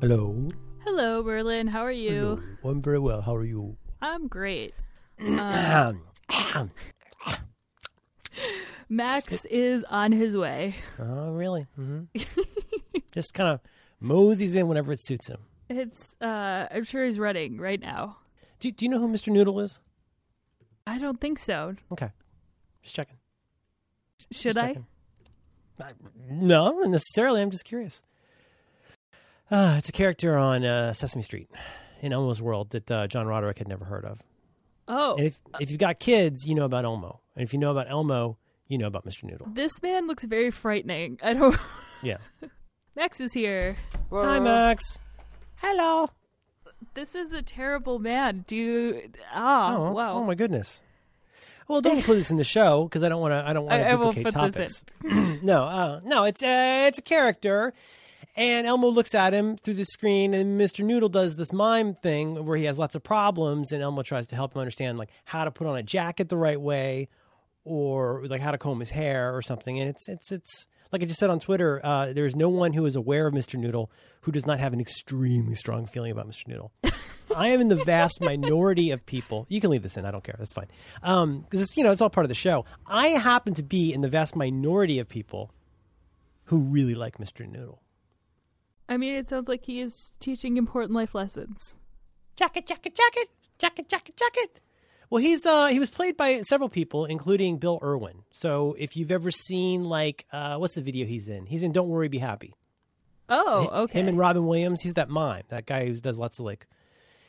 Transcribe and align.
Hello. 0.00 0.48
Hello, 0.84 1.22
Merlin. 1.22 1.66
How 1.68 1.80
are 1.82 1.92
you? 1.92 2.42
Hello. 2.60 2.70
I'm 2.70 2.82
very 2.82 2.98
well. 2.98 3.20
How 3.22 3.34
are 3.34 3.44
you? 3.44 3.76
I'm 4.02 4.28
great. 4.28 4.74
Uh, 5.20 5.94
Max 8.88 9.44
is 9.46 9.84
on 9.84 10.12
his 10.12 10.36
way. 10.36 10.74
oh, 10.98 11.32
really? 11.32 11.66
hmm 11.74 12.02
Just 13.12 13.32
kind 13.34 13.48
of 13.50 13.60
moseys 14.00 14.54
in 14.54 14.68
whenever 14.68 14.92
it 14.92 15.00
suits 15.02 15.28
him. 15.28 15.38
It's 15.68 16.14
uh 16.20 16.66
I'm 16.70 16.84
sure 16.84 17.04
he's 17.04 17.18
running 17.18 17.58
right 17.58 17.80
now. 17.80 18.18
Do, 18.60 18.70
do 18.70 18.84
you 18.84 18.90
know 18.90 18.98
who 19.00 19.08
Mr. 19.08 19.28
Noodle 19.32 19.60
is? 19.60 19.78
I 20.86 20.98
don't 20.98 21.20
think 21.20 21.38
so. 21.38 21.74
Okay. 21.90 22.10
Just 22.82 22.94
checking. 22.94 23.16
Should 24.30 24.54
Just 24.54 24.58
I? 24.58 24.66
checking. 24.68 24.86
I- 25.80 25.92
No, 26.30 26.70
not 26.70 26.90
necessarily. 26.90 27.40
I'm 27.42 27.50
just 27.50 27.64
curious. 27.64 28.02
Uh, 29.50 29.74
it's 29.78 29.88
a 29.88 29.92
character 29.92 30.36
on 30.36 30.64
uh, 30.64 30.92
Sesame 30.92 31.22
Street 31.22 31.48
in 32.00 32.12
Elmo's 32.12 32.42
world 32.42 32.70
that 32.70 32.90
uh, 32.90 33.06
John 33.06 33.26
Roderick 33.26 33.58
had 33.58 33.68
never 33.68 33.84
heard 33.84 34.04
of. 34.04 34.20
Oh, 34.88 35.14
And 35.16 35.26
if, 35.26 35.40
if 35.60 35.70
you've 35.70 35.80
got 35.80 35.98
kids, 35.98 36.46
you 36.46 36.54
know 36.54 36.64
about 36.64 36.84
Elmo. 36.84 37.20
And 37.34 37.42
if 37.44 37.52
you 37.52 37.58
know 37.58 37.70
about 37.70 37.90
Elmo, 37.90 38.38
you 38.68 38.78
know 38.78 38.86
about 38.86 39.04
Mr. 39.04 39.24
Noodle. 39.24 39.48
this 39.52 39.82
man 39.82 40.06
looks 40.06 40.24
very 40.24 40.50
frightening. 40.50 41.18
I 41.22 41.32
don't 41.32 41.56
Yeah. 42.02 42.18
Max 42.94 43.20
is 43.20 43.32
here. 43.32 43.76
Hi, 44.12 44.38
Max. 44.40 44.98
Hello. 45.56 46.10
This 46.94 47.14
is 47.14 47.32
a 47.32 47.42
terrible 47.42 47.98
man. 47.98 48.44
Do 48.46 48.56
you 48.56 49.10
Ah, 49.32 49.76
Oh, 49.76 49.92
wow. 49.92 50.14
oh 50.14 50.24
my 50.24 50.34
goodness. 50.34 50.82
Well, 51.68 51.80
don't 51.80 51.96
include 51.98 52.18
this 52.20 52.30
in 52.30 52.36
the 52.36 52.44
show 52.44 52.84
because 52.84 53.02
I 53.02 53.08
don't 53.08 53.20
want 53.20 53.32
to. 53.32 53.48
I 53.48 53.52
don't 53.52 53.64
want 53.66 53.74
I- 53.80 53.84
to 53.84 53.90
I 53.90 53.94
won't 53.94 54.14
duplicate 54.14 54.34
put 54.34 54.52
this 54.54 54.82
topics. 55.02 55.42
no, 55.42 55.62
uh, 55.64 56.00
no, 56.04 56.24
it's 56.24 56.42
a 56.42 56.86
it's 56.86 56.98
a 56.98 57.02
character, 57.02 57.72
and 58.36 58.66
Elmo 58.66 58.88
looks 58.88 59.14
at 59.14 59.32
him 59.32 59.56
through 59.56 59.74
the 59.74 59.84
screen, 59.84 60.34
and 60.34 60.60
Mr. 60.60 60.84
Noodle 60.84 61.08
does 61.08 61.36
this 61.36 61.52
mime 61.52 61.94
thing 61.94 62.44
where 62.44 62.56
he 62.56 62.64
has 62.64 62.78
lots 62.78 62.94
of 62.94 63.02
problems, 63.02 63.72
and 63.72 63.82
Elmo 63.82 64.02
tries 64.02 64.26
to 64.28 64.36
help 64.36 64.54
him 64.54 64.60
understand 64.60 64.98
like 64.98 65.10
how 65.24 65.44
to 65.44 65.50
put 65.50 65.66
on 65.66 65.76
a 65.76 65.82
jacket 65.82 66.28
the 66.28 66.36
right 66.36 66.60
way, 66.60 67.08
or 67.64 68.24
like 68.26 68.40
how 68.40 68.52
to 68.52 68.58
comb 68.58 68.80
his 68.80 68.90
hair 68.90 69.34
or 69.34 69.42
something. 69.42 69.80
And 69.80 69.88
it's 69.88 70.08
it's 70.08 70.30
it's 70.30 70.68
like 70.92 71.02
I 71.02 71.06
just 71.06 71.18
said 71.18 71.30
on 71.30 71.40
Twitter. 71.40 71.80
Uh, 71.82 72.12
there 72.12 72.26
is 72.26 72.36
no 72.36 72.48
one 72.48 72.72
who 72.72 72.86
is 72.86 72.96
aware 72.96 73.26
of 73.26 73.34
Mr. 73.34 73.58
Noodle 73.58 73.90
who 74.22 74.32
does 74.32 74.46
not 74.46 74.60
have 74.60 74.72
an 74.72 74.80
extremely 74.80 75.54
strong 75.54 75.86
feeling 75.86 76.12
about 76.12 76.28
Mr. 76.28 76.46
Noodle. 76.48 76.72
I 77.36 77.48
am 77.48 77.60
in 77.60 77.68
the 77.68 77.82
vast 77.84 78.20
minority 78.20 78.92
of 78.92 79.04
people. 79.04 79.46
You 79.48 79.60
can 79.60 79.70
leave 79.70 79.82
this 79.82 79.96
in. 79.96 80.06
I 80.06 80.10
don't 80.10 80.22
care. 80.22 80.36
That's 80.38 80.52
fine. 80.52 80.68
Um, 81.02 81.40
because 81.40 81.60
it's 81.60 81.76
you 81.76 81.82
know 81.82 81.90
it's 81.90 82.00
all 82.00 82.10
part 82.10 82.24
of 82.24 82.28
the 82.28 82.34
show. 82.34 82.64
I 82.86 83.08
happen 83.08 83.54
to 83.54 83.62
be 83.62 83.92
in 83.92 84.00
the 84.00 84.08
vast 84.08 84.36
minority 84.36 84.98
of 84.98 85.08
people 85.08 85.50
who 86.44 86.58
really 86.58 86.94
like 86.94 87.18
Mr. 87.18 87.50
Noodle. 87.50 87.82
I 88.88 88.96
mean, 88.96 89.14
it 89.14 89.28
sounds 89.28 89.48
like 89.48 89.64
he 89.64 89.80
is 89.80 90.12
teaching 90.20 90.56
important 90.56 90.94
life 90.94 91.14
lessons. 91.14 91.76
Jacket, 92.36 92.66
jacket, 92.66 92.94
jacket, 92.94 93.28
jacket, 93.58 93.88
jacket, 93.88 94.16
jacket. 94.16 94.60
Well, 95.08 95.22
he's 95.22 95.46
uh 95.46 95.66
he 95.66 95.78
was 95.78 95.90
played 95.90 96.16
by 96.16 96.42
several 96.42 96.68
people, 96.68 97.04
including 97.04 97.58
Bill 97.58 97.78
Irwin. 97.82 98.24
So 98.32 98.74
if 98.78 98.96
you've 98.96 99.12
ever 99.12 99.30
seen 99.30 99.84
like 99.84 100.26
uh 100.32 100.56
what's 100.56 100.74
the 100.74 100.82
video 100.82 101.06
he's 101.06 101.28
in? 101.28 101.46
He's 101.46 101.62
in 101.62 101.72
Don't 101.72 101.88
Worry, 101.88 102.08
Be 102.08 102.18
Happy. 102.18 102.54
Oh, 103.28 103.68
okay. 103.82 104.00
Him 104.00 104.08
and 104.08 104.18
Robin 104.18 104.46
Williams. 104.46 104.82
He's 104.82 104.94
that 104.94 105.08
mime, 105.08 105.42
that 105.48 105.66
guy 105.66 105.86
who 105.86 105.94
does 105.96 106.18
lots 106.18 106.38
of 106.38 106.44
like. 106.44 106.66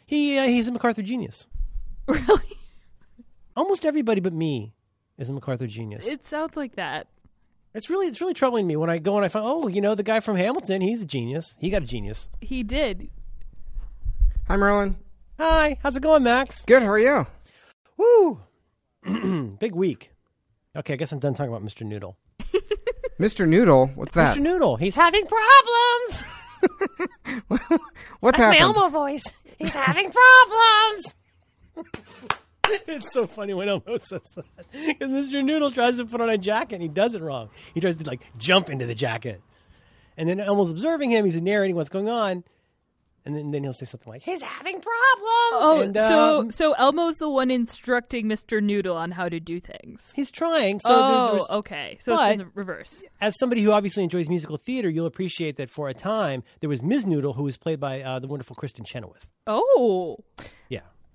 He 0.05 0.37
uh, 0.37 0.47
he's 0.47 0.67
a 0.67 0.71
MacArthur 0.71 1.01
genius. 1.01 1.47
really? 2.07 2.57
Almost 3.55 3.85
everybody 3.85 4.21
but 4.21 4.33
me 4.33 4.73
is 5.17 5.29
a 5.29 5.33
MacArthur 5.33 5.67
genius. 5.67 6.07
It 6.07 6.25
sounds 6.25 6.55
like 6.55 6.75
that. 6.75 7.07
It's 7.77 7.91
really 7.91 8.07
it's 8.07 8.19
really 8.21 8.33
troubling 8.33 8.65
me 8.65 8.75
when 8.75 8.89
I 8.89 8.97
go 8.97 9.17
and 9.17 9.23
I 9.23 9.27
find 9.27 9.45
oh 9.45 9.67
you 9.67 9.81
know 9.81 9.93
the 9.93 10.01
guy 10.01 10.19
from 10.19 10.35
Hamilton 10.35 10.81
he's 10.81 11.03
a 11.03 11.05
genius 11.05 11.55
he 11.59 11.69
got 11.69 11.83
a 11.83 11.85
genius. 11.85 12.27
He 12.41 12.63
did. 12.63 13.07
Hi, 14.47 14.55
Merlin. 14.55 14.95
Hi, 15.37 15.77
how's 15.83 15.95
it 15.95 16.01
going, 16.01 16.23
Max? 16.23 16.65
Good. 16.65 16.81
How 16.81 16.89
are 16.89 16.97
you? 16.97 17.27
Woo, 17.95 18.39
big 19.59 19.75
week. 19.75 20.11
Okay, 20.75 20.93
I 20.93 20.95
guess 20.95 21.11
I'm 21.11 21.19
done 21.19 21.35
talking 21.35 21.53
about 21.53 21.63
Mr. 21.63 21.85
Noodle. 21.85 22.17
Mr. 23.19 23.47
Noodle. 23.47 23.91
What's 23.93 24.15
that? 24.15 24.35
Mr. 24.35 24.41
Noodle, 24.41 24.77
he's 24.77 24.95
having 24.95 25.27
problems. 25.27 26.23
What's 28.21 28.39
That's 28.39 28.49
my 28.49 28.55
happened? 28.55 28.75
Elmo 28.77 28.89
voice. 28.89 29.33
He's 29.59 29.75
having 29.75 30.11
problems. 30.11 31.15
it's 32.87 33.13
so 33.13 33.27
funny 33.27 33.53
when 33.53 33.69
Elmo 33.69 33.97
says 33.97 34.21
that 34.35 34.45
because 34.71 35.09
Mr. 35.09 35.43
Noodle 35.43 35.71
tries 35.71 35.97
to 35.97 36.05
put 36.05 36.21
on 36.21 36.29
a 36.29 36.37
jacket 36.37 36.75
and 36.75 36.81
he 36.81 36.87
does 36.89 37.15
it 37.15 37.21
wrong. 37.21 37.49
He 37.73 37.81
tries 37.81 37.95
to 37.97 38.03
like 38.03 38.21
jump 38.37 38.69
into 38.69 38.85
the 38.85 38.95
jacket, 38.95 39.41
and 40.17 40.27
then 40.27 40.39
Elmo's 40.39 40.71
observing 40.71 41.11
him. 41.11 41.25
He's 41.25 41.39
narrating 41.41 41.75
what's 41.75 41.89
going 41.89 42.09
on, 42.09 42.43
and 43.25 43.35
then, 43.35 43.51
then 43.51 43.63
he'll 43.63 43.73
say 43.73 43.85
something 43.85 44.11
like, 44.11 44.21
"He's 44.23 44.41
having 44.41 44.75
problems." 44.81 44.87
Oh, 45.59 45.81
and, 45.81 45.95
so 45.95 46.39
um, 46.39 46.51
so 46.51 46.73
Elmo's 46.73 47.15
the 47.15 47.29
one 47.29 47.49
instructing 47.51 48.25
Mr. 48.27 48.61
Noodle 48.61 48.95
on 48.97 49.11
how 49.11 49.29
to 49.29 49.39
do 49.39 49.59
things. 49.59 50.11
he's 50.15 50.31
trying. 50.31 50.79
So 50.79 50.89
there- 50.89 50.97
oh, 50.99 51.31
there's, 51.33 51.49
okay. 51.59 51.97
So 52.01 52.13
it's 52.13 52.33
in 52.33 52.39
the 52.39 52.47
reverse. 52.53 53.03
as 53.21 53.37
somebody 53.39 53.61
who 53.61 53.71
obviously 53.71 54.03
enjoys 54.03 54.27
musical 54.29 54.57
theater, 54.57 54.89
you'll 54.89 55.05
appreciate 55.07 55.55
that 55.57 55.69
for 55.69 55.87
a 55.89 55.93
time 55.93 56.43
there 56.61 56.69
was 56.69 56.83
Ms. 56.83 57.05
Noodle, 57.05 57.33
who 57.33 57.43
was 57.43 57.57
played 57.57 57.79
by 57.79 58.01
uh, 58.01 58.19
the 58.19 58.27
wonderful 58.27 58.55
Kristin 58.55 58.85
Chenoweth. 58.85 59.29
Oh, 59.45 60.17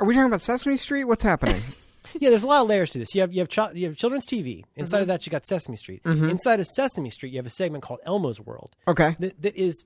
Are 0.03 0.05
we 0.05 0.15
talking 0.15 0.27
about 0.27 0.43
Sesame 0.43 0.77
Street? 0.77 1.05
What's 1.05 1.23
happening? 1.23 1.63
yeah. 2.19 2.31
There's 2.31 2.43
a 2.43 2.47
lot 2.49 2.63
of 2.63 2.69
layers 2.69 2.91
to 2.91 2.99
this. 2.99 3.15
You 3.15 3.21
have 3.21 3.33
you 3.33 3.39
have 3.41 3.49
chi- 3.49 3.71
you 3.75 3.87
have 3.87 3.97
children's 3.97 4.27
TV. 4.27 4.65
Inside 4.75 4.97
Mm-hmm. 4.97 5.03
of 5.03 5.09
that, 5.09 5.27
you 5.27 5.31
got 5.31 5.47
Sesame 5.47 5.77
Street. 5.77 6.03
Inside 6.05 6.59
of 6.59 6.67
Sesame 6.67 7.09
Street, 7.11 7.31
you 7.33 7.39
have 7.39 7.47
a 7.47 7.51
segment 7.51 7.85
called 7.85 8.01
Elmo's 8.05 8.41
World 8.41 8.75
Okay. 8.89 9.15
that, 9.21 9.41
that 9.41 9.55
is 9.57 9.85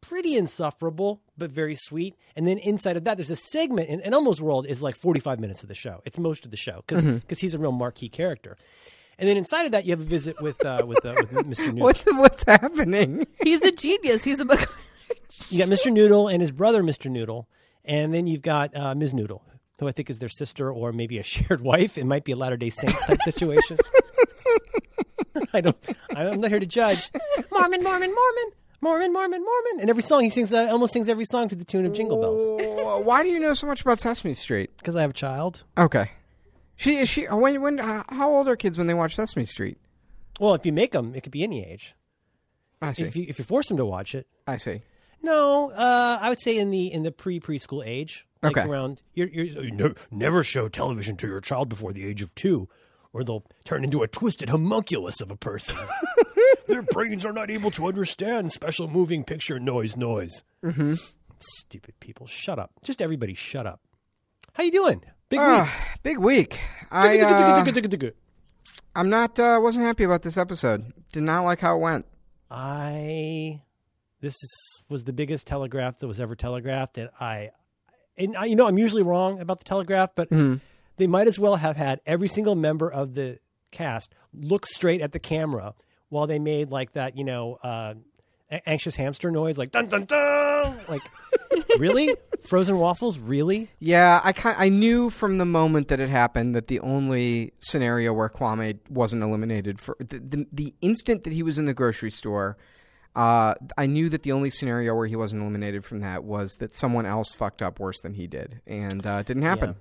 pretty 0.00 0.36
insufferable 0.36 1.22
but 1.38 1.50
very 1.52 1.74
sweet. 1.76 2.16
And 2.36 2.46
then 2.48 2.58
inside 2.58 2.96
of 2.96 3.04
that, 3.04 3.16
there's 3.16 3.30
a 3.30 3.36
segment, 3.36 3.88
and, 3.88 4.02
and 4.02 4.12
Elmo's 4.12 4.42
World 4.42 4.66
is 4.66 4.82
like 4.82 4.96
45 4.96 5.38
minutes 5.40 5.62
of 5.62 5.68
the 5.68 5.74
show. 5.74 6.02
It's 6.04 6.18
most 6.18 6.44
of 6.44 6.50
the 6.50 6.56
show 6.56 6.82
because 6.86 7.04
Mm-hmm. 7.04 7.34
he's 7.38 7.54
a 7.54 7.58
real 7.58 7.72
marquee 7.72 8.08
character. 8.08 8.56
And 9.18 9.28
then 9.28 9.36
inside 9.36 9.66
of 9.66 9.72
that, 9.72 9.84
you 9.84 9.92
have 9.92 10.00
a 10.00 10.04
visit 10.04 10.42
with 10.42 10.64
uh, 10.66 10.84
with, 10.84 11.06
uh, 11.06 11.14
with 11.16 11.46
Mr. 11.46 11.66
Noodle. 11.66 11.84
What's 11.84 12.04
what's 12.06 12.42
happening? 12.44 13.26
he's 13.44 13.62
a 13.62 13.70
genius. 13.70 14.24
He's 14.24 14.40
a 14.40 14.44
book. 14.44 14.68
You 15.48 15.58
got 15.58 15.68
Mr. 15.68 15.92
Noodle 15.92 16.28
and 16.28 16.40
his 16.40 16.52
brother, 16.52 16.82
Mr. 16.82 17.10
Noodle, 17.10 17.48
and 17.84 18.12
then 18.14 18.26
you've 18.26 18.42
got 18.42 18.76
uh, 18.76 18.94
Ms. 18.94 19.14
Noodle, 19.14 19.42
who 19.78 19.88
I 19.88 19.92
think 19.92 20.10
is 20.10 20.18
their 20.18 20.28
sister 20.28 20.70
or 20.70 20.92
maybe 20.92 21.18
a 21.18 21.22
shared 21.22 21.60
wife. 21.62 21.98
It 21.98 22.04
might 22.06 22.24
be 22.24 22.32
a 22.32 22.36
Latter 22.36 22.56
Day 22.56 22.70
Saints 22.70 23.00
type 23.04 23.22
situation. 23.22 23.78
I 25.52 25.60
don't. 25.60 25.76
I'm 26.14 26.40
not 26.40 26.50
here 26.50 26.60
to 26.60 26.66
judge. 26.66 27.10
Mormon, 27.50 27.82
Mormon, 27.82 28.12
Mormon, 28.14 28.52
Mormon, 28.80 29.12
Mormon, 29.12 29.40
Mormon, 29.44 29.80
and 29.80 29.90
every 29.90 30.02
song 30.02 30.22
he 30.22 30.30
sings, 30.30 30.52
uh, 30.52 30.68
almost 30.70 30.92
sings 30.92 31.08
every 31.08 31.24
song 31.24 31.48
to 31.48 31.56
the 31.56 31.64
tune 31.64 31.86
of 31.86 31.92
Jingle 31.92 32.20
Bells. 32.20 32.60
Oh, 32.62 32.98
Why 33.00 33.22
do 33.22 33.28
you 33.28 33.38
know 33.40 33.54
so 33.54 33.66
much 33.66 33.80
about 33.80 34.00
Sesame 34.00 34.34
Street? 34.34 34.70
Because 34.76 34.96
I 34.96 35.00
have 35.00 35.10
a 35.10 35.14
child. 35.14 35.64
Okay. 35.78 36.10
She 36.76 36.96
is 36.96 37.08
she 37.08 37.24
when 37.26 37.60
when 37.62 37.78
how 37.78 38.04
how 38.08 38.30
old 38.30 38.48
are 38.48 38.56
kids 38.56 38.76
when 38.76 38.86
they 38.88 38.94
watch 38.94 39.14
Sesame 39.14 39.44
Street? 39.46 39.78
Well, 40.40 40.54
if 40.54 40.66
you 40.66 40.72
make 40.72 40.90
them, 40.92 41.14
it 41.14 41.22
could 41.22 41.32
be 41.32 41.44
any 41.44 41.64
age. 41.64 41.94
I 42.82 42.92
see. 42.92 43.04
If 43.04 43.16
you 43.16 43.26
if 43.28 43.38
you 43.38 43.44
force 43.44 43.68
them 43.68 43.76
to 43.76 43.84
watch 43.84 44.14
it, 44.14 44.26
I 44.46 44.56
see. 44.56 44.82
No, 45.24 45.70
uh, 45.70 46.18
I 46.20 46.28
would 46.28 46.38
say 46.40 46.58
in 46.58 46.70
the 46.70 46.92
in 46.92 47.02
the 47.02 47.10
pre 47.12 47.40
preschool 47.40 47.82
age, 47.84 48.26
like 48.42 48.56
Okay. 48.56 48.68
around 48.68 49.02
you're, 49.14 49.28
you're, 49.28 49.46
you 49.64 49.70
ne- 49.70 49.94
never 50.10 50.42
show 50.42 50.68
television 50.68 51.16
to 51.18 51.26
your 51.26 51.40
child 51.40 51.68
before 51.68 51.92
the 51.92 52.06
age 52.06 52.20
of 52.22 52.34
two, 52.34 52.68
or 53.12 53.24
they'll 53.24 53.44
turn 53.64 53.84
into 53.84 54.02
a 54.02 54.08
twisted 54.08 54.50
homunculus 54.50 55.20
of 55.20 55.30
a 55.30 55.36
person. 55.36 55.76
Their 56.68 56.82
brains 56.82 57.24
are 57.26 57.32
not 57.32 57.50
able 57.50 57.70
to 57.72 57.86
understand 57.86 58.52
special 58.52 58.86
moving 58.88 59.24
picture 59.24 59.58
noise 59.58 59.96
noise. 59.96 60.44
Mm-hmm. 60.62 60.94
Stupid 61.40 61.98
people, 62.00 62.26
shut 62.26 62.58
up! 62.58 62.70
Just 62.82 63.00
everybody, 63.02 63.34
shut 63.34 63.66
up. 63.66 63.80
How 64.52 64.62
you 64.62 64.70
doing? 64.70 65.02
Big 65.30 65.40
Ah, 65.40 65.74
big 66.02 66.18
week. 66.18 66.60
I 66.90 67.18
uh. 67.20 67.64
I'm 68.94 69.10
not 69.10 69.38
uh, 69.38 69.58
wasn't 69.62 69.84
happy 69.86 70.04
about 70.04 70.22
this 70.22 70.36
episode. 70.36 70.92
Did 71.12 71.22
not 71.24 71.42
like 71.42 71.60
how 71.60 71.76
it 71.76 71.80
went. 71.80 72.06
I 72.50 73.62
this 74.24 74.34
is, 74.42 74.82
was 74.88 75.04
the 75.04 75.12
biggest 75.12 75.46
telegraph 75.46 75.98
that 75.98 76.08
was 76.08 76.18
ever 76.18 76.34
telegraphed, 76.34 76.98
and 76.98 77.10
I, 77.20 77.50
and 78.16 78.36
I, 78.36 78.46
you 78.46 78.56
know, 78.56 78.66
I'm 78.66 78.78
usually 78.78 79.02
wrong 79.02 79.40
about 79.40 79.58
the 79.58 79.64
telegraph, 79.64 80.10
but 80.14 80.28
they 80.96 81.06
might 81.06 81.28
as 81.28 81.38
well 81.38 81.56
have 81.56 81.76
had 81.76 82.00
every 82.06 82.28
single 82.28 82.54
member 82.54 82.90
of 82.90 83.14
the 83.14 83.38
cast 83.70 84.14
look 84.32 84.66
straight 84.66 85.00
at 85.00 85.12
the 85.12 85.18
camera 85.18 85.74
while 86.08 86.26
they 86.26 86.38
made 86.38 86.70
like 86.70 86.92
that, 86.92 87.18
you 87.18 87.24
know, 87.24 87.58
uh, 87.62 87.94
anxious 88.66 88.96
hamster 88.96 89.30
noise, 89.30 89.58
like 89.58 89.70
dun 89.72 89.86
dun 89.86 90.04
dun, 90.04 90.78
like 90.88 91.02
really? 91.78 92.14
Frozen 92.42 92.78
waffles, 92.78 93.18
really. 93.18 93.70
Yeah, 93.78 94.20
I 94.22 94.32
I 94.58 94.68
knew 94.68 95.10
from 95.10 95.38
the 95.38 95.44
moment 95.44 95.88
that 95.88 96.00
it 96.00 96.08
happened 96.08 96.54
that 96.54 96.68
the 96.68 96.80
only 96.80 97.52
scenario 97.60 98.12
where 98.12 98.28
Kwame 98.28 98.78
wasn't 98.88 99.22
eliminated 99.22 99.80
for 99.80 99.96
the, 99.98 100.18
the, 100.18 100.46
the 100.52 100.74
instant 100.80 101.24
that 101.24 101.32
he 101.32 101.42
was 101.42 101.58
in 101.58 101.64
the 101.64 101.74
grocery 101.74 102.10
store, 102.10 102.56
uh, 103.14 103.54
I 103.78 103.86
knew 103.86 104.08
that 104.08 104.22
the 104.22 104.32
only 104.32 104.50
scenario 104.50 104.94
where 104.94 105.06
he 105.06 105.16
wasn't 105.16 105.42
eliminated 105.42 105.84
from 105.84 106.00
that 106.00 106.24
was 106.24 106.56
that 106.58 106.76
someone 106.76 107.06
else 107.06 107.32
fucked 107.32 107.62
up 107.62 107.78
worse 107.78 108.00
than 108.00 108.14
he 108.14 108.26
did, 108.26 108.60
and 108.66 109.06
uh, 109.06 109.18
it 109.20 109.26
didn't 109.26 109.44
happen. 109.44 109.76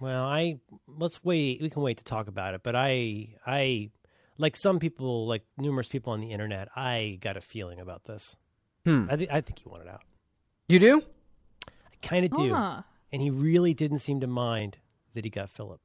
Well, 0.00 0.24
I 0.24 0.60
let's 0.86 1.22
wait. 1.24 1.60
We 1.60 1.70
can 1.70 1.82
wait 1.82 1.98
to 1.98 2.04
talk 2.04 2.28
about 2.28 2.54
it. 2.54 2.62
But 2.62 2.76
I, 2.76 3.28
I, 3.46 3.90
like 4.38 4.56
some 4.56 4.78
people, 4.78 5.26
like 5.26 5.42
numerous 5.56 5.88
people 5.88 6.12
on 6.12 6.20
the 6.20 6.30
internet, 6.30 6.68
I 6.74 7.18
got 7.20 7.36
a 7.36 7.40
feeling 7.40 7.80
about 7.80 8.04
this. 8.04 8.36
Hmm. 8.84 9.06
I 9.10 9.16
think 9.16 9.30
I 9.30 9.40
think 9.40 9.58
he 9.58 9.68
wanted 9.68 9.88
out. 9.88 10.02
You 10.68 10.78
do? 10.78 11.02
I 11.66 12.06
kind 12.06 12.24
of 12.24 12.32
do. 12.32 12.54
Huh. 12.54 12.82
And 13.12 13.22
he 13.22 13.30
really 13.30 13.74
didn't 13.74 14.00
seem 14.00 14.20
to 14.20 14.26
mind 14.26 14.78
that 15.14 15.24
he 15.24 15.30
got 15.30 15.50
Philip. 15.50 15.80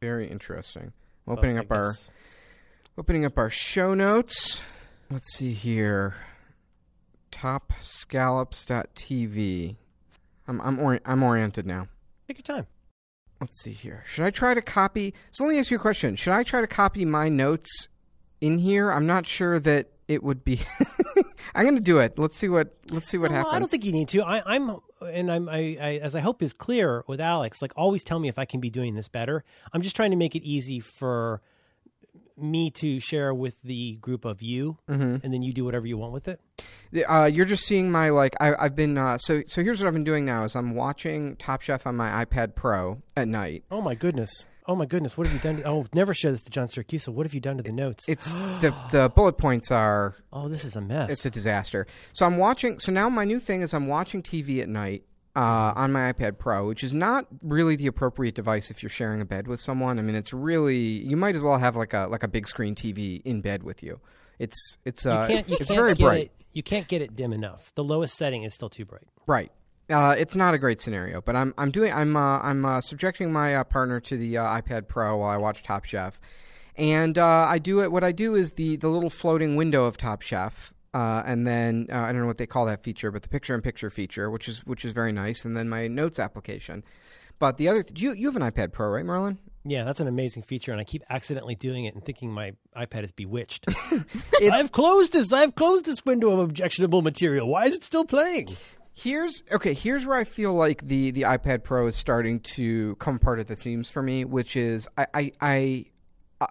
Very 0.00 0.28
interesting. 0.28 0.92
Opening 1.28 1.58
I 1.58 1.60
up 1.60 1.70
our 1.70 1.94
opening 2.98 3.24
up 3.24 3.38
our 3.38 3.50
show 3.50 3.94
notes. 3.94 4.60
Let's 5.12 5.34
see 5.34 5.52
here. 5.52 6.14
Topscallops.tv. 7.30 9.76
I'm 10.48 10.60
I'm 10.62 10.80
ori- 10.80 11.00
I'm 11.04 11.22
oriented 11.22 11.66
now. 11.66 11.88
Take 12.26 12.38
your 12.38 12.56
time. 12.56 12.66
Let's 13.40 13.62
see 13.62 13.72
here. 13.72 14.02
Should 14.06 14.24
I 14.24 14.30
try 14.30 14.54
to 14.54 14.62
copy? 14.62 15.12
So 15.30 15.44
let 15.44 15.50
me 15.50 15.58
ask 15.58 15.70
you 15.70 15.76
a 15.76 15.80
question. 15.80 16.16
Should 16.16 16.32
I 16.32 16.42
try 16.44 16.62
to 16.62 16.66
copy 16.66 17.04
my 17.04 17.28
notes 17.28 17.88
in 18.40 18.56
here? 18.58 18.90
I'm 18.90 19.06
not 19.06 19.26
sure 19.26 19.58
that 19.58 19.88
it 20.08 20.22
would 20.22 20.44
be. 20.44 20.60
I'm 21.54 21.64
going 21.64 21.76
to 21.76 21.82
do 21.82 21.98
it. 21.98 22.18
Let's 22.18 22.38
see 22.38 22.48
what. 22.48 22.74
Let's 22.90 23.10
see 23.10 23.18
what 23.18 23.30
Well, 23.32 23.40
happens. 23.40 23.54
I 23.54 23.58
don't 23.58 23.70
think 23.70 23.84
you 23.84 23.92
need 23.92 24.08
to. 24.08 24.22
I, 24.22 24.42
I'm, 24.46 24.76
and 25.02 25.30
I'm, 25.30 25.46
I, 25.48 25.76
I, 25.78 25.98
as 26.02 26.14
I 26.14 26.20
hope 26.20 26.40
is 26.42 26.54
clear 26.54 27.04
with 27.06 27.20
Alex. 27.20 27.60
Like, 27.60 27.72
always 27.76 28.02
tell 28.02 28.18
me 28.18 28.28
if 28.28 28.38
I 28.38 28.46
can 28.46 28.60
be 28.60 28.70
doing 28.70 28.94
this 28.94 29.08
better. 29.08 29.44
I'm 29.74 29.82
just 29.82 29.94
trying 29.94 30.12
to 30.12 30.16
make 30.16 30.34
it 30.34 30.42
easy 30.42 30.80
for 30.80 31.42
me 32.42 32.70
to 32.72 33.00
share 33.00 33.32
with 33.32 33.60
the 33.62 33.96
group 33.96 34.24
of 34.24 34.42
you, 34.42 34.78
Mm-hmm. 34.88 35.16
and 35.24 35.32
then 35.32 35.42
you 35.42 35.52
do 35.52 35.64
whatever 35.64 35.86
you 35.86 35.96
want 35.96 36.12
with 36.12 36.28
it. 36.28 36.40
Uh, 37.08 37.30
you're 37.32 37.46
just 37.46 37.64
seeing 37.64 37.90
my 37.90 38.10
like. 38.10 38.34
I, 38.40 38.54
I've 38.58 38.76
been 38.76 38.98
uh, 38.98 39.18
so 39.18 39.42
so. 39.46 39.62
Here's 39.62 39.80
what 39.80 39.86
I've 39.86 39.94
been 39.94 40.04
doing 40.04 40.24
now: 40.24 40.44
is 40.44 40.54
I'm 40.56 40.74
watching 40.74 41.36
Top 41.36 41.62
Chef 41.62 41.86
on 41.86 41.96
my 41.96 42.24
iPad 42.24 42.54
Pro 42.54 43.02
at 43.16 43.28
night. 43.28 43.64
Oh 43.70 43.80
my 43.80 43.94
goodness. 43.94 44.46
Oh 44.66 44.76
my 44.76 44.86
goodness. 44.86 45.16
What 45.18 45.26
have 45.26 45.34
you 45.34 45.40
done? 45.40 45.56
To, 45.62 45.68
oh, 45.68 45.86
never 45.92 46.14
share 46.14 46.30
this 46.30 46.44
to 46.44 46.50
John 46.50 46.68
Siracusa. 46.68 47.08
What 47.08 47.26
have 47.26 47.34
you 47.34 47.40
done 47.40 47.56
to 47.56 47.62
the 47.64 47.72
notes? 47.72 48.08
It's 48.08 48.30
the 48.32 48.72
the 48.92 49.08
bullet 49.14 49.38
points 49.38 49.70
are 49.70 50.14
oh, 50.32 50.48
this 50.48 50.64
is 50.64 50.76
a 50.76 50.80
mess. 50.80 51.10
It's 51.10 51.26
a 51.26 51.30
disaster. 51.30 51.86
So 52.12 52.26
I'm 52.26 52.36
watching. 52.36 52.78
So 52.78 52.92
now 52.92 53.08
my 53.08 53.24
new 53.24 53.40
thing 53.40 53.62
is 53.62 53.74
I'm 53.74 53.88
watching 53.88 54.22
TV 54.22 54.60
at 54.62 54.68
night 54.68 55.04
uh, 55.34 55.72
on 55.74 55.92
my 55.92 56.12
iPad 56.12 56.38
Pro, 56.38 56.66
which 56.66 56.84
is 56.84 56.92
not 56.92 57.26
really 57.42 57.76
the 57.76 57.86
appropriate 57.86 58.34
device 58.34 58.70
if 58.70 58.82
you're 58.82 58.90
sharing 58.90 59.20
a 59.20 59.24
bed 59.24 59.46
with 59.46 59.60
someone. 59.60 59.98
I 59.98 60.02
mean, 60.02 60.14
it's 60.14 60.32
really 60.32 60.78
you 60.78 61.16
might 61.16 61.36
as 61.36 61.42
well 61.42 61.58
have 61.58 61.76
like 61.76 61.94
a 61.94 62.06
like 62.10 62.22
a 62.22 62.28
big 62.28 62.46
screen 62.46 62.74
TV 62.74 63.22
in 63.24 63.40
bed 63.40 63.62
with 63.62 63.82
you. 63.82 64.00
It's 64.38 64.78
it's 64.84 65.06
uh, 65.06 65.26
you 65.28 65.34
can't. 65.34 65.48
You 65.48 65.56
it's 65.60 65.68
can't 65.68 65.78
very 65.78 65.94
get 65.94 66.04
bright. 66.04 66.24
It, 66.26 66.32
you 66.52 66.62
can't 66.62 66.88
get 66.88 67.02
it 67.02 67.16
dim 67.16 67.32
enough. 67.32 67.72
The 67.74 67.84
lowest 67.84 68.16
setting 68.16 68.42
is 68.42 68.54
still 68.54 68.68
too 68.68 68.84
bright. 68.84 69.08
Right. 69.26 69.52
Uh, 69.90 70.14
it's 70.16 70.36
not 70.36 70.54
a 70.54 70.58
great 70.58 70.80
scenario, 70.80 71.20
but 71.20 71.36
I'm 71.36 71.54
I'm 71.58 71.70
doing 71.70 71.92
I'm 71.92 72.16
uh, 72.16 72.38
I'm 72.38 72.64
uh, 72.64 72.80
subjecting 72.80 73.32
my 73.32 73.56
uh, 73.56 73.64
partner 73.64 74.00
to 74.00 74.16
the 74.16 74.38
uh, 74.38 74.60
iPad 74.60 74.88
Pro 74.88 75.18
while 75.18 75.30
I 75.30 75.36
watch 75.36 75.62
Top 75.62 75.84
Chef, 75.84 76.20
and 76.76 77.18
uh, 77.18 77.46
I 77.48 77.58
do 77.58 77.82
it. 77.82 77.90
What 77.90 78.04
I 78.04 78.12
do 78.12 78.34
is 78.34 78.52
the 78.52 78.76
the 78.76 78.88
little 78.88 79.10
floating 79.10 79.56
window 79.56 79.84
of 79.84 79.96
Top 79.96 80.22
Chef, 80.22 80.72
uh, 80.94 81.22
and 81.24 81.46
then 81.46 81.86
uh, 81.90 81.98
I 81.98 82.12
don't 82.12 82.20
know 82.20 82.26
what 82.26 82.38
they 82.38 82.46
call 82.46 82.66
that 82.66 82.82
feature, 82.82 83.10
but 83.10 83.22
the 83.22 83.28
picture-in-picture 83.28 83.90
feature, 83.90 84.30
which 84.30 84.48
is 84.48 84.64
which 84.66 84.84
is 84.84 84.92
very 84.92 85.12
nice, 85.12 85.44
and 85.44 85.56
then 85.56 85.68
my 85.68 85.88
notes 85.88 86.18
application. 86.18 86.84
But 87.38 87.56
the 87.56 87.68
other, 87.68 87.84
you 87.96 88.12
you 88.14 88.26
have 88.26 88.36
an 88.36 88.42
iPad 88.42 88.72
Pro, 88.72 88.88
right, 88.88 89.04
Merlin? 89.04 89.38
Yeah, 89.64 89.84
that's 89.84 90.00
an 90.00 90.08
amazing 90.08 90.42
feature, 90.42 90.72
and 90.72 90.80
I 90.80 90.84
keep 90.84 91.02
accidentally 91.08 91.54
doing 91.54 91.84
it 91.84 91.94
and 91.94 92.04
thinking 92.04 92.32
my 92.32 92.52
iPad 92.76 93.04
is 93.04 93.12
bewitched. 93.12 93.66
I've 94.52 94.72
closed 94.72 95.12
this. 95.12 95.32
I've 95.32 95.54
closed 95.54 95.84
this 95.84 96.04
window 96.04 96.30
of 96.30 96.40
objectionable 96.40 97.00
material. 97.00 97.48
Why 97.48 97.66
is 97.66 97.74
it 97.74 97.84
still 97.84 98.04
playing? 98.04 98.48
Here's 98.94 99.42
okay. 99.50 99.72
Here's 99.72 100.04
where 100.04 100.18
I 100.18 100.24
feel 100.24 100.52
like 100.52 100.86
the 100.86 101.10
the 101.10 101.22
iPad 101.22 101.64
Pro 101.64 101.86
is 101.86 101.96
starting 101.96 102.40
to 102.40 102.96
come 102.96 103.16
apart 103.16 103.38
at 103.38 103.48
the 103.48 103.56
seams 103.56 103.88
for 103.88 104.02
me, 104.02 104.24
which 104.24 104.56
is 104.56 104.86
I 104.98 105.06
I, 105.14 105.32
I 105.40 105.84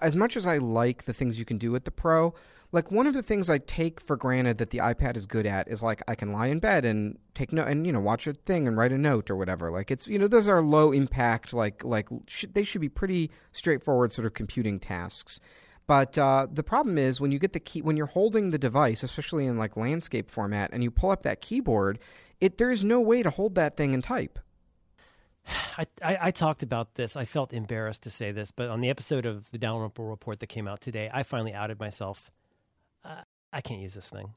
as 0.02 0.16
much 0.16 0.36
as 0.36 0.48
I 0.48 0.58
like 0.58 1.06
the 1.06 1.14
things 1.14 1.38
you 1.38 1.46
can 1.46 1.58
do 1.58 1.72
with 1.72 1.84
the 1.84 1.92
Pro, 1.92 2.34
like 2.72 2.92
one 2.92 3.08
of 3.08 3.14
the 3.14 3.24
things 3.24 3.50
I 3.50 3.58
take 3.58 4.00
for 4.00 4.16
granted 4.16 4.58
that 4.60 4.70
the 4.70 4.78
iPad 4.78 5.18
is 5.18 5.26
good 5.26 5.46
at 5.46 5.68
is 5.68 5.84
like 5.84 6.02
I 6.08 6.16
can 6.16 6.32
lie 6.32 6.48
in 6.48 6.60
bed 6.60 6.86
and 6.86 7.18
take 7.34 7.52
note 7.52 7.68
and 7.68 7.86
you 7.86 7.92
know 7.92 8.00
watch 8.00 8.28
a 8.28 8.34
thing 8.34 8.68
and 8.68 8.78
write 8.78 8.92
a 8.92 8.98
note 8.98 9.30
or 9.30 9.36
whatever. 9.36 9.70
Like 9.70 9.92
it's 9.92 10.08
you 10.08 10.18
know 10.18 10.28
those 10.28 10.48
are 10.48 10.62
low 10.62 10.92
impact 10.92 11.54
like 11.54 11.84
like 11.84 12.08
sh- 12.28 12.46
they 12.52 12.64
should 12.64 12.82
be 12.82 12.90
pretty 12.90 13.32
straightforward 13.52 14.12
sort 14.12 14.26
of 14.26 14.34
computing 14.34 14.80
tasks. 14.80 15.40
But 15.88 16.18
uh, 16.18 16.48
the 16.50 16.64
problem 16.64 16.98
is 16.98 17.20
when 17.20 17.32
you 17.32 17.40
get 17.40 17.54
the 17.54 17.60
key 17.60 17.82
when 17.82 17.98
you're 17.98 18.06
holding 18.06 18.52
the 18.52 18.58
device, 18.58 19.04
especially 19.04 19.46
in 19.46 19.58
like 19.58 19.76
landscape 19.76 20.32
format, 20.32 20.70
and 20.72 20.84
you 20.84 20.92
pull 20.92 21.12
up 21.12 21.24
that 21.24 21.42
keyboard, 21.42 22.00
it 22.40 22.58
there's 22.58 22.84
no 22.84 23.02
way 23.02 23.24
to 23.24 23.30
hold 23.30 23.56
that 23.56 23.76
thing 23.76 23.94
and 23.94 24.04
type. 24.04 24.40
I, 25.78 25.88
I, 26.02 26.18
I 26.22 26.32
talked 26.32 26.64
about 26.64 26.96
this. 26.96 27.18
I 27.18 27.26
felt 27.26 27.52
embarrassed 27.52 28.04
to 28.04 28.10
say 28.10 28.32
this, 28.32 28.52
but 28.52 28.70
on 28.70 28.80
the 28.80 28.90
episode 28.90 29.26
of 29.26 29.50
the 29.52 29.58
Dalrymple 29.58 30.06
Report 30.06 30.40
that 30.40 30.48
came 30.48 30.68
out 30.68 30.82
today, 30.82 31.10
I 31.12 31.24
finally 31.24 31.54
outed 31.54 31.80
myself. 31.80 32.32
Uh, 33.04 33.22
I 33.54 33.62
can't 33.62 33.82
use 33.82 33.94
this 33.94 34.10
thing. 34.10 34.34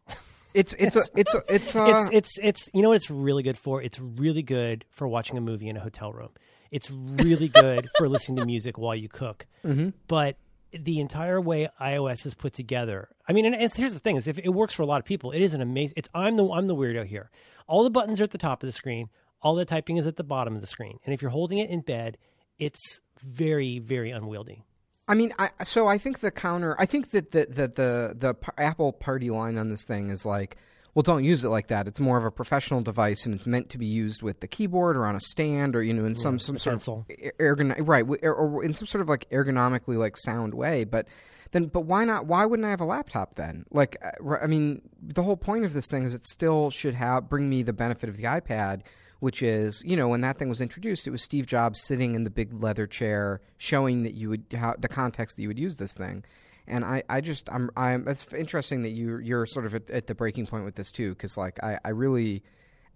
It's 0.55 0.75
it's 0.75 0.97
a 0.97 1.03
it's 1.17 1.35
a 1.35 1.43
it's 1.49 1.75
a 1.75 1.87
it's 1.87 2.11
it's 2.13 2.39
it's 2.43 2.71
you 2.73 2.83
know 2.83 2.91
what 2.91 2.97
it's 2.97 3.11
really 3.11 3.43
good 3.43 3.59
for. 3.59 3.83
It's 3.83 3.99
really 4.01 4.43
good 4.43 4.85
for 4.91 5.07
watching 5.07 5.37
a 5.37 5.41
movie 5.41 5.69
in 5.69 5.77
a 5.77 5.81
hotel 5.81 6.13
room. 6.13 6.31
It's 6.71 6.91
really 6.91 7.49
good 7.49 7.89
for 7.99 8.09
listening 8.09 8.39
to 8.39 8.47
music 8.47 8.79
while 8.79 8.97
you 8.97 9.09
cook. 9.09 9.47
Mm-hmm. 9.65 9.91
But 10.09 10.37
the 10.73 10.99
entire 10.99 11.41
way 11.41 11.69
iOS 11.81 12.27
is 12.27 12.35
put 12.35 12.53
together, 12.53 13.09
I 13.29 13.33
mean, 13.33 13.47
and, 13.47 13.55
and 13.55 13.73
here's 13.73 13.95
the 13.95 14.01
thing: 14.01 14.17
is 14.17 14.27
if 14.27 14.39
it 14.39 14.49
works 14.49 14.75
for 14.75 14.83
a 14.83 14.87
lot 14.87 15.01
of 15.01 15.05
people, 15.05 15.31
it 15.31 15.41
is 15.41 15.55
an 15.55 15.61
amazing. 15.61 15.95
It's 15.97 16.09
I'm 16.15 16.37
the 16.37 16.49
I'm 16.51 16.67
the 16.67 16.75
weirdo 16.75 17.07
here. 17.07 17.31
All 17.67 17.85
the 17.85 17.91
buttons 17.91 18.21
are 18.21 18.25
at 18.25 18.33
the 18.33 18.39
top 18.39 18.63
of 18.63 18.67
the 18.67 18.73
screen. 18.73 19.09
All 19.43 19.55
the 19.55 19.65
typing 19.65 19.99
is 19.99 20.07
at 20.07 20.17
the 20.17 20.25
bottom 20.25 20.55
of 20.55 20.63
the 20.63 20.67
screen. 20.67 20.99
And 21.05 21.13
if 21.13 21.21
you're 21.21 21.31
holding 21.31 21.59
it 21.59 21.69
in 21.69 21.81
bed, 21.83 22.19
it's 22.59 23.01
very 23.21 23.79
very 23.79 24.11
unwieldy. 24.11 24.65
I 25.07 25.15
mean, 25.15 25.33
I, 25.39 25.51
so 25.63 25.87
I 25.87 25.99
think 25.99 26.21
the 26.21 26.31
counter. 26.31 26.77
I 26.79 26.87
think 26.87 27.11
that 27.11 27.33
the 27.33 27.47
the 27.47 27.69
the, 27.69 28.17
the 28.19 28.37
Apple 28.59 28.93
party 28.93 29.31
line 29.31 29.59
on 29.59 29.69
this 29.69 29.85
thing 29.85 30.11
is 30.11 30.25
like, 30.25 30.57
well, 30.95 31.03
don't 31.03 31.25
use 31.25 31.45
it 31.45 31.49
like 31.49 31.69
that. 31.69 31.87
It's 31.87 32.01
more 32.01 32.17
of 32.17 32.25
a 32.25 32.31
professional 32.31 32.81
device, 32.81 33.27
and 33.27 33.35
it's 33.35 33.47
meant 33.47 33.69
to 33.71 33.79
be 33.79 33.87
used 33.87 34.23
with 34.23 34.41
the 34.41 34.49
keyboard 34.49 34.97
or 34.97 35.07
on 35.07 35.15
a 35.17 35.21
stand, 35.21 35.77
or 35.77 35.83
you 35.83 35.93
know, 35.93 36.05
in 36.05 36.15
some 36.15 36.39
some 36.39 36.59
sort 36.59 36.75
pencil. 36.75 37.07
of 37.11 37.17
ergon 37.39 37.75
right, 37.87 38.05
er, 38.23 38.33
or, 38.33 38.59
or 38.59 38.65
in 38.65 38.73
some 38.73 38.87
sort 38.87 39.03
of 39.03 39.09
like 39.09 39.29
ergonomically 39.31 39.99
like 39.99 40.17
sound 40.17 40.55
way. 40.55 40.85
But 40.85 41.07
then, 41.51 41.67
but 41.67 41.83
why 41.83 42.05
not? 42.05 42.25
Why 42.27 42.47
wouldn't 42.47 42.65
I 42.65 42.71
have 42.71 42.81
a 42.81 42.87
laptop 42.87 43.35
then? 43.35 43.67
Like, 43.71 43.97
uh, 44.03 44.37
I 44.41 44.47
mean, 44.47 44.81
the 45.03 45.23
whole 45.23 45.37
point 45.37 45.67
of 45.67 45.75
this 45.75 45.87
thing 45.87 46.05
is 46.05 46.15
it 46.15 46.25
still 46.25 46.71
should 46.71 46.95
have 46.95 47.29
bring 47.29 47.51
me 47.51 47.63
the 47.63 47.75
benefit 47.75 48.09
of 48.09 48.17
the 48.17 48.25
iPad 48.25 48.83
which 49.25 49.43
is 49.43 49.83
you 49.87 49.97
know 49.97 50.07
when 50.07 50.21
that 50.21 50.39
thing 50.39 50.51
was 50.51 50.61
introduced 50.61 51.07
it 51.07 51.11
was 51.11 51.23
steve 51.23 51.47
jobs 51.47 51.81
sitting 51.83 52.15
in 52.15 52.25
the 52.25 52.31
big 52.31 52.53
leather 52.63 52.87
chair 52.87 53.41
showing 53.57 54.03
that 54.03 54.13
you 54.13 54.29
would 54.29 54.45
how 54.55 54.75
the 54.79 54.87
context 54.87 55.37
that 55.37 55.43
you 55.43 55.49
would 55.49 55.59
use 55.59 55.77
this 55.77 55.95
thing 55.95 56.23
and 56.67 56.85
i, 56.85 57.03
I 57.09 57.23
just 57.23 57.49
i'm 57.51 57.71
i'm 57.75 58.07
it's 58.07 58.31
interesting 58.35 58.83
that 58.83 58.91
you 58.91 59.17
you're 59.17 59.47
sort 59.47 59.65
of 59.65 59.75
at, 59.75 59.91
at 59.91 60.09
the 60.09 60.15
breaking 60.15 60.47
point 60.47 60.67
with 60.67 60.75
this 60.75 60.91
too 60.91 61.15
because 61.15 61.39
like 61.39 61.59
i 61.65 61.79
i 61.87 61.89
really 61.89 62.43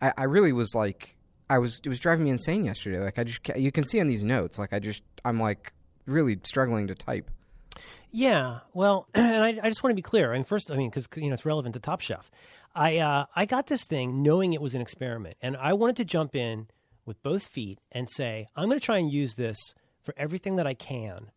I, 0.03 0.13
I 0.19 0.25
really 0.25 0.53
was 0.53 0.75
like 0.75 1.17
i 1.49 1.57
was 1.57 1.81
it 1.83 1.89
was 1.89 1.99
driving 1.99 2.27
me 2.27 2.31
insane 2.31 2.63
yesterday 2.63 2.99
like 2.99 3.19
i 3.19 3.25
just 3.25 3.49
you 3.57 3.73
can 3.73 3.85
see 3.85 3.99
on 3.99 4.07
these 4.07 4.23
notes 4.23 4.59
like 4.59 4.75
i 4.75 4.81
just 4.81 5.03
i'm 5.25 5.41
like 5.41 5.73
really 6.05 6.39
struggling 6.45 6.89
to 6.89 6.95
type 6.95 7.31
Yeah, 8.11 8.61
well, 8.75 9.07
and 9.15 9.45
I, 9.45 9.59
I 9.63 9.69
just 9.69 9.85
want 9.85 9.93
to 9.93 9.95
be 9.95 10.03
clear. 10.03 10.33
I 10.33 10.35
mean, 10.35 10.45
first, 10.45 10.73
I 10.73 10.77
mean, 10.77 10.91
because 10.91 11.09
you 11.15 11.29
know 11.29 11.35
it's 11.35 11.45
relevant 11.45 11.75
to 11.75 11.81
Top 11.81 12.01
Chef. 12.01 12.29
I 12.79 12.99
uh, 12.99 13.27
I 13.35 13.45
got 13.45 13.67
this 13.67 13.85
thing 13.85 14.23
knowing 14.23 14.53
it 14.53 14.63
was 14.63 14.77
an 14.77 14.81
experiment, 14.81 15.37
and 15.43 15.57
I 15.57 15.73
wanted 15.73 15.97
to 15.97 16.05
jump 16.05 16.37
in 16.37 16.69
with 17.05 17.21
both 17.25 17.43
feet 17.43 17.81
and 17.91 18.09
say 18.09 18.47
I'm 18.55 18.69
going 18.69 18.79
to 18.79 18.85
try 18.85 18.99
and 18.99 19.13
use 19.13 19.35
this 19.35 19.75
for 20.01 20.15
everything 20.17 20.55
that 20.57 20.67
I 20.67 20.75
can, 20.75 21.33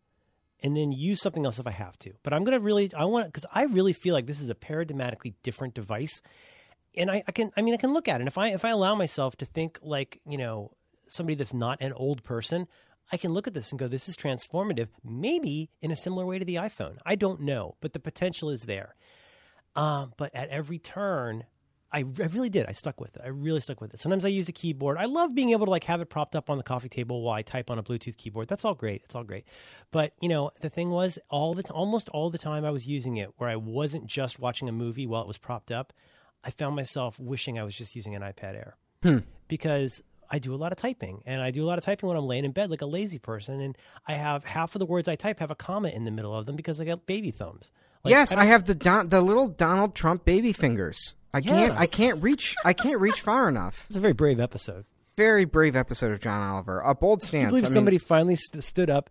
and 0.62 0.76
then 0.76 0.92
use 0.92 1.20
something 1.20 1.44
else 1.44 1.58
if 1.58 1.66
I 1.66 1.72
have 1.72 1.98
to. 2.00 2.12
But 2.22 2.32
I'm 2.32 2.44
going 2.44 2.56
to 2.56 2.64
really 2.64 2.92
I 2.96 3.06
want 3.06 3.26
because 3.26 3.44
I 3.52 3.64
really 3.64 3.92
feel 3.92 4.14
like 4.14 4.26
this 4.26 4.40
is 4.40 4.50
a 4.50 4.54
paradigmatically 4.54 5.34
different 5.42 5.74
device, 5.74 6.22
and 6.96 7.10
I, 7.10 7.24
I 7.26 7.32
can 7.32 7.50
I 7.56 7.62
mean 7.62 7.74
I 7.74 7.78
can 7.78 7.92
look 7.92 8.06
at 8.06 8.16
it. 8.16 8.20
And 8.20 8.28
if 8.28 8.38
I 8.38 8.50
if 8.50 8.64
I 8.64 8.70
allow 8.70 8.94
myself 8.94 9.34
to 9.38 9.44
think 9.44 9.80
like 9.82 10.20
you 10.24 10.38
know 10.38 10.70
somebody 11.08 11.34
that's 11.34 11.52
not 11.52 11.80
an 11.80 11.92
old 11.94 12.22
person, 12.22 12.68
I 13.10 13.16
can 13.16 13.32
look 13.32 13.48
at 13.48 13.54
this 13.54 13.72
and 13.72 13.80
go, 13.80 13.88
this 13.88 14.08
is 14.08 14.16
transformative, 14.16 14.90
maybe 15.04 15.70
in 15.80 15.90
a 15.90 15.96
similar 15.96 16.24
way 16.24 16.38
to 16.38 16.44
the 16.44 16.54
iPhone. 16.54 16.98
I 17.04 17.16
don't 17.16 17.40
know, 17.40 17.74
but 17.80 17.94
the 17.94 17.98
potential 17.98 18.48
is 18.48 18.60
there. 18.60 18.94
Um, 19.74 20.12
but 20.16 20.34
at 20.34 20.48
every 20.50 20.78
turn, 20.78 21.44
I, 21.92 21.98
I 22.00 22.26
really 22.32 22.48
did. 22.48 22.66
I 22.66 22.72
stuck 22.72 23.00
with 23.00 23.16
it. 23.16 23.22
I 23.24 23.28
really 23.28 23.60
stuck 23.60 23.80
with 23.80 23.92
it. 23.92 24.00
Sometimes 24.00 24.24
I 24.24 24.28
use 24.28 24.48
a 24.48 24.52
keyboard. 24.52 24.96
I 24.96 25.04
love 25.04 25.34
being 25.34 25.50
able 25.50 25.66
to 25.66 25.70
like 25.70 25.84
have 25.84 26.00
it 26.00 26.08
propped 26.08 26.34
up 26.34 26.48
on 26.48 26.56
the 26.56 26.64
coffee 26.64 26.88
table 26.88 27.22
while 27.22 27.34
I 27.34 27.42
type 27.42 27.70
on 27.70 27.78
a 27.78 27.82
Bluetooth 27.82 28.16
keyboard. 28.16 28.48
That's 28.48 28.64
all 28.64 28.74
great. 28.74 29.02
It's 29.04 29.14
all 29.14 29.24
great. 29.24 29.44
But 29.90 30.12
you 30.20 30.28
know, 30.28 30.50
the 30.60 30.70
thing 30.70 30.90
was, 30.90 31.18
all 31.28 31.54
the 31.54 31.62
t- 31.62 31.70
almost 31.70 32.08
all 32.08 32.30
the 32.30 32.38
time 32.38 32.64
I 32.64 32.70
was 32.70 32.86
using 32.86 33.18
it, 33.18 33.30
where 33.36 33.50
I 33.50 33.56
wasn't 33.56 34.06
just 34.06 34.38
watching 34.38 34.68
a 34.68 34.72
movie 34.72 35.06
while 35.06 35.22
it 35.22 35.28
was 35.28 35.38
propped 35.38 35.70
up, 35.70 35.92
I 36.42 36.50
found 36.50 36.76
myself 36.76 37.20
wishing 37.20 37.58
I 37.58 37.62
was 37.62 37.76
just 37.76 37.94
using 37.94 38.14
an 38.14 38.22
iPad 38.22 38.54
Air 38.54 38.76
because 39.48 40.02
I 40.32 40.38
do 40.38 40.54
a 40.54 40.56
lot 40.56 40.72
of 40.72 40.78
typing 40.78 41.22
and 41.26 41.42
I 41.42 41.50
do 41.50 41.62
a 41.62 41.66
lot 41.66 41.76
of 41.76 41.84
typing 41.84 42.08
when 42.08 42.16
I'm 42.16 42.26
laying 42.26 42.46
in 42.46 42.52
bed 42.52 42.70
like 42.70 42.80
a 42.80 42.86
lazy 42.86 43.18
person. 43.18 43.60
And 43.60 43.76
I 44.08 44.14
have 44.14 44.44
half 44.44 44.74
of 44.74 44.78
the 44.78 44.86
words 44.86 45.06
I 45.06 45.14
type 45.14 45.40
have 45.40 45.50
a 45.50 45.54
comma 45.54 45.90
in 45.90 46.04
the 46.04 46.10
middle 46.10 46.34
of 46.34 46.46
them 46.46 46.56
because 46.56 46.80
I 46.80 46.84
got 46.86 47.04
baby 47.04 47.30
thumbs. 47.30 47.70
Like, 48.02 48.12
yes, 48.12 48.34
I 48.34 48.40
I, 48.40 48.44
have 48.46 48.64
the 48.64 48.74
Don, 48.74 49.10
the 49.10 49.20
little 49.20 49.46
Donald 49.46 49.94
Trump 49.94 50.24
baby 50.24 50.54
fingers. 50.54 51.14
I 51.34 51.42
can't 51.42 51.78
I 51.78 51.86
can't 51.86 52.22
reach 52.22 52.56
I 52.64 52.72
can't 52.72 52.98
reach 52.98 53.20
far 53.20 53.46
enough. 53.48 53.84
It's 53.86 53.96
a 53.96 54.00
very 54.00 54.14
brave 54.14 54.40
episode. 54.40 54.86
Very 55.16 55.44
brave 55.44 55.76
episode 55.76 56.12
of 56.12 56.20
John 56.20 56.40
Oliver. 56.40 56.80
A 56.80 56.94
bold 56.94 57.20
I 57.22 57.26
stance. 57.26 57.48
believe 57.50 57.64
I 57.64 57.66
mean, 57.66 57.74
somebody 57.74 57.98
finally 57.98 58.36
st- 58.36 58.64
stood 58.64 58.88
up 58.88 59.10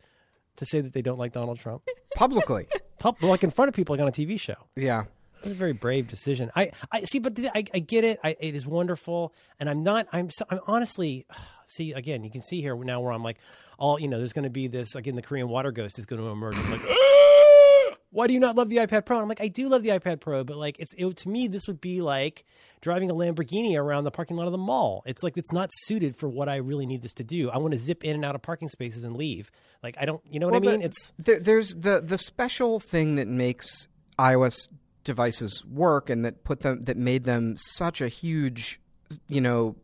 to 0.55 0.65
say 0.65 0.81
that 0.81 0.93
they 0.93 1.03
don't 1.03 1.19
like 1.19 1.33
Donald 1.33 1.59
Trump. 1.59 1.83
publicly. 2.15 2.67
Pub- 2.99 3.21
like 3.21 3.43
in 3.43 3.51
front 3.51 3.69
of 3.69 3.75
people, 3.75 3.95
like 3.95 4.01
on 4.01 4.07
a 4.07 4.11
TV 4.11 4.39
show. 4.39 4.55
Yeah. 4.75 5.05
That's 5.41 5.53
a 5.53 5.57
very 5.57 5.74
brave 5.74 6.07
decision. 6.07 6.51
I, 6.55 6.71
I 6.91 7.01
see, 7.03 7.19
but 7.19 7.36
the, 7.36 7.50
I, 7.55 7.63
I 7.74 7.79
get 7.79 8.03
it. 8.03 8.19
I, 8.24 8.36
it 8.39 8.55
is 8.55 8.65
wonderful, 8.65 9.33
and 9.60 9.69
I'm 9.69 9.83
not. 9.83 10.07
I'm. 10.12 10.29
so- 10.29 10.45
I'm 10.50 10.60
honestly. 10.67 11.25
See 11.67 11.93
again. 11.93 12.25
You 12.25 12.29
can 12.29 12.41
see 12.41 12.60
here 12.60 12.75
now 12.75 13.00
where 13.00 13.13
I'm 13.13 13.24
like, 13.24 13.38
all 13.79 13.98
you 13.98 14.10
know. 14.10 14.17
There's 14.17 14.33
going 14.33 14.43
to 14.43 14.50
be 14.50 14.67
this 14.67 14.93
again. 14.93 15.15
The 15.15 15.21
Korean 15.21 15.48
water 15.48 15.71
ghost 15.71 15.98
is 16.00 16.05
going 16.05 16.21
to 16.21 16.27
emerge. 16.27 16.57
I'm 16.57 16.69
like, 16.69 16.81
"Ah! 16.86 17.95
why 18.10 18.27
do 18.27 18.33
you 18.33 18.41
not 18.41 18.57
love 18.57 18.67
the 18.67 18.75
iPad 18.75 19.05
Pro? 19.05 19.15
And 19.15 19.21
I'm 19.24 19.29
like, 19.29 19.39
I 19.39 19.48
do 19.48 19.69
love 19.69 19.81
the 19.81 19.91
iPad 19.91 20.19
Pro, 20.19 20.43
but 20.43 20.57
like, 20.57 20.77
it's 20.79 20.93
it, 20.98 21.15
to 21.15 21.29
me, 21.29 21.48
this 21.48 21.67
would 21.67 21.79
be 21.79 22.01
like 22.01 22.43
driving 22.81 23.10
a 23.10 23.13
Lamborghini 23.13 23.77
around 23.77 24.03
the 24.03 24.12
parking 24.12 24.36
lot 24.36 24.48
of 24.48 24.51
the 24.51 24.57
mall. 24.57 25.01
It's 25.05 25.24
like 25.24 25.38
it's 25.38 25.53
not 25.53 25.69
suited 25.71 26.17
for 26.17 26.27
what 26.27 26.50
I 26.50 26.57
really 26.57 26.86
need 26.86 27.03
this 27.03 27.13
to 27.15 27.24
do. 27.24 27.50
I 27.50 27.57
want 27.60 27.71
to 27.71 27.77
zip 27.79 28.03
in 28.03 28.15
and 28.15 28.25
out 28.25 28.36
of 28.36 28.41
parking 28.41 28.67
spaces 28.67 29.05
and 29.05 29.15
leave. 29.15 29.50
Like 29.81 29.95
I 29.98 30.03
don't. 30.03 30.21
You 30.29 30.41
know 30.41 30.48
what 30.48 30.57
I 30.57 30.60
mean? 30.60 30.79
the- 30.81 30.88
it's 30.88 31.13
there, 31.17 31.39
there's 31.39 31.69
the 31.74 32.01
the 32.05 32.17
special 32.17 32.81
thing 32.81 33.15
that 33.15 33.29
makes 33.29 33.88
iOS 34.19 34.67
devices 35.03 35.63
work 35.65 36.10
and 36.10 36.24
that 36.25 36.43
put 36.43 36.62
them 36.62 36.84
that 36.86 36.98
made 36.98 37.24
them 37.24 37.55
such 37.58 38.01
a 38.01 38.08
huge, 38.08 38.79
you 39.27 39.41
know, 39.41 39.75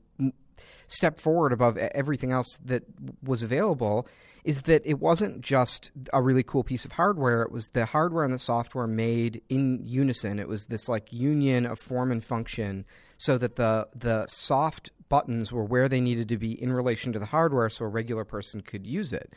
step 0.88 1.20
forward 1.20 1.52
above 1.52 1.78
everything 1.78 2.32
else 2.32 2.58
that 2.64 2.84
was 3.22 3.44
available 3.44 4.08
is 4.44 4.62
that 4.62 4.82
it 4.86 5.00
wasn't 5.00 5.42
just 5.42 5.92
a 6.14 6.22
really 6.22 6.44
cool 6.44 6.64
piece 6.64 6.86
of 6.86 6.94
hardware. 6.94 7.42
It 7.42 7.52
was 7.52 7.68
the 7.74 7.86
hardware 7.86 8.24
and 8.24 8.34
the 8.34 8.40
software 8.40 8.88
made 8.88 9.42
in 9.50 9.82
unison. 9.86 10.40
It 10.40 10.48
was 10.48 10.66
this 10.66 10.88
like 10.88 11.12
union 11.12 11.66
of 11.66 11.80
form 11.80 12.12
and 12.12 12.24
function 12.24 12.86
so 13.18 13.38
that 13.38 13.58
the 13.58 13.90
the 13.94 14.26
soft 14.28 14.92
buttons 15.10 15.52
were 15.52 15.66
where 15.66 15.90
they 15.90 16.00
needed 16.00 16.30
to 16.30 16.38
be 16.38 16.62
in 16.62 16.72
relation 16.72 17.12
to 17.14 17.20
the 17.20 17.26
hardware 17.26 17.70
so 17.70 17.86
a 17.86 17.90
regular 17.90 18.24
person 18.24 18.62
could 18.62 18.88
use 18.88 19.12
it. 19.12 19.34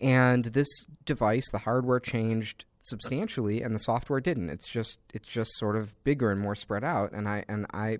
And 0.00 0.44
this 0.46 0.68
device 1.04 1.50
the 1.50 1.58
hardware 1.58 2.00
changed 2.00 2.64
substantially 2.82 3.62
and 3.62 3.74
the 3.74 3.78
software 3.78 4.20
didn't. 4.20 4.50
It's 4.50 4.68
just 4.68 4.98
it's 5.14 5.28
just 5.28 5.56
sort 5.56 5.76
of 5.76 6.02
bigger 6.04 6.30
and 6.30 6.40
more 6.40 6.54
spread 6.54 6.84
out 6.84 7.12
and 7.12 7.28
i 7.28 7.44
and 7.48 7.66
i 7.72 7.98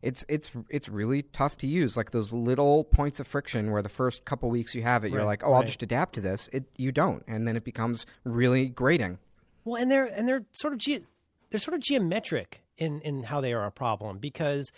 it's 0.00 0.24
it's 0.28 0.50
it's 0.68 0.88
really 0.88 1.22
tough 1.22 1.56
to 1.58 1.66
use. 1.66 1.96
Like 1.96 2.12
those 2.12 2.32
little 2.32 2.84
points 2.84 3.18
of 3.20 3.26
friction 3.26 3.70
where 3.70 3.82
the 3.82 3.88
first 3.88 4.24
couple 4.24 4.48
weeks 4.50 4.74
you 4.74 4.82
have 4.82 5.04
it 5.04 5.10
you're 5.10 5.24
like 5.24 5.42
oh 5.44 5.54
i'll 5.54 5.64
just 5.64 5.82
adapt 5.82 6.14
to 6.14 6.20
this. 6.20 6.48
It 6.52 6.64
you 6.76 6.92
don't 6.92 7.24
and 7.26 7.48
then 7.48 7.56
it 7.56 7.64
becomes 7.64 8.06
really 8.24 8.68
grating. 8.68 9.18
Well, 9.64 9.80
and 9.80 9.90
they're 9.90 10.06
and 10.06 10.28
they're 10.28 10.44
sort 10.52 10.72
of 10.72 10.78
ge- 10.78 11.02
they're 11.50 11.60
sort 11.60 11.74
of 11.74 11.80
geometric 11.80 12.62
in 12.76 13.00
in 13.00 13.24
how 13.24 13.40
they 13.40 13.52
are 13.52 13.64
a 13.64 13.72
problem 13.72 14.18
because 14.18 14.70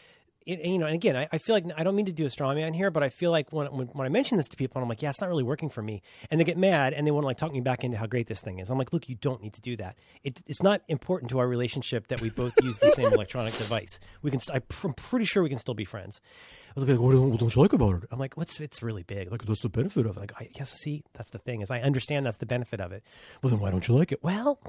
you 0.46 0.78
know, 0.78 0.86
and 0.86 0.94
again, 0.94 1.16
I, 1.16 1.28
I 1.32 1.38
feel 1.38 1.54
like 1.54 1.64
I 1.76 1.84
don't 1.84 1.94
mean 1.94 2.06
to 2.06 2.12
do 2.12 2.26
a 2.26 2.30
straw 2.30 2.54
man 2.54 2.72
here, 2.72 2.90
but 2.90 3.02
I 3.02 3.08
feel 3.08 3.30
like 3.30 3.52
when, 3.52 3.66
when 3.68 3.86
when 3.88 4.06
I 4.06 4.08
mention 4.08 4.36
this 4.36 4.48
to 4.48 4.56
people, 4.56 4.78
and 4.78 4.84
I'm 4.84 4.88
like, 4.88 5.02
yeah, 5.02 5.10
it's 5.10 5.20
not 5.20 5.28
really 5.28 5.42
working 5.42 5.68
for 5.68 5.82
me, 5.82 6.02
and 6.30 6.40
they 6.40 6.44
get 6.44 6.56
mad 6.56 6.92
and 6.92 7.06
they 7.06 7.10
want 7.10 7.24
to 7.24 7.26
like 7.26 7.36
talk 7.38 7.52
me 7.52 7.60
back 7.60 7.84
into 7.84 7.96
how 7.98 8.06
great 8.06 8.26
this 8.26 8.40
thing 8.40 8.58
is. 8.58 8.70
I'm 8.70 8.78
like, 8.78 8.92
look, 8.92 9.08
you 9.08 9.16
don't 9.16 9.42
need 9.42 9.52
to 9.54 9.60
do 9.60 9.76
that. 9.76 9.96
It, 10.24 10.40
it's 10.46 10.62
not 10.62 10.82
important 10.88 11.30
to 11.30 11.38
our 11.38 11.48
relationship 11.48 12.08
that 12.08 12.20
we 12.20 12.30
both 12.30 12.54
use 12.62 12.78
the 12.78 12.90
same 12.90 13.06
electronic 13.12 13.54
device. 13.56 14.00
We 14.22 14.30
can, 14.30 14.40
st- 14.40 14.62
I'm 14.84 14.92
pretty 14.94 15.24
sure 15.24 15.42
we 15.42 15.48
can 15.48 15.58
still 15.58 15.74
be 15.74 15.84
friends. 15.84 16.20
I 16.70 16.72
was 16.80 16.88
like, 16.88 17.00
what, 17.00 17.12
don't 17.12 17.54
you 17.54 17.62
like 17.62 17.72
about 17.72 18.02
it? 18.02 18.08
I'm 18.12 18.18
like, 18.18 18.36
what's 18.36 18.60
it's 18.60 18.82
really 18.82 19.02
big. 19.02 19.30
Like, 19.30 19.42
what's 19.44 19.60
the 19.60 19.68
benefit 19.68 20.06
of 20.06 20.16
it? 20.16 20.20
Like, 20.20 20.32
I, 20.38 20.48
yes, 20.56 20.72
see, 20.72 21.02
that's 21.14 21.30
the 21.30 21.38
thing 21.38 21.62
is 21.62 21.70
I 21.70 21.80
understand 21.80 22.26
that's 22.26 22.38
the 22.38 22.46
benefit 22.46 22.80
of 22.80 22.92
it. 22.92 23.02
Well, 23.42 23.50
then 23.50 23.60
why 23.60 23.70
don't 23.70 23.86
you 23.88 23.94
like 23.94 24.12
it? 24.12 24.22
Well, 24.22 24.60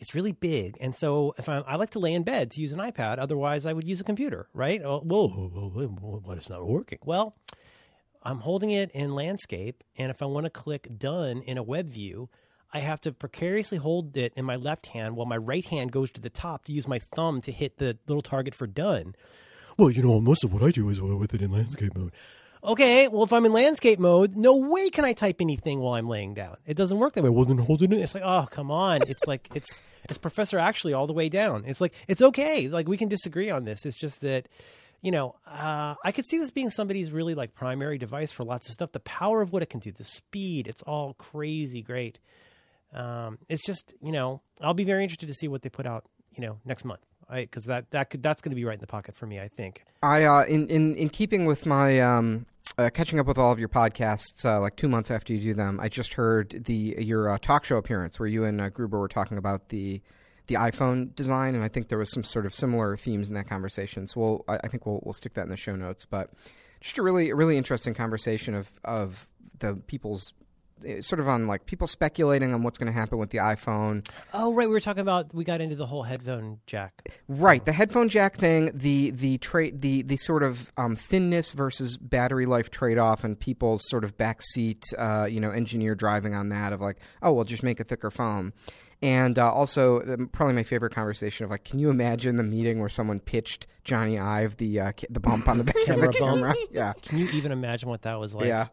it's 0.00 0.14
really 0.14 0.32
big, 0.32 0.76
and 0.80 0.94
so 0.96 1.34
if 1.38 1.48
I'm, 1.48 1.62
I 1.66 1.76
like 1.76 1.90
to 1.90 1.98
lay 2.00 2.12
in 2.12 2.24
bed 2.24 2.50
to 2.52 2.60
use 2.60 2.72
an 2.72 2.80
iPad. 2.80 3.18
Otherwise, 3.18 3.66
I 3.66 3.72
would 3.72 3.86
use 3.86 4.00
a 4.00 4.04
computer, 4.04 4.48
right? 4.52 4.82
Oh, 5.14 5.28
what? 6.24 6.38
It's 6.38 6.50
not 6.50 6.66
working. 6.66 6.98
Well, 7.04 7.36
I'm 8.22 8.38
holding 8.38 8.70
it 8.70 8.90
in 8.90 9.14
landscape, 9.14 9.84
and 9.96 10.10
if 10.10 10.22
I 10.22 10.26
want 10.26 10.44
to 10.44 10.50
click 10.50 10.88
done 10.98 11.42
in 11.42 11.56
a 11.56 11.62
web 11.62 11.88
view, 11.88 12.30
I 12.72 12.80
have 12.80 13.00
to 13.02 13.12
precariously 13.12 13.78
hold 13.78 14.16
it 14.16 14.32
in 14.34 14.44
my 14.44 14.56
left 14.56 14.86
hand 14.86 15.14
while 15.14 15.26
my 15.26 15.36
right 15.36 15.64
hand 15.64 15.92
goes 15.92 16.10
to 16.12 16.20
the 16.20 16.30
top 16.30 16.64
to 16.64 16.72
use 16.72 16.88
my 16.88 16.98
thumb 16.98 17.40
to 17.42 17.52
hit 17.52 17.78
the 17.78 17.96
little 18.08 18.22
target 18.22 18.54
for 18.54 18.66
done. 18.66 19.14
Well, 19.76 19.90
you 19.90 20.02
know, 20.02 20.20
most 20.20 20.42
of 20.42 20.52
what 20.52 20.64
I 20.64 20.72
do 20.72 20.88
is 20.88 21.00
with 21.00 21.32
it 21.32 21.42
in 21.42 21.52
landscape 21.52 21.94
mode. 21.94 22.12
Okay, 22.64 23.06
well, 23.06 23.22
if 23.22 23.32
I'm 23.32 23.44
in 23.44 23.52
landscape 23.52 24.00
mode, 24.00 24.34
no 24.34 24.56
way 24.56 24.90
can 24.90 25.04
I 25.04 25.12
type 25.12 25.36
anything 25.40 25.78
while 25.78 25.94
I'm 25.94 26.08
laying 26.08 26.34
down. 26.34 26.56
It 26.66 26.76
doesn't 26.76 26.98
work 26.98 27.12
that 27.12 27.22
way. 27.22 27.30
Well, 27.30 27.44
then 27.44 27.58
hold 27.58 27.82
it 27.82 27.92
in. 27.92 28.00
It's 28.00 28.14
like, 28.14 28.24
oh, 28.24 28.48
come 28.50 28.70
on. 28.70 29.02
It's 29.06 29.26
like, 29.26 29.48
it's, 29.54 29.82
it's 30.08 30.18
Professor 30.18 30.58
Actually 30.58 30.94
all 30.94 31.06
the 31.06 31.12
way 31.12 31.28
down. 31.28 31.64
It's 31.66 31.80
like, 31.80 31.94
it's 32.08 32.22
okay. 32.22 32.66
Like, 32.68 32.88
we 32.88 32.96
can 32.96 33.08
disagree 33.08 33.50
on 33.50 33.64
this. 33.64 33.84
It's 33.84 33.98
just 33.98 34.22
that, 34.22 34.48
you 35.04 35.10
know, 35.10 35.34
uh, 35.46 35.96
I 36.02 36.12
could 36.12 36.24
see 36.24 36.38
this 36.38 36.50
being 36.50 36.70
somebody's 36.70 37.12
really 37.12 37.34
like 37.34 37.54
primary 37.54 37.98
device 37.98 38.32
for 38.32 38.42
lots 38.42 38.68
of 38.68 38.72
stuff. 38.72 38.92
The 38.92 39.00
power 39.00 39.42
of 39.42 39.52
what 39.52 39.62
it 39.62 39.68
can 39.68 39.78
do, 39.78 39.92
the 39.92 40.02
speed, 40.02 40.66
it's 40.66 40.80
all 40.80 41.12
crazy 41.12 41.82
great. 41.82 42.18
Um, 42.90 43.36
it's 43.50 43.62
just, 43.62 43.94
you 44.00 44.12
know, 44.12 44.40
I'll 44.62 44.72
be 44.72 44.84
very 44.84 45.02
interested 45.02 45.26
to 45.26 45.34
see 45.34 45.46
what 45.46 45.60
they 45.60 45.68
put 45.68 45.84
out, 45.84 46.06
you 46.34 46.40
know, 46.40 46.58
next 46.64 46.86
month. 46.86 47.02
Because 47.30 47.64
that 47.64 47.90
that 47.90 48.08
could 48.08 48.22
that's 48.22 48.40
going 48.40 48.50
to 48.50 48.56
be 48.56 48.64
right 48.64 48.74
in 48.74 48.80
the 48.80 48.86
pocket 48.86 49.14
for 49.14 49.26
me, 49.26 49.40
I 49.40 49.48
think. 49.48 49.84
I 50.02 50.24
uh, 50.24 50.44
in 50.44 50.68
in 50.68 50.94
in 50.96 51.10
keeping 51.10 51.44
with 51.44 51.66
my 51.66 52.00
um, 52.00 52.46
uh, 52.78 52.88
catching 52.88 53.18
up 53.18 53.26
with 53.26 53.36
all 53.36 53.52
of 53.52 53.58
your 53.58 53.68
podcasts, 53.68 54.44
uh, 54.44 54.58
like 54.60 54.76
two 54.76 54.88
months 54.88 55.10
after 55.10 55.34
you 55.34 55.40
do 55.40 55.54
them, 55.54 55.80
I 55.80 55.88
just 55.88 56.14
heard 56.14 56.64
the 56.64 56.96
your 56.98 57.28
uh, 57.28 57.38
talk 57.38 57.66
show 57.66 57.76
appearance 57.76 58.18
where 58.18 58.28
you 58.28 58.44
and 58.44 58.58
uh, 58.60 58.70
Gruber 58.70 58.98
were 58.98 59.08
talking 59.08 59.36
about 59.36 59.68
the 59.68 60.00
the 60.46 60.56
iPhone 60.56 61.14
design, 61.14 61.54
and 61.54 61.64
I 61.64 61.68
think 61.68 61.88
there 61.88 61.98
was 61.98 62.10
some 62.10 62.24
sort 62.24 62.46
of 62.46 62.54
similar 62.54 62.96
themes 62.96 63.28
in 63.28 63.34
that 63.34 63.48
conversation. 63.48 64.06
So 64.06 64.20
we'll 64.20 64.44
I, 64.48 64.60
I 64.64 64.68
think 64.68 64.86
we'll 64.86 65.00
we'll 65.04 65.14
stick 65.14 65.34
that 65.34 65.42
in 65.42 65.50
the 65.50 65.56
show 65.56 65.76
notes. 65.76 66.04
But 66.04 66.30
just 66.80 66.98
a 66.98 67.02
really 67.02 67.32
really 67.32 67.56
interesting 67.56 67.94
conversation 67.94 68.54
of 68.54 68.70
of 68.84 69.28
the 69.58 69.76
people's 69.86 70.34
eh, 70.84 71.00
sort 71.00 71.20
of 71.20 71.28
on 71.28 71.46
like 71.46 71.64
people 71.64 71.86
speculating 71.86 72.52
on 72.52 72.62
what's 72.62 72.76
going 72.76 72.92
to 72.92 72.98
happen 72.98 73.18
with 73.18 73.30
the 73.30 73.38
iPhone. 73.38 74.06
Oh, 74.34 74.52
right. 74.52 74.68
We 74.68 74.72
were 74.72 74.80
talking 74.80 75.00
about 75.00 75.32
we 75.32 75.44
got 75.44 75.62
into 75.62 75.76
the 75.76 75.86
whole 75.86 76.02
headphone 76.02 76.60
jack. 76.66 77.08
Right, 77.26 77.64
the 77.64 77.72
headphone 77.72 78.10
jack 78.10 78.36
thing, 78.36 78.70
the 78.74 79.10
the 79.10 79.38
trade, 79.38 79.80
the 79.80 80.02
the 80.02 80.18
sort 80.18 80.42
of 80.42 80.72
um, 80.76 80.94
thinness 80.94 81.52
versus 81.52 81.96
battery 81.96 82.44
life 82.44 82.70
trade 82.70 82.98
off, 82.98 83.24
and 83.24 83.38
people's 83.40 83.82
sort 83.88 84.04
of 84.04 84.18
backseat, 84.18 84.82
uh, 84.98 85.24
you 85.24 85.40
know, 85.40 85.50
engineer 85.50 85.94
driving 85.94 86.34
on 86.34 86.50
that 86.50 86.74
of 86.74 86.82
like, 86.82 86.98
oh, 87.22 87.32
well, 87.32 87.44
just 87.44 87.62
make 87.62 87.80
a 87.80 87.84
thicker 87.84 88.10
foam. 88.10 88.52
And 89.02 89.38
uh, 89.38 89.52
also, 89.52 90.00
probably 90.32 90.54
my 90.54 90.62
favorite 90.62 90.94
conversation 90.94 91.44
of 91.44 91.50
like, 91.50 91.64
can 91.64 91.78
you 91.78 91.90
imagine 91.90 92.36
the 92.36 92.42
meeting 92.42 92.80
where 92.80 92.88
someone 92.88 93.20
pitched 93.20 93.66
Jony 93.84 94.20
Ive 94.20 94.56
the 94.56 94.80
uh, 94.80 94.92
the 95.10 95.20
bump 95.20 95.48
on 95.48 95.58
the 95.58 95.64
back 95.64 95.76
of 95.76 95.84
Camera 95.84 96.12
the 96.12 96.18
bump. 96.18 96.36
camera? 96.36 96.54
Yeah. 96.70 96.94
Can 97.02 97.18
you 97.18 97.28
even 97.28 97.52
imagine 97.52 97.88
what 97.88 98.02
that 98.02 98.18
was 98.18 98.34
like? 98.34 98.46
Yeah, 98.46 98.68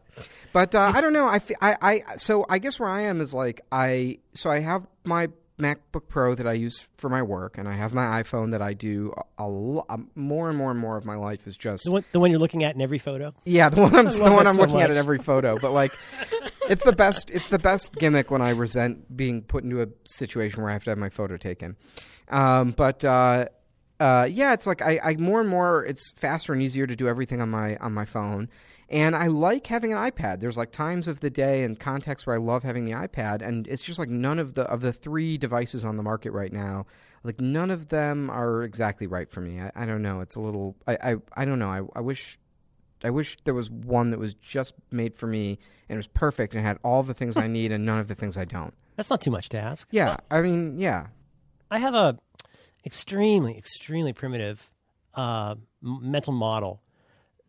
but 0.52 0.74
uh, 0.74 0.92
I 0.94 1.00
don't 1.00 1.12
know. 1.12 1.26
I, 1.26 1.40
I, 1.60 1.76
I, 1.82 2.16
so 2.16 2.46
I 2.48 2.58
guess 2.58 2.80
where 2.80 2.88
I 2.88 3.02
am 3.02 3.20
is 3.20 3.34
like 3.34 3.60
I, 3.70 4.18
so 4.34 4.50
I 4.50 4.60
have 4.60 4.86
my 5.04 5.28
MacBook 5.62 6.08
Pro 6.08 6.34
that 6.34 6.46
I 6.46 6.52
use 6.54 6.86
for 6.96 7.08
my 7.08 7.22
work, 7.22 7.56
and 7.58 7.68
I 7.68 7.74
have 7.74 7.94
my 7.94 8.22
iPhone 8.22 8.50
that 8.50 8.60
I 8.60 8.74
do 8.74 9.14
a, 9.38 9.46
lot 9.48 9.86
more 10.16 10.48
and 10.48 10.58
more 10.58 10.70
and 10.70 10.78
more 10.80 10.96
of 10.96 11.04
my 11.04 11.14
life 11.14 11.46
is 11.46 11.56
just 11.56 11.84
The 11.84 11.90
one, 11.92 12.04
the 12.12 12.20
one 12.20 12.30
you're 12.30 12.40
looking 12.40 12.64
at 12.64 12.74
in 12.74 12.80
every 12.80 12.98
photo. 12.98 13.32
yeah, 13.44 13.68
the 13.68 13.80
one 13.82 13.94
I'm 13.94 14.04
the 14.08 14.20
one 14.30 14.46
I'm 14.46 14.54
so 14.54 14.62
looking 14.62 14.80
at 14.80 14.88
much. 14.88 14.90
in 14.90 14.96
every 14.96 15.18
photo. 15.18 15.58
But 15.58 15.70
like, 15.72 15.92
it's 16.68 16.84
the 16.84 16.92
best. 16.92 17.30
It's 17.30 17.48
the 17.48 17.58
best 17.58 17.94
gimmick 17.94 18.30
when 18.30 18.42
I 18.42 18.50
resent 18.50 19.16
being 19.16 19.42
put 19.42 19.64
into 19.64 19.80
a 19.82 19.88
situation 20.04 20.62
where 20.62 20.70
I 20.70 20.74
have 20.74 20.84
to 20.84 20.90
have 20.90 20.98
my 20.98 21.10
photo 21.10 21.36
taken. 21.36 21.76
Um, 22.28 22.72
but 22.72 23.04
uh, 23.04 23.46
uh, 24.00 24.28
yeah, 24.30 24.52
it's 24.52 24.66
like 24.66 24.82
I, 24.82 24.98
I 25.02 25.16
more 25.16 25.40
and 25.40 25.48
more. 25.48 25.84
It's 25.84 26.12
faster 26.12 26.52
and 26.52 26.60
easier 26.62 26.86
to 26.86 26.96
do 26.96 27.08
everything 27.08 27.40
on 27.40 27.50
my 27.50 27.76
on 27.76 27.92
my 27.92 28.04
phone. 28.04 28.48
And 28.92 29.16
I 29.16 29.28
like 29.28 29.66
having 29.66 29.90
an 29.90 29.98
iPad. 29.98 30.40
There's 30.40 30.58
like 30.58 30.70
times 30.70 31.08
of 31.08 31.20
the 31.20 31.30
day 31.30 31.62
and 31.62 31.80
contexts 31.80 32.26
where 32.26 32.36
I 32.36 32.38
love 32.38 32.62
having 32.62 32.84
the 32.84 32.92
iPad, 32.92 33.40
and 33.40 33.66
it's 33.66 33.82
just 33.82 33.98
like 33.98 34.10
none 34.10 34.38
of 34.38 34.52
the 34.52 34.62
of 34.64 34.82
the 34.82 34.92
three 34.92 35.38
devices 35.38 35.84
on 35.84 35.96
the 35.96 36.02
market 36.02 36.32
right 36.32 36.52
now, 36.52 36.84
like 37.24 37.40
none 37.40 37.70
of 37.70 37.88
them 37.88 38.28
are 38.28 38.62
exactly 38.62 39.06
right 39.06 39.30
for 39.30 39.40
me. 39.40 39.60
I, 39.60 39.72
I 39.74 39.86
don't 39.86 40.02
know. 40.02 40.20
It's 40.20 40.36
a 40.36 40.40
little. 40.40 40.76
I 40.86 40.98
I, 41.02 41.16
I 41.34 41.44
don't 41.46 41.58
know. 41.58 41.70
I, 41.70 41.80
I 41.98 42.02
wish 42.02 42.38
I 43.04 43.10
wish 43.10 43.36
there 43.44 43.54
was 43.54 43.70
one 43.70 44.10
that 44.10 44.18
was 44.18 44.34
just 44.34 44.74
made 44.90 45.14
for 45.14 45.26
me 45.26 45.58
and 45.88 45.96
was 45.96 46.06
perfect 46.06 46.54
and 46.54 46.64
had 46.64 46.78
all 46.84 47.02
the 47.02 47.14
things 47.14 47.36
I 47.36 47.46
need 47.46 47.72
and 47.72 47.84
none 47.84 47.98
of 47.98 48.08
the 48.08 48.14
things 48.14 48.36
I 48.36 48.44
don't. 48.44 48.74
That's 48.96 49.10
not 49.10 49.20
too 49.20 49.30
much 49.30 49.48
to 49.50 49.58
ask. 49.58 49.88
Yeah, 49.90 50.18
I 50.30 50.42
mean, 50.42 50.78
yeah. 50.78 51.06
I 51.70 51.78
have 51.78 51.94
a 51.94 52.18
extremely, 52.84 53.56
extremely 53.56 54.12
primitive 54.12 54.70
uh, 55.14 55.54
mental 55.80 56.32
model 56.32 56.82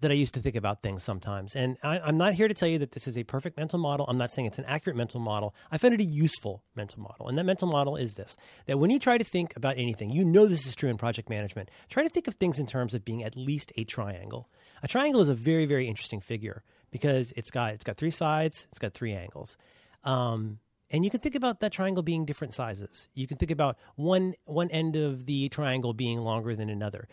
that 0.04 0.12
I 0.12 0.14
used 0.14 0.34
to 0.36 0.40
think 0.40 0.56
about 0.56 0.82
things 0.82 1.04
sometimes. 1.04 1.56
And 1.56 1.78
I, 1.84 2.00
I'm 2.00 2.18
not 2.18 2.34
here 2.34 2.48
to 2.48 2.54
tell 2.54 2.68
you 2.68 2.78
that 2.80 2.92
this 2.92 3.08
is 3.08 3.18
a 3.18 3.24
perfect 3.24 3.58
mental 3.58 3.80
model. 3.80 4.06
I'm 4.08 4.18
not 4.18 4.32
saying 4.32 4.46
it's 4.46 4.60
an 4.60 4.66
accurate 4.66 4.96
mental 4.96 5.20
model. 5.20 5.56
I 5.72 5.78
find 5.78 5.94
it 5.94 6.00
a 6.00 6.06
useful 6.06 6.64
mental 6.76 7.02
model. 7.02 7.28
And 7.28 7.38
that 7.38 7.46
mental 7.46 7.68
model 7.68 7.96
is 7.96 8.14
this 8.14 8.38
that 8.68 8.78
when 8.78 8.92
you 8.92 9.00
try 9.00 9.18
to 9.18 9.24
think 9.24 9.56
about 9.56 9.78
anything, 9.78 10.12
you 10.12 10.24
know 10.24 10.46
this 10.46 10.66
is 10.66 10.76
true 10.76 10.90
in 10.90 10.98
project 10.98 11.30
management, 11.30 11.70
try 11.90 12.04
to 12.04 12.10
think 12.10 12.28
of 12.28 12.36
things 12.36 12.60
in 12.60 12.66
terms 12.66 12.94
of 12.94 13.04
being 13.04 13.24
at 13.24 13.36
least 13.36 13.72
a 13.76 13.84
triangle. 13.84 14.50
A 14.84 14.88
triangle 14.88 15.22
is 15.22 15.30
a 15.30 15.36
very, 15.36 15.66
very 15.66 15.88
interesting 15.88 16.20
figure 16.20 16.64
because 16.92 17.34
it's 17.36 17.50
got 17.50 17.74
it's 17.74 17.84
got 17.84 17.98
three 17.98 18.12
sides, 18.12 18.68
it's 18.70 18.80
got 18.80 18.94
three 18.94 19.14
angles. 19.14 19.58
Um, 20.04 20.60
and 20.92 21.04
you 21.04 21.10
can 21.10 21.22
think 21.22 21.34
about 21.34 21.60
that 21.62 21.72
triangle 21.72 22.04
being 22.04 22.24
different 22.24 22.54
sizes. 22.54 23.10
You 23.16 23.26
can 23.26 23.38
think 23.38 23.52
about 23.52 23.78
one 23.96 24.36
one 24.46 24.70
end 24.70 24.96
of 24.96 25.26
the 25.26 25.50
triangle 25.50 25.94
being 25.94 26.20
longer 26.20 26.56
than 26.56 26.70
another. 26.70 27.08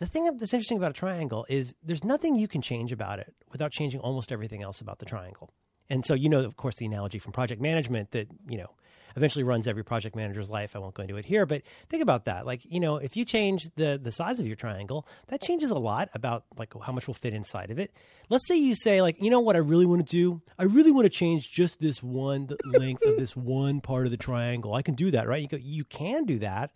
The 0.00 0.06
thing 0.06 0.24
that's 0.24 0.54
interesting 0.54 0.78
about 0.78 0.90
a 0.90 0.94
triangle 0.94 1.46
is 1.48 1.74
there's 1.84 2.04
nothing 2.04 2.34
you 2.34 2.48
can 2.48 2.62
change 2.62 2.90
about 2.90 3.18
it 3.18 3.34
without 3.52 3.70
changing 3.70 4.00
almost 4.00 4.32
everything 4.32 4.62
else 4.62 4.80
about 4.80 4.98
the 4.98 5.04
triangle. 5.04 5.50
And 5.90 6.04
so 6.06 6.14
you 6.14 6.28
know, 6.28 6.40
of 6.40 6.56
course, 6.56 6.76
the 6.76 6.86
analogy 6.86 7.18
from 7.18 7.32
project 7.32 7.60
management 7.60 8.12
that 8.12 8.28
you 8.48 8.56
know 8.58 8.70
eventually 9.16 9.44
runs 9.44 9.66
every 9.66 9.84
project 9.84 10.16
manager's 10.16 10.50
life. 10.50 10.74
I 10.76 10.78
won't 10.78 10.94
go 10.94 11.02
into 11.02 11.16
it 11.16 11.24
here, 11.24 11.46
but 11.46 11.62
think 11.88 12.02
about 12.02 12.24
that. 12.26 12.46
Like, 12.46 12.64
you 12.64 12.80
know, 12.80 12.96
if 12.96 13.16
you 13.16 13.24
change 13.24 13.68
the 13.76 14.00
the 14.02 14.12
size 14.12 14.40
of 14.40 14.46
your 14.46 14.56
triangle, 14.56 15.06
that 15.28 15.42
changes 15.42 15.70
a 15.70 15.78
lot 15.78 16.08
about 16.14 16.44
like 16.56 16.72
how 16.82 16.92
much 16.92 17.06
will 17.06 17.14
fit 17.14 17.34
inside 17.34 17.70
of 17.70 17.78
it. 17.78 17.92
Let's 18.28 18.46
say 18.46 18.56
you 18.56 18.74
say 18.74 19.02
like, 19.02 19.20
you 19.20 19.30
know 19.30 19.40
what 19.40 19.56
I 19.56 19.60
really 19.60 19.86
want 19.86 20.06
to 20.06 20.10
do? 20.10 20.40
I 20.58 20.64
really 20.64 20.92
want 20.92 21.04
to 21.04 21.10
change 21.10 21.50
just 21.50 21.80
this 21.80 22.02
one 22.02 22.48
length 22.64 23.04
of 23.04 23.16
this 23.16 23.36
one 23.36 23.80
part 23.80 24.06
of 24.06 24.12
the 24.12 24.16
triangle. 24.16 24.74
I 24.74 24.82
can 24.82 24.94
do 24.94 25.10
that, 25.10 25.28
right? 25.28 25.42
You 25.42 25.48
go, 25.48 25.58
you 25.60 25.84
can 25.84 26.24
do 26.24 26.38
that. 26.38 26.70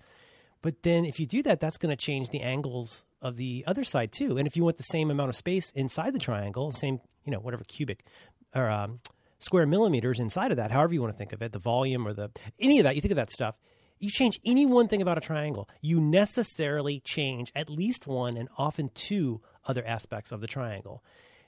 But 0.62 0.82
then 0.82 1.04
if 1.04 1.20
you 1.20 1.26
do 1.26 1.42
that, 1.42 1.60
that's 1.60 1.76
going 1.76 1.94
to 1.94 1.96
change 1.96 2.30
the 2.30 2.40
angles 2.40 3.04
of 3.24 3.36
the 3.36 3.64
other 3.66 3.82
side 3.82 4.12
too. 4.12 4.36
And 4.36 4.46
if 4.46 4.56
you 4.56 4.62
want 4.62 4.76
the 4.76 4.84
same 4.84 5.10
amount 5.10 5.30
of 5.30 5.34
space 5.34 5.72
inside 5.72 6.12
the 6.12 6.18
triangle, 6.18 6.70
same, 6.70 7.00
you 7.24 7.32
know, 7.32 7.40
whatever 7.40 7.64
cubic 7.64 8.04
or 8.54 8.70
um, 8.70 9.00
square 9.38 9.66
millimeters 9.66 10.20
inside 10.20 10.50
of 10.50 10.58
that, 10.58 10.70
however 10.70 10.94
you 10.94 11.00
want 11.00 11.12
to 11.12 11.18
think 11.18 11.32
of 11.32 11.42
it, 11.42 11.52
the 11.52 11.58
volume 11.58 12.06
or 12.06 12.12
the 12.12 12.30
any 12.60 12.78
of 12.78 12.84
that, 12.84 12.94
you 12.94 13.00
think 13.00 13.12
of 13.12 13.16
that 13.16 13.30
stuff. 13.30 13.58
You 13.98 14.10
change 14.10 14.38
any 14.44 14.66
one 14.66 14.88
thing 14.88 15.00
about 15.00 15.16
a 15.16 15.22
triangle, 15.22 15.68
you 15.80 16.00
necessarily 16.00 17.00
change 17.00 17.50
at 17.54 17.70
least 17.70 18.06
one 18.06 18.36
and 18.36 18.48
often 18.58 18.90
two 18.92 19.40
other 19.64 19.84
aspects 19.86 20.30
of 20.30 20.42
the 20.42 20.46
triangle. 20.46 21.02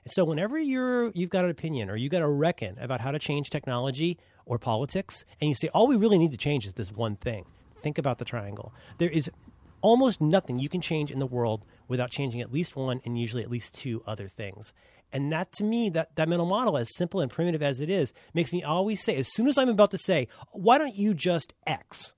And 0.05 0.13
so 0.13 0.25
whenever 0.25 0.59
you're 0.59 1.11
you've 1.11 1.31
got 1.31 1.45
an 1.45 1.51
opinion 1.51 1.91
or 1.91 1.97
you 1.97 2.09
got 2.09 2.23
a 2.23 2.29
reckon 2.29 2.79
about 2.81 3.03
how 3.03 3.11
to 3.11 3.19
change 3.19 3.51
technology 3.51 4.19
or 4.47 4.59
politics, 4.59 5.25
and 5.41 5.51
you 5.51 5.55
say 5.55 5.69
all 5.75 5.89
we 5.89 5.97
really 5.97 6.17
need 6.17 6.31
to 6.31 6.39
change 6.39 6.65
is 6.65 6.73
this 6.75 6.93
one 6.93 7.17
thing, 7.17 7.45
think 7.83 7.99
about 7.99 8.19
the 8.19 8.25
triangle. 8.25 8.73
There 8.97 9.11
is 9.11 9.31
almost 9.81 10.21
nothing 10.21 10.59
you 10.59 10.69
can 10.69 10.81
change 10.81 11.11
in 11.11 11.19
the 11.19 11.27
world 11.27 11.67
without 11.89 12.11
changing 12.11 12.41
at 12.41 12.53
least 12.53 12.77
one 12.77 13.01
and 13.05 13.19
usually 13.19 13.43
at 13.43 13.51
least 13.51 13.75
two 13.75 14.03
other 14.07 14.29
things. 14.29 14.73
And 15.13 15.33
that 15.33 15.53
to 15.53 15.65
me, 15.65 15.89
that, 15.91 16.15
that 16.17 16.29
mental 16.29 16.47
model, 16.47 16.77
as 16.77 16.95
simple 16.95 17.21
and 17.21 17.31
primitive 17.31 17.63
as 17.63 17.81
it 17.81 17.89
is, 17.89 18.13
makes 18.35 18.53
me 18.53 18.63
always 18.63 19.03
say, 19.03 19.17
as 19.17 19.33
soon 19.33 19.47
as 19.47 19.57
I'm 19.57 19.69
about 19.69 19.93
to 19.93 19.99
say, 19.99 20.29
why 20.53 20.79
don't 20.79 20.97
you 20.97 21.15
just 21.15 21.55
X? 21.67 22.15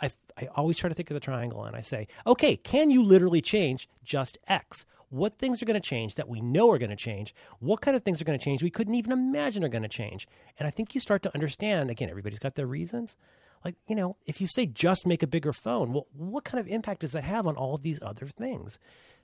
I, 0.00 0.10
I 0.36 0.46
always 0.54 0.78
try 0.78 0.88
to 0.88 0.94
think 0.94 1.10
of 1.10 1.14
the 1.14 1.20
triangle 1.20 1.64
and 1.64 1.74
I 1.74 1.80
say, 1.80 2.06
okay, 2.26 2.56
can 2.56 2.90
you 2.90 3.02
literally 3.02 3.40
change 3.40 3.88
just 4.04 4.38
X? 4.46 4.84
What 5.10 5.38
things 5.38 5.62
are 5.62 5.66
going 5.66 5.80
to 5.80 5.86
change 5.86 6.16
that 6.16 6.28
we 6.28 6.40
know 6.40 6.70
are 6.70 6.78
going 6.78 6.90
to 6.90 6.96
change? 6.96 7.34
What 7.60 7.80
kind 7.80 7.96
of 7.96 8.02
things 8.02 8.20
are 8.20 8.24
going 8.24 8.38
to 8.38 8.44
change 8.44 8.62
we 8.62 8.70
couldn't 8.70 8.94
even 8.94 9.10
imagine 9.10 9.64
are 9.64 9.68
going 9.68 9.82
to 9.82 9.88
change? 9.88 10.28
And 10.58 10.66
I 10.66 10.70
think 10.70 10.94
you 10.94 11.00
start 11.00 11.22
to 11.22 11.34
understand, 11.34 11.90
again, 11.90 12.10
everybody's 12.10 12.38
got 12.38 12.56
their 12.56 12.66
reasons 12.66 13.16
like 13.64 13.76
you 13.88 13.94
know 13.96 14.16
if 14.26 14.40
you 14.40 14.46
say 14.46 14.66
just 14.66 15.06
make 15.06 15.22
a 15.22 15.26
bigger 15.26 15.52
phone 15.52 15.92
well 15.92 16.06
what 16.12 16.44
kind 16.44 16.60
of 16.60 16.66
impact 16.68 17.00
does 17.00 17.12
that 17.12 17.24
have 17.24 17.46
on 17.46 17.56
all 17.56 17.74
of 17.74 17.82
these 17.82 18.00
other 18.02 18.26
things 18.26 18.78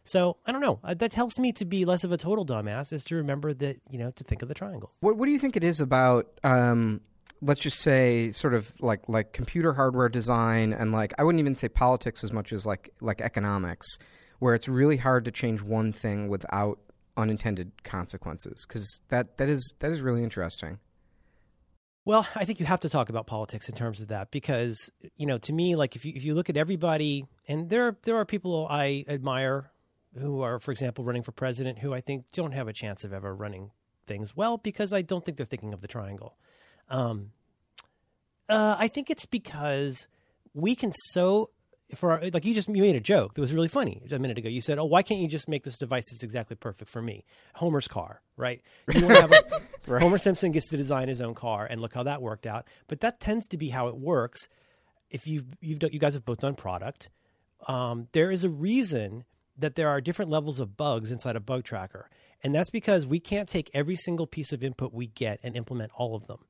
so 0.05 0.37
i 0.47 0.53
don't 0.53 0.61
know 0.61 0.81
uh, 0.85 0.95
that 0.95 1.13
helps 1.15 1.39
me 1.39 1.53
to 1.53 1.65
be 1.65 1.85
less 1.85 2.05
of 2.05 2.13
a 2.13 2.17
total 2.17 2.45
dumbass 2.45 2.93
is 2.93 3.05
to 3.05 3.15
remember 3.17 3.53
that 3.55 3.77
you 3.91 3.99
know 3.99 4.11
to 4.11 4.25
think 4.25 4.43
of 4.43 4.49
the 4.49 4.55
triangle 4.55 4.93
What 5.01 5.17
What 5.17 5.27
do 5.27 5.33
you 5.33 5.39
think 5.39 5.57
it 5.57 5.65
is 5.65 5.81
about? 5.81 6.29
Um, 6.43 7.01
let's 7.41 7.61
just 7.61 7.81
say, 7.81 8.31
sort 8.31 8.55
of 8.55 8.73
like 8.81 9.09
like 9.09 9.33
computer 9.33 9.73
hardware 9.73 10.09
design 10.09 10.73
and 10.73 10.93
like 10.93 11.13
I 11.19 11.25
wouldn't 11.25 11.41
even 11.41 11.55
say 11.55 11.69
politics 11.69 12.25
as 12.25 12.33
much 12.33 12.53
as 12.53 12.67
like 12.67 12.91
like 13.01 13.21
economics, 13.21 13.99
where 14.39 14.55
it's 14.55 14.69
really 14.69 14.97
hard 14.97 15.25
to 15.27 15.31
change 15.31 15.63
one 15.63 15.93
thing 15.93 16.29
without 16.29 16.79
unintended 17.17 17.73
consequences. 17.85 18.65
Because 18.67 19.01
that 19.09 19.37
that 19.39 19.49
is 19.49 19.75
that 19.81 19.91
is 19.91 20.01
really 20.01 20.23
interesting. 20.25 20.79
Well, 22.07 22.27
I 22.35 22.45
think 22.45 22.61
you 22.61 22.67
have 22.67 22.81
to 22.81 22.91
talk 22.91 23.09
about 23.09 23.27
politics 23.27 23.69
in 23.69 23.75
terms 23.75 24.01
of 24.01 24.09
that 24.09 24.31
because 24.31 24.91
you 25.17 25.27
know, 25.27 25.39
to 25.39 25.53
me, 25.53 25.75
like 25.75 25.97
if 25.97 26.05
you 26.05 26.13
if 26.15 26.25
you 26.25 26.35
look 26.35 26.51
at 26.51 26.57
everybody, 26.57 27.27
and 27.49 27.71
there 27.71 27.97
there 28.03 28.17
are 28.17 28.25
people 28.25 28.67
I 28.69 29.05
admire 29.09 29.71
who 30.19 30.43
are, 30.43 30.61
for 30.61 30.71
example, 30.71 31.05
running 31.05 31.23
for 31.23 31.33
president, 31.33 31.79
who 31.79 31.95
I 31.95 32.01
think 32.01 32.27
don't 32.33 32.53
have 32.53 32.69
a 32.69 32.73
chance 32.73 33.05
of 33.05 33.13
ever 33.13 33.35
running 33.35 33.71
things 34.07 34.37
well 34.37 34.59
because 34.59 34.93
I 34.93 35.03
don't 35.03 35.25
think 35.25 35.37
they're 35.37 35.47
thinking 35.47 35.73
of 35.73 35.81
the 35.81 35.89
triangle. 35.89 36.37
Um, 36.89 37.31
uh, 38.49 38.77
I 38.79 38.89
think 38.89 39.11
it's 39.11 39.27
because 39.27 40.07
we 40.53 40.75
can 40.75 40.93
so 41.13 41.51
for 41.95 42.13
our, 42.13 42.31
like 42.33 42.45
you 42.45 42.55
just 42.55 42.69
you 42.69 42.83
made 42.83 42.97
a 42.97 43.01
joke 43.01 43.35
that 43.35 43.41
was 43.41 43.53
really 43.53 43.69
funny 43.69 44.03
a 44.11 44.19
minute 44.19 44.39
ago. 44.39 44.49
You 44.49 44.61
said, 44.61 44.79
"Oh, 44.79 44.85
why 44.85 45.03
can't 45.03 45.21
you 45.21 45.29
just 45.29 45.49
make 45.49 45.65
this 45.65 45.79
device 45.79 46.05
that's 46.11 46.23
exactly 46.23 46.57
perfect 46.57 46.91
for 46.91 47.03
me?" 47.03 47.25
Homer's 47.55 47.89
car, 47.89 48.21
right? 48.37 48.61
You 48.93 49.07
want 49.07 49.15
to 49.15 49.21
have 49.21 49.33
a, 49.33 49.61
Right. 49.87 50.03
Homer 50.03 50.19
Simpson 50.19 50.53
gets 50.53 50.69
to 50.69 50.77
design 50.77 51.09
his 51.09 51.21
own 51.21 51.35
car, 51.35 51.67
and 51.67 51.81
look 51.81 51.95
how 51.95 52.03
that 52.05 52.23
worked 52.23 52.47
out. 52.47 52.67
But 52.89 53.01
that 53.01 53.21
tends 53.21 53.47
to 53.49 53.59
be 53.59 53.69
how 53.69 53.89
it 53.89 53.97
works. 53.97 54.49
If 55.11 55.27
you've 55.27 55.45
you've 55.61 55.79
done, 55.79 55.91
you 55.93 55.99
guys 55.99 56.15
have 56.15 56.25
both 56.25 56.39
done 56.39 56.55
product, 56.55 57.11
um, 57.69 58.09
there 58.13 58.31
is 58.31 58.45
a 58.45 58.49
reason 58.49 59.25
that 59.57 59.77
there 59.77 59.89
are 59.89 60.01
different 60.01 60.31
levels 60.31 60.59
of 60.59 60.77
bugs 60.77 61.13
inside 61.13 61.37
a 61.37 61.41
bug 61.41 61.65
tracker, 61.65 62.09
and 62.43 62.55
that's 62.55 62.71
because 62.71 63.07
we 63.07 63.21
can't 63.21 63.49
take 63.49 63.71
every 63.75 63.97
single 63.97 64.27
piece 64.27 64.53
of 64.53 64.65
input 64.65 64.93
we 64.93 65.07
get 65.07 65.39
and 65.43 65.57
implement 65.57 65.93
all 65.95 66.17
of 66.17 66.27
them 66.27 66.41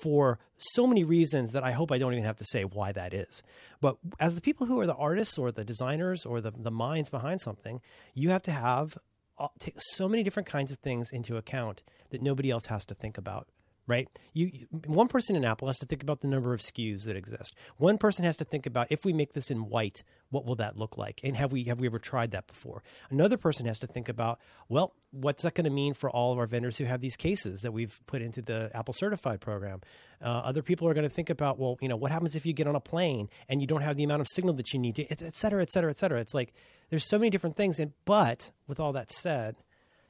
for 0.00 0.38
so 0.56 0.86
many 0.86 1.04
reasons 1.04 1.52
that 1.52 1.64
I 1.64 1.72
hope 1.72 1.92
I 1.92 1.98
don't 1.98 2.12
even 2.12 2.24
have 2.24 2.36
to 2.36 2.44
say 2.44 2.64
why 2.64 2.92
that 2.92 3.14
is. 3.14 3.42
But 3.80 3.96
as 4.18 4.34
the 4.34 4.40
people 4.40 4.66
who 4.66 4.80
are 4.80 4.86
the 4.86 4.94
artists 4.94 5.38
or 5.38 5.50
the 5.50 5.64
designers 5.64 6.26
or 6.26 6.40
the, 6.40 6.50
the 6.50 6.70
minds 6.70 7.10
behind 7.10 7.40
something, 7.40 7.80
you 8.14 8.30
have 8.30 8.42
to 8.42 8.52
have 8.52 8.98
uh, 9.38 9.48
take 9.58 9.76
so 9.78 10.08
many 10.08 10.22
different 10.22 10.48
kinds 10.48 10.72
of 10.72 10.78
things 10.78 11.10
into 11.12 11.36
account 11.36 11.82
that 12.10 12.22
nobody 12.22 12.50
else 12.50 12.66
has 12.66 12.84
to 12.86 12.94
think 12.94 13.16
about. 13.16 13.48
Right? 13.88 14.06
You, 14.34 14.66
one 14.86 15.08
person 15.08 15.34
in 15.34 15.46
Apple 15.46 15.66
has 15.66 15.78
to 15.78 15.86
think 15.86 16.02
about 16.02 16.20
the 16.20 16.28
number 16.28 16.52
of 16.52 16.60
SKUs 16.60 17.04
that 17.04 17.16
exist. 17.16 17.54
One 17.78 17.96
person 17.96 18.22
has 18.26 18.36
to 18.36 18.44
think 18.44 18.66
about 18.66 18.86
if 18.90 19.02
we 19.02 19.14
make 19.14 19.32
this 19.32 19.50
in 19.50 19.70
white, 19.70 20.04
what 20.28 20.44
will 20.44 20.56
that 20.56 20.76
look 20.76 20.98
like? 20.98 21.20
And 21.24 21.34
have 21.38 21.52
we 21.52 21.64
have 21.64 21.80
we 21.80 21.86
ever 21.86 21.98
tried 21.98 22.32
that 22.32 22.46
before? 22.46 22.82
Another 23.08 23.38
person 23.38 23.64
has 23.64 23.78
to 23.78 23.86
think 23.86 24.10
about, 24.10 24.40
well, 24.68 24.92
what's 25.10 25.42
that 25.42 25.54
going 25.54 25.64
to 25.64 25.70
mean 25.70 25.94
for 25.94 26.10
all 26.10 26.32
of 26.32 26.38
our 26.38 26.46
vendors 26.46 26.76
who 26.76 26.84
have 26.84 27.00
these 27.00 27.16
cases 27.16 27.62
that 27.62 27.72
we've 27.72 27.98
put 28.06 28.20
into 28.20 28.42
the 28.42 28.70
Apple 28.74 28.92
Certified 28.92 29.40
program? 29.40 29.80
Uh, 30.20 30.42
other 30.44 30.62
people 30.62 30.86
are 30.86 30.92
going 30.92 31.08
to 31.08 31.14
think 31.14 31.30
about, 31.30 31.58
well, 31.58 31.78
you 31.80 31.88
know, 31.88 31.96
what 31.96 32.12
happens 32.12 32.36
if 32.36 32.44
you 32.44 32.52
get 32.52 32.66
on 32.66 32.76
a 32.76 32.80
plane 32.80 33.30
and 33.48 33.62
you 33.62 33.66
don't 33.66 33.80
have 33.80 33.96
the 33.96 34.04
amount 34.04 34.20
of 34.20 34.28
signal 34.28 34.52
that 34.54 34.74
you 34.74 34.78
need 34.78 34.96
to, 34.96 35.10
et 35.10 35.34
cetera, 35.34 35.62
et 35.62 35.70
cetera, 35.70 35.90
et 35.90 35.96
cetera. 35.96 36.20
It's 36.20 36.34
like 36.34 36.52
there's 36.90 37.08
so 37.08 37.18
many 37.18 37.30
different 37.30 37.56
things. 37.56 37.78
And 37.78 37.94
but 38.04 38.50
with 38.66 38.78
all 38.78 38.92
that 38.92 39.10
said, 39.10 39.56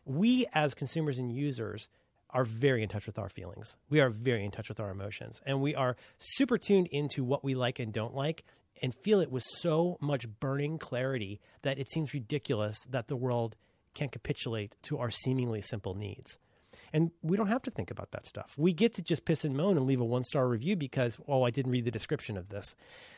we 0.05 0.47
as 0.53 0.75
consumers 0.75 1.19
and 1.19 1.31
users 1.31 1.89
are 2.31 2.45
very 2.45 2.83
in 2.83 2.89
touch 2.89 3.07
with 3.07 3.19
our 3.19 3.29
feelings. 3.29 3.77
We 3.89 4.01
are 4.01 4.11
very 4.11 4.45
in 4.45 4.51
touch 4.51 4.69
with 4.69 4.81
our 4.81 4.91
emotions, 4.91 5.41
and 5.47 5.61
we 5.61 5.75
are 5.75 5.97
super 6.19 6.59
tuned 6.59 6.89
into 6.89 7.25
what 7.25 7.45
we 7.45 7.55
like 7.55 7.79
and 7.79 7.93
don't 7.93 8.15
like, 8.15 8.45
and 8.83 8.95
feel 8.95 9.21
it 9.21 9.31
with 9.31 9.45
so 9.45 9.97
much 10.01 10.27
burning 10.41 10.79
clarity 10.79 11.41
that 11.63 11.79
it 11.79 11.89
seems 11.91 12.15
ridiculous 12.15 12.77
that 12.89 13.09
the 13.09 13.17
world 13.17 13.57
can't 13.95 14.13
capitulate 14.13 14.77
to 14.83 14.99
our 14.99 15.11
seemingly 15.11 15.61
simple 15.61 15.95
needs. 15.95 16.39
And 16.93 17.11
we 17.23 17.37
don't 17.37 17.49
have 17.49 17.63
to 17.63 17.71
think 17.71 17.91
about 17.91 18.13
that 18.13 18.27
stuff. 18.27 18.55
We 18.57 18.73
get 18.73 18.95
to 18.95 19.03
just 19.03 19.25
piss 19.25 19.45
and 19.45 19.57
moan 19.57 19.77
and 19.77 19.87
leave 19.87 20.01
a 20.01 20.05
one 20.05 20.23
star 20.23 20.47
review 20.47 20.77
because, 20.77 21.19
oh, 21.27 21.43
I 21.43 21.51
didn't 21.51 21.73
read 21.73 21.85
the 21.85 21.91
description 21.91 22.37
of 22.37 22.51
this. 22.51 22.77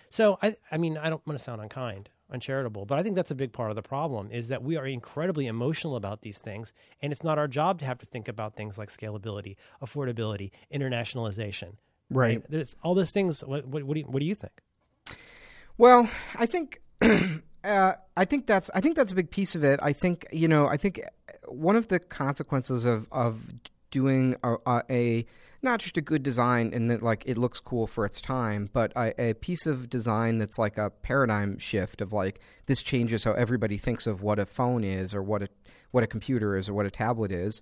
So, 0.08 0.38
I, 0.42 0.56
I 0.70 0.78
mean, 0.78 0.96
I 0.96 1.10
don't 1.10 1.24
want 1.26 1.38
to 1.38 1.44
sound 1.44 1.60
unkind, 1.60 2.08
uncharitable, 2.32 2.86
but 2.86 2.98
I 2.98 3.02
think 3.02 3.16
that's 3.16 3.30
a 3.30 3.34
big 3.34 3.52
part 3.52 3.70
of 3.70 3.76
the 3.76 3.82
problem 3.82 4.30
is 4.30 4.48
that 4.48 4.62
we 4.62 4.76
are 4.76 4.86
incredibly 4.86 5.46
emotional 5.46 5.96
about 5.96 6.22
these 6.22 6.38
things. 6.38 6.72
And 7.02 7.12
it's 7.12 7.24
not 7.24 7.38
our 7.38 7.48
job 7.48 7.78
to 7.80 7.84
have 7.84 7.98
to 7.98 8.06
think 8.06 8.28
about 8.28 8.56
things 8.56 8.78
like 8.78 8.88
scalability, 8.88 9.56
affordability, 9.82 10.50
internationalization. 10.72 11.74
Right. 12.10 12.42
There's 12.48 12.74
all 12.82 12.94
those 12.94 13.12
things. 13.12 13.44
What, 13.44 13.66
what, 13.66 13.84
what, 13.84 13.94
do, 13.94 14.00
you, 14.00 14.06
what 14.06 14.20
do 14.20 14.26
you 14.26 14.34
think? 14.34 14.60
Well, 15.78 16.10
I 16.34 16.46
think 16.46 16.80
uh, 17.64 17.94
I 18.16 18.24
think 18.24 18.46
that's 18.46 18.70
I 18.74 18.80
think 18.80 18.96
that's 18.96 19.12
a 19.12 19.14
big 19.14 19.30
piece 19.30 19.54
of 19.54 19.64
it. 19.64 19.80
I 19.82 19.92
think 19.92 20.26
you 20.32 20.48
know 20.48 20.66
I 20.66 20.76
think 20.76 21.00
one 21.46 21.76
of 21.76 21.88
the 21.88 21.98
consequences 21.98 22.84
of 22.84 23.06
of 23.12 23.40
doing 23.90 24.36
a, 24.42 24.56
a, 24.66 24.82
a 24.90 25.26
not 25.62 25.80
just 25.80 25.96
a 25.96 26.00
good 26.00 26.22
design 26.22 26.72
and 26.72 26.90
that 26.90 27.02
like 27.02 27.22
it 27.26 27.36
looks 27.36 27.60
cool 27.60 27.86
for 27.86 28.04
its 28.04 28.20
time, 28.20 28.70
but 28.72 28.92
a, 28.96 29.30
a 29.30 29.34
piece 29.34 29.66
of 29.66 29.88
design 29.88 30.38
that's 30.38 30.58
like 30.58 30.78
a 30.78 30.90
paradigm 30.90 31.58
shift 31.58 32.00
of 32.00 32.12
like 32.12 32.40
this 32.66 32.82
changes 32.82 33.24
how 33.24 33.32
everybody 33.32 33.76
thinks 33.76 34.06
of 34.06 34.22
what 34.22 34.38
a 34.38 34.46
phone 34.46 34.84
is 34.84 35.14
or 35.14 35.22
what 35.22 35.42
a 35.42 35.48
what 35.90 36.04
a 36.04 36.06
computer 36.06 36.56
is 36.56 36.68
or 36.68 36.74
what 36.74 36.86
a 36.86 36.90
tablet 36.90 37.30
is 37.32 37.60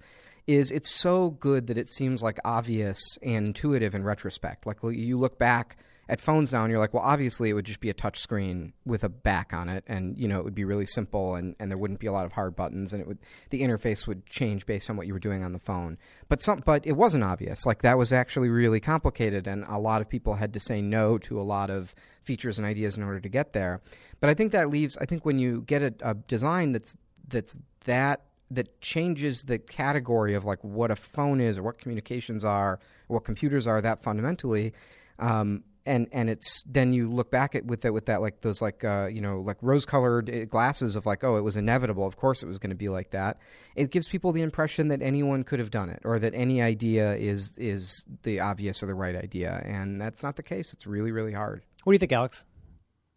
is 0.48 0.70
it's 0.70 0.90
so 0.90 1.30
good 1.30 1.66
that 1.66 1.76
it 1.76 1.88
seems 1.88 2.22
like 2.22 2.38
obvious 2.44 3.18
and 3.22 3.48
intuitive 3.48 3.94
in 3.94 4.02
retrospect. 4.02 4.66
Like 4.66 4.78
you 4.82 5.18
look 5.18 5.38
back 5.38 5.76
at 6.08 6.20
phones 6.20 6.52
now 6.52 6.64
and 6.64 6.70
you're 6.70 6.80
like, 6.80 6.94
well, 6.94 7.02
obviously 7.02 7.50
it 7.50 7.52
would 7.52 7.66
just 7.66 7.80
be 7.80 7.90
a 7.90 7.94
touch 7.94 8.18
screen 8.18 8.72
with 8.86 9.04
a 9.04 9.08
back 9.08 9.52
on 9.52 9.68
it, 9.68 9.84
and 9.86 10.16
you 10.16 10.26
know 10.26 10.38
it 10.38 10.44
would 10.44 10.54
be 10.54 10.64
really 10.64 10.86
simple, 10.86 11.34
and, 11.34 11.54
and 11.60 11.70
there 11.70 11.76
wouldn't 11.76 12.00
be 12.00 12.06
a 12.06 12.12
lot 12.12 12.24
of 12.24 12.32
hard 12.32 12.56
buttons, 12.56 12.92
and 12.92 13.02
it 13.02 13.06
would 13.06 13.18
the 13.50 13.62
interface 13.62 14.06
would 14.06 14.24
change 14.26 14.64
based 14.64 14.88
on 14.88 14.96
what 14.96 15.06
you 15.06 15.12
were 15.12 15.18
doing 15.18 15.44
on 15.44 15.52
the 15.52 15.58
phone. 15.58 15.98
But 16.28 16.40
some, 16.40 16.62
but 16.64 16.86
it 16.86 16.92
wasn't 16.92 17.24
obvious. 17.24 17.66
Like 17.66 17.82
that 17.82 17.98
was 17.98 18.12
actually 18.12 18.48
really 18.48 18.80
complicated, 18.80 19.46
and 19.46 19.64
a 19.68 19.78
lot 19.78 20.00
of 20.00 20.08
people 20.08 20.34
had 20.34 20.54
to 20.54 20.60
say 20.60 20.80
no 20.80 21.18
to 21.18 21.40
a 21.40 21.42
lot 21.42 21.68
of 21.68 21.94
features 22.22 22.58
and 22.58 22.66
ideas 22.66 22.96
in 22.96 23.02
order 23.02 23.20
to 23.20 23.28
get 23.28 23.52
there. 23.52 23.82
But 24.20 24.30
I 24.30 24.34
think 24.34 24.52
that 24.52 24.70
leaves. 24.70 24.96
I 24.96 25.04
think 25.04 25.26
when 25.26 25.38
you 25.38 25.62
get 25.62 25.82
a, 25.82 25.94
a 26.00 26.14
design 26.14 26.72
that's 26.72 26.96
that's 27.28 27.58
that 27.84 28.22
that 28.50 28.80
changes 28.80 29.42
the 29.42 29.58
category 29.58 30.32
of 30.32 30.46
like 30.46 30.64
what 30.64 30.90
a 30.90 30.96
phone 30.96 31.38
is 31.38 31.58
or 31.58 31.62
what 31.62 31.78
communications 31.78 32.44
are 32.44 32.80
or 33.08 33.16
what 33.16 33.24
computers 33.24 33.66
are 33.66 33.82
that 33.82 34.02
fundamentally 34.02 34.72
um, 35.18 35.64
and 35.88 36.06
and 36.12 36.30
it's 36.30 36.62
then 36.64 36.92
you 36.92 37.10
look 37.10 37.30
back 37.32 37.54
at 37.56 37.64
with 37.66 37.80
that 37.80 37.92
with 37.92 38.06
that 38.06 38.20
like 38.20 38.42
those 38.42 38.62
like 38.62 38.84
uh, 38.84 39.08
you 39.10 39.20
know 39.20 39.40
like 39.40 39.56
rose 39.62 39.84
colored 39.84 40.48
glasses 40.50 40.94
of 40.94 41.06
like 41.06 41.24
oh 41.24 41.36
it 41.36 41.40
was 41.42 41.56
inevitable 41.56 42.06
of 42.06 42.16
course 42.16 42.42
it 42.42 42.46
was 42.46 42.58
going 42.58 42.70
to 42.70 42.76
be 42.76 42.88
like 42.88 43.10
that 43.10 43.38
it 43.74 43.90
gives 43.90 44.06
people 44.06 44.30
the 44.32 44.42
impression 44.42 44.88
that 44.88 45.02
anyone 45.02 45.42
could 45.42 45.58
have 45.58 45.70
done 45.70 45.88
it 45.90 46.00
or 46.04 46.18
that 46.18 46.34
any 46.34 46.62
idea 46.62 47.14
is 47.16 47.52
is 47.56 48.06
the 48.22 48.38
obvious 48.38 48.82
or 48.82 48.86
the 48.86 48.94
right 48.94 49.16
idea 49.16 49.60
and 49.66 50.00
that's 50.00 50.22
not 50.22 50.36
the 50.36 50.42
case 50.42 50.72
it's 50.72 50.86
really 50.86 51.10
really 51.10 51.32
hard 51.32 51.62
What 51.84 51.92
do 51.92 51.94
you 51.94 51.98
think, 51.98 52.12
Alex? 52.12 52.44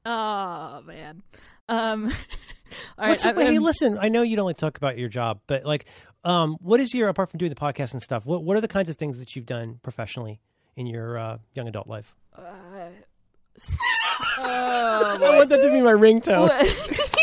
Oh 0.06 0.82
man. 0.86 1.22
Um, 1.70 2.06
all 2.98 3.10
What's 3.10 3.26
right, 3.26 3.36
I'm- 3.38 3.46
hey, 3.46 3.54
I'm- 3.54 3.64
listen, 3.64 3.98
I 4.02 4.10
know 4.10 4.24
you 4.24 4.36
don't 4.36 4.46
like 4.46 4.58
to 4.58 4.62
talk 4.62 4.78
about 4.78 4.98
your 4.98 5.10
job, 5.10 5.42
but 5.48 5.64
like, 5.66 5.86
um, 6.24 6.58
what 6.62 6.80
is 6.80 6.94
your 6.94 7.08
apart 7.10 7.30
from 7.30 7.38
doing 7.38 7.50
the 7.52 7.56
podcast 7.56 7.94
and 7.94 8.02
stuff? 8.02 8.26
What 8.26 8.44
what 8.44 8.58
are 8.58 8.62
the 8.62 8.68
kinds 8.68 8.90
of 8.90 8.98
things 8.98 9.20
that 9.20 9.36
you've 9.36 9.46
done 9.46 9.80
professionally 9.84 10.40
in 10.76 10.88
your 10.88 11.18
uh, 11.18 11.38
young 11.54 11.68
adult 11.68 11.88
life? 11.88 12.16
Uh, 12.36 12.42
oh, 14.38 15.20
I 15.24 15.38
want 15.38 15.50
that 15.50 15.62
to 15.62 15.72
be 15.72 15.82
my 15.82 15.94
ringtone. 15.94 16.50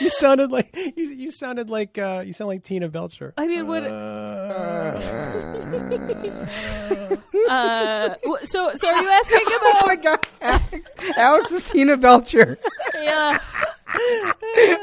You 0.00 0.08
sounded 0.10 0.52
like 0.52 0.74
you, 0.96 1.04
you 1.08 1.30
sounded 1.32 1.68
like 1.70 1.98
uh, 1.98 2.22
you 2.24 2.32
sound 2.32 2.48
like 2.48 2.62
Tina 2.62 2.88
Belcher. 2.88 3.34
I 3.36 3.46
mean, 3.46 3.66
what? 3.66 3.82
Uh, 3.82 3.90
Uh, 7.48 8.14
so, 8.44 8.72
so 8.74 8.88
are 8.88 9.02
you 9.02 9.08
asking 9.20 9.40
oh 9.44 9.70
about? 9.72 9.86
my 9.86 9.96
god 9.96 10.26
alex 10.40 10.94
alex 11.16 11.52
is 11.52 11.68
tina 11.70 11.96
belcher 11.96 12.58
Yeah. 12.94 13.38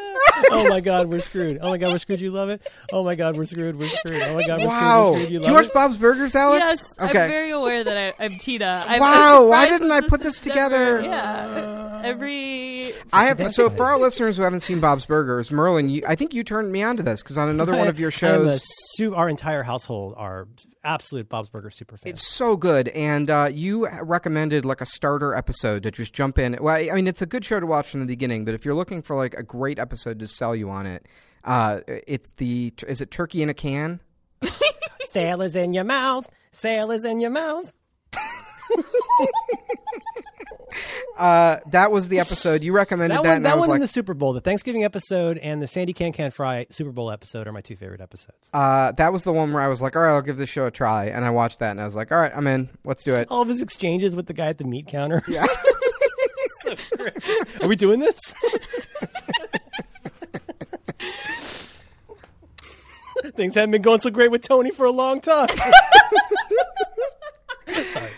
oh 0.52 0.66
my 0.70 0.80
God, 0.82 1.08
we're 1.08 1.20
screwed. 1.20 1.60
Oh 1.62 1.70
my 1.70 1.78
God, 1.78 1.92
we're 1.92 1.98
screwed. 1.98 2.22
You 2.22 2.32
love 2.32 2.50
it. 2.50 2.62
Oh 2.92 3.04
my 3.04 3.16
God, 3.16 3.38
we're 3.38 3.46
screwed. 3.46 3.78
We're 3.78 3.90
screwed. 3.90 4.22
Oh 4.22 4.36
my 4.36 4.46
God, 4.48 4.62
we're 4.62 4.68
wow 4.68 5.12
screwed. 5.14 5.14
We're 5.14 5.18
screwed. 5.26 5.32
You 5.32 5.40
love 5.40 5.52
watch 5.54 5.66
it. 5.66 5.74
bob's 5.74 5.98
burgers 5.98 6.36
alex 6.36 6.64
Yes, 6.68 6.94
I'm 7.00 7.12
very 7.12 7.52
aware 7.52 7.84
that 7.84 7.98
I, 8.20 8.24
I'm 8.24 8.38
Tita. 8.40 8.84
I'm, 8.88 9.00
Wow, 9.00 9.44
I'm 9.44 9.50
why 9.50 9.68
didn't 9.68 9.92
I 9.92 10.02
put 10.02 10.22
this 10.22 10.40
has 10.40 10.46
never- 10.46 10.98
together? 11.00 11.02
yeah, 11.04 12.02
every 12.04 12.94
I 13.12 13.26
have 13.26 13.54
so 13.54 13.70
funny. 13.70 13.78
for 13.78 13.86
our 13.86 14.00
listeners 14.00 14.38
who 14.38 14.44
haven't 14.44 14.62
seen 14.62 14.80
Bob's 14.80 15.06
Burgers, 15.06 15.52
Merlin, 15.52 15.90
you, 15.90 16.04
I 16.08 16.16
think 16.16 16.34
you 16.34 16.44
turned 16.44 16.72
me 16.72 16.84
on 16.84 16.98
to 16.98 17.04
this 17.04 17.22
because 17.22 17.38
on 17.38 17.50
another 17.50 17.74
one 17.74 17.88
of 17.88 18.00
your 18.00 18.08
I'm 18.10 18.48
a 18.48 18.52
shows, 18.52 18.62
su- 18.96 19.16
our 19.16 19.30
entire 19.30 19.64
household 19.64 20.14
are 20.18 20.48
absolute 20.84 21.30
Bob's 21.30 21.50
Burger 21.50 21.70
super 21.70 21.98
fans. 21.98 22.14
it's 22.14 22.28
so 22.28 22.56
good, 22.56 22.88
and 22.90 23.30
uh, 23.30 23.50
you 23.52 23.88
recommended 24.02 24.66
like 24.66 24.82
a 24.82 24.86
starter 24.86 25.34
episode 25.36 25.84
to 25.84 25.92
just 25.92 26.14
jump 26.14 26.38
in. 26.38 26.58
Well, 26.60 26.76
I 26.76 26.94
mean, 26.94 27.08
it's 27.08 27.22
a 27.22 27.26
good 27.26 27.46
show 27.46 27.60
to 27.60 27.66
watch 27.66 27.90
from 27.90 28.00
the 28.00 28.06
beginning, 28.06 28.46
but 28.46 28.54
if 28.54 28.66
you're 28.66 28.76
looking 28.76 29.02
for 29.02 29.16
like 29.16 29.34
a 29.34 29.44
great 29.44 29.80
episode 29.80 30.20
to 30.20 30.28
sell 30.28 30.56
you 30.56 30.70
on 30.70 30.86
it, 30.86 31.06
uh, 31.44 31.82
it's 31.88 32.34
the 32.34 32.74
is 32.88 33.02
it 33.02 33.12
Turkey 33.12 33.42
in 33.42 33.50
a 33.50 33.54
Can? 33.54 34.00
Sail 35.02 35.42
is 35.42 35.56
in 35.56 35.74
your 35.74 35.84
mouth. 35.84 36.28
Sail 36.52 36.92
is 36.92 37.04
in 37.06 37.20
your 37.20 37.32
mouth. 37.32 37.74
Uh, 41.18 41.58
that 41.68 41.92
was 41.92 42.10
the 42.10 42.20
episode 42.20 42.64
you 42.64 42.74
recommended. 42.74 43.18
That 43.18 43.24
That, 43.24 43.34
one, 43.34 43.44
that 43.44 43.58
one 43.60 43.70
like, 43.70 43.76
in 43.78 43.82
the 43.82 43.88
Super 43.88 44.14
Bowl, 44.14 44.34
the 44.34 44.42
Thanksgiving 44.42 44.84
episode, 44.84 45.38
and 45.38 45.62
the 45.62 45.68
Sandy 45.68 45.94
Can 45.94 46.12
Can 46.12 46.32
Fry 46.32 46.66
Super 46.70 46.92
Bowl 46.92 47.12
episode 47.12 47.48
are 47.48 47.52
my 47.52 47.62
two 47.62 47.76
favorite 47.76 48.02
episodes. 48.02 48.50
uh, 48.54 48.92
that 48.94 49.14
was 49.14 49.24
the 49.24 49.32
one 49.34 49.54
where 49.54 49.62
I 49.62 49.68
was 49.68 49.82
like, 49.82 49.96
all 49.96 50.02
right, 50.02 50.12
I'll 50.14 50.22
give 50.22 50.38
this 50.38 50.50
show 50.50 50.66
a 50.66 50.72
try, 50.72 51.06
and 51.06 51.24
I 51.24 51.30
watched 51.30 51.60
that, 51.60 51.72
and 51.72 51.82
I 51.82 51.86
was 51.86 51.96
like, 51.96 52.12
all 52.12 52.18
right, 52.20 52.32
I'm 52.36 52.48
in. 52.48 52.70
Let's 52.84 53.04
do 53.04 53.16
it. 53.16 53.28
All 53.30 53.42
of 53.42 53.48
his 53.48 53.62
exchanges 53.62 54.16
with 54.16 54.26
the 54.28 54.34
guy 54.34 54.48
at 54.48 54.58
the 54.58 54.66
meat 54.66 54.88
counter. 54.88 55.22
Yeah. 55.28 55.46
so. 56.64 56.76
Are 57.62 57.68
we 57.68 57.76
doing 57.76 58.00
this? 58.00 58.34
Things 63.36 63.56
haven't 63.56 63.72
been 63.72 63.82
going 63.82 64.00
so 64.02 64.10
great 64.10 64.32
with 64.32 64.42
Tony 64.44 64.70
for 64.72 64.86
a 64.86 64.92
long 64.92 65.22
time. 65.22 65.48
Sorry. 67.68 68.12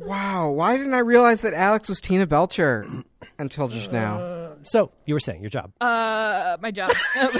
Wow, 0.00 0.50
why 0.50 0.76
didn't 0.76 0.94
I 0.94 0.98
realize 1.00 1.42
that 1.42 1.54
Alex 1.54 1.88
was 1.88 2.00
Tina 2.00 2.26
Belcher 2.26 2.86
until 3.38 3.68
just 3.68 3.92
now? 3.92 4.56
So 4.62 4.90
you 5.06 5.14
were 5.14 5.20
saying 5.20 5.40
your 5.42 5.50
job. 5.50 5.72
uh, 5.80 6.56
my 6.60 6.70
job. 6.70 6.90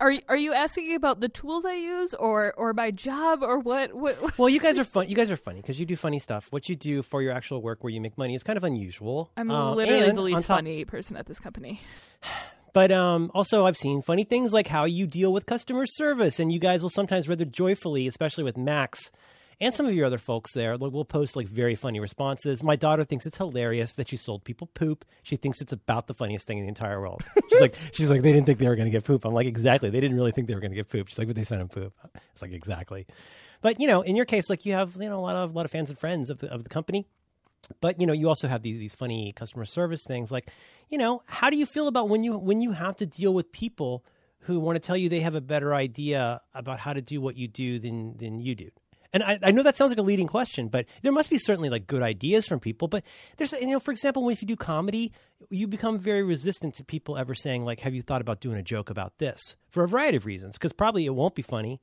Are 0.00 0.12
are 0.28 0.36
you 0.36 0.52
asking 0.52 0.96
about 0.96 1.20
the 1.20 1.28
tools 1.28 1.64
I 1.64 1.74
use, 1.74 2.12
or 2.14 2.52
or 2.56 2.72
my 2.72 2.90
job, 2.90 3.40
or 3.44 3.60
what? 3.60 3.92
What? 3.94 4.20
what- 4.20 4.36
Well, 4.36 4.48
you 4.48 4.58
guys 4.58 4.76
are 4.76 4.82
fun. 4.84 5.08
You 5.08 5.14
guys 5.14 5.30
are 5.30 5.36
funny 5.36 5.60
because 5.60 5.78
you 5.78 5.86
do 5.86 5.94
funny 5.94 6.18
stuff. 6.18 6.48
What 6.50 6.68
you 6.68 6.74
do 6.74 7.02
for 7.02 7.22
your 7.22 7.30
actual 7.32 7.62
work, 7.62 7.84
where 7.84 7.92
you 7.92 8.00
make 8.00 8.18
money, 8.18 8.34
is 8.34 8.42
kind 8.42 8.56
of 8.56 8.64
unusual. 8.64 9.30
I'm 9.36 9.48
Uh, 9.48 9.74
literally 9.76 10.10
the 10.10 10.20
least 10.22 10.46
top- 10.48 10.56
funny 10.58 10.84
person 10.84 11.16
at 11.16 11.26
this 11.26 11.38
company. 11.38 11.80
But 12.72 12.90
um, 12.90 13.30
also, 13.34 13.66
I've 13.66 13.76
seen 13.76 14.02
funny 14.02 14.24
things 14.24 14.52
like 14.52 14.68
how 14.68 14.84
you 14.84 15.06
deal 15.06 15.32
with 15.32 15.46
customer 15.46 15.86
service, 15.86 16.40
and 16.40 16.50
you 16.50 16.58
guys 16.58 16.82
will 16.82 16.90
sometimes 16.90 17.28
rather 17.28 17.44
joyfully, 17.44 18.06
especially 18.06 18.44
with 18.44 18.56
Max 18.56 19.10
and 19.62 19.72
some 19.72 19.86
of 19.86 19.94
your 19.94 20.06
other 20.06 20.18
folks 20.18 20.52
there, 20.54 20.76
like, 20.76 20.92
will 20.92 21.04
post 21.04 21.36
like 21.36 21.46
very 21.46 21.76
funny 21.76 22.00
responses. 22.00 22.64
My 22.64 22.74
daughter 22.74 23.04
thinks 23.04 23.26
it's 23.26 23.38
hilarious 23.38 23.94
that 23.94 24.10
you 24.10 24.18
sold 24.18 24.42
people 24.42 24.66
poop. 24.74 25.04
She 25.22 25.36
thinks 25.36 25.60
it's 25.60 25.72
about 25.72 26.08
the 26.08 26.14
funniest 26.14 26.48
thing 26.48 26.58
in 26.58 26.64
the 26.64 26.68
entire 26.68 27.00
world. 27.00 27.22
She's 27.48 27.60
like, 27.60 27.76
she's 27.92 28.10
like, 28.10 28.22
they 28.22 28.32
didn't 28.32 28.46
think 28.46 28.58
they 28.58 28.66
were 28.66 28.74
going 28.74 28.86
to 28.86 28.90
get 28.90 29.04
poop. 29.04 29.24
I'm 29.24 29.32
like, 29.32 29.46
exactly. 29.46 29.88
They 29.88 30.00
didn't 30.00 30.16
really 30.16 30.32
think 30.32 30.48
they 30.48 30.54
were 30.54 30.60
going 30.60 30.72
to 30.72 30.76
get 30.76 30.88
poop. 30.88 31.06
She's 31.08 31.16
like, 31.16 31.28
but 31.28 31.36
they 31.36 31.44
sent 31.44 31.60
them 31.60 31.68
poop. 31.68 31.94
It's 32.32 32.42
like 32.42 32.52
exactly. 32.52 33.06
But 33.60 33.80
you 33.80 33.86
know, 33.86 34.02
in 34.02 34.16
your 34.16 34.24
case, 34.24 34.50
like 34.50 34.66
you 34.66 34.72
have 34.72 34.96
you 34.96 35.08
know 35.08 35.20
a 35.20 35.22
lot 35.22 35.36
of 35.36 35.52
a 35.52 35.54
lot 35.54 35.64
of 35.64 35.70
fans 35.70 35.90
and 35.90 35.98
friends 35.98 36.28
of 36.28 36.38
the 36.38 36.52
of 36.52 36.64
the 36.64 36.68
company 36.68 37.06
but 37.80 38.00
you 38.00 38.06
know 38.06 38.12
you 38.12 38.28
also 38.28 38.48
have 38.48 38.62
these 38.62 38.78
these 38.78 38.94
funny 38.94 39.32
customer 39.32 39.64
service 39.64 40.02
things 40.04 40.30
like 40.30 40.50
you 40.88 40.98
know 40.98 41.22
how 41.26 41.50
do 41.50 41.56
you 41.56 41.66
feel 41.66 41.88
about 41.88 42.08
when 42.08 42.22
you 42.22 42.36
when 42.36 42.60
you 42.60 42.72
have 42.72 42.96
to 42.96 43.06
deal 43.06 43.32
with 43.32 43.52
people 43.52 44.04
who 44.40 44.58
want 44.58 44.76
to 44.76 44.80
tell 44.80 44.96
you 44.96 45.08
they 45.08 45.20
have 45.20 45.34
a 45.34 45.40
better 45.40 45.74
idea 45.74 46.40
about 46.54 46.80
how 46.80 46.92
to 46.92 47.00
do 47.00 47.20
what 47.20 47.36
you 47.36 47.48
do 47.48 47.78
than 47.78 48.16
than 48.16 48.40
you 48.40 48.54
do 48.54 48.70
and 49.12 49.22
I, 49.22 49.38
I 49.42 49.50
know 49.50 49.62
that 49.62 49.76
sounds 49.76 49.90
like 49.90 49.98
a 49.98 50.02
leading 50.02 50.26
question, 50.26 50.68
but 50.68 50.86
there 51.02 51.12
must 51.12 51.28
be 51.28 51.36
certainly 51.36 51.68
like 51.68 51.86
good 51.86 52.02
ideas 52.02 52.46
from 52.46 52.60
people. 52.60 52.88
But 52.88 53.04
there's, 53.36 53.52
you 53.52 53.66
know, 53.66 53.78
for 53.78 53.90
example, 53.90 54.26
if 54.30 54.40
you 54.40 54.48
do 54.48 54.56
comedy, 54.56 55.12
you 55.50 55.66
become 55.66 55.98
very 55.98 56.22
resistant 56.22 56.74
to 56.76 56.84
people 56.84 57.18
ever 57.18 57.34
saying 57.34 57.64
like, 57.64 57.80
"Have 57.80 57.94
you 57.94 58.00
thought 58.00 58.22
about 58.22 58.40
doing 58.40 58.56
a 58.56 58.62
joke 58.62 58.88
about 58.88 59.18
this?" 59.18 59.54
For 59.68 59.84
a 59.84 59.88
variety 59.88 60.16
of 60.16 60.24
reasons, 60.24 60.54
because 60.54 60.72
probably 60.72 61.04
it 61.04 61.14
won't 61.14 61.34
be 61.34 61.42
funny. 61.42 61.82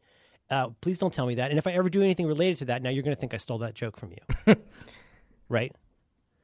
Uh, 0.50 0.70
please 0.82 0.98
don't 0.98 1.14
tell 1.14 1.28
me 1.28 1.36
that. 1.36 1.52
And 1.52 1.60
if 1.60 1.68
I 1.68 1.72
ever 1.74 1.90
do 1.90 2.02
anything 2.02 2.26
related 2.26 2.58
to 2.60 2.66
that, 2.66 2.82
now 2.82 2.90
you're 2.90 3.04
going 3.04 3.16
to 3.16 3.20
think 3.20 3.36
I 3.36 3.38
stole 3.38 3.60
that 3.60 3.76
joke 3.76 3.98
from 3.98 4.12
you 4.12 4.56
right? 5.50 5.76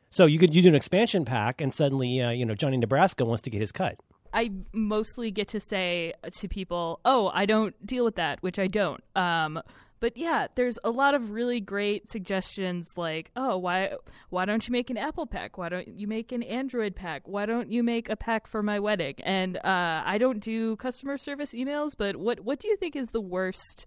So 0.10 0.26
you 0.26 0.40
could 0.40 0.56
you 0.56 0.62
do 0.62 0.70
an 0.70 0.76
expansion 0.76 1.26
pack, 1.26 1.62
and 1.62 1.74
suddenly, 1.74 2.22
uh, 2.22 2.32
you 2.32 2.46
know, 2.46 2.56
Johnny 2.56 2.78
Nebraska 2.78 3.26
wants 3.26 3.44
to 3.44 3.50
get 3.50 3.62
his 3.62 3.72
cut. 3.72 3.98
I 4.34 4.52
mostly 4.74 5.32
get 5.32 5.48
to 5.50 5.60
say 5.60 6.14
to 6.40 6.48
people, 6.48 7.00
"Oh, 7.06 7.32
I 7.34 7.46
don't 7.46 7.74
deal 7.86 8.04
with 8.04 8.16
that," 8.16 8.42
which 8.42 8.60
I 8.60 8.68
don't. 8.68 9.04
Um, 9.16 9.62
but 10.02 10.18
yeah, 10.18 10.48
there's 10.56 10.78
a 10.84 10.90
lot 10.90 11.16
of 11.16 11.32
really 11.32 11.60
great 11.60 12.10
suggestions 12.10 12.92
like, 12.96 13.32
"Oh, 13.36 13.58
why 13.58 13.94
why 14.30 14.46
don't 14.46 14.68
you 14.68 14.72
make 14.72 14.90
an 14.90 14.98
Apple 14.98 15.26
pack? 15.26 15.58
Why 15.58 15.70
don't 15.70 15.88
you 15.88 16.08
make 16.08 16.32
an 16.32 16.44
Android 16.44 16.96
pack? 16.96 17.28
Why 17.28 17.46
don't 17.46 17.72
you 17.72 17.82
make 17.82 18.10
a 18.10 18.16
pack 18.16 18.48
for 18.48 18.62
my 18.62 18.80
wedding?" 18.80 19.16
And 19.24 19.58
uh, 19.58 20.04
I 20.06 20.18
don't 20.18 20.40
do 20.40 20.76
customer 20.76 21.18
service 21.18 21.54
emails, 21.54 21.92
but 21.98 22.18
what 22.18 22.42
what 22.42 22.60
do 22.60 22.68
you 22.68 22.78
think 22.78 22.96
is 22.96 23.08
the 23.10 23.22
worst 23.22 23.86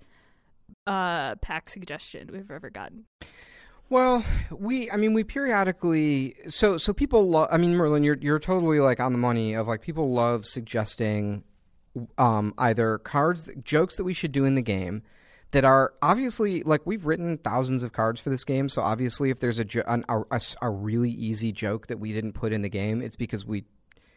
uh, 0.86 1.36
pack 1.36 1.70
suggestion 1.70 2.30
we've 2.32 2.50
ever 2.50 2.70
gotten? 2.70 3.04
Well, 3.90 4.22
we, 4.50 4.90
I 4.90 4.96
mean, 4.96 5.14
we 5.14 5.24
periodically, 5.24 6.34
so, 6.46 6.76
so 6.76 6.92
people 6.92 7.30
love, 7.30 7.48
I 7.50 7.56
mean, 7.56 7.74
Merlin, 7.74 8.04
you're, 8.04 8.18
you're 8.20 8.38
totally 8.38 8.80
like 8.80 9.00
on 9.00 9.12
the 9.12 9.18
money 9.18 9.54
of 9.54 9.66
like 9.66 9.80
people 9.80 10.12
love 10.12 10.44
suggesting, 10.44 11.42
um, 12.18 12.52
either 12.58 12.98
cards, 12.98 13.44
that, 13.44 13.64
jokes 13.64 13.96
that 13.96 14.04
we 14.04 14.12
should 14.12 14.32
do 14.32 14.44
in 14.44 14.56
the 14.56 14.62
game 14.62 15.02
that 15.52 15.64
are 15.64 15.94
obviously 16.02 16.62
like 16.64 16.82
we've 16.84 17.06
written 17.06 17.38
thousands 17.38 17.82
of 17.82 17.94
cards 17.94 18.20
for 18.20 18.28
this 18.28 18.44
game. 18.44 18.68
So 18.68 18.82
obviously 18.82 19.30
if 19.30 19.40
there's 19.40 19.58
a, 19.58 19.64
jo- 19.64 19.84
an, 19.86 20.04
a, 20.10 20.20
a, 20.30 20.40
a 20.60 20.70
really 20.70 21.10
easy 21.10 21.50
joke 21.52 21.86
that 21.86 21.98
we 21.98 22.12
didn't 22.12 22.34
put 22.34 22.52
in 22.52 22.60
the 22.60 22.68
game, 22.68 23.00
it's 23.00 23.16
because 23.16 23.46
we 23.46 23.64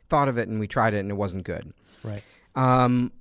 thought 0.09 0.27
of 0.27 0.37
it 0.37 0.49
and 0.49 0.59
we 0.59 0.67
tried 0.67 0.93
it 0.93 0.99
and 0.99 1.09
it 1.09 1.15
wasn't 1.15 1.45
good. 1.45 1.73
Right. 2.03 2.23
Um, 2.55 3.13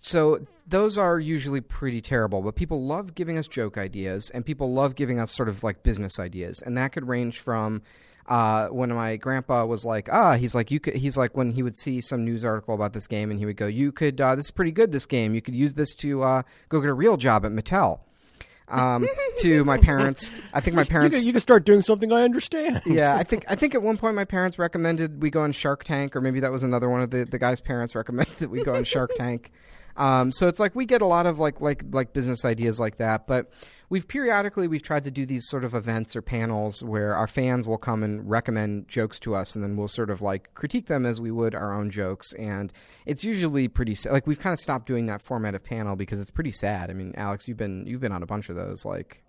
so 0.00 0.46
those 0.70 0.96
are 0.96 1.18
usually 1.18 1.60
pretty 1.60 2.00
terrible, 2.00 2.40
but 2.42 2.54
people 2.54 2.84
love 2.84 3.14
giving 3.14 3.36
us 3.38 3.46
joke 3.48 3.76
ideas, 3.76 4.30
and 4.30 4.46
people 4.46 4.72
love 4.72 4.94
giving 4.94 5.20
us 5.20 5.34
sort 5.34 5.48
of 5.48 5.62
like 5.62 5.82
business 5.82 6.18
ideas, 6.18 6.62
and 6.62 6.76
that 6.78 6.92
could 6.92 7.06
range 7.06 7.38
from. 7.38 7.82
Uh, 8.26 8.68
when 8.68 8.90
my 8.90 9.16
grandpa 9.16 9.64
was 9.64 9.84
like, 9.84 10.08
ah, 10.12 10.36
he's 10.36 10.54
like, 10.54 10.70
you 10.70 10.78
could, 10.78 10.94
he's 10.94 11.16
like, 11.16 11.36
when 11.36 11.50
he 11.50 11.64
would 11.64 11.76
see 11.76 12.00
some 12.00 12.24
news 12.24 12.44
article 12.44 12.76
about 12.76 12.92
this 12.92 13.08
game, 13.08 13.28
and 13.28 13.40
he 13.40 13.46
would 13.46 13.56
go, 13.56 13.66
you 13.66 13.90
could, 13.90 14.20
uh, 14.20 14.36
this 14.36 14.44
is 14.44 14.50
pretty 14.52 14.70
good, 14.70 14.92
this 14.92 15.04
game. 15.04 15.34
You 15.34 15.42
could 15.42 15.54
use 15.56 15.74
this 15.74 15.94
to 15.94 16.22
uh, 16.22 16.42
go 16.68 16.80
get 16.80 16.90
a 16.90 16.94
real 16.94 17.16
job 17.16 17.44
at 17.44 17.50
Mattel. 17.50 17.98
Um, 18.68 19.08
to 19.38 19.64
my 19.64 19.78
parents, 19.78 20.30
I 20.54 20.60
think 20.60 20.76
my 20.76 20.82
You 20.84 20.88
parents, 20.88 21.16
can, 21.16 21.26
you 21.26 21.32
can 21.32 21.40
start 21.40 21.64
doing 21.64 21.80
something 21.80 22.12
I 22.12 22.22
understand. 22.22 22.82
yeah, 22.86 23.16
I 23.16 23.24
think 23.24 23.44
I 23.48 23.56
think 23.56 23.74
at 23.74 23.82
one 23.82 23.96
point 23.96 24.14
my 24.14 24.24
parents 24.24 24.60
recommended 24.60 25.20
we 25.20 25.30
go 25.30 25.42
on 25.42 25.50
Shark 25.50 25.82
Tank, 25.82 26.14
or 26.14 26.20
maybe 26.20 26.38
that 26.38 26.52
was 26.52 26.62
another 26.62 26.88
one 26.88 27.00
of 27.00 27.10
the 27.10 27.24
the 27.24 27.38
guy's 27.38 27.60
parents 27.60 27.96
recommended 27.96 28.36
that 28.36 28.48
we 28.48 28.62
go 28.62 28.76
on 28.76 28.84
Shark 28.84 29.10
Tank. 29.16 29.50
Um, 30.00 30.32
so 30.32 30.48
it's 30.48 30.58
like 30.58 30.74
we 30.74 30.86
get 30.86 31.02
a 31.02 31.06
lot 31.06 31.26
of 31.26 31.38
like 31.38 31.60
like 31.60 31.84
like 31.90 32.14
business 32.14 32.44
ideas 32.44 32.80
like 32.80 32.96
that, 32.96 33.26
but 33.26 33.52
we've 33.90 34.08
periodically 34.08 34.66
we've 34.66 34.82
tried 34.82 35.04
to 35.04 35.10
do 35.10 35.26
these 35.26 35.46
sort 35.46 35.62
of 35.62 35.74
events 35.74 36.16
or 36.16 36.22
panels 36.22 36.82
where 36.82 37.14
our 37.14 37.26
fans 37.26 37.68
will 37.68 37.76
come 37.76 38.02
and 38.02 38.28
recommend 38.28 38.88
jokes 38.88 39.20
to 39.20 39.34
us, 39.34 39.54
and 39.54 39.62
then 39.62 39.76
we'll 39.76 39.88
sort 39.88 40.08
of 40.08 40.22
like 40.22 40.54
critique 40.54 40.86
them 40.86 41.04
as 41.04 41.20
we 41.20 41.30
would 41.30 41.54
our 41.54 41.74
own 41.74 41.90
jokes. 41.90 42.32
And 42.34 42.72
it's 43.04 43.24
usually 43.24 43.68
pretty 43.68 43.94
sa- 43.94 44.10
like 44.10 44.26
we've 44.26 44.40
kind 44.40 44.54
of 44.54 44.58
stopped 44.58 44.86
doing 44.86 45.04
that 45.06 45.20
format 45.20 45.54
of 45.54 45.62
panel 45.62 45.96
because 45.96 46.18
it's 46.18 46.30
pretty 46.30 46.52
sad. 46.52 46.88
I 46.88 46.94
mean, 46.94 47.12
Alex, 47.16 47.46
you've 47.46 47.58
been 47.58 47.84
you've 47.86 48.00
been 48.00 48.12
on 48.12 48.22
a 48.22 48.26
bunch 48.26 48.48
of 48.48 48.56
those. 48.56 48.86
Like 48.86 49.22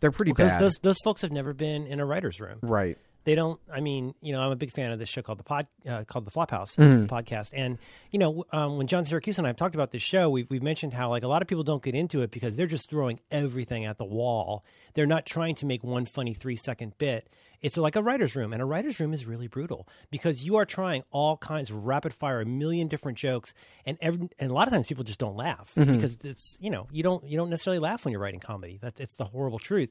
they're 0.00 0.10
pretty 0.10 0.32
because 0.32 0.50
bad, 0.50 0.60
those 0.60 0.74
those 0.82 0.98
folks 1.04 1.22
have 1.22 1.30
never 1.30 1.54
been 1.54 1.86
in 1.86 2.00
a 2.00 2.04
writer's 2.04 2.40
room. 2.40 2.58
right? 2.62 2.98
They 3.24 3.34
don't 3.34 3.60
i 3.72 3.80
mean 3.80 4.14
you 4.22 4.32
know 4.32 4.40
i'm 4.40 4.50
a 4.52 4.56
big 4.56 4.70
fan 4.70 4.90
of 4.92 4.98
this 4.98 5.08
show 5.08 5.20
called 5.22 5.38
the 5.38 5.44
pod 5.44 5.66
uh, 5.88 6.04
called 6.04 6.24
the 6.24 6.30
flophouse 6.30 6.76
Mm-hmm. 6.76 7.06
podcast. 7.14 7.50
And 7.54 7.78
you 8.10 8.18
know 8.18 8.44
um, 8.52 8.76
when 8.78 8.86
john 8.86 9.04
siracusa 9.04 9.38
and 9.38 9.46
i 9.46 9.50
have 9.50 9.56
talked 9.56 9.74
about 9.74 9.90
this 9.90 10.02
show 10.02 10.30
we've, 10.30 10.48
we've 10.50 10.62
mentioned 10.62 10.94
how 10.94 11.10
like 11.10 11.22
a 11.22 11.28
lot 11.28 11.42
of 11.42 11.48
people 11.48 11.62
don't 11.64 11.82
get 11.82 11.94
into 11.94 12.22
it 12.22 12.30
because 12.30 12.56
they're 12.56 12.66
just 12.66 12.88
throwing 12.88 13.20
everything 13.30 13.84
at 13.84 13.98
the 13.98 14.04
wall. 14.04 14.64
They're 14.94 15.06
not 15.06 15.26
trying 15.26 15.54
to 15.56 15.66
make 15.66 15.84
one 15.84 16.06
funny 16.06 16.34
three 16.34 16.56
second 16.56 16.96
bit. 16.98 17.28
It's 17.62 17.76
like 17.76 17.94
a 17.94 18.02
writer's 18.02 18.34
room 18.34 18.54
and 18.54 18.62
a 18.62 18.64
writer's 18.64 18.98
room 18.98 19.12
is 19.12 19.26
really 19.26 19.46
brutal 19.46 19.86
because 20.10 20.42
you 20.42 20.56
are 20.56 20.64
trying 20.64 21.02
all 21.10 21.36
kinds 21.36 21.70
of 21.70 21.84
rapid 21.84 22.14
fire 22.14 22.40
a 22.40 22.46
million 22.46 22.88
different 22.88 23.18
jokes 23.18 23.52
and 23.84 23.98
every, 24.00 24.30
and 24.38 24.50
a 24.50 24.54
lot 24.54 24.66
of 24.66 24.72
times 24.72 24.86
people 24.86 25.04
just 25.04 25.18
don't 25.20 25.36
laugh 25.36 25.70
because 25.76 26.16
it's 26.24 26.56
you 26.60 26.70
know 26.70 26.86
you 26.90 27.02
don't 27.02 27.22
you 27.28 27.36
don't 27.36 27.50
necessarily 27.50 27.78
laugh 27.78 28.04
when 28.04 28.12
you're 28.12 28.20
writing 28.22 28.40
comedy. 28.40 28.78
That's 28.80 28.98
it's 28.98 29.16
the 29.16 29.26
horrible 29.26 29.58
truth 29.58 29.90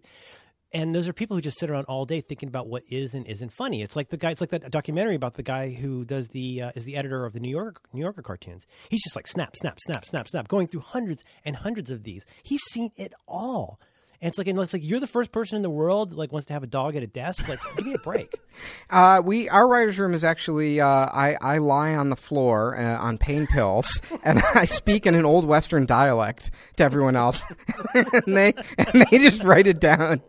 and 0.71 0.93
those 0.93 1.09
are 1.09 1.13
people 1.13 1.35
who 1.35 1.41
just 1.41 1.59
sit 1.59 1.69
around 1.69 1.85
all 1.85 2.05
day 2.05 2.21
thinking 2.21 2.47
about 2.47 2.67
what 2.67 2.83
is 2.89 3.13
and 3.13 3.25
isn't 3.25 3.51
funny. 3.51 3.81
It's 3.81 3.95
like 3.95 4.09
the 4.09 4.17
guy. 4.17 4.31
It's 4.31 4.41
like 4.41 4.51
that 4.51 4.69
documentary 4.69 5.15
about 5.15 5.33
the 5.33 5.43
guy 5.43 5.71
who 5.71 6.05
does 6.05 6.29
the 6.29 6.61
uh, 6.61 6.71
is 6.75 6.85
the 6.85 6.95
editor 6.95 7.25
of 7.25 7.33
the 7.33 7.39
New 7.39 7.49
York 7.49 7.81
New 7.93 8.01
Yorker 8.01 8.21
cartoons. 8.21 8.67
He's 8.89 9.03
just 9.03 9.15
like 9.15 9.27
snap, 9.27 9.55
snap, 9.55 9.79
snap, 9.79 10.05
snap, 10.05 10.27
snap, 10.27 10.47
going 10.47 10.67
through 10.67 10.81
hundreds 10.81 11.23
and 11.43 11.55
hundreds 11.55 11.89
of 11.89 12.03
these. 12.03 12.25
He's 12.43 12.61
seen 12.69 12.91
it 12.95 13.13
all, 13.27 13.79
and 14.21 14.29
it's 14.29 14.37
like 14.37 14.47
and 14.47 14.59
it's 14.59 14.73
like 14.73 14.83
you're 14.83 14.99
the 14.99 15.07
first 15.07 15.31
person 15.31 15.55
in 15.55 15.61
the 15.61 15.69
world 15.69 16.11
that 16.11 16.17
like 16.17 16.31
wants 16.31 16.47
to 16.47 16.53
have 16.53 16.61
a 16.63 16.67
dog 16.67 16.95
at 16.95 17.03
a 17.03 17.07
desk. 17.07 17.47
Like, 17.47 17.59
give 17.75 17.85
me 17.85 17.93
a 17.93 17.99
break. 17.99 18.39
Uh, 18.89 19.21
we 19.23 19.47
our 19.47 19.69
writers' 19.69 19.97
room 19.97 20.13
is 20.13 20.23
actually 20.25 20.81
uh, 20.81 20.85
I 20.85 21.37
I 21.39 21.57
lie 21.59 21.95
on 21.95 22.09
the 22.09 22.17
floor 22.17 22.77
uh, 22.77 22.97
on 22.97 23.17
pain 23.17 23.47
pills 23.47 24.01
and 24.23 24.41
I 24.53 24.65
speak 24.65 25.05
in 25.05 25.15
an 25.15 25.23
old 25.23 25.45
Western 25.45 25.85
dialect 25.85 26.51
to 26.75 26.83
everyone 26.83 27.15
else, 27.15 27.41
and 27.93 28.35
they 28.35 28.53
and 28.77 29.05
they 29.09 29.19
just 29.19 29.43
write 29.43 29.67
it 29.67 29.79
down. 29.79 30.21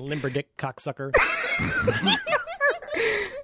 Limber 0.00 0.30
dick 0.30 0.56
cocksucker. 0.56 1.14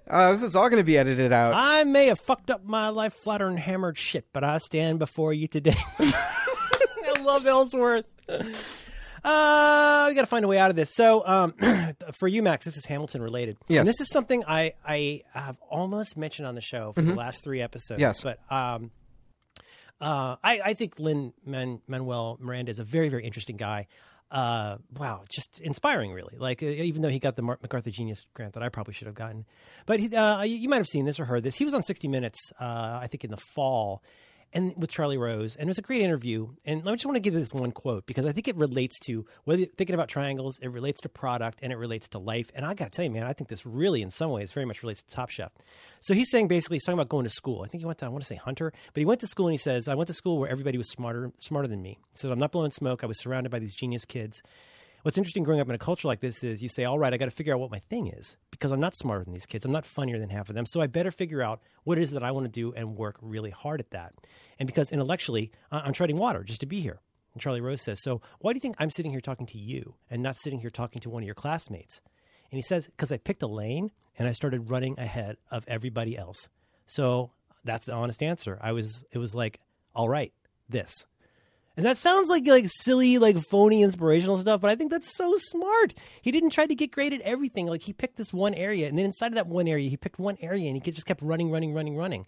Uh, 0.09 0.31
this 0.33 0.43
is 0.43 0.55
all 0.55 0.69
going 0.69 0.81
to 0.81 0.85
be 0.85 0.97
edited 0.97 1.33
out. 1.33 1.53
I 1.55 1.83
may 1.83 2.07
have 2.07 2.21
fucked 2.21 2.49
up 2.49 2.65
my 2.65 2.91
life 2.91 3.13
flatter 3.13 3.49
and 3.49 3.59
hammered 3.59 3.99
shit, 3.99 4.25
but 4.33 4.45
I 4.45 4.59
stand 4.59 5.01
before 5.01 5.33
you 5.33 5.49
today. 5.49 5.75
I 5.99 7.21
love 7.23 7.45
Ellsworth. 7.45 8.07
Uh, 8.29 10.05
we 10.09 10.15
got 10.15 10.21
to 10.21 10.27
find 10.27 10.45
a 10.45 10.49
way 10.49 10.59
out 10.59 10.71
of 10.71 10.77
this. 10.77 10.95
So, 10.95 11.27
um, 11.27 11.55
for 12.21 12.29
you, 12.29 12.41
Max, 12.41 12.65
this 12.65 12.77
is 12.77 12.85
Hamilton 12.85 13.21
related. 13.21 13.57
Yes. 13.67 13.81
And 13.81 13.89
this 13.89 14.01
is 14.01 14.09
something 14.09 14.45
I, 14.47 14.75
I 14.87 15.23
have 15.33 15.57
almost 15.69 16.17
mentioned 16.17 16.47
on 16.47 16.55
the 16.55 16.61
show 16.61 16.93
for 16.93 17.03
the 17.03 17.15
last 17.15 17.43
three 17.43 17.61
episodes. 17.61 18.01
Yes. 18.01 18.23
But 18.23 18.39
um, 18.49 18.93
uh, 20.01 20.37
I, 20.45 20.61
I 20.67 20.75
think 20.75 21.01
Lin 21.01 21.33
Man, 21.45 21.81
Manuel 21.89 22.39
Miranda 22.41 22.71
is 22.71 22.79
a 22.79 22.85
very, 22.85 23.09
very 23.09 23.25
interesting 23.25 23.57
guy. 23.57 23.89
Uh, 24.31 24.79
wow, 24.99 25.25
just 25.29 25.61
inspiring, 25.61 26.13
really. 26.13 26.37
Like, 26.37 26.63
even 26.63 27.03
though 27.03 27.09
he 27.09 27.19
got 27.19 27.37
the 27.37 27.43
MacArthur 27.43 27.91
Genius 27.91 28.27
Grant 28.35 28.55
that 28.55 28.63
I 28.63 28.69
probably 28.69 28.93
should 28.93 29.07
have 29.07 29.15
gotten, 29.15 29.45
but 29.87 30.01
he, 30.01 30.15
uh, 30.15 30.43
you 30.43 30.69
might 30.69 30.79
have 30.79 30.89
seen 30.89 31.05
this 31.05 31.21
or 31.21 31.27
heard 31.27 31.45
this. 31.45 31.57
He 31.57 31.65
was 31.65 31.75
on 31.75 31.83
60 31.83 32.09
Minutes, 32.09 32.39
uh, 32.61 32.99
I 33.01 33.07
think, 33.09 33.25
in 33.25 33.31
the 33.31 33.37
fall, 33.37 34.03
and 34.53 34.75
with 34.77 34.91
Charlie 34.91 35.19
Rose, 35.19 35.57
and 35.57 35.69
it 35.69 35.71
was 35.71 35.79
a 35.79 35.83
great 35.83 36.03
interview. 36.03 36.49
And 36.65 36.89
I 36.89 36.93
just 36.93 37.05
want 37.05 37.17
to 37.17 37.21
give 37.21 37.35
this 37.35 37.53
one 37.53 37.73
quote 37.73 38.07
because 38.07 38.27
I 38.27 38.33
think 38.33 38.49
it 38.49 38.57
relates 38.57 38.99
to 39.01 39.27
whether 39.45 39.61
you're 39.61 39.69
thinking 39.69 39.95
about 39.95 40.09
triangles, 40.09 40.59
it 40.61 40.69
relates 40.69 41.01
to 41.03 41.09
product, 41.09 41.61
and 41.63 41.73
it 41.73 41.77
relates 41.77 42.09
to 42.09 42.19
life. 42.19 42.51
And 42.55 42.65
I 42.65 42.75
got 42.75 42.87
to 42.87 42.91
tell 42.91 43.05
you, 43.05 43.11
man, 43.11 43.27
I 43.27 43.33
think 43.33 43.49
this 43.49 43.67
really, 43.67 44.03
in 44.03 44.11
some 44.11 44.31
ways, 44.31 44.53
very 44.53 44.67
much 44.67 44.83
relates 44.83 45.03
to 45.03 45.15
Top 45.15 45.31
Chef. 45.31 45.53
So 46.01 46.15
he's 46.15 46.31
saying 46.31 46.49
basically, 46.49 46.77
he's 46.77 46.85
talking 46.85 46.99
about 46.99 47.09
going 47.09 47.25
to 47.25 47.31
school. 47.31 47.63
I 47.63 47.69
think 47.69 47.83
he 47.83 47.87
went 47.87 47.99
to, 47.99 48.07
I 48.07 48.09
want 48.09 48.23
to 48.23 48.29
say 48.29 48.37
Hunter, 48.37 48.73
but 48.95 49.01
he 49.01 49.05
went 49.05 49.21
to 49.21 49.27
school 49.27 49.47
and 49.47 49.55
he 49.55 49.59
says, 49.59 49.89
I 49.89 49.95
went 49.95 50.09
to 50.09 50.15
school 50.15 50.39
where 50.39 50.51
everybody 50.51 50.79
was 50.79 50.91
smarter, 50.91 51.33
smarter 51.39 51.69
than 51.69 51.83
me. 51.83 51.99
He 52.13 52.19
said, 52.19 52.31
I'm 52.31 52.39
not 52.39 52.53
blowing 52.53 52.71
smoke. 52.71 53.03
I 53.03 53.07
was 53.07 53.21
surrounded 53.21 53.51
by 53.51 53.59
these 53.59 53.75
genius 53.75 54.05
kids. 54.05 54.43
What's 55.07 55.19
interesting 55.19 55.45
growing 55.45 55.61
up 55.61 55.69
in 55.69 55.75
a 55.77 55.79
culture 55.79 56.09
like 56.09 56.19
this 56.19 56.43
is 56.43 56.65
you 56.65 56.69
say, 56.69 56.83
all 56.83 56.99
right, 56.99 57.15
I 57.15 57.17
got 57.17 57.27
to 57.27 57.31
figure 57.31 57.55
out 57.55 57.61
what 57.61 57.71
my 57.71 57.79
thing 57.79 58.09
is 58.09 58.37
because 58.51 58.73
I'm 58.73 58.81
not 58.81 58.97
smarter 58.97 59.23
than 59.23 59.35
these 59.35 59.47
kids. 59.47 59.65
I'm 59.65 59.71
not 59.71 59.87
funnier 59.87 60.19
than 60.19 60.31
half 60.31 60.49
of 60.49 60.57
them. 60.57 60.67
So 60.67 60.81
I 60.81 60.89
better 60.89 61.13
figure 61.13 61.41
out 61.41 61.63
what 61.85 61.97
it 61.97 62.03
is 62.03 62.11
that 62.11 62.25
I 62.25 62.33
want 62.33 62.47
to 62.47 62.51
do 62.51 62.73
and 62.73 62.97
work 62.97 63.17
really 63.23 63.51
hard 63.53 63.79
at 63.79 63.91
that. 63.91 64.15
And 64.59 64.67
because 64.67 64.91
intellectually, 64.91 65.53
I'm 65.71 65.93
treading 65.93 66.17
water 66.17 66.43
just 66.43 66.59
to 66.63 66.67
be 66.67 66.81
here. 66.81 66.99
And 67.35 67.41
Charlie 67.41 67.61
Rose 67.61 67.83
says, 67.83 68.03
So 68.03 68.21
why 68.41 68.53
do 68.53 68.57
you 68.57 68.61
think 68.61 68.75
I'm 68.81 68.91
sitting 68.91 69.13
here 69.13 69.21
talking 69.21 69.47
to 69.47 69.59
you 69.59 69.95
and 70.11 70.25
not 70.25 70.35
sitting 70.35 70.59
here 70.59 70.71
talking 70.71 70.99
to 71.03 71.09
one 71.09 71.23
of 71.23 71.27
your 71.27 71.37
classmates? 71.37 72.01
And 72.51 72.59
he 72.59 72.63
says, 72.63 72.89
Because 72.89 73.13
I 73.13 73.19
picked 73.19 73.45
a 73.45 73.47
lane 73.47 73.93
and 74.19 74.27
I 74.27 74.33
started 74.33 74.73
running 74.73 74.99
ahead 74.99 75.37
of 75.53 75.65
everybody 75.69 76.19
else. 76.19 76.49
So 76.87 77.31
that's 77.63 77.87
the 77.87 77.95
honest 77.95 78.25
answer. 78.25 78.59
I 78.61 78.73
was, 78.73 79.05
it 79.13 79.19
was 79.19 79.37
like, 79.37 79.61
all 79.95 80.09
right, 80.09 80.33
this. 80.69 81.07
And 81.77 81.85
that 81.85 81.99
sounds 81.99 82.31
like 82.31 82.47
like 82.47 82.69
silly, 82.69 83.19
like 83.19 83.39
phony 83.39 83.83
inspirational 83.83 84.39
stuff, 84.39 84.63
but 84.63 84.71
I 84.71 84.77
think 84.77 84.91
that's 84.91 85.15
so 85.15 85.35
smart. 85.37 85.95
He 86.23 86.31
didn't 86.33 86.51
try 86.51 86.67
to 86.67 86.75
get 86.75 86.91
great 86.91 87.13
at 87.13 87.21
everything. 87.21 87.67
Like 87.67 87.83
he 87.83 87.93
picked 87.93 88.17
this 88.17 88.33
one 88.33 88.55
area, 88.55 88.89
and 88.89 88.97
then 88.99 89.05
inside 89.05 89.29
of 89.29 89.35
that 89.35 89.47
one 89.47 89.69
area, 89.69 89.91
he 89.91 89.97
picked 89.97 90.19
one 90.19 90.39
area, 90.41 90.69
and 90.69 90.83
he 90.83 90.91
just 90.91 91.07
kept 91.07 91.21
running, 91.21 91.51
running, 91.51 91.75
running, 91.75 91.97
running. 91.97 92.25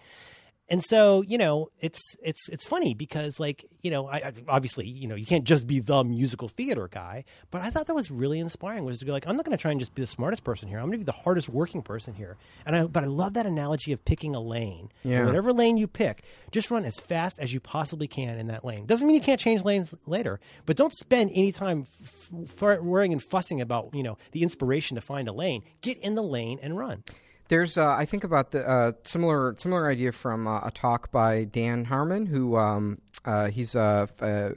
And 0.70 0.84
so, 0.84 1.22
you 1.22 1.38
know, 1.38 1.68
it's 1.80 2.02
it's 2.22 2.46
it's 2.50 2.64
funny 2.64 2.92
because, 2.92 3.40
like, 3.40 3.64
you 3.80 3.90
know, 3.90 4.06
I, 4.06 4.16
I 4.16 4.32
obviously, 4.48 4.86
you 4.86 5.08
know, 5.08 5.14
you 5.14 5.24
can't 5.24 5.44
just 5.44 5.66
be 5.66 5.80
the 5.80 6.04
musical 6.04 6.48
theater 6.48 6.88
guy. 6.88 7.24
But 7.50 7.62
I 7.62 7.70
thought 7.70 7.86
that 7.86 7.94
was 7.94 8.10
really 8.10 8.38
inspiring. 8.38 8.84
Was 8.84 8.98
to 8.98 9.06
go 9.06 9.12
like, 9.12 9.26
I'm 9.26 9.36
not 9.36 9.46
going 9.46 9.56
to 9.56 9.60
try 9.60 9.70
and 9.70 9.80
just 9.80 9.94
be 9.94 10.02
the 10.02 10.06
smartest 10.06 10.44
person 10.44 10.68
here. 10.68 10.78
I'm 10.78 10.86
going 10.86 10.92
to 10.92 10.98
be 10.98 11.04
the 11.04 11.12
hardest 11.12 11.48
working 11.48 11.80
person 11.80 12.12
here. 12.12 12.36
And 12.66 12.76
I, 12.76 12.84
but 12.84 13.02
I 13.02 13.06
love 13.06 13.32
that 13.34 13.46
analogy 13.46 13.92
of 13.92 14.04
picking 14.04 14.34
a 14.34 14.40
lane. 14.40 14.90
Yeah. 15.04 15.24
Whatever 15.24 15.54
lane 15.54 15.78
you 15.78 15.86
pick, 15.86 16.22
just 16.50 16.70
run 16.70 16.84
as 16.84 17.00
fast 17.00 17.38
as 17.38 17.54
you 17.54 17.60
possibly 17.60 18.06
can 18.06 18.38
in 18.38 18.48
that 18.48 18.64
lane. 18.64 18.84
Doesn't 18.84 19.06
mean 19.06 19.14
you 19.14 19.22
can't 19.22 19.40
change 19.40 19.64
lanes 19.64 19.94
later, 20.06 20.38
but 20.66 20.76
don't 20.76 20.92
spend 20.92 21.30
any 21.34 21.50
time 21.50 21.86
f- 22.04 22.30
f- 22.62 22.80
worrying 22.80 23.12
and 23.12 23.22
fussing 23.22 23.60
about 23.60 23.94
you 23.94 24.02
know 24.02 24.18
the 24.32 24.42
inspiration 24.42 24.96
to 24.96 25.00
find 25.00 25.28
a 25.28 25.32
lane. 25.32 25.62
Get 25.80 25.96
in 25.98 26.14
the 26.14 26.22
lane 26.22 26.58
and 26.62 26.76
run. 26.76 27.04
There's, 27.48 27.78
uh, 27.78 27.90
I 27.90 28.04
think 28.04 28.24
about 28.24 28.50
the 28.50 28.68
uh, 28.68 28.92
similar 29.04 29.54
similar 29.56 29.88
idea 29.88 30.12
from 30.12 30.46
uh, 30.46 30.60
a 30.64 30.70
talk 30.70 31.10
by 31.10 31.44
Dan 31.44 31.84
Harmon, 31.84 32.26
who 32.26 32.56
um, 32.56 33.00
uh, 33.24 33.48
he's 33.48 33.74
uh, 33.74 34.06
uh, 34.20 34.50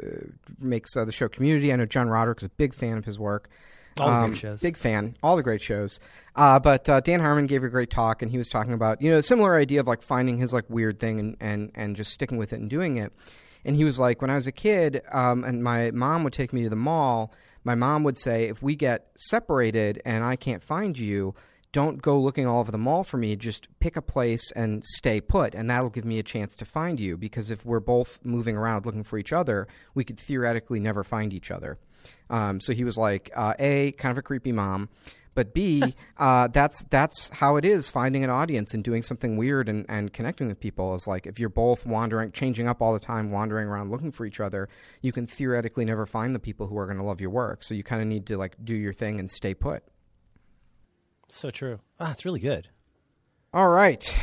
makes 0.60 0.96
uh, 0.96 1.06
the 1.06 1.12
show 1.12 1.30
Community. 1.30 1.72
I 1.72 1.78
know 1.78 1.86
John 1.86 2.10
Roderick's 2.10 2.44
a 2.44 2.50
big 2.50 2.74
fan 2.74 2.98
of 2.98 3.06
his 3.06 3.18
work. 3.18 3.50
All 4.00 4.08
the 4.10 4.16
great 4.20 4.24
Um, 4.26 4.36
shows. 4.36 4.62
Big 4.62 4.78
fan, 4.78 5.18
all 5.22 5.36
the 5.36 5.44
great 5.44 5.62
shows. 5.62 6.00
Uh, 6.36 6.60
but 6.60 6.88
uh, 6.88 7.02
Dan 7.02 7.20
Harmon 7.20 7.46
gave 7.48 7.64
a 7.64 7.70
great 7.70 7.90
talk, 7.90 8.22
and 8.22 8.32
he 8.32 8.38
was 8.38 8.50
talking 8.50 8.74
about 8.74 9.02
you 9.02 9.12
know 9.12 9.18
a 9.18 9.24
similar 9.24 9.58
idea 9.58 9.80
of 9.82 9.88
like 9.88 10.02
finding 10.02 10.38
his 10.38 10.54
like 10.54 10.66
weird 10.70 11.00
thing 11.00 11.20
and 11.20 11.38
and 11.40 11.72
and 11.76 11.96
just 11.96 12.14
sticking 12.14 12.38
with 12.38 12.54
it 12.54 12.60
and 12.60 12.70
doing 12.70 12.98
it. 12.98 13.12
And 13.64 13.76
he 13.76 13.84
was 13.84 14.00
like, 14.00 14.22
when 14.22 14.32
I 14.32 14.36
was 14.36 14.48
a 14.48 14.52
kid, 14.52 15.02
um, 15.12 15.44
and 15.44 15.64
my 15.64 15.92
mom 15.92 16.24
would 16.24 16.34
take 16.34 16.52
me 16.52 16.64
to 16.64 16.70
the 16.70 16.76
mall. 16.76 17.32
My 17.64 17.76
mom 17.76 18.04
would 18.04 18.18
say, 18.18 18.46
if 18.46 18.64
we 18.64 18.76
get 18.76 19.12
separated 19.18 20.02
and 20.04 20.24
I 20.24 20.36
can't 20.36 20.64
find 20.64 20.98
you, 20.98 21.36
don't 21.72 22.02
go 22.02 22.20
looking 22.20 22.46
all 22.46 22.60
over 22.60 22.72
the 22.72 22.78
mall 22.78 23.04
for 23.04 23.18
me. 23.18 23.36
Just 23.36 23.68
pick 23.80 23.96
a 23.96 24.02
place 24.02 24.52
and 24.52 24.84
stay 24.84 25.22
put, 25.22 25.56
and 25.56 25.70
that'll 25.70 25.90
give 25.90 26.06
me 26.06 26.20
a 26.20 26.24
chance 26.24 26.56
to 26.56 26.66
find 26.66 27.00
you. 27.00 27.18
Because 27.18 27.50
if 27.50 27.66
we're 27.66 27.80
both 27.80 28.20
moving 28.24 28.58
around 28.58 28.86
looking 28.86 29.04
for 29.04 29.18
each 29.18 29.34
other, 29.34 29.68
we 29.94 30.04
could 30.04 30.20
theoretically 30.20 30.80
never 30.80 31.04
find 31.04 31.34
each 31.34 31.52
other. 31.52 31.78
Um, 32.30 32.60
so 32.60 32.74
he 32.74 32.84
was 32.84 32.98
like, 32.98 33.32
uh, 33.36 33.54
a 33.60 33.92
kind 33.94 34.12
of 34.12 34.18
a 34.18 34.22
creepy 34.22 34.52
mom, 34.52 34.90
but 35.34 35.54
b 35.54 35.82
uh, 36.18 36.48
that's 36.48 36.84
that's 36.86 37.30
how 37.30 37.56
it 37.56 37.66
is 37.66 37.90
finding 37.90 38.24
an 38.24 38.30
audience 38.30 38.74
and 38.74 38.84
doing 38.84 39.04
something 39.04 39.38
weird 39.38 39.70
and, 39.70 39.86
and 39.88 40.12
connecting 40.12 40.48
with 40.48 40.60
people 40.60 40.96
is 40.96 41.08
like 41.08 41.26
if 41.26 41.40
you're 41.40 41.50
both 41.50 41.86
wandering, 41.86 42.32
changing 42.32 42.68
up 42.68 42.82
all 42.82 42.94
the 42.94 43.00
time, 43.00 43.32
wandering 43.32 43.68
around 43.68 43.92
looking 43.92 44.12
for 44.12 44.26
each 44.26 44.40
other, 44.40 44.68
you 45.02 45.12
can 45.12 45.26
theoretically 45.26 45.86
never 45.86 46.06
find 46.06 46.36
the 46.36 46.40
people 46.40 46.68
who 46.68 46.78
are 46.78 46.86
going 46.86 46.98
to 46.98 47.04
love 47.04 47.22
your 47.22 47.30
work. 47.30 47.64
So 47.64 47.76
you 47.76 47.84
kind 47.84 48.02
of 48.02 48.08
need 48.08 48.26
to 48.28 48.38
like 48.38 48.56
do 48.64 48.76
your 48.76 48.94
thing 48.94 49.20
and 49.20 49.30
stay 49.30 49.54
put. 49.54 49.84
So 51.34 51.50
true. 51.50 51.80
Ah, 52.00 52.12
it's 52.12 52.26
really 52.26 52.40
good. 52.42 52.68
All 53.54 53.70
right. 53.70 54.14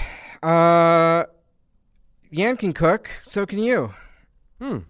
Uh, 0.42 1.25
Yan 2.31 2.57
can 2.57 2.73
cook, 2.73 3.11
so 3.23 3.47
can 3.47 3.59
you. 3.59 3.94
Did 4.61 4.85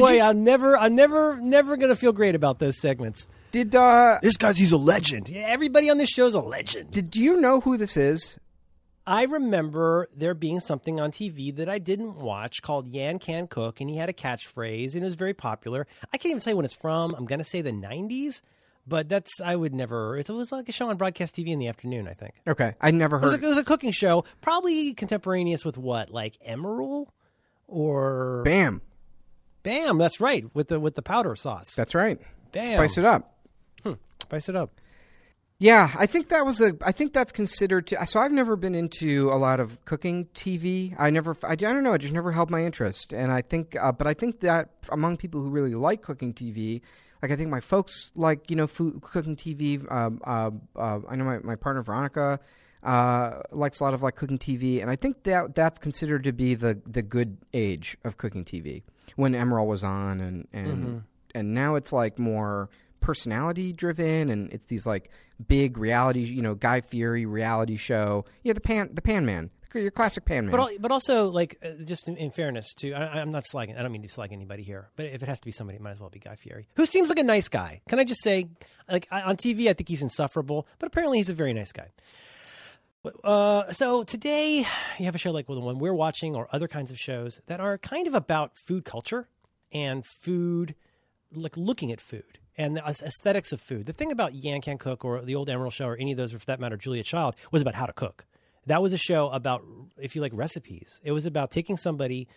Boy, 0.00 0.12
you- 0.14 0.20
I'm 0.22 0.44
never, 0.44 0.76
I'm 0.76 0.94
never, 0.94 1.38
never 1.40 1.76
gonna 1.76 1.96
feel 1.96 2.12
great 2.12 2.34
about 2.34 2.58
those 2.58 2.80
segments. 2.80 3.28
Did 3.52 3.74
uh, 3.74 4.18
This 4.22 4.36
guy's 4.36 4.58
he's 4.58 4.72
a 4.72 4.76
legend. 4.76 5.28
Yeah, 5.28 5.42
everybody 5.46 5.88
on 5.90 5.98
this 5.98 6.10
show's 6.10 6.34
a 6.34 6.40
legend. 6.40 6.90
did 6.90 7.14
you 7.14 7.40
know 7.40 7.60
who 7.60 7.76
this 7.76 7.96
is? 7.96 8.38
I 9.06 9.24
remember 9.24 10.08
there 10.16 10.34
being 10.34 10.60
something 10.60 10.98
on 10.98 11.12
TV 11.12 11.54
that 11.56 11.68
I 11.68 11.78
didn't 11.78 12.16
watch 12.16 12.62
called 12.62 12.88
Yan 12.88 13.18
Can 13.18 13.46
Cook, 13.46 13.80
and 13.80 13.90
he 13.90 13.96
had 13.96 14.08
a 14.08 14.14
catchphrase, 14.14 14.94
and 14.94 15.02
it 15.02 15.04
was 15.04 15.14
very 15.14 15.34
popular. 15.34 15.86
I 16.12 16.16
can't 16.16 16.30
even 16.30 16.40
tell 16.40 16.52
you 16.52 16.56
when 16.56 16.64
it's 16.64 16.74
from. 16.74 17.14
I'm 17.14 17.26
gonna 17.26 17.44
say 17.44 17.60
the 17.60 17.70
'90s. 17.70 18.40
But 18.86 19.08
that's 19.08 19.30
I 19.42 19.56
would 19.56 19.74
never. 19.74 20.18
It 20.18 20.28
was 20.28 20.52
like 20.52 20.68
a 20.68 20.72
show 20.72 20.90
on 20.90 20.96
broadcast 20.96 21.34
TV 21.36 21.48
in 21.48 21.58
the 21.58 21.68
afternoon. 21.68 22.06
I 22.06 22.12
think 22.12 22.34
Okay, 22.46 22.74
I 22.80 22.90
never 22.90 23.16
it 23.16 23.22
was, 23.22 23.32
a, 23.32 23.36
heard. 23.36 23.44
it 23.44 23.48
was 23.48 23.58
a 23.58 23.64
cooking 23.64 23.92
show, 23.92 24.24
probably 24.42 24.92
contemporaneous 24.94 25.64
with 25.64 25.78
what, 25.78 26.10
like 26.10 26.36
Emeril 26.46 27.06
or 27.66 28.42
Bam, 28.44 28.82
Bam. 29.62 29.96
That's 29.98 30.20
right, 30.20 30.44
with 30.54 30.68
the 30.68 30.78
with 30.78 30.94
the 30.96 31.02
powder 31.02 31.34
sauce. 31.36 31.74
that's 31.74 31.94
right. 31.94 32.20
Bam. 32.52 32.74
Spice 32.74 32.98
it 32.98 33.04
up. 33.04 33.30
Spice 34.20 34.48
it 34.48 34.56
up. 34.56 34.70
Yeah, 35.58 35.90
I 35.96 36.06
think 36.06 36.28
that 36.28 36.44
was 36.44 36.60
a. 36.60 36.72
I 36.82 36.92
think 36.92 37.12
that's 37.12 37.30
considered 37.32 37.86
to. 37.86 38.06
So 38.06 38.18
I've 38.20 38.32
never 38.32 38.56
been 38.56 38.74
into 38.74 39.30
a 39.30 39.36
lot 39.38 39.60
of 39.60 39.82
cooking 39.84 40.26
TV. 40.34 40.94
I 40.98 41.10
never. 41.10 41.36
I, 41.42 41.52
I 41.52 41.54
don't 41.54 41.82
know. 41.84 41.92
It 41.94 42.00
just 42.00 42.12
never 42.12 42.32
held 42.32 42.50
my 42.50 42.64
interest. 42.64 43.12
And 43.12 43.30
I 43.32 43.40
think, 43.40 43.76
uh, 43.80 43.92
but 43.92 44.06
I 44.06 44.14
think 44.14 44.40
that 44.40 44.70
among 44.90 45.16
people 45.16 45.40
who 45.40 45.48
really 45.50 45.74
like 45.74 46.02
cooking 46.02 46.34
TV, 46.34 46.80
like 47.24 47.30
I 47.30 47.36
think 47.36 47.48
my 47.48 47.60
folks 47.60 48.12
like 48.14 48.50
you 48.50 48.56
know 48.56 48.66
food 48.66 49.00
cooking 49.00 49.34
TV. 49.34 49.90
Um, 49.90 50.20
uh, 50.24 50.50
uh, 50.76 51.00
I 51.08 51.16
know 51.16 51.24
my 51.24 51.38
my 51.38 51.56
partner 51.56 51.82
Veronica 51.82 52.38
uh, 52.82 53.40
likes 53.50 53.80
a 53.80 53.84
lot 53.84 53.94
of 53.94 54.02
like 54.02 54.14
cooking 54.14 54.36
TV, 54.36 54.82
and 54.82 54.90
I 54.90 54.96
think 54.96 55.22
that 55.22 55.54
that's 55.54 55.78
considered 55.78 56.24
to 56.24 56.32
be 56.32 56.54
the 56.54 56.78
the 56.86 57.00
good 57.00 57.38
age 57.54 57.96
of 58.04 58.18
cooking 58.18 58.44
TV 58.44 58.82
when 59.16 59.32
Emeril 59.32 59.66
was 59.66 59.82
on, 59.82 60.20
and 60.20 60.46
and 60.52 61.02
and 61.34 61.54
now 61.54 61.76
it's 61.76 61.94
like 61.94 62.18
more 62.18 62.68
personality 63.00 63.72
driven 63.72 64.30
and 64.30 64.50
it's 64.50 64.64
these 64.64 64.86
like 64.86 65.10
big 65.46 65.76
reality 65.76 66.20
you 66.20 66.40
know 66.40 66.54
guy 66.54 66.80
fieri 66.80 67.26
reality 67.26 67.76
show 67.76 68.24
yeah 68.44 68.54
the 68.54 68.62
pan 68.62 68.88
the 68.94 69.02
pan 69.02 69.26
man 69.26 69.50
your 69.78 69.90
classic 69.90 70.24
pan 70.24 70.46
man 70.46 70.52
But 70.52 70.60
al- 70.60 70.78
but 70.78 70.90
also 70.92 71.28
like 71.30 71.58
uh, 71.62 71.84
just 71.84 72.08
in, 72.08 72.16
in 72.16 72.30
fairness 72.30 72.72
to 72.78 72.92
I, 72.92 73.20
I'm 73.20 73.32
not 73.32 73.44
slagging. 73.52 73.78
I 73.78 73.82
don't 73.82 73.92
mean 73.92 74.02
to 74.02 74.08
slag 74.08 74.32
anybody 74.32 74.62
here. 74.62 74.88
But 74.96 75.06
if 75.06 75.22
it 75.22 75.28
has 75.28 75.40
to 75.40 75.44
be 75.44 75.52
somebody, 75.52 75.76
it 75.76 75.82
might 75.82 75.90
as 75.92 76.00
well 76.00 76.10
be 76.10 76.18
Guy 76.18 76.36
Fieri, 76.36 76.68
who 76.76 76.86
seems 76.86 77.08
like 77.08 77.18
a 77.18 77.24
nice 77.24 77.48
guy. 77.48 77.80
Can 77.88 77.98
I 77.98 78.04
just 78.04 78.22
say, 78.22 78.48
like 78.88 79.06
I, 79.10 79.22
on 79.22 79.36
TV, 79.36 79.68
I 79.68 79.72
think 79.72 79.88
he's 79.88 80.02
insufferable, 80.02 80.66
but 80.78 80.86
apparently 80.86 81.18
he's 81.18 81.30
a 81.30 81.34
very 81.34 81.52
nice 81.52 81.72
guy. 81.72 81.90
Uh, 83.22 83.70
so 83.70 84.02
today 84.02 84.64
you 84.98 85.04
have 85.04 85.14
a 85.14 85.18
show 85.18 85.30
like 85.30 85.46
the 85.46 85.60
one 85.60 85.78
we're 85.78 85.94
watching, 85.94 86.34
or 86.34 86.48
other 86.52 86.68
kinds 86.68 86.90
of 86.90 86.98
shows 86.98 87.40
that 87.46 87.60
are 87.60 87.76
kind 87.78 88.06
of 88.06 88.14
about 88.14 88.56
food 88.56 88.84
culture 88.84 89.28
and 89.72 90.04
food, 90.06 90.74
like 91.34 91.56
looking 91.56 91.92
at 91.92 92.00
food 92.00 92.38
and 92.56 92.76
the 92.76 92.84
aesthetics 92.86 93.52
of 93.52 93.60
food. 93.60 93.86
The 93.86 93.92
thing 93.92 94.12
about 94.12 94.34
Yan 94.34 94.60
Can 94.60 94.78
Cook 94.78 95.04
or 95.04 95.20
the 95.22 95.34
old 95.34 95.48
Emeril 95.48 95.72
Show 95.72 95.86
or 95.86 95.96
any 95.96 96.12
of 96.12 96.16
those, 96.16 96.32
or 96.32 96.38
for 96.38 96.46
that 96.46 96.60
matter, 96.60 96.76
Julia 96.76 97.02
Child, 97.02 97.34
was 97.50 97.62
about 97.62 97.74
how 97.74 97.86
to 97.86 97.92
cook. 97.92 98.24
That 98.66 98.80
was 98.82 98.92
a 98.92 98.98
show 98.98 99.28
about, 99.30 99.62
if 99.98 100.14
you 100.14 100.22
like, 100.22 100.32
recipes. 100.34 101.00
It 101.02 101.12
was 101.12 101.26
about 101.26 101.50
taking 101.50 101.76
somebody 101.76 102.28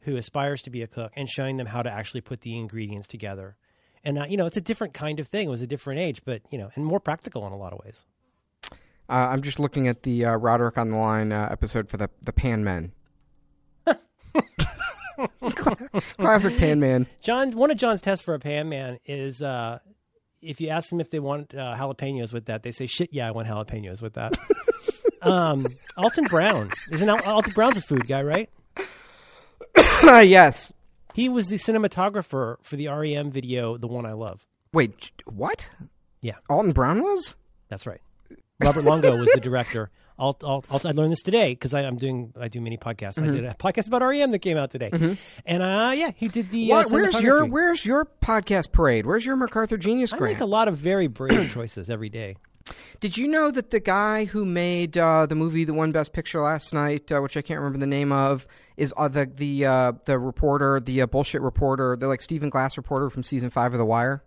who 0.00 0.16
aspires 0.16 0.62
to 0.62 0.70
be 0.70 0.82
a 0.82 0.86
cook 0.86 1.12
and 1.16 1.28
showing 1.28 1.56
them 1.56 1.66
how 1.66 1.82
to 1.82 1.90
actually 1.90 2.20
put 2.20 2.40
the 2.42 2.56
ingredients 2.58 3.06
together. 3.08 3.56
And 4.04 4.18
uh, 4.18 4.26
you 4.28 4.36
know, 4.36 4.46
it's 4.46 4.56
a 4.56 4.60
different 4.60 4.94
kind 4.94 5.20
of 5.20 5.28
thing. 5.28 5.46
It 5.46 5.50
was 5.50 5.62
a 5.62 5.66
different 5.66 6.00
age, 6.00 6.22
but 6.24 6.42
you 6.50 6.58
know, 6.58 6.70
and 6.74 6.84
more 6.84 6.98
practical 7.00 7.46
in 7.46 7.52
a 7.52 7.56
lot 7.56 7.72
of 7.72 7.78
ways. 7.84 8.04
uh, 9.08 9.28
i'm 9.32 9.42
just 9.42 9.58
looking 9.60 9.88
at 9.88 10.02
the 10.04 10.24
uh, 10.24 10.36
roderick 10.36 10.78
on 10.78 10.90
the 10.90 10.96
line 10.96 11.32
uh, 11.32 11.48
episode 11.50 11.88
for 11.88 11.96
the 11.98 12.08
the 12.22 12.32
pan 12.32 12.62
men 12.64 12.92
classic 16.18 16.56
pan 16.58 16.80
man 16.80 17.06
John, 17.20 17.52
one 17.52 17.70
of 17.70 17.76
John's 17.76 18.00
tests 18.00 18.24
for 18.24 18.34
a 18.34 18.38
pan 18.38 18.68
man 18.68 18.98
is 19.04 19.42
uh, 19.42 19.78
if 20.40 20.60
you 20.60 20.68
ask 20.68 20.90
them 20.90 21.00
if 21.00 21.10
they 21.10 21.20
want 21.20 21.54
uh, 21.54 21.74
jalapenos 21.76 22.32
with 22.32 22.46
that, 22.46 22.62
they 22.64 22.72
say, 22.72 22.86
"Shit, 22.86 23.10
yeah, 23.12 23.28
I 23.28 23.30
want 23.30 23.46
jalapenos 23.48 24.02
with 24.02 24.14
that." 24.14 24.32
um, 25.22 25.66
Alton 25.96 26.24
Brown 26.24 26.70
isn't 26.90 27.08
Al- 27.08 27.22
Alton 27.24 27.52
Brown's 27.52 27.78
a 27.78 27.82
food 27.82 28.06
guy, 28.06 28.22
right? 28.22 28.50
yes 30.02 30.72
He 31.14 31.28
was 31.28 31.48
the 31.48 31.56
cinematographer 31.56 32.56
for 32.62 32.76
the 32.76 32.88
REM 32.88 33.30
video, 33.30 33.76
"The 33.76 33.86
One 33.88 34.06
I 34.06 34.12
Love." 34.12 34.46
wait 34.72 35.10
what 35.26 35.68
Yeah. 36.22 36.36
alton 36.48 36.72
brown 36.72 37.02
was 37.02 37.36
That's 37.68 37.86
right. 37.86 38.00
Robert 38.60 38.84
Longo 38.84 39.16
was 39.18 39.30
the 39.34 39.40
director. 39.40 39.90
Alt, 40.18 40.44
alt, 40.44 40.66
alt, 40.70 40.86
I 40.86 40.92
learned 40.92 41.10
this 41.12 41.22
today 41.22 41.52
because 41.52 41.74
I'm 41.74 41.96
doing 41.96 42.32
I 42.38 42.48
do 42.48 42.60
many 42.60 42.76
podcasts. 42.76 43.20
I 43.20 43.26
did 43.30 43.44
a 43.44 43.54
podcast 43.54 43.88
about 43.88 44.02
REM 44.02 44.30
that 44.30 44.38
came 44.38 44.56
out 44.56 44.70
today, 44.70 44.90
and 45.44 45.62
uh, 45.62 45.92
yeah, 45.94 46.12
he 46.14 46.28
did 46.28 46.50
the. 46.50 46.72
Uh, 46.72 46.84
where's 46.90 47.20
your 47.20 47.44
where's 47.46 47.84
your 47.84 48.04
podcast 48.22 48.72
parade 48.72 49.04
where's 49.04 49.26
your 49.26 49.36
macarthur 49.36 49.76
genius 49.78 50.12
I 50.12 50.18
grant 50.18 50.34
make 50.34 50.40
a 50.42 50.46
lot 50.46 50.68
of 50.68 50.76
very 50.76 51.06
brave 51.08 51.50
choices 51.54 51.90
every 51.90 52.08
day. 52.08 52.36
Did 53.00 53.16
you 53.16 53.26
know 53.28 53.50
that 53.50 53.70
the 53.70 53.80
guy 53.80 54.24
who 54.26 54.44
made 54.44 54.96
uh, 54.96 55.26
the 55.26 55.34
movie 55.34 55.64
The 55.64 55.74
One 55.74 55.92
Best 55.92 56.12
Picture 56.12 56.40
last 56.40 56.72
night, 56.72 57.10
uh, 57.10 57.20
which 57.20 57.36
I 57.36 57.42
can't 57.42 57.58
remember 57.60 57.78
the 57.78 57.86
name 57.86 58.12
of, 58.12 58.46
is 58.76 58.92
uh, 58.96 59.08
the 59.08 59.26
the 59.26 59.64
uh, 59.66 59.92
the 60.04 60.18
reporter, 60.18 60.80
the 60.80 61.02
uh, 61.02 61.06
bullshit 61.06 61.40
reporter, 61.42 61.96
the 61.96 62.06
like 62.08 62.20
Stephen 62.22 62.50
Glass 62.50 62.76
reporter 62.76 63.10
from 63.10 63.22
season 63.22 63.50
five 63.50 63.72
of 63.74 63.78
The 63.78 63.84
Wire? 63.84 64.22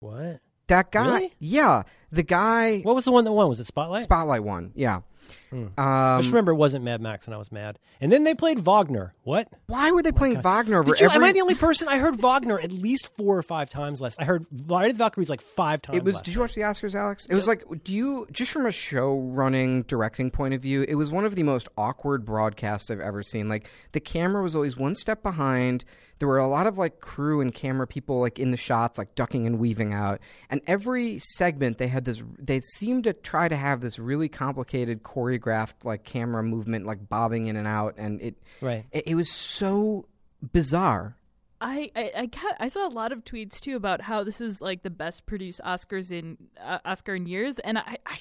What? 0.00 0.40
That 0.68 0.90
guy, 0.90 1.06
Really? 1.16 1.32
yeah, 1.38 1.82
the 2.10 2.22
guy 2.22 2.78
What 2.80 2.94
was 2.94 3.04
the 3.04 3.12
one 3.12 3.24
that 3.24 3.32
won? 3.32 3.48
Was 3.48 3.60
it 3.60 3.66
Spotlight? 3.66 4.04
Spotlight 4.04 4.42
one, 4.44 4.72
yeah. 4.74 5.00
I 5.76 6.14
Um, 6.16 6.20
just 6.22 6.32
remember 6.32 6.52
it 6.52 6.56
wasn't 6.56 6.84
Mad 6.84 7.00
Max, 7.00 7.26
and 7.26 7.34
I 7.34 7.38
was 7.38 7.52
mad. 7.52 7.78
And 8.00 8.10
then 8.10 8.24
they 8.24 8.34
played 8.34 8.60
Wagner. 8.60 9.14
What? 9.24 9.48
why 9.66 9.90
were 9.90 10.02
they 10.02 10.12
playing 10.12 10.40
Wagner 10.42 10.80
over 10.80 10.92
Did 10.92 11.00
you, 11.00 11.06
every? 11.06 11.16
Am 11.16 11.24
I 11.24 11.32
the 11.32 11.40
only 11.40 11.54
person? 11.54 11.88
I 11.88 11.98
heard 11.98 12.20
Wagner 12.20 12.58
at 12.58 12.72
least 12.72 13.14
four 13.16 13.36
or 13.38 13.42
five 13.42 13.70
times 13.70 14.00
last. 14.00 14.20
I 14.20 14.24
heard 14.24 14.46
of 14.50 14.66
the 14.68 14.92
Valkyries 14.94 15.30
like 15.30 15.40
five 15.40 15.80
times. 15.82 15.98
it 15.98 16.04
was. 16.04 16.20
Did 16.20 16.34
you 16.34 16.40
watch 16.40 16.54
the 16.54 16.62
Oscars, 16.62 16.94
Alex? 16.94 17.26
It 17.26 17.34
was 17.34 17.46
like, 17.46 17.64
do 17.84 17.94
you 17.94 18.26
just 18.32 18.50
from 18.50 18.66
a 18.66 18.72
show 18.72 19.18
running 19.18 19.82
directing 19.82 20.30
point 20.30 20.54
of 20.54 20.60
view? 20.62 20.84
It 20.88 20.94
was 20.94 21.10
one 21.10 21.24
of 21.24 21.34
the 21.34 21.42
most 21.42 21.68
awkward 21.76 22.24
broadcasts 22.24 22.90
I've 22.90 23.00
ever 23.00 23.22
seen. 23.22 23.48
Like 23.48 23.66
the 23.92 24.00
camera 24.00 24.42
was 24.42 24.54
always 24.56 24.76
one 24.76 24.94
step 24.94 25.22
behind. 25.22 25.84
There 26.18 26.28
were 26.28 26.38
a 26.38 26.46
lot 26.46 26.68
of 26.68 26.78
like 26.78 27.00
crew 27.00 27.40
and 27.40 27.52
camera 27.52 27.84
people 27.86 28.20
like 28.20 28.38
in 28.38 28.52
the 28.52 28.56
shots, 28.56 28.96
like 28.96 29.16
ducking 29.16 29.44
and 29.44 29.58
weaving 29.58 29.92
out. 29.92 30.20
And 30.50 30.60
every 30.68 31.18
segment 31.18 31.78
they 31.78 31.88
had 31.88 32.04
this. 32.04 32.22
They 32.38 32.60
seemed 32.60 33.04
to 33.04 33.12
try 33.12 33.48
to 33.48 33.56
have 33.56 33.80
this 33.80 33.98
really 33.98 34.28
complicated 34.28 35.02
choreographed 35.42 35.84
like 35.84 36.04
camera 36.04 36.42
movement, 36.42 36.86
like 36.86 37.08
bobbing 37.08 37.46
in 37.46 37.56
and 37.56 37.66
out, 37.68 37.94
and 37.96 38.20
it 38.20 38.36
Right. 38.60 38.84
it, 38.92 39.08
it 39.08 39.14
was 39.14 39.30
so 39.30 40.06
bizarre. 40.52 41.16
I 41.60 41.90
I 41.94 42.12
I, 42.16 42.26
ca- 42.26 42.56
I 42.58 42.68
saw 42.68 42.86
a 42.86 42.90
lot 42.90 43.12
of 43.12 43.24
tweets 43.24 43.60
too 43.60 43.76
about 43.76 44.00
how 44.00 44.24
this 44.24 44.40
is 44.40 44.60
like 44.60 44.82
the 44.82 44.90
best 44.90 45.26
produced 45.26 45.60
Oscars 45.64 46.10
in 46.10 46.36
uh, 46.60 46.78
Oscar 46.84 47.14
in 47.14 47.26
years, 47.26 47.58
and 47.60 47.78
I 47.78 47.98
I, 48.06 48.18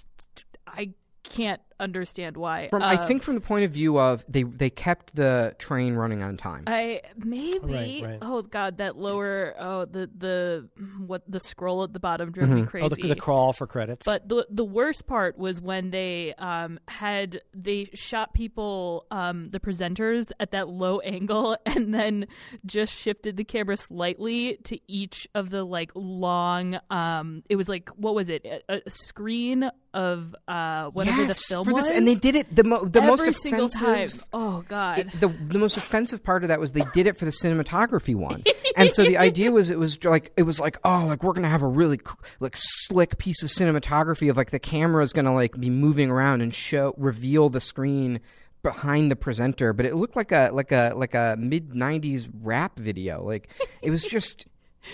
I 0.67 0.89
can't 1.23 1.61
understand 1.81 2.37
why. 2.37 2.69
From 2.69 2.83
I 2.83 2.95
Uh, 2.95 3.07
think 3.07 3.23
from 3.23 3.35
the 3.35 3.41
point 3.41 3.65
of 3.65 3.71
view 3.71 3.99
of 3.99 4.23
they 4.29 4.43
they 4.43 4.69
kept 4.69 5.15
the 5.15 5.55
train 5.59 5.95
running 5.95 6.21
on 6.23 6.37
time. 6.37 6.63
I 6.67 7.01
maybe 7.17 7.59
Right, 7.61 8.03
right. 8.03 8.19
oh 8.21 8.41
god 8.43 8.77
that 8.77 8.95
lower 8.97 9.53
oh 9.59 9.85
the 9.85 10.09
the 10.15 10.69
what 11.05 11.23
the 11.27 11.39
scroll 11.39 11.83
at 11.83 11.93
the 11.93 11.99
bottom 11.99 12.31
drove 12.31 12.49
me 12.49 12.65
crazy. 12.65 12.85
Oh, 12.85 12.89
the, 12.89 13.07
the 13.09 13.15
crawl 13.15 13.51
for 13.53 13.67
credits. 13.67 14.05
But 14.05 14.29
the 14.29 14.45
the 14.49 14.63
worst 14.63 15.07
part 15.07 15.37
was 15.37 15.59
when 15.61 15.91
they 15.91 16.33
um, 16.37 16.79
had 16.87 17.41
they 17.53 17.89
shot 17.93 18.33
people 18.33 19.05
um, 19.11 19.49
the 19.49 19.59
presenters 19.59 20.31
at 20.39 20.51
that 20.51 20.69
low 20.69 20.99
angle 20.99 21.57
and 21.65 21.93
then 21.93 22.27
just 22.65 22.97
shifted 22.97 23.37
the 23.37 23.43
camera 23.43 23.75
slightly 23.77 24.57
to 24.65 24.79
each 24.87 25.27
of 25.33 25.49
the 25.49 25.63
like 25.63 25.91
long 25.95 26.79
um, 26.89 27.43
it 27.49 27.55
was 27.55 27.67
like 27.67 27.89
what 27.95 28.13
was 28.13 28.29
it 28.29 28.45
a, 28.45 28.81
a 28.85 28.89
screen 28.89 29.69
of 29.93 30.35
uh, 30.47 30.85
whatever 30.91 31.23
yes, 31.23 31.47
the 31.47 31.53
film 31.55 31.67
was 31.73 31.87
this, 31.89 31.97
and 31.97 32.07
they 32.07 32.15
did 32.15 32.35
it 32.35 32.55
the 32.55 32.63
mo- 32.63 32.85
the 32.85 32.99
every 33.01 33.09
most 33.27 33.41
single 33.41 33.69
time. 33.69 34.09
Oh 34.33 34.63
god. 34.67 34.99
it- 34.99 35.19
the 35.19 35.27
the 35.27 35.59
most 35.59 35.77
offensive 35.77 36.23
part 36.23 36.43
of 36.43 36.49
that 36.49 36.59
was 36.59 36.71
they 36.71 36.85
did 36.93 37.07
it 37.07 37.17
for 37.17 37.25
the 37.25 37.31
cinematography 37.31 38.15
one, 38.15 38.43
and 38.77 38.91
so 38.91 39.03
the 39.03 39.17
idea 39.17 39.51
was 39.51 39.69
it 39.69 39.79
was 39.79 40.03
like 40.03 40.31
it 40.37 40.43
was 40.43 40.59
like 40.59 40.77
oh 40.83 41.05
like 41.07 41.23
we're 41.23 41.33
gonna 41.33 41.49
have 41.49 41.61
a 41.61 41.67
really 41.67 41.99
like 42.39 42.55
slick 42.57 43.17
piece 43.17 43.43
of 43.43 43.49
cinematography 43.49 44.29
of 44.29 44.37
like 44.37 44.51
the 44.51 44.59
camera 44.59 45.03
is 45.03 45.13
gonna 45.13 45.33
like 45.33 45.59
be 45.59 45.69
moving 45.69 46.09
around 46.09 46.41
and 46.41 46.53
show 46.53 46.93
reveal 46.97 47.49
the 47.49 47.61
screen 47.61 48.19
behind 48.63 49.09
the 49.09 49.15
presenter, 49.15 49.73
but 49.73 49.87
it 49.87 49.95
looked 49.95 50.15
like 50.15 50.31
a 50.31 50.51
like 50.53 50.71
a 50.71 50.93
like 50.95 51.13
a 51.15 51.35
mid 51.39 51.71
'90s 51.71 52.29
rap 52.41 52.77
video. 52.77 53.23
Like 53.23 53.49
it 53.81 53.89
was 53.89 54.03
just 54.03 54.47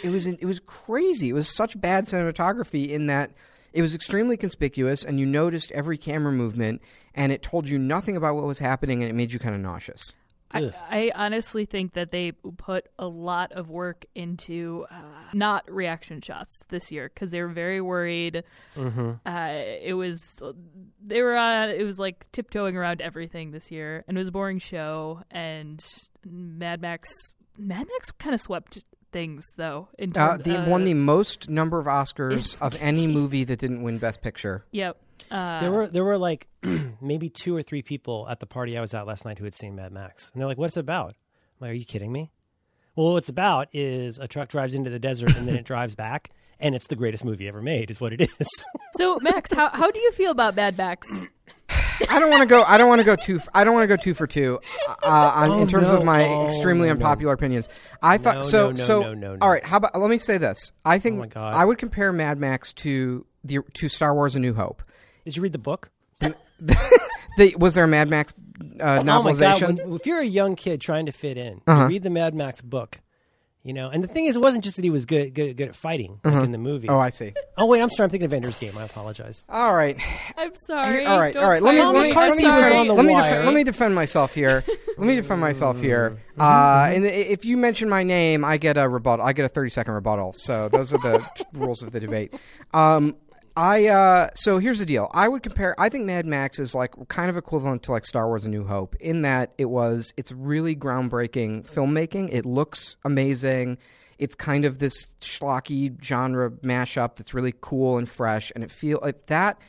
it 0.04 0.10
was 0.10 0.26
it 0.28 0.44
was 0.46 0.60
crazy. 0.62 1.30
It 1.30 1.34
was 1.34 1.48
such 1.54 1.80
bad 1.80 2.06
cinematography 2.06 2.90
in 2.90 3.08
that 3.08 3.32
it 3.78 3.82
was 3.84 3.94
extremely 3.94 4.38
conspicuous, 4.38 5.04
and 5.04 5.20
you 5.20 5.28
noticed 5.28 5.72
every 5.72 6.00
camera 6.00 6.32
movement, 6.32 6.82
and 7.14 7.32
it 7.32 7.44
told 7.44 7.70
you 7.70 7.78
nothing 7.78 8.18
about 8.18 8.34
what 8.34 8.44
was 8.44 8.58
happening, 8.58 9.04
and 9.04 9.10
it 9.10 9.14
made 9.14 9.32
you 9.32 9.38
kind 9.38 9.54
of 9.54 9.62
nauseous. 9.62 10.16
I, 10.50 10.72
I 10.90 11.12
honestly 11.14 11.66
think 11.66 11.94
that 11.94 12.10
they 12.10 12.32
put 12.32 12.88
a 12.98 13.08
lot 13.08 13.52
of 13.52 13.70
work 13.70 14.06
into 14.16 14.88
uh, 14.90 14.96
not 15.32 15.70
reaction 15.72 16.22
shots 16.22 16.60
this 16.70 16.92
year 16.92 17.12
because 17.14 17.30
they 17.30 17.40
were 17.40 17.50
very 17.50 17.80
worried. 17.80 18.44
Uh, 19.26 19.62
it 19.84 19.94
was 19.94 20.18
they 21.06 21.22
were 21.22 21.38
uh, 21.38 21.68
it 21.68 21.84
was 21.84 22.00
like 22.00 22.32
tiptoeing 22.32 22.76
around 22.76 23.02
everything 23.02 23.52
this 23.52 23.70
year, 23.70 24.04
and 24.08 24.18
it 24.18 24.20
was 24.20 24.30
a 24.30 24.32
boring 24.32 24.58
show. 24.58 25.22
And 25.30 25.86
Mad 26.26 26.82
Max, 26.82 27.12
Mad 27.60 27.86
Max 27.92 28.10
kind 28.18 28.34
of 28.34 28.42
swept 28.42 28.84
things 29.12 29.46
though. 29.56 29.88
In 29.98 30.12
Uh, 30.16 30.32
terms, 30.38 30.44
the 30.44 30.58
uh, 30.60 30.70
won 30.70 30.84
the 30.84 30.94
most 30.94 31.50
number 31.50 31.80
of 31.80 31.86
Oscars 31.88 32.56
of 32.62 32.76
any 32.80 33.08
movie 33.08 33.44
that 33.44 33.60
didn't 33.60 33.84
win 33.84 33.98
Best 33.98 34.22
Picture. 34.22 34.66
Yep. 34.72 34.98
Uh, 35.32 35.60
there 35.60 35.72
were 35.72 35.88
there 35.88 36.04
were 36.04 36.18
like 36.18 36.48
maybe 37.02 37.30
two 37.30 37.56
or 37.56 37.64
three 37.64 37.82
people 37.82 38.28
at 38.30 38.40
the 38.40 38.46
party 38.46 38.78
I 38.78 38.82
was 38.82 38.94
at 38.94 39.08
last 39.08 39.26
night 39.26 39.38
who 39.40 39.44
had 39.46 39.56
seen 39.56 39.76
Mad 39.76 39.92
Max, 39.92 40.30
and 40.32 40.40
they're 40.40 40.48
like, 40.48 40.58
"What's 40.58 40.78
it 40.78 40.82
about?" 40.82 41.10
I'm 41.10 41.16
like, 41.62 41.72
"Are 41.72 41.74
you 41.74 41.86
kidding 41.86 42.12
me?" 42.12 42.32
Well, 42.96 43.12
what 43.12 43.18
it's 43.18 43.30
about 43.30 43.68
is 43.74 44.18
a 44.20 44.28
truck 44.28 44.50
drives 44.50 44.74
into 44.74 44.90
the 44.90 45.00
desert 45.00 45.36
and 45.36 45.48
then 45.48 45.56
it 45.56 45.66
drives 45.74 45.96
back, 45.96 46.30
and 46.60 46.74
it's 46.76 46.88
the 46.88 46.96
greatest 46.96 47.24
movie 47.26 47.48
ever 47.48 47.62
made, 47.62 47.92
is 47.92 48.00
what 48.02 48.14
it 48.14 48.22
is. 48.40 48.48
So, 48.98 49.20
Max, 49.22 49.52
how 49.54 49.70
how 49.70 49.92
do 49.92 50.00
you 50.00 50.12
feel 50.14 50.32
about 50.32 50.56
Mad 50.56 50.78
Max? 50.78 51.08
I 52.10 52.20
don't 52.20 52.30
want 52.30 52.42
to 52.42 52.48
go. 52.48 52.64
I 52.64 52.78
don't 52.78 52.90
want 52.90 53.00
to 53.00 53.04
go 53.06 53.16
too. 53.16 53.40
I 53.54 53.64
don't 53.64 53.74
want 53.74 53.84
to 53.84 53.88
go 53.88 54.02
two 54.02 54.14
for 54.14 54.28
two 54.28 54.60
uh, 55.04 55.32
on, 55.36 55.50
Oh, 55.52 55.62
in 55.62 55.68
terms 55.68 55.86
no. 55.86 55.98
of 55.98 56.04
my 56.04 56.26
Oh, 56.26 56.48
extremely 56.48 56.88
no. 56.88 56.94
unpopular 56.94 57.34
opinions. 57.34 57.70
I 58.02 58.18
thought 58.18 58.36
No, 58.36 58.42
so. 58.44 58.76
so 58.76 59.02
no, 59.02 59.14
no, 59.14 59.32
no. 59.36 59.38
all 59.42 59.50
right. 59.50 59.64
How 59.66 59.78
about 59.78 59.98
let 60.00 60.10
me 60.10 60.18
say 60.18 60.38
this? 60.38 60.72
I 60.86 61.00
think 61.00 61.16
Oh 61.16 61.20
my 61.20 61.28
God. 61.28 61.54
I 61.56 61.66
would 61.66 61.78
compare 61.78 62.12
Mad 62.14 62.38
Max 62.40 62.74
to 62.74 63.26
the 63.44 63.60
to 63.76 63.90
Star 63.90 64.14
Wars: 64.14 64.36
A 64.36 64.40
New 64.40 64.54
Hope. 64.54 64.82
Did 65.26 65.36
you 65.36 65.42
read 65.44 65.54
the 65.54 65.58
book? 65.60 65.90
The, 66.60 67.56
was 67.60 67.76
there 67.76 67.84
a 67.84 67.88
Mad 67.88 68.10
Max 68.10 68.34
uh, 68.80 69.00
Oh 69.02 69.04
novelization? 69.04 69.78
When, 69.86 69.94
if 69.96 70.06
you're 70.08 70.20
a 70.22 70.26
young 70.26 70.56
kid 70.56 70.82
trying 70.82 71.06
to 71.06 71.12
fit 71.12 71.38
in, 71.38 71.62
Uh-huh. 71.68 71.84
you 71.84 71.88
read 71.88 72.04
the 72.04 72.10
Mad 72.10 72.34
Max 72.34 72.62
book. 72.62 73.00
You 73.68 73.74
know, 73.74 73.90
and 73.90 74.02
the 74.02 74.08
thing 74.08 74.28
is, 74.28 74.38
it 74.38 74.42
wasn't 74.42 74.64
just 74.64 74.78
that 74.78 74.84
he 74.86 74.90
was 74.90 75.06
good, 75.06 75.34
good, 75.34 75.58
good 75.58 75.68
at 75.68 75.76
fighting, 75.76 76.22
like 76.24 76.42
in 76.46 76.52
the 76.54 76.58
movie. 76.58 76.88
oh, 76.88 77.00
I 77.00 77.10
see. 77.10 77.34
Oh 77.58 77.66
wait, 77.66 77.82
I'm 77.82 77.90
sorry. 77.90 78.06
I'm 78.06 78.10
thinking 78.12 78.28
of 78.28 78.32
Ender's 78.34 78.58
Game. 78.58 78.78
I 78.78 78.84
apologize. 78.86 79.44
All 79.50 79.76
right. 79.76 80.00
I'm 80.38 80.56
sorry. 80.56 81.06
All 81.06 81.20
right, 81.20 81.34
Don't 81.34 81.44
all 81.44 81.50
right. 81.50 81.62
Let 81.62 81.76
me 81.76 81.82
fire 82.14 82.30
let 82.30 82.38
me, 82.38 82.44
me. 82.44 82.48
let 82.48 82.54
I'm 82.54 82.62
me, 82.62 82.72
sorry. 82.72 82.76
on 82.90 82.96
let 82.96 83.06
me, 83.06 83.14
wire. 83.14 83.24
defend, 83.30 83.46
let 83.46 83.54
me 83.56 83.64
defend 83.66 83.96
myself 83.96 84.34
here. 84.34 84.64
let 84.98 85.06
me 85.08 85.16
defend 85.16 85.42
myself 85.42 85.82
here. 85.82 86.12
Mm-hmm, 86.12 86.42
Uh, 86.42 86.90
and 86.96 87.04
i- 87.04 87.08
if 87.10 87.44
you 87.44 87.58
mention 87.58 87.90
my 87.90 88.04
name, 88.04 88.46
I 88.46 88.56
get 88.56 88.78
a 88.78 88.88
rebuttal. 88.88 89.26
I 89.26 89.34
get 89.34 89.44
a 89.44 89.50
thirty 89.50 89.70
second 89.70 89.96
rebuttal. 89.96 90.32
So 90.32 90.70
those 90.70 90.94
are 90.94 91.00
the 91.00 91.28
rules 91.54 91.84
of 91.84 91.92
the 91.92 92.00
debate. 92.00 92.34
Um, 92.74 93.16
I 93.58 93.88
uh, 93.88 94.30
so 94.36 94.60
here's 94.60 94.78
the 94.78 94.86
deal. 94.86 95.10
I 95.16 95.28
would 95.28 95.42
compare. 95.42 95.74
I 95.80 95.90
think 95.90 96.06
Mad 96.06 96.28
Max 96.28 96.60
is 96.60 96.76
like 96.76 96.94
kind 97.08 97.28
of 97.28 97.38
equivalent 97.38 97.82
to 97.84 97.92
like 97.92 98.06
Star 98.06 98.28
Wars: 98.28 98.46
A 98.46 98.50
New 98.50 98.64
Hope 98.64 98.96
in 98.98 99.24
that 99.24 99.52
it 99.58 99.66
was. 99.66 100.14
It's 100.16 100.32
really 100.32 100.76
groundbreaking 100.76 101.68
filmmaking. 101.68 102.30
It 102.32 102.46
looks 102.46 102.98
amazing. 103.04 103.80
It's 104.20 104.36
kind 104.36 104.64
of 104.64 104.78
this 104.78 105.16
schlocky 105.22 106.00
genre 106.04 106.52
mashup 106.52 107.16
that's 107.16 107.34
really 107.34 107.54
cool 107.60 107.98
and 107.98 108.08
fresh, 108.08 108.52
and 108.54 108.64
it 108.64 108.70
feel 108.70 109.00
like 109.02 109.26
that 109.26 109.60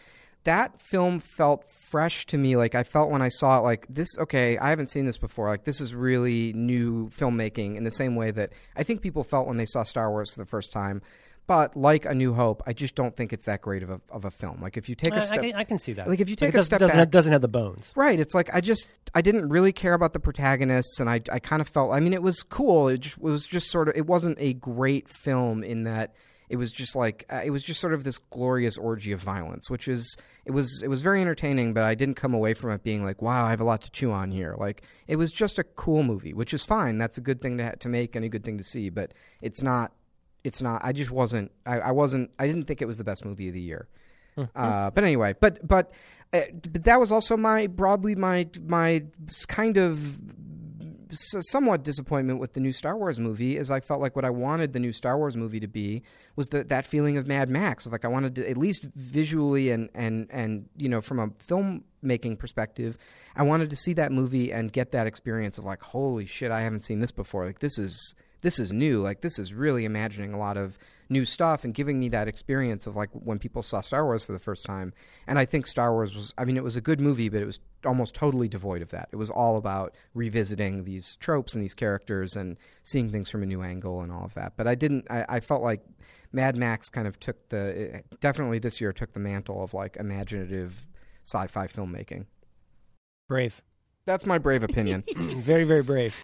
that 0.44 0.80
film 0.80 1.18
felt 1.18 1.68
fresh 1.68 2.24
to 2.24 2.38
me 2.38 2.56
like 2.56 2.74
i 2.74 2.82
felt 2.82 3.10
when 3.10 3.20
i 3.20 3.28
saw 3.28 3.58
it 3.58 3.62
like 3.62 3.86
this 3.90 4.08
okay 4.18 4.56
i 4.58 4.70
haven't 4.70 4.86
seen 4.86 5.04
this 5.04 5.18
before 5.18 5.48
like 5.48 5.64
this 5.64 5.80
is 5.80 5.94
really 5.94 6.52
new 6.54 7.10
filmmaking 7.10 7.76
in 7.76 7.84
the 7.84 7.90
same 7.90 8.14
way 8.14 8.30
that 8.30 8.52
i 8.76 8.82
think 8.82 9.02
people 9.02 9.24
felt 9.24 9.46
when 9.46 9.56
they 9.56 9.66
saw 9.66 9.82
star 9.82 10.10
wars 10.10 10.30
for 10.30 10.40
the 10.40 10.46
first 10.46 10.72
time 10.72 11.02
but 11.48 11.74
like 11.76 12.04
a 12.04 12.14
new 12.14 12.32
hope 12.32 12.62
i 12.66 12.72
just 12.72 12.94
don't 12.94 13.16
think 13.16 13.32
it's 13.32 13.46
that 13.46 13.60
great 13.60 13.82
of 13.82 13.90
a, 13.90 14.00
of 14.10 14.24
a 14.24 14.30
film 14.30 14.62
like 14.62 14.76
if 14.76 14.88
you 14.88 14.94
take 14.94 15.12
I, 15.12 15.16
a 15.16 15.18
I 15.18 15.24
step 15.24 15.40
can, 15.40 15.54
I 15.54 15.64
can 15.64 15.78
see 15.80 15.94
that. 15.94 16.08
Like, 16.08 16.20
if 16.20 16.28
you 16.28 16.36
take 16.36 16.50
a 16.50 16.58
does- 16.58 16.66
step 16.66 16.78
doesn't, 16.78 16.96
back- 16.96 17.10
doesn't 17.10 17.32
have 17.32 17.42
the 17.42 17.48
bones. 17.48 17.92
Right. 17.96 18.20
It's 18.20 18.34
like 18.34 18.54
I 18.54 18.60
just 18.60 18.86
I 19.14 19.22
didn't 19.22 19.48
really 19.48 19.72
care 19.72 19.94
about 19.94 20.12
the 20.12 20.20
protagonists, 20.20 21.00
and 21.00 21.08
I 21.10 21.20
I 21.32 21.38
kind 21.38 21.60
of 21.60 21.68
felt. 21.68 21.92
I 21.92 22.00
mean, 22.00 22.12
it 22.12 22.22
was 22.22 22.42
cool. 22.42 22.88
It, 22.88 22.98
just, 23.00 23.16
it 23.16 23.22
was 23.22 23.46
just 23.46 23.70
sort 23.70 23.88
of. 23.88 23.96
It 23.96 24.06
wasn't 24.06 24.36
a 24.40 24.52
great 24.54 25.08
film 25.08 25.64
in 25.64 25.84
that 25.84 26.14
it 26.48 26.56
was 26.56 26.72
just 26.72 26.96
like 26.96 27.24
uh, 27.30 27.42
it 27.44 27.50
was 27.50 27.62
just 27.62 27.80
sort 27.80 27.94
of 27.94 28.04
this 28.04 28.18
glorious 28.18 28.76
orgy 28.78 29.12
of 29.12 29.20
violence, 29.20 29.68
which 29.70 29.88
is 29.88 30.16
it 30.44 30.52
was 30.52 30.82
it 30.82 30.88
was 30.88 31.02
very 31.02 31.20
entertaining. 31.20 31.72
But 31.74 31.84
I 31.84 31.94
didn't 31.94 32.16
come 32.16 32.34
away 32.34 32.54
from 32.54 32.70
it 32.70 32.82
being 32.82 33.04
like, 33.04 33.22
wow, 33.22 33.44
I 33.44 33.50
have 33.50 33.60
a 33.60 33.64
lot 33.64 33.82
to 33.82 33.90
chew 33.90 34.12
on 34.12 34.30
here. 34.30 34.54
Like 34.58 34.82
it 35.06 35.16
was 35.16 35.32
just 35.32 35.58
a 35.58 35.64
cool 35.64 36.02
movie, 36.02 36.34
which 36.34 36.52
is 36.52 36.62
fine. 36.64 36.98
That's 36.98 37.18
a 37.18 37.22
good 37.22 37.40
thing 37.40 37.58
to 37.58 37.64
ha- 37.64 37.74
to 37.80 37.88
make 37.88 38.16
and 38.16 38.24
a 38.24 38.28
good 38.28 38.44
thing 38.44 38.58
to 38.58 38.64
see. 38.64 38.90
But 38.90 39.14
it's 39.40 39.62
not. 39.62 39.92
It's 40.44 40.62
not. 40.62 40.82
I 40.84 40.92
just 40.92 41.10
wasn't. 41.10 41.50
I, 41.66 41.80
I 41.80 41.90
wasn't. 41.92 42.30
I 42.38 42.46
didn't 42.46 42.64
think 42.64 42.80
it 42.82 42.86
was 42.86 42.96
the 42.96 43.04
best 43.04 43.24
movie 43.24 43.48
of 43.48 43.54
the 43.54 43.60
year. 43.62 43.88
Uh, 44.54 44.90
but 44.90 45.02
anyway, 45.02 45.34
but 45.40 45.66
but 45.66 45.90
uh, 46.32 46.42
but 46.72 46.84
that 46.84 47.00
was 47.00 47.10
also 47.10 47.36
my 47.36 47.66
broadly 47.66 48.14
my 48.14 48.48
my 48.68 49.02
kind 49.48 49.76
of 49.76 50.16
s- 51.10 51.34
somewhat 51.50 51.82
disappointment 51.82 52.38
with 52.38 52.52
the 52.52 52.60
new 52.60 52.72
Star 52.72 52.96
Wars 52.96 53.18
movie 53.18 53.56
is 53.56 53.68
I 53.68 53.80
felt 53.80 54.00
like 54.00 54.14
what 54.14 54.24
I 54.24 54.30
wanted 54.30 54.72
the 54.72 54.78
new 54.78 54.92
Star 54.92 55.18
Wars 55.18 55.36
movie 55.36 55.58
to 55.58 55.66
be 55.66 56.02
was 56.36 56.46
that 56.50 56.68
that 56.68 56.84
feeling 56.86 57.16
of 57.16 57.26
Mad 57.26 57.48
Max 57.50 57.84
of 57.84 57.90
like 57.90 58.04
I 58.04 58.08
wanted 58.08 58.36
to 58.36 58.48
at 58.48 58.56
least 58.56 58.86
visually 58.94 59.70
and 59.70 59.90
and 59.92 60.28
and 60.30 60.68
you 60.76 60.88
know 60.88 61.00
from 61.00 61.18
a 61.18 61.28
filmmaking 61.28 62.38
perspective 62.38 62.96
I 63.34 63.42
wanted 63.42 63.70
to 63.70 63.76
see 63.76 63.94
that 63.94 64.12
movie 64.12 64.52
and 64.52 64.72
get 64.72 64.92
that 64.92 65.08
experience 65.08 65.58
of 65.58 65.64
like 65.64 65.82
holy 65.82 66.26
shit 66.26 66.52
I 66.52 66.60
haven't 66.60 66.84
seen 66.84 67.00
this 67.00 67.10
before 67.10 67.44
like 67.44 67.58
this 67.58 67.76
is 67.76 68.14
this 68.40 68.58
is 68.58 68.72
new 68.72 69.00
like 69.00 69.20
this 69.20 69.38
is 69.38 69.52
really 69.52 69.84
imagining 69.84 70.32
a 70.32 70.38
lot 70.38 70.56
of 70.56 70.78
new 71.08 71.24
stuff 71.24 71.64
and 71.64 71.74
giving 71.74 71.98
me 71.98 72.08
that 72.08 72.28
experience 72.28 72.86
of 72.86 72.94
like 72.94 73.10
when 73.12 73.38
people 73.38 73.62
saw 73.62 73.80
Star 73.80 74.04
Wars 74.04 74.24
for 74.24 74.32
the 74.32 74.38
first 74.38 74.64
time. 74.66 74.92
And 75.26 75.38
I 75.38 75.44
think 75.44 75.66
Star 75.66 75.92
Wars 75.92 76.14
was 76.14 76.34
I 76.36 76.44
mean 76.44 76.56
it 76.56 76.64
was 76.64 76.76
a 76.76 76.80
good 76.80 77.00
movie 77.00 77.28
but 77.28 77.40
it 77.40 77.46
was 77.46 77.60
almost 77.84 78.14
totally 78.14 78.48
devoid 78.48 78.82
of 78.82 78.90
that. 78.90 79.08
It 79.12 79.16
was 79.16 79.30
all 79.30 79.56
about 79.56 79.94
revisiting 80.14 80.84
these 80.84 81.16
tropes 81.16 81.54
and 81.54 81.62
these 81.62 81.74
characters 81.74 82.36
and 82.36 82.56
seeing 82.82 83.10
things 83.10 83.30
from 83.30 83.42
a 83.42 83.46
new 83.46 83.62
angle 83.62 84.00
and 84.00 84.12
all 84.12 84.24
of 84.24 84.34
that. 84.34 84.54
But 84.56 84.66
I 84.66 84.74
didn't 84.74 85.06
I, 85.10 85.24
I 85.28 85.40
felt 85.40 85.62
like 85.62 85.82
Mad 86.32 86.56
Max 86.56 86.88
kind 86.90 87.08
of 87.08 87.18
took 87.18 87.48
the 87.48 88.02
definitely 88.20 88.58
this 88.58 88.80
year 88.80 88.92
took 88.92 89.12
the 89.12 89.20
mantle 89.20 89.62
of 89.62 89.74
like 89.74 89.96
imaginative 89.96 90.86
sci-fi 91.24 91.66
filmmaking. 91.66 92.26
Brave. 93.28 93.62
That's 94.08 94.26
my 94.26 94.38
brave 94.38 94.62
opinion 94.62 95.04
Very, 95.16 95.64
very 95.64 95.82
brave. 95.82 96.16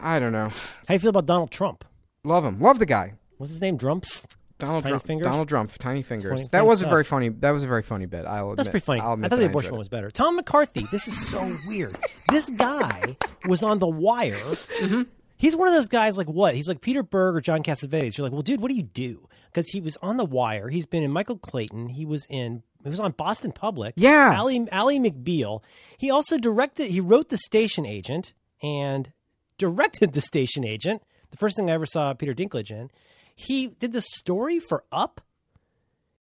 I 0.00 0.18
don't 0.18 0.32
know 0.32 0.48
How 0.48 0.84
do 0.88 0.92
you 0.94 0.98
feel 1.00 1.10
about 1.10 1.26
Donald 1.26 1.50
Trump? 1.50 1.84
love 2.22 2.44
him 2.44 2.60
love 2.60 2.78
the 2.78 2.86
guy 2.86 3.14
What's 3.36 3.52
his 3.52 3.60
name? 3.60 3.76
Drumpf? 3.76 4.24
Donald 4.58 4.86
Trump. 4.86 5.02
fingers? 5.04 5.26
Donald 5.26 5.48
Trump. 5.48 5.72
Tiny 5.78 6.02
fingers. 6.02 6.30
Funny- 6.30 6.48
that 6.52 6.64
was 6.64 6.80
a 6.80 6.86
very 6.86 7.02
funny. 7.02 7.28
That 7.28 7.50
was 7.50 7.64
a 7.64 7.66
very 7.66 7.82
funny 7.82 8.06
bit. 8.06 8.24
I'll 8.24 8.52
admit. 8.52 8.56
That's 8.58 8.68
pretty 8.68 8.84
funny. 8.84 9.00
I 9.00 9.28
thought 9.28 9.38
the 9.40 9.46
abortion 9.46 9.72
one 9.72 9.78
was 9.80 9.88
better. 9.88 10.10
Tom 10.10 10.36
McCarthy. 10.36 10.86
This 10.92 11.08
is 11.08 11.28
so 11.28 11.56
weird. 11.66 11.98
This 12.30 12.48
guy 12.50 13.16
was 13.46 13.64
on 13.64 13.80
The 13.80 13.88
Wire. 13.88 14.38
Mm-hmm. 14.38 15.02
He's 15.36 15.56
one 15.56 15.66
of 15.66 15.74
those 15.74 15.88
guys 15.88 16.16
like 16.16 16.28
what? 16.28 16.54
He's 16.54 16.68
like 16.68 16.80
Peter 16.80 17.02
Berg 17.02 17.34
or 17.34 17.40
John 17.40 17.64
Cassavetes. 17.64 18.16
You're 18.16 18.24
like, 18.24 18.32
well, 18.32 18.42
dude, 18.42 18.60
what 18.60 18.68
do 18.70 18.76
you 18.76 18.84
do? 18.84 19.28
Because 19.54 19.68
he 19.68 19.80
was 19.80 19.96
on 20.02 20.16
The 20.16 20.24
Wire. 20.24 20.68
He's 20.68 20.84
been 20.84 21.04
in 21.04 21.12
Michael 21.12 21.38
Clayton. 21.38 21.90
He 21.90 22.04
was 22.04 22.26
in. 22.28 22.64
He 22.82 22.90
was 22.90 22.98
on 22.98 23.12
Boston 23.12 23.52
Public. 23.52 23.94
Yeah. 23.96 24.32
Ally, 24.34 24.58
Ally 24.72 24.96
McBeal. 24.98 25.62
He 25.96 26.10
also 26.10 26.36
directed. 26.38 26.90
He 26.90 26.98
wrote 27.00 27.28
The 27.28 27.38
Station 27.38 27.86
Agent 27.86 28.34
and 28.62 29.12
directed 29.56 30.12
The 30.14 30.20
Station 30.20 30.64
Agent. 30.64 31.02
The 31.30 31.36
first 31.36 31.56
thing 31.56 31.70
I 31.70 31.74
ever 31.74 31.86
saw 31.86 32.12
Peter 32.14 32.34
Dinklage 32.34 32.70
in. 32.72 32.90
He 33.36 33.68
did 33.68 33.92
the 33.92 34.00
story 34.00 34.58
for 34.58 34.84
Up. 34.92 35.20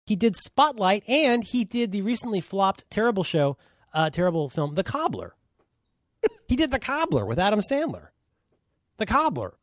He 0.06 0.16
did 0.16 0.36
Spotlight, 0.36 1.04
and 1.08 1.44
he 1.44 1.64
did 1.64 1.92
the 1.92 2.02
recently 2.02 2.42
flopped 2.42 2.90
terrible 2.90 3.24
show, 3.24 3.58
uh, 3.94 4.10
terrible 4.10 4.50
film, 4.50 4.76
The 4.76 4.84
Cobbler. 4.84 5.36
he 6.48 6.56
did 6.56 6.72
The 6.72 6.80
Cobbler 6.80 7.26
with 7.26 7.40
Adam 7.40 7.62
Sandler. 7.62 8.08
The 8.98 9.06
Cobbler. 9.06 9.54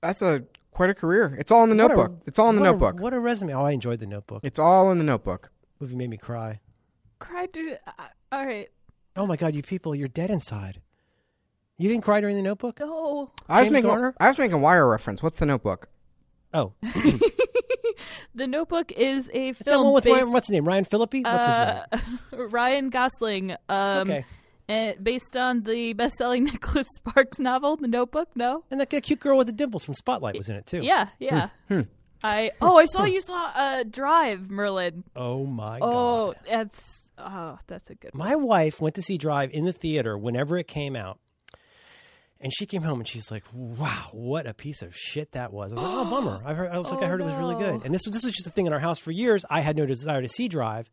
That's 0.00 0.22
a 0.22 0.44
quite 0.72 0.90
a 0.90 0.94
career. 0.94 1.36
It's 1.38 1.52
all 1.52 1.62
in 1.64 1.70
the 1.70 1.76
What 1.80 1.92
a- 1.92 1.96
notebook. 1.96 2.22
it's 2.26 2.38
all 2.38 2.50
in 2.50 2.56
the 2.56 2.62
what 2.62 2.68
a- 2.68 2.72
notebook. 2.72 3.00
what 3.00 3.14
a 3.14 3.20
resume! 3.20 3.52
Oh, 3.54 3.64
I 3.64 3.70
enjoyed 3.72 4.00
The 4.00 4.06
Notebook. 4.06 4.40
it's 4.44 4.58
all 4.58 4.90
in 4.90 4.98
the 4.98 5.04
notebook. 5.04 5.50
Movie 5.80 5.94
made 5.96 6.10
me 6.10 6.16
cry. 6.16 6.60
Cried 7.18 7.52
dude. 7.52 7.78
Uh, 7.86 7.92
all 8.32 8.44
right. 8.46 8.68
Oh 9.16 9.26
my 9.26 9.36
God, 9.36 9.54
you 9.54 9.62
people, 9.62 9.94
you're 9.94 10.08
dead 10.08 10.30
inside. 10.30 10.80
You 11.78 11.88
didn't 11.88 12.04
cry 12.04 12.20
during 12.20 12.36
The 12.36 12.42
Notebook? 12.42 12.80
No. 12.80 13.30
I 13.48 13.60
was 13.60 13.66
James 13.68 13.72
making. 13.74 13.90
Garner? 13.90 14.14
I 14.20 14.28
was 14.28 14.38
making 14.38 14.60
wire 14.60 14.88
reference. 14.88 15.22
What's 15.22 15.38
the 15.38 15.46
notebook? 15.46 15.88
Oh, 16.54 16.72
The 18.34 18.46
Notebook 18.46 18.92
is 18.92 19.28
a 19.34 19.48
it's 19.50 19.58
that 19.60 19.64
film 19.66 19.84
one 19.84 19.92
with 19.94 20.04
based, 20.04 20.14
Ryan, 20.16 20.32
what's 20.32 20.46
his 20.46 20.52
name? 20.54 20.64
Ryan 20.66 20.84
Phillippe? 20.84 21.24
What's 21.24 21.46
his 21.46 21.58
name? 21.58 22.16
uh, 22.32 22.46
Ryan 22.48 22.90
Gosling. 22.90 23.52
Um, 23.68 24.10
Okay. 24.10 24.24
Eh, 24.72 24.94
based 25.02 25.36
on 25.36 25.62
the 25.62 25.92
best-selling 25.92 26.44
Nicholas 26.52 26.86
Sparks 26.96 27.38
novel, 27.38 27.76
The 27.76 27.88
Notebook. 27.88 28.28
No. 28.34 28.64
And 28.70 28.80
that 28.80 28.86
cute 28.90 29.20
girl 29.20 29.36
with 29.38 29.46
the 29.46 29.52
dimples 29.52 29.84
from 29.84 29.94
Spotlight 29.94 30.36
was 30.36 30.48
in 30.48 30.56
it 30.56 30.66
too. 30.66 30.80
Yeah. 30.82 31.08
Yeah. 31.18 31.48
Hmm. 31.68 31.82
I 32.24 32.52
oh 32.60 32.78
I 32.78 32.84
saw 32.84 33.04
you 33.04 33.20
saw 33.20 33.50
uh, 33.54 33.82
Drive 33.82 34.48
Merlin. 34.48 35.02
Oh 35.16 35.44
my 35.44 35.80
god. 35.80 35.84
Oh, 35.86 36.26
God. 36.32 36.36
that's 36.48 37.10
oh 37.18 37.58
that's 37.66 37.90
a 37.90 37.96
good. 37.96 38.14
one. 38.14 38.28
My 38.28 38.36
wife 38.36 38.80
went 38.80 38.94
to 38.94 39.02
see 39.02 39.18
Drive 39.18 39.50
in 39.52 39.64
the 39.64 39.72
theater 39.72 40.16
whenever 40.16 40.56
it 40.56 40.68
came 40.68 40.94
out. 40.94 41.18
And 42.40 42.52
she 42.52 42.66
came 42.66 42.82
home 42.82 42.98
and 43.00 43.08
she's 43.08 43.30
like, 43.30 43.44
"Wow, 43.52 44.08
what 44.12 44.46
a 44.48 44.54
piece 44.54 44.82
of 44.82 44.94
shit 44.96 45.32
that 45.32 45.52
was!" 45.52 45.72
I 45.72 45.76
was 45.76 45.84
like, 45.84 45.94
"Oh, 45.94 46.10
bummer." 46.10 46.42
I 46.44 46.54
heard, 46.54 46.70
I 46.70 46.78
was 46.78 46.90
like, 46.90 47.00
"I 47.02 47.06
Oh, 47.06 47.08
heard 47.08 47.20
it 47.20 47.24
was 47.24 47.34
really 47.34 47.54
good." 47.54 47.84
And 47.84 47.94
this 47.94 48.02
was 48.04 48.12
this 48.14 48.24
was 48.24 48.32
just 48.32 48.46
a 48.46 48.50
thing 48.50 48.66
in 48.66 48.72
our 48.72 48.80
house 48.80 48.98
for 48.98 49.10
years. 49.12 49.44
I 49.50 49.60
had 49.60 49.76
no 49.76 49.86
desire 49.86 50.22
to 50.22 50.28
see 50.28 50.48
Drive 50.48 50.90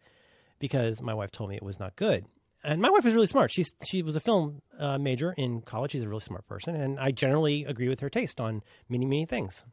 because 0.60 1.02
my 1.02 1.14
wife 1.14 1.32
told 1.32 1.50
me 1.50 1.56
it 1.56 1.64
was 1.64 1.80
not 1.80 1.96
good. 1.96 2.26
And 2.64 2.82
my 2.82 2.90
wife 2.90 3.06
is 3.06 3.14
really 3.14 3.28
smart. 3.28 3.52
She's 3.52 3.74
she 3.88 4.02
was 4.02 4.16
a 4.16 4.20
film 4.20 4.62
uh, 4.78 4.98
major 4.98 5.34
in 5.38 5.62
college. 5.62 5.92
She's 5.92 6.04
a 6.04 6.10
really 6.10 6.20
smart 6.20 6.48
person, 6.48 6.76
and 6.76 7.00
I 7.00 7.12
generally 7.12 7.64
agree 7.64 7.88
with 7.88 8.02
her 8.02 8.10
taste 8.10 8.42
on 8.42 8.64
many 8.90 9.06
many 9.06 9.26
things. 9.26 9.66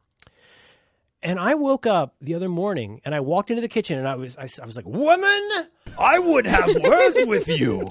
And 1.23 1.41
I 1.41 1.55
woke 1.55 1.87
up 1.87 2.15
the 2.21 2.35
other 2.35 2.49
morning 2.49 3.01
and 3.05 3.15
I 3.15 3.21
walked 3.21 3.51
into 3.51 3.61
the 3.61 3.69
kitchen 3.69 3.99
and 3.99 4.07
I 4.07 4.15
was 4.15 4.37
I, 4.37 4.49
I 4.63 4.67
was 4.67 4.77
like, 4.77 4.87
"Woman, 4.87 5.49
I 5.99 6.19
would 6.19 6.47
have 6.47 6.69
words 6.83 7.23
with 7.27 7.49
you. 7.49 7.89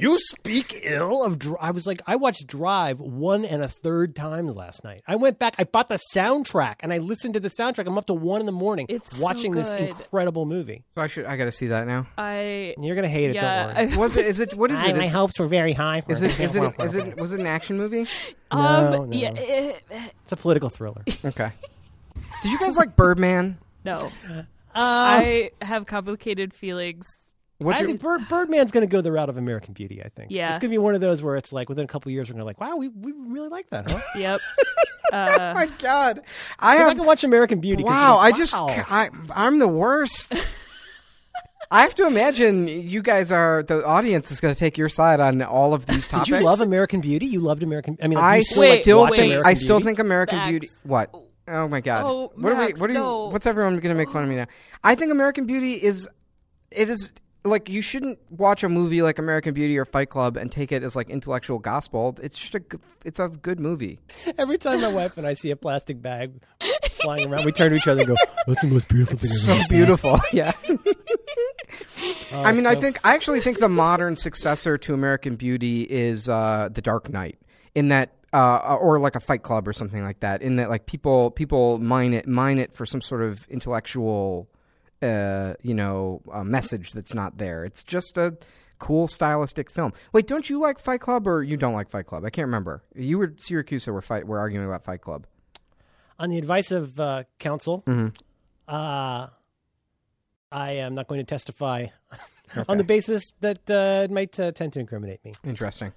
You 0.00 0.18
speak 0.18 0.80
ill 0.82 1.24
of." 1.24 1.38
Dr-. 1.38 1.56
I 1.62 1.70
was 1.70 1.86
like, 1.86 2.02
I 2.06 2.16
watched 2.16 2.46
Drive 2.46 3.00
one 3.00 3.44
and 3.44 3.62
a 3.62 3.68
third 3.68 4.14
times 4.16 4.56
last 4.56 4.82
night. 4.84 5.02
I 5.06 5.16
went 5.16 5.38
back, 5.38 5.54
I 5.58 5.64
bought 5.64 5.88
the 5.88 5.98
soundtrack 6.14 6.76
and 6.80 6.92
I 6.92 6.98
listened 6.98 7.34
to 7.34 7.40
the 7.40 7.48
soundtrack. 7.48 7.86
I'm 7.86 7.96
up 7.96 8.06
to 8.06 8.14
one 8.14 8.40
in 8.40 8.46
the 8.46 8.52
morning 8.52 8.86
It's 8.88 9.16
so 9.16 9.22
watching 9.22 9.52
this 9.52 9.72
good. 9.72 9.82
incredible 9.90 10.44
movie. 10.44 10.84
So 10.96 11.02
I 11.02 11.06
should. 11.06 11.24
I 11.26 11.36
got 11.36 11.44
to 11.44 11.52
see 11.52 11.68
that 11.68 11.86
now. 11.86 12.08
I 12.18 12.74
And 12.76 12.84
you're 12.84 12.96
gonna 12.96 13.08
hate 13.08 13.30
it. 13.30 13.36
yeah. 13.36 13.66
don't 13.68 13.76
worry. 13.76 13.92
I- 13.94 13.96
Was 13.96 14.16
it? 14.16 14.26
Is 14.26 14.40
it? 14.40 14.52
What 14.54 14.70
is 14.72 14.82
it? 14.82 14.96
my 14.96 15.04
Is, 15.04 15.12
hopes 15.12 15.38
were 15.38 15.46
very 15.46 15.72
high. 15.72 16.00
For 16.02 16.12
is 16.12 16.20
it? 16.20 16.38
Is 16.40 16.56
it? 16.56 16.74
Is 16.80 16.94
it? 16.96 17.16
Was 17.20 17.32
it 17.32 17.40
an 17.40 17.46
action 17.46 17.76
movie? 17.78 18.06
um 18.50 18.90
No, 18.90 19.04
no. 19.04 19.16
yeah. 19.16 19.30
eh, 19.36 19.72
It's 20.24 20.32
a 20.32 20.36
political 20.36 20.68
thriller. 20.68 21.04
Okay. 21.24 21.52
Did 22.42 22.52
you 22.52 22.58
guys 22.58 22.76
like 22.76 22.96
Birdman? 22.96 23.58
No, 23.84 24.10
Uh, 24.28 24.42
I 24.76 25.50
have 25.62 25.86
complicated 25.86 26.52
feelings. 26.52 27.06
What's 27.58 27.76
I 27.78 27.80
your, 27.82 27.88
think 27.90 28.00
Bird, 28.00 28.28
Birdman's 28.28 28.72
going 28.72 28.86
to 28.86 28.90
go 28.90 29.00
the 29.00 29.12
route 29.12 29.28
of 29.28 29.36
American 29.38 29.72
Beauty. 29.74 30.02
I 30.04 30.08
think. 30.08 30.30
Yeah. 30.32 30.50
it's 30.50 30.58
going 30.58 30.70
to 30.70 30.74
be 30.74 30.78
one 30.78 30.94
of 30.96 31.00
those 31.00 31.22
where 31.22 31.36
it's 31.36 31.52
like 31.52 31.68
within 31.68 31.84
a 31.84 31.88
couple 31.88 32.10
years 32.10 32.28
we're 32.28 32.32
going 32.34 32.40
to 32.40 32.44
like, 32.46 32.60
wow, 32.60 32.76
we, 32.76 32.88
we 32.88 33.12
really 33.12 33.48
like 33.48 33.70
that, 33.70 33.88
huh? 33.90 34.00
Yep. 34.16 34.40
oh 35.12 35.16
Uh, 35.16 35.52
my 35.54 35.66
god! 35.78 36.18
I 36.58 36.74
If 36.76 36.80
I 36.80 36.84
have 36.88 36.96
can 36.96 37.06
watch 37.06 37.22
American 37.24 37.60
Beauty. 37.60 37.84
'cause 37.84 37.92
you're 37.92 38.00
Wow, 38.00 38.16
I 38.18 38.30
like, 38.30 38.36
just 38.36 38.52
wow. 38.52 38.66
I, 38.68 39.08
I'm 39.30 39.58
the 39.60 39.68
worst. 39.68 40.34
I 41.70 41.82
have 41.82 41.94
to 41.96 42.06
imagine 42.06 42.68
you 42.68 43.00
guys 43.02 43.32
are 43.32 43.62
the 43.62 43.84
audience 43.86 44.30
is 44.30 44.40
going 44.40 44.52
to 44.54 44.58
take 44.58 44.76
your 44.76 44.88
side 44.88 45.18
on 45.20 45.40
all 45.42 45.72
of 45.74 45.86
these 45.86 46.06
topics. 46.08 46.28
Did 46.28 46.38
you 46.40 46.44
love 46.44 46.60
American 46.60 47.00
Beauty? 47.00 47.26
You 47.26 47.40
loved 47.40 47.62
American. 47.62 47.96
I 48.02 48.06
mean, 48.08 48.16
like, 48.18 48.24
I 48.24 48.36
you 48.36 48.42
still, 48.42 48.60
Wait, 48.60 48.70
like, 48.70 48.82
still 48.82 49.00
watch 49.00 49.12
think 49.14 49.26
American 49.32 49.50
I 49.50 49.54
still 49.54 49.76
Beauty? 49.78 49.84
think 49.86 49.98
American 50.00 50.38
Max. 50.38 50.50
Beauty. 50.50 50.68
What? 50.84 51.23
Oh 51.46 51.68
my 51.68 51.80
god! 51.80 52.04
Oh, 52.06 52.32
what 52.36 52.52
are 52.52 52.66
we? 52.66 52.72
What 52.72 52.90
are 52.90 52.94
you? 52.94 53.30
What's 53.30 53.46
everyone 53.46 53.74
going 53.78 53.94
to 53.94 53.94
make 53.94 54.10
fun 54.10 54.22
of 54.22 54.28
me 54.28 54.36
now? 54.36 54.46
I 54.82 54.94
think 54.94 55.12
American 55.12 55.46
Beauty 55.46 55.74
is. 55.74 56.08
It 56.70 56.88
is 56.88 57.12
like 57.44 57.68
you 57.68 57.82
shouldn't 57.82 58.18
watch 58.30 58.64
a 58.64 58.68
movie 58.70 59.02
like 59.02 59.18
American 59.18 59.52
Beauty 59.52 59.76
or 59.76 59.84
Fight 59.84 60.08
Club 60.08 60.38
and 60.38 60.50
take 60.50 60.72
it 60.72 60.82
as 60.82 60.96
like 60.96 61.10
intellectual 61.10 61.58
gospel. 61.58 62.16
It's 62.22 62.38
just 62.38 62.54
a. 62.54 62.60
g- 62.60 62.78
It's 63.04 63.20
a 63.20 63.28
good 63.28 63.60
movie. 63.60 63.98
Every 64.38 64.56
time 64.56 64.80
my 64.80 64.88
wife 64.88 65.18
and 65.18 65.26
I 65.26 65.34
see 65.34 65.50
a 65.50 65.56
plastic 65.56 66.00
bag 66.00 66.32
flying 66.92 67.28
around, 67.30 67.44
we 67.44 67.52
turn 67.52 67.70
to 67.72 67.76
each 67.76 67.86
other 67.88 68.00
and 68.00 68.08
go, 68.08 68.16
"That's 68.46 68.62
the 68.62 68.68
most 68.68 68.88
beautiful 68.88 69.18
thing 69.18 69.30
I've 69.30 69.38
so 69.38 69.52
ever 69.52 69.62
seen." 69.64 69.78
beautiful. 69.78 70.18
yeah. 70.32 70.52
Oh, 72.32 72.42
I 72.42 72.52
mean, 72.52 72.66
I 72.66 72.74
think 72.74 72.98
I 73.04 73.14
actually 73.14 73.40
think 73.40 73.58
the 73.58 73.68
modern 73.68 74.16
successor 74.16 74.76
to 74.78 74.94
American 74.94 75.36
Beauty 75.36 75.82
is 75.82 76.28
uh, 76.28 76.68
The 76.70 76.82
Dark 76.82 77.08
Knight. 77.08 77.38
In 77.74 77.88
that, 77.88 78.12
uh, 78.34 78.76
or 78.80 78.98
like 78.98 79.14
a 79.16 79.20
Fight 79.20 79.42
Club 79.42 79.66
or 79.68 79.72
something 79.72 80.02
like 80.02 80.20
that. 80.20 80.42
In 80.42 80.56
that, 80.56 80.68
like 80.68 80.86
people 80.86 81.30
people 81.30 81.78
mine 81.78 82.12
it 82.12 82.26
mine 82.26 82.58
it 82.58 82.74
for 82.74 82.84
some 82.84 83.00
sort 83.00 83.22
of 83.22 83.46
intellectual, 83.48 84.48
uh, 85.02 85.54
you 85.62 85.72
know, 85.74 86.20
uh, 86.32 86.44
message 86.44 86.92
that's 86.92 87.14
not 87.14 87.38
there. 87.38 87.64
It's 87.64 87.82
just 87.84 88.18
a 88.18 88.36
cool 88.80 89.06
stylistic 89.06 89.70
film. 89.70 89.92
Wait, 90.12 90.26
don't 90.26 90.50
you 90.50 90.58
like 90.60 90.78
Fight 90.78 91.00
Club 91.00 91.26
or 91.26 91.42
you 91.42 91.56
don't 91.56 91.74
like 91.74 91.88
Fight 91.88 92.06
Club? 92.06 92.24
I 92.24 92.30
can't 92.30 92.46
remember. 92.46 92.82
You 92.94 93.18
were 93.18 93.28
Siracusa 93.28 93.92
were 93.92 94.02
fight 94.02 94.26
were 94.26 94.38
arguing 94.40 94.66
about 94.66 94.84
Fight 94.84 95.00
Club. 95.00 95.26
on 96.18 96.28
the 96.30 96.38
advice 96.38 96.70
of 96.72 96.98
uh, 97.00 97.24
counsel, 97.38 97.82
Mhm. 97.86 98.14
uh, 98.68 99.28
I 100.52 100.70
am 100.72 100.94
not 100.94 101.08
going 101.08 101.18
to 101.20 101.24
testify 101.24 101.86
on 102.68 102.78
the 102.78 102.84
basis 102.84 103.32
that 103.40 103.68
uh, 103.70 104.02
it 104.04 104.10
might 104.10 104.38
uh, 104.38 104.52
tend 104.52 104.72
to 104.74 104.80
incriminate 104.80 105.24
me. 105.24 105.32
Interesting. 105.44 105.92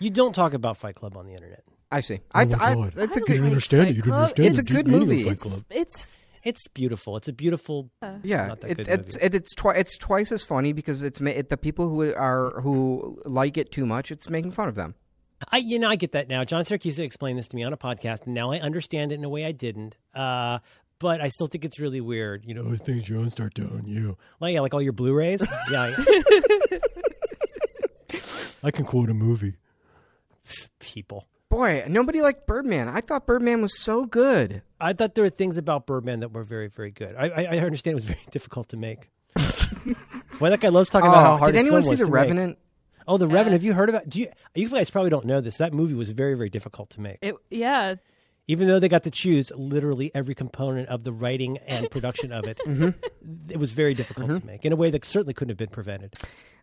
You 0.00 0.10
don't 0.10 0.34
talk 0.34 0.54
about 0.54 0.76
Fight 0.76 0.94
Club 0.96 1.16
on 1.16 1.26
the 1.26 1.34
internet. 1.34 1.62
I 1.90 2.00
see. 2.00 2.20
I, 2.32 2.44
my 2.44 2.56
I, 2.60 2.74
God. 2.74 2.92
it's 2.96 3.16
a 3.16 3.20
I 3.20 3.24
good. 3.26 3.36
don't 3.38 3.46
understand 3.46 3.88
it. 3.90 3.96
You 3.96 4.02
don't 4.02 4.14
understand 4.14 4.48
It's 4.48 4.58
a 4.58 4.62
good 4.72 4.86
movie. 4.86 5.24
Fight 5.24 5.40
Club. 5.40 5.64
it's 5.70 6.08
It's 6.44 6.68
beautiful. 6.68 7.16
It's 7.16 7.26
a 7.28 7.32
beautiful. 7.32 7.90
Yeah, 8.22 8.46
Not 8.46 8.60
that 8.60 8.70
it, 8.70 8.76
good 8.78 8.88
it's 8.88 9.16
it, 9.16 9.34
it's 9.34 9.54
twi- 9.54 9.74
it's 9.74 9.98
twice 9.98 10.30
as 10.32 10.42
funny 10.44 10.72
because 10.72 11.02
it's 11.02 11.20
ma- 11.20 11.30
it, 11.30 11.48
the 11.48 11.56
people 11.56 11.88
who 11.88 12.14
are 12.14 12.60
who 12.60 13.20
like 13.24 13.56
it 13.58 13.70
too 13.72 13.84
much. 13.86 14.10
It's 14.12 14.30
making 14.30 14.52
fun 14.52 14.68
of 14.68 14.74
them. 14.76 14.94
I 15.50 15.56
you 15.58 15.78
know 15.78 15.88
I 15.88 15.96
get 15.96 16.12
that 16.12 16.28
now. 16.28 16.44
John 16.44 16.62
Siracusa 16.64 17.00
explained 17.00 17.38
this 17.38 17.48
to 17.48 17.56
me 17.56 17.62
on 17.64 17.72
a 17.72 17.76
podcast, 17.76 18.24
and 18.26 18.34
now 18.34 18.52
I 18.52 18.58
understand 18.60 19.10
it 19.10 19.16
in 19.16 19.24
a 19.24 19.28
way 19.28 19.44
I 19.44 19.52
didn't. 19.52 19.96
Uh, 20.14 20.58
but 20.98 21.20
I 21.22 21.28
still 21.28 21.46
think 21.46 21.64
it's 21.64 21.80
really 21.80 22.00
weird. 22.02 22.44
You 22.44 22.52
know, 22.54 22.62
Those 22.64 22.82
things 22.82 23.08
you 23.08 23.18
own 23.18 23.30
start 23.30 23.54
to 23.56 23.62
own 23.64 23.84
you. 23.86 24.16
like 24.38 24.52
yeah, 24.54 24.60
like 24.60 24.74
all 24.74 24.82
your 24.82 24.92
Blu-rays. 24.92 25.40
yeah, 25.70 25.94
I- 25.96 26.80
I 28.62 28.70
can 28.70 28.84
quote 28.84 29.08
a 29.08 29.14
movie. 29.14 29.54
people. 30.78 31.26
Boy, 31.50 31.84
nobody 31.88 32.22
liked 32.22 32.46
Birdman. 32.46 32.88
I 32.88 33.00
thought 33.02 33.26
Birdman 33.26 33.60
was 33.60 33.78
so 33.78 34.06
good. 34.06 34.62
I 34.80 34.92
thought 34.94 35.14
there 35.14 35.24
were 35.24 35.30
things 35.30 35.58
about 35.58 35.84
Birdman 35.86 36.20
that 36.20 36.32
were 36.32 36.44
very, 36.44 36.68
very 36.68 36.90
good. 36.92 37.14
I, 37.18 37.26
I, 37.28 37.42
I 37.42 37.58
understand 37.58 37.92
it 37.92 37.96
was 37.96 38.04
very 38.04 38.20
difficult 38.30 38.68
to 38.70 38.76
make. 38.76 39.10
Why 40.38 40.50
that 40.50 40.60
guy 40.60 40.68
loves 40.68 40.88
talking 40.88 41.08
about 41.08 41.18
oh, 41.18 41.26
how 41.26 41.34
Oh, 41.34 41.36
hard 41.38 41.52
did 41.52 41.58
anyone 41.58 41.82
film 41.82 41.84
see 41.84 41.90
was 41.90 41.98
The 42.00 42.04
to 42.06 42.10
make. 42.10 42.14
Revenant? 42.22 42.58
Oh, 43.06 43.16
The 43.18 43.26
Revenant. 43.26 43.52
Have 43.54 43.64
you 43.64 43.74
heard 43.74 43.88
about? 43.88 44.08
Do 44.08 44.20
you? 44.20 44.28
You 44.54 44.68
guys 44.68 44.90
probably 44.90 45.10
don't 45.10 45.26
know 45.26 45.40
this. 45.40 45.56
That 45.56 45.72
movie 45.74 45.94
was 45.94 46.10
very, 46.12 46.34
very 46.34 46.50
difficult 46.50 46.90
to 46.90 47.00
make. 47.00 47.18
it, 47.20 47.34
yeah. 47.50 47.96
Even 48.50 48.66
though 48.66 48.80
they 48.80 48.88
got 48.88 49.04
to 49.04 49.10
choose 49.12 49.52
literally 49.54 50.10
every 50.12 50.34
component 50.34 50.88
of 50.88 51.04
the 51.04 51.12
writing 51.12 51.58
and 51.68 51.88
production 51.88 52.32
of 52.32 52.44
it, 52.46 52.58
Mm-hmm. 52.66 52.90
it 53.48 53.58
was 53.58 53.72
very 53.72 53.94
difficult 53.94 54.32
to 54.32 54.44
make 54.44 54.64
in 54.64 54.72
a 54.72 54.76
way 54.76 54.90
that 54.90 55.04
certainly 55.04 55.34
couldn't 55.34 55.50
have 55.50 55.56
been 55.58 55.68
prevented. 55.68 56.14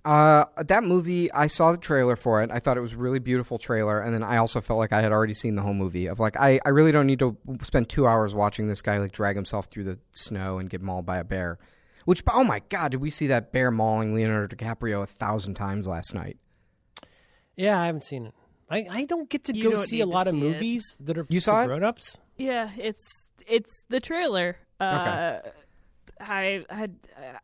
Uh, 0.04 0.44
that 0.58 0.84
movie, 0.84 1.32
I 1.32 1.48
saw 1.48 1.72
the 1.72 1.78
trailer 1.78 2.16
for 2.18 2.44
it. 2.44 2.50
I 2.52 2.60
thought 2.60 2.76
it 2.78 2.82
was 2.82 2.94
a 2.94 2.98
really 2.98 3.20
beautiful 3.20 3.58
trailer, 3.58 4.02
and 4.02 4.14
then 4.14 4.22
I 4.24 4.36
also 4.38 4.60
felt 4.60 4.80
like 4.80 4.92
I 4.92 5.02
had 5.02 5.12
already 5.14 5.34
seen 5.34 5.56
the 5.56 5.62
whole 5.62 5.74
movie. 5.74 6.08
Of 6.08 6.20
like, 6.20 6.36
I, 6.38 6.60
I 6.66 6.70
really 6.70 6.92
don't 6.92 7.08
need 7.08 7.20
to 7.20 7.38
spend 7.62 7.88
two 7.90 8.06
hours 8.06 8.34
watching 8.36 8.68
this 8.68 8.82
guy 8.82 8.98
like 8.98 9.12
drag 9.14 9.36
himself 9.38 9.68
through 9.68 9.86
the 9.86 10.00
snow 10.12 10.60
and 10.60 10.70
get 10.70 10.82
mauled 10.82 11.06
by 11.06 11.18
a 11.20 11.24
bear. 11.24 11.58
Which, 12.06 12.22
oh 12.34 12.44
my 12.44 12.62
god, 12.70 12.92
did 12.92 13.02
we 13.02 13.10
see 13.10 13.28
that 13.28 13.52
bear 13.54 13.72
mauling 13.72 14.14
Leonardo 14.14 14.54
DiCaprio 14.56 15.04
a 15.04 15.08
thousand 15.08 15.56
times 15.56 15.88
last 15.88 16.14
night? 16.14 16.38
Yeah, 17.56 17.80
I 17.80 17.86
haven't 17.88 18.04
seen 18.04 18.26
it. 18.28 18.34
I, 18.70 18.86
I 18.90 19.06
don't 19.06 19.30
get 19.30 19.46
to 19.46 19.56
You 19.56 19.72
go 19.72 19.76
see 19.78 20.02
a 20.02 20.06
need 20.06 20.12
to 20.12 20.16
lot 20.18 20.28
of 20.28 20.34
see 20.34 20.40
it. 20.40 20.42
movies 20.44 20.98
that 21.00 21.18
are 21.18 21.26
You 21.30 21.40
saw 21.40 21.62
for 21.62 21.68
grown-ups. 21.68 22.18
Yeah, 22.38 22.70
it's 22.78 23.32
it's 23.48 23.84
the 23.90 24.00
trailer. 24.00 24.58
Uh, 24.80 25.40
I 26.20 26.66
had 26.70 26.96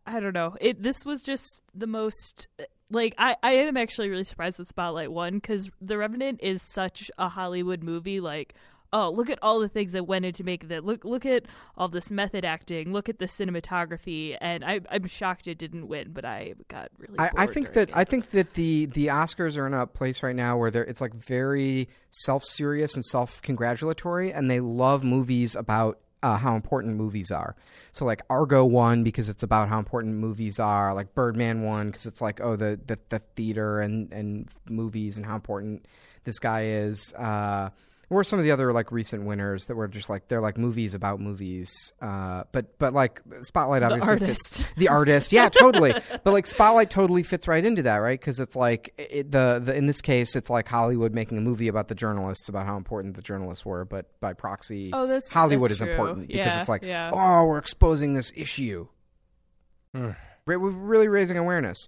I 0.05 0.19
don't 0.19 0.34
know. 0.34 0.55
It 0.59 0.82
this 0.84 1.05
was 1.05 1.21
just 1.21 1.61
the 1.74 1.88
most 1.88 2.47
like 2.91 3.15
I 3.17 3.36
I 3.41 3.51
am 3.53 3.78
actually 3.78 4.09
really 4.09 4.24
surprised 4.24 4.57
that 4.57 4.67
Spotlight 4.67 5.11
won 5.11 5.36
because 5.36 5.69
The 5.82 5.97
Revenant 5.97 6.41
is 6.43 6.61
such 6.74 7.09
a 7.17 7.30
Hollywood 7.30 7.84
movie. 7.84 8.19
Like 8.19 8.53
oh 8.93 9.09
look 9.09 9.29
at 9.29 9.39
all 9.41 9.59
the 9.59 9.67
things 9.67 9.91
that 9.91 10.07
went 10.07 10.23
into 10.23 10.43
making 10.43 10.69
that. 10.69 10.85
Look 10.85 11.03
look 11.03 11.25
at 11.25 11.43
all 11.77 11.89
this 11.89 12.09
method 12.09 12.45
acting. 12.45 12.93
Look 12.93 13.09
at 13.09 13.19
the 13.19 13.25
cinematography. 13.25 14.37
And 14.39 14.63
I 14.63 14.79
I'm 14.89 15.07
shocked 15.07 15.47
it 15.47 15.57
didn't 15.57 15.87
win, 15.87 16.11
but 16.13 16.23
I 16.23 16.53
got 16.69 16.89
really. 16.97 17.19
I, 17.19 17.31
I 17.35 17.45
think 17.47 17.73
that 17.73 17.89
it. 17.89 17.97
I 17.97 18.05
think 18.05 18.29
that 18.29 18.53
the 18.53 18.85
the 18.85 19.07
Oscars 19.07 19.57
are 19.57 19.67
in 19.67 19.73
a 19.73 19.85
place 19.85 20.23
right 20.23 20.35
now 20.35 20.57
where 20.57 20.71
they're 20.71 20.85
it's 20.85 21.01
like 21.01 21.13
very 21.13 21.89
self 22.11 22.45
serious 22.45 22.95
and 22.95 23.03
self 23.03 23.41
congratulatory, 23.41 24.31
and 24.31 24.49
they 24.49 24.61
love 24.61 25.03
movies 25.03 25.55
about 25.55 25.99
uh, 26.21 26.37
how 26.37 26.55
important 26.55 26.95
movies 26.95 27.31
are. 27.31 27.55
So 27.91 28.05
like 28.05 28.21
Argo 28.29 28.63
won 28.63 29.03
because 29.03 29.27
it's 29.27 29.43
about 29.43 29.67
how 29.67 29.79
important 29.79 30.15
movies 30.15 30.59
are. 30.59 30.93
Like 30.93 31.13
Birdman 31.13 31.63
won 31.63 31.87
because 31.87 32.05
it's 32.05 32.21
like 32.21 32.39
oh 32.41 32.55
the, 32.55 32.79
the 32.85 32.97
the 33.09 33.19
theater 33.19 33.81
and 33.81 34.11
and 34.13 34.47
movies 34.69 35.17
and 35.17 35.25
how 35.25 35.35
important 35.35 35.85
this 36.23 36.39
guy 36.39 36.65
is. 36.65 37.13
Uh, 37.13 37.69
what 38.14 38.18
were 38.20 38.24
some 38.24 38.38
of 38.39 38.45
the 38.45 38.51
other 38.51 38.72
like 38.72 38.91
recent 38.91 39.26
winners 39.26 39.66
that 39.66 39.76
were 39.76 39.88
just 39.88 40.09
like 40.09 40.28
they're 40.28 40.39
like 40.41 40.57
movies 40.57 40.93
about 40.93 41.20
movies? 41.20 41.91
Uh, 42.01 42.43
but 42.51 42.78
but 42.78 42.93
like 42.93 43.22
Spotlight 43.41 43.82
obviously 43.84 44.20
fits- 44.20 44.57
artist. 44.59 44.74
the 44.78 44.88
artist, 44.89 45.34
yeah, 45.34 45.49
totally. 45.49 45.93
but 46.24 46.32
like 46.32 46.45
Spotlight 46.45 46.89
totally 46.89 47.24
fits 47.24 47.47
right 47.47 47.66
into 47.66 47.82
that, 47.84 47.97
right? 47.97 48.20
Because 48.20 48.39
it's 48.39 48.55
like 48.55 48.93
it, 48.97 49.32
the 49.32 49.59
the 49.64 49.76
in 49.76 49.88
this 49.88 49.99
case, 50.01 50.36
it's 50.36 50.49
like 50.49 50.68
Hollywood 50.68 51.14
making 51.14 51.38
a 51.39 51.41
movie 51.41 51.68
about 51.68 51.88
the 51.88 51.95
journalists, 51.95 52.47
about 52.49 52.66
how 52.68 52.78
important 52.78 53.16
the 53.16 53.22
journalists 53.22 53.66
were, 53.66 53.84
but 53.86 54.20
by 54.20 54.34
proxy, 54.34 54.91
Oh, 54.93 55.07
that's- 55.07 55.32
Hollywood 55.32 55.72
that's 55.72 55.82
is 55.82 55.86
true. 55.86 55.91
important 55.93 56.28
because 56.28 56.55
it's 56.57 56.70
like, 56.70 56.84
yeah. 56.84 57.09
oh, 57.14 57.45
we're 57.45 57.57
exposing 57.57 58.14
this 58.14 58.32
issue. 58.36 58.88
Right, 59.93 60.16
We're 60.45 60.57
really 60.57 61.07
raising 61.07 61.38
awareness. 61.38 61.88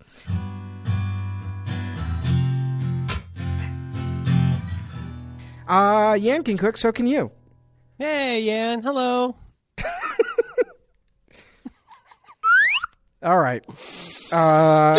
Uh, 5.68 6.18
Yan 6.20 6.43
can 6.43 6.57
cook, 6.57 6.78
so 6.78 6.91
can 6.91 7.07
you. 7.07 7.32
Hey, 7.97 8.41
Yan. 8.41 8.82
Hello. 8.84 9.36
All 13.24 13.39
right. 13.39 13.66
Uh, 14.32 14.93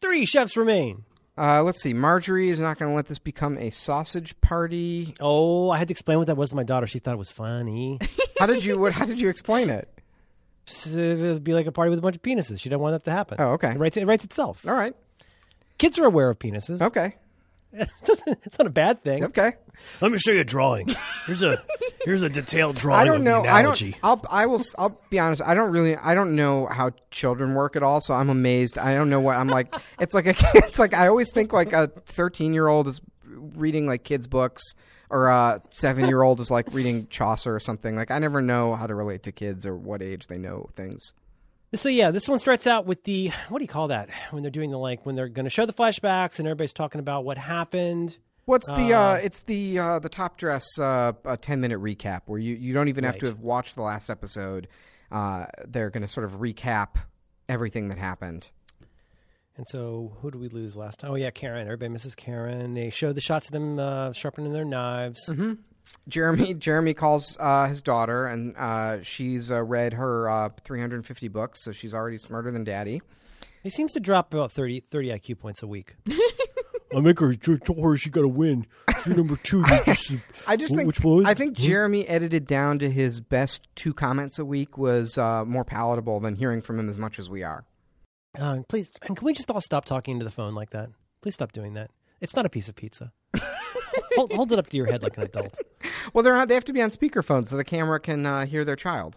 Three 0.00 0.24
chefs 0.26 0.56
remain. 0.56 1.04
uh, 1.38 1.62
let's 1.62 1.82
see. 1.82 1.92
Marjorie 1.92 2.48
is 2.48 2.58
not 2.58 2.78
going 2.78 2.90
to 2.90 2.96
let 2.96 3.06
this 3.06 3.18
become 3.18 3.56
a 3.58 3.70
sausage 3.70 4.38
party. 4.40 5.14
Oh, 5.20 5.70
I 5.70 5.78
had 5.78 5.88
to 5.88 5.92
explain 5.92 6.18
what 6.18 6.26
that 6.26 6.36
was 6.36 6.50
to 6.50 6.56
my 6.56 6.62
daughter. 6.64 6.86
She 6.86 6.98
thought 6.98 7.14
it 7.14 7.18
was 7.18 7.30
funny. 7.30 7.98
How 8.38 8.46
did 8.46 8.64
you? 8.64 8.78
What? 8.78 8.92
How 8.92 9.04
did 9.04 9.20
you 9.20 9.28
explain 9.28 9.70
it? 9.70 9.88
it 10.84 11.18
would 11.20 11.44
be 11.44 11.54
like 11.54 11.66
a 11.66 11.72
party 11.72 11.90
with 11.90 12.00
a 12.00 12.02
bunch 12.02 12.16
of 12.16 12.22
penises. 12.22 12.60
She 12.60 12.68
didn't 12.68 12.80
want 12.80 12.94
that 12.94 13.04
to 13.04 13.12
happen. 13.12 13.36
Oh, 13.38 13.52
okay. 13.52 13.70
It 13.70 13.78
writes, 13.78 13.96
it 13.96 14.04
writes 14.04 14.24
itself. 14.24 14.66
All 14.66 14.74
right. 14.74 14.94
Kids 15.78 15.96
are 15.98 16.04
aware 16.04 16.28
of 16.28 16.40
penises. 16.40 16.82
Okay. 16.82 17.14
it's 17.72 18.58
not 18.58 18.66
a 18.66 18.70
bad 18.70 19.02
thing. 19.02 19.24
Okay. 19.24 19.52
Let 20.00 20.10
me 20.10 20.18
show 20.18 20.30
you 20.32 20.40
a 20.40 20.44
drawing. 20.44 20.88
Here's 21.26 21.42
a 21.42 21.62
here's 22.04 22.22
a 22.22 22.28
detailed 22.30 22.76
drawing 22.76 23.00
I 23.00 23.04
don't 23.04 23.16
of 23.16 23.22
know. 23.22 23.42
the 23.42 23.48
I 23.50 23.62
don't. 23.62 23.94
I'll. 24.02 24.24
I 24.30 24.46
will. 24.46 24.62
I'll 24.78 24.98
be 25.10 25.18
honest. 25.18 25.42
I 25.44 25.54
don't 25.54 25.70
really. 25.70 25.96
I 25.96 26.14
don't 26.14 26.34
know 26.34 26.66
how 26.66 26.92
children 27.10 27.54
work 27.54 27.76
at 27.76 27.82
all. 27.82 28.00
So 28.00 28.14
I'm 28.14 28.30
amazed. 28.30 28.78
I 28.78 28.94
don't 28.94 29.10
know 29.10 29.20
what 29.20 29.36
I'm 29.36 29.48
like. 29.48 29.72
It's 30.00 30.14
like 30.14 30.26
a. 30.26 30.34
It's 30.54 30.78
like 30.78 30.94
I 30.94 31.08
always 31.08 31.30
think 31.32 31.52
like 31.52 31.72
a 31.72 31.88
13 32.06 32.54
year 32.54 32.68
old 32.68 32.86
is 32.86 33.00
reading 33.24 33.86
like 33.86 34.04
kids 34.04 34.26
books, 34.26 34.62
or 35.10 35.26
a 35.28 35.60
seven 35.70 36.06
year 36.08 36.22
old 36.22 36.40
is 36.40 36.50
like 36.50 36.72
reading 36.72 37.06
Chaucer 37.08 37.54
or 37.54 37.60
something. 37.60 37.96
Like 37.96 38.10
I 38.10 38.18
never 38.18 38.40
know 38.40 38.74
how 38.74 38.86
to 38.86 38.94
relate 38.94 39.24
to 39.24 39.32
kids 39.32 39.66
or 39.66 39.76
what 39.76 40.02
age 40.02 40.26
they 40.28 40.38
know 40.38 40.68
things. 40.74 41.12
So 41.74 41.88
yeah, 41.88 42.10
this 42.10 42.28
one 42.28 42.38
starts 42.38 42.66
out 42.66 42.86
with 42.86 43.04
the 43.04 43.32
what 43.48 43.58
do 43.58 43.64
you 43.64 43.68
call 43.68 43.88
that 43.88 44.08
when 44.30 44.42
they're 44.42 44.50
doing 44.50 44.70
the 44.70 44.78
like 44.78 45.04
when 45.04 45.14
they're 45.14 45.28
going 45.28 45.44
to 45.44 45.50
show 45.50 45.66
the 45.66 45.72
flashbacks 45.72 46.38
and 46.38 46.46
everybody's 46.48 46.72
talking 46.72 47.00
about 47.00 47.24
what 47.24 47.38
happened. 47.38 48.18
What's 48.46 48.66
the 48.68 48.94
uh, 48.94 49.14
it's 49.16 49.40
the 49.40 49.78
uh, 49.78 49.98
the 49.98 50.08
top 50.08 50.38
dress 50.38 50.64
uh, 50.78 51.12
a 51.24 51.36
ten 51.36 51.60
minute 51.60 51.80
recap 51.80 52.22
where 52.26 52.38
you, 52.38 52.54
you 52.54 52.72
don't 52.72 52.88
even 52.88 53.02
have 53.04 53.18
to 53.18 53.26
have 53.26 53.40
watched 53.40 53.74
the 53.74 53.82
last 53.82 54.08
episode. 54.08 54.68
Uh, 55.10 55.46
they're 55.66 55.90
going 55.90 56.02
to 56.02 56.08
sort 56.08 56.24
of 56.24 56.34
recap 56.38 56.90
everything 57.48 57.88
that 57.88 57.98
happened. 57.98 58.50
And 59.56 59.66
so, 59.68 60.16
who 60.20 60.30
did 60.30 60.40
we 60.40 60.48
lose 60.48 60.76
last 60.76 61.00
time? 61.00 61.10
Oh 61.10 61.14
yeah, 61.16 61.30
Karen. 61.30 61.66
Everybody 61.66 61.88
misses 61.88 62.14
Karen. 62.14 62.74
They 62.74 62.90
showed 62.90 63.16
the 63.16 63.20
shots 63.20 63.48
of 63.48 63.52
them 63.52 63.78
uh, 63.80 64.12
sharpening 64.12 64.52
their 64.52 64.64
knives. 64.64 65.28
Jeremy 66.08 66.54
Jeremy 66.58 66.94
calls 66.94 67.36
uh, 67.40 67.66
his 67.66 67.80
daughter, 67.82 68.26
and 68.26 68.56
uh, 68.56 69.02
she's 69.02 69.50
uh, 69.50 69.62
read 69.62 69.94
her 69.94 70.28
uh, 70.28 70.48
350 70.64 71.28
books, 71.28 71.62
so 71.62 71.72
she's 71.72 71.94
already 71.94 72.18
smarter 72.18 72.50
than 72.50 72.64
Daddy. 72.64 73.00
He 73.62 73.70
seems 73.70 73.92
to 73.94 74.00
drop 74.00 74.32
about 74.32 74.52
30, 74.52 74.80
30 74.80 75.08
IQ 75.08 75.38
points 75.40 75.62
a 75.62 75.66
week. 75.66 75.96
I 76.94 77.00
make 77.00 77.18
her 77.18 77.34
tell 77.34 77.80
her 77.82 77.96
she 77.96 78.10
got 78.10 78.20
to 78.22 78.28
win. 78.28 78.66
She's 79.02 79.08
number 79.16 79.36
two. 79.36 79.58
you 79.58 79.66
just- 79.84 80.12
I 80.48 80.56
just 80.56 80.72
Wh- 80.72 80.76
think 80.76 80.86
which 80.86 81.00
was? 81.02 81.24
I 81.26 81.34
think 81.34 81.56
Jeremy 81.56 82.06
edited 82.06 82.46
down 82.46 82.78
to 82.78 82.88
his 82.90 83.20
best 83.20 83.66
two 83.74 83.92
comments 83.92 84.38
a 84.38 84.44
week 84.44 84.78
was 84.78 85.18
uh, 85.18 85.44
more 85.44 85.64
palatable 85.64 86.20
than 86.20 86.36
hearing 86.36 86.62
from 86.62 86.78
him 86.78 86.88
as 86.88 86.96
much 86.96 87.18
as 87.18 87.28
we 87.28 87.42
are. 87.42 87.64
Uh, 88.38 88.60
please, 88.68 88.88
and 89.02 89.16
can 89.16 89.24
we 89.26 89.32
just 89.32 89.50
all 89.50 89.60
stop 89.60 89.84
talking 89.84 90.12
into 90.12 90.24
the 90.24 90.30
phone 90.30 90.54
like 90.54 90.70
that? 90.70 90.90
Please 91.22 91.34
stop 91.34 91.50
doing 91.52 91.74
that. 91.74 91.90
It's 92.20 92.36
not 92.36 92.46
a 92.46 92.48
piece 92.50 92.68
of 92.68 92.76
pizza. 92.76 93.12
Hold, 94.16 94.32
hold 94.32 94.52
it 94.52 94.58
up 94.58 94.68
to 94.68 94.76
your 94.76 94.86
head 94.86 95.02
like 95.02 95.16
an 95.16 95.24
adult. 95.24 95.56
Well, 96.12 96.22
they're 96.22 96.36
on, 96.36 96.48
they 96.48 96.54
have 96.54 96.64
to 96.64 96.72
be 96.72 96.82
on 96.82 96.90
speakerphone 96.90 97.46
so 97.46 97.56
the 97.56 97.64
camera 97.64 98.00
can 98.00 98.26
uh, 98.26 98.46
hear 98.46 98.64
their 98.64 98.76
child. 98.76 99.16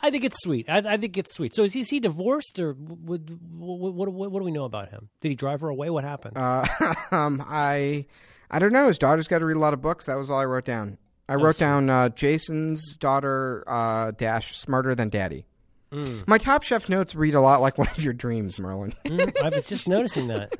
I 0.00 0.10
think 0.10 0.24
it's 0.24 0.40
sweet. 0.42 0.68
I, 0.68 0.78
I 0.78 0.96
think 0.96 1.16
it's 1.18 1.34
sweet. 1.34 1.54
So 1.54 1.64
is 1.64 1.72
he, 1.72 1.80
is 1.80 1.90
he 1.90 2.00
divorced 2.00 2.58
or 2.58 2.72
what, 2.72 3.20
what, 3.30 4.12
what, 4.12 4.30
what, 4.32 4.38
do 4.38 4.44
we 4.44 4.50
know 4.50 4.64
about 4.64 4.90
him? 4.90 5.08
Did 5.20 5.28
he 5.28 5.34
drive 5.34 5.60
her 5.60 5.68
away? 5.68 5.90
What 5.90 6.04
happened? 6.04 6.36
Uh, 6.36 6.66
um, 7.10 7.44
I 7.46 8.06
I 8.50 8.58
don't 8.58 8.72
know. 8.72 8.88
His 8.88 8.98
daughter's 8.98 9.28
got 9.28 9.38
to 9.38 9.44
read 9.44 9.56
a 9.56 9.60
lot 9.60 9.74
of 9.74 9.80
books. 9.80 10.06
That 10.06 10.16
was 10.16 10.30
all 10.30 10.38
I 10.38 10.44
wrote 10.44 10.64
down. 10.64 10.98
I 11.28 11.34
wrote 11.34 11.58
down 11.58 11.88
uh, 11.90 12.08
Jason's 12.08 12.96
daughter 12.96 13.62
uh, 13.68 14.10
dash 14.12 14.58
smarter 14.58 14.94
than 14.94 15.10
daddy. 15.10 15.46
My 15.92 16.38
Top 16.38 16.62
Chef 16.62 16.88
notes 16.88 17.16
read 17.16 17.34
a 17.34 17.40
lot 17.40 17.60
like 17.60 17.76
one 17.76 17.88
of 17.88 18.02
your 18.02 18.12
dreams, 18.12 18.60
Merlin. 18.60 18.94
Mm, 19.06 19.36
I 19.42 19.48
was 19.48 19.66
just 19.66 19.88
noticing 19.88 20.28
that. 20.28 20.54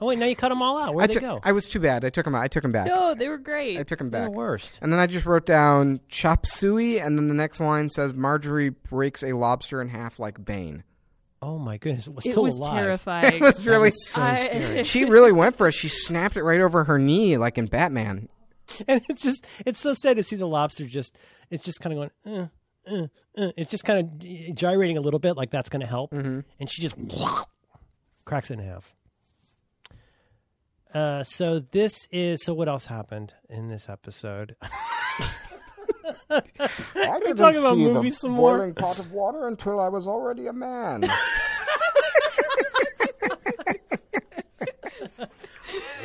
Oh 0.00 0.06
wait, 0.06 0.18
now 0.18 0.26
you 0.26 0.36
cut 0.36 0.50
them 0.50 0.60
all 0.62 0.76
out. 0.78 0.94
Where'd 0.94 1.04
I 1.04 1.06
they 1.08 1.14
took- 1.14 1.22
go? 1.22 1.40
I 1.42 1.52
was 1.52 1.68
too 1.68 1.80
bad. 1.80 2.04
I 2.04 2.10
took 2.10 2.24
them 2.24 2.34
out. 2.34 2.42
I 2.42 2.48
took 2.48 2.62
them 2.62 2.72
back. 2.72 2.86
No, 2.86 3.14
they 3.14 3.28
were 3.28 3.38
great. 3.38 3.78
I 3.78 3.82
took 3.84 4.00
him 4.00 4.10
They're 4.10 4.22
back. 4.22 4.30
the 4.30 4.36
worst. 4.36 4.72
And 4.82 4.92
then 4.92 4.98
I 5.00 5.06
just 5.06 5.24
wrote 5.24 5.46
down 5.46 6.00
chop 6.08 6.44
suey, 6.46 6.98
and 7.00 7.16
then 7.18 7.28
the 7.28 7.34
next 7.34 7.60
line 7.60 7.88
says 7.88 8.12
Marjorie 8.14 8.68
breaks 8.68 9.22
a 9.22 9.32
lobster 9.32 9.80
in 9.80 9.88
half 9.88 10.18
like 10.18 10.44
Bane. 10.44 10.84
Oh 11.40 11.58
my 11.58 11.76
goodness, 11.78 12.06
it 12.08 12.14
was 12.14 12.26
it 12.26 12.32
still 12.32 12.42
was 12.42 12.58
alive. 12.58 12.82
terrifying. 12.82 13.34
It 13.36 13.40
was 13.40 13.66
really. 13.66 13.88
was 13.88 14.08
so 14.10 14.20
I- 14.20 14.36
scary. 14.36 14.84
she 14.84 15.04
really 15.04 15.32
went 15.32 15.56
for 15.56 15.68
it. 15.68 15.72
She 15.72 15.88
snapped 15.88 16.36
it 16.36 16.42
right 16.42 16.60
over 16.60 16.84
her 16.84 16.98
knee, 16.98 17.36
like 17.36 17.56
in 17.58 17.66
Batman. 17.66 18.28
and 18.88 19.00
it's 19.08 19.22
just 19.22 19.46
it's 19.64 19.78
so 19.80 19.94
sad 19.94 20.18
to 20.18 20.22
see 20.22 20.36
the 20.36 20.46
lobster 20.46 20.84
just 20.84 21.16
it's 21.48 21.64
just 21.64 21.80
kind 21.80 21.98
of 21.98 22.10
going 22.26 22.40
uh, 22.86 22.92
uh, 22.92 23.06
uh. 23.40 23.52
it's 23.56 23.70
just 23.70 23.82
kind 23.84 23.98
of 24.22 24.54
gyrating 24.54 24.98
a 24.98 25.00
little 25.00 25.18
bit 25.20 25.38
like 25.38 25.50
that's 25.50 25.70
going 25.70 25.80
to 25.80 25.86
help 25.86 26.12
and 26.12 26.44
she 26.68 26.82
just 26.82 26.94
cracks 28.26 28.50
it 28.50 28.58
in 28.58 28.66
half 28.66 28.94
uh, 30.94 31.22
so 31.22 31.58
this 31.60 32.08
is 32.10 32.42
so 32.44 32.54
what 32.54 32.68
else 32.68 32.86
happened 32.86 33.34
in 33.48 33.68
this 33.68 33.88
episode 33.88 34.56
I 36.30 36.40
didn't 37.20 37.36
talking 37.36 37.60
about 37.60 37.76
see 37.76 37.84
the 37.84 37.92
movies 37.94 38.18
some 38.18 38.32
more? 38.32 38.56
boiling 38.58 38.74
pot 38.74 38.98
of 38.98 39.12
water 39.12 39.46
until 39.46 39.80
I 39.80 39.88
was 39.88 40.06
already 40.06 40.46
a 40.46 40.52
man. 40.52 41.04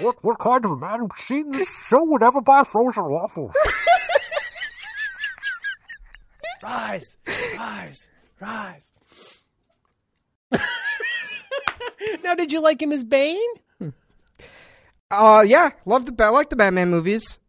What 0.01 0.21
what 0.23 0.39
kind 0.39 0.65
of 0.65 0.79
man 0.79 0.99
who'd 0.99 1.13
seen 1.13 1.51
this 1.51 1.87
show 1.87 2.03
would 2.03 2.23
ever 2.23 2.41
buy 2.41 2.63
frozen 2.63 3.05
waffles? 3.09 3.53
rise 6.61 7.17
rise 7.57 8.09
rise 8.39 8.91
now 12.23 12.35
did 12.35 12.51
you 12.51 12.61
like 12.61 12.81
him 12.81 12.91
as 12.93 13.03
bane 13.03 13.37
uh, 15.13 15.41
yeah, 15.41 15.71
love 15.85 16.05
the 16.05 16.23
I 16.23 16.29
like 16.29 16.49
the 16.49 16.55
Batman 16.55 16.89
movies. 16.89 17.39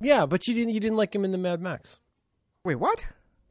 yeah 0.00 0.26
but 0.26 0.46
you 0.46 0.54
didn't 0.54 0.74
you 0.74 0.80
didn't 0.80 0.96
like 0.96 1.14
him 1.14 1.24
in 1.24 1.32
the 1.32 1.38
mad 1.38 1.60
max 1.60 1.98
Wait, 2.64 2.76
what? 2.76 3.06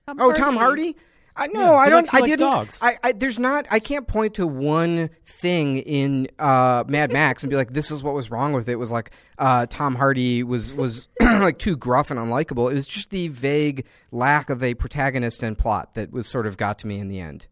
Tom 0.05 0.17
Oh, 0.19 0.31
Tom 0.31 0.55
Hardy. 0.55 0.95
I 1.35 1.47
no, 1.47 1.61
Yeah, 1.61 1.71
I 1.73 1.89
don't. 1.89 2.13
I 2.13 2.21
didn't. 2.21 2.39
dogs. 2.39 2.79
I, 2.81 2.97
I 3.03 3.11
there's 3.11 3.37
not. 3.39 3.67
I 3.69 3.79
can't 3.79 4.07
point 4.07 4.35
to 4.35 4.47
one 4.47 5.09
thing 5.25 5.77
in 5.77 6.27
uh, 6.39 6.83
Mad 6.87 7.11
Max 7.11 7.43
and 7.43 7.49
be 7.49 7.55
like, 7.55 7.73
this 7.73 7.91
is 7.91 8.03
what 8.03 8.13
was 8.15 8.31
wrong 8.31 8.53
with 8.53 8.67
it. 8.67 8.73
It 8.73 8.79
was 8.79 8.91
like 8.91 9.11
uh, 9.37 9.67
Tom 9.69 9.95
Hardy 9.95 10.43
was 10.43 10.73
was 10.73 11.09
like 11.21 11.59
too 11.59 11.77
gruff 11.77 12.09
and 12.11 12.19
unlikable. 12.19 12.71
It 12.71 12.75
was 12.75 12.87
just 12.87 13.11
the 13.11 13.27
vague 13.27 13.85
lack 14.11 14.49
of 14.49 14.63
a 14.63 14.73
protagonist 14.73 15.43
and 15.43 15.57
plot 15.57 15.93
that 15.93 16.11
was 16.11 16.27
sort 16.27 16.47
of 16.47 16.57
got 16.57 16.79
to 16.79 16.87
me 16.87 16.99
in 16.99 17.07
the 17.07 17.19
end. 17.19 17.47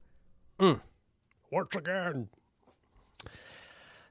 Mm. 0.60 0.82
Once 1.52 1.76
again. 1.76 2.30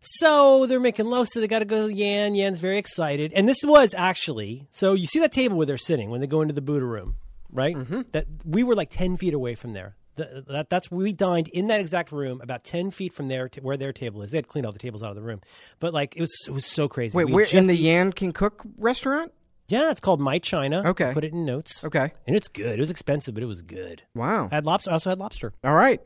So 0.06 0.66
they're 0.66 0.80
making 0.80 1.06
low, 1.06 1.24
so 1.24 1.40
they 1.40 1.48
got 1.48 1.60
to 1.60 1.64
go 1.64 1.88
to 1.88 1.94
Yan. 1.94 2.34
Yan's 2.34 2.58
very 2.58 2.78
excited, 2.78 3.32
and 3.34 3.48
this 3.48 3.62
was 3.64 3.94
actually 3.94 4.66
so 4.70 4.92
you 4.92 5.06
see 5.06 5.18
that 5.20 5.32
table 5.32 5.56
where 5.56 5.66
they're 5.66 5.78
sitting 5.78 6.10
when 6.10 6.20
they 6.20 6.26
go 6.26 6.42
into 6.42 6.52
the 6.54 6.60
Buddha 6.62 6.84
room, 6.84 7.16
right? 7.50 7.74
Mm-hmm. 7.76 8.02
That 8.12 8.26
we 8.44 8.62
were 8.62 8.74
like 8.74 8.90
ten 8.90 9.16
feet 9.16 9.32
away 9.34 9.54
from 9.54 9.72
there. 9.72 9.96
The, 10.16 10.44
that, 10.48 10.70
that's 10.70 10.90
we 10.92 11.12
dined 11.12 11.48
in 11.52 11.66
that 11.68 11.80
exact 11.80 12.12
room, 12.12 12.40
about 12.40 12.64
ten 12.64 12.90
feet 12.90 13.12
from 13.14 13.28
there 13.28 13.48
where 13.62 13.76
their 13.76 13.92
table 13.92 14.22
is. 14.22 14.30
They 14.30 14.38
had 14.38 14.46
cleaned 14.46 14.66
all 14.66 14.72
the 14.72 14.78
tables 14.78 15.02
out 15.02 15.10
of 15.10 15.16
the 15.16 15.22
room, 15.22 15.40
but 15.80 15.92
like 15.94 16.16
it 16.16 16.20
was 16.20 16.32
it 16.46 16.52
was 16.52 16.66
so 16.66 16.86
crazy. 16.86 17.16
Wait, 17.16 17.24
We 17.26 17.32
where 17.32 17.44
just 17.44 17.54
in 17.54 17.66
the 17.66 17.74
Yan 17.74 18.12
Can 18.12 18.32
Cook 18.32 18.62
restaurant? 18.76 19.32
yeah, 19.68 19.90
it's 19.90 20.00
called 20.00 20.20
My 20.20 20.38
China. 20.38 20.82
Okay. 20.90 21.12
put 21.14 21.24
it 21.24 21.32
in 21.32 21.46
notes. 21.46 21.82
Okay. 21.82 22.12
and 22.26 22.36
it's 22.36 22.48
good. 22.48 22.78
It 22.78 22.80
was 22.80 22.90
expensive, 22.90 23.32
but 23.34 23.42
it 23.42 23.46
was 23.46 23.62
good. 23.62 24.02
Wow. 24.14 24.48
I 24.52 24.56
had 24.56 24.66
lobster. 24.66 24.90
I 24.90 24.92
also 24.92 25.08
had 25.10 25.18
lobster. 25.18 25.52
All 25.64 25.74
right. 25.74 26.00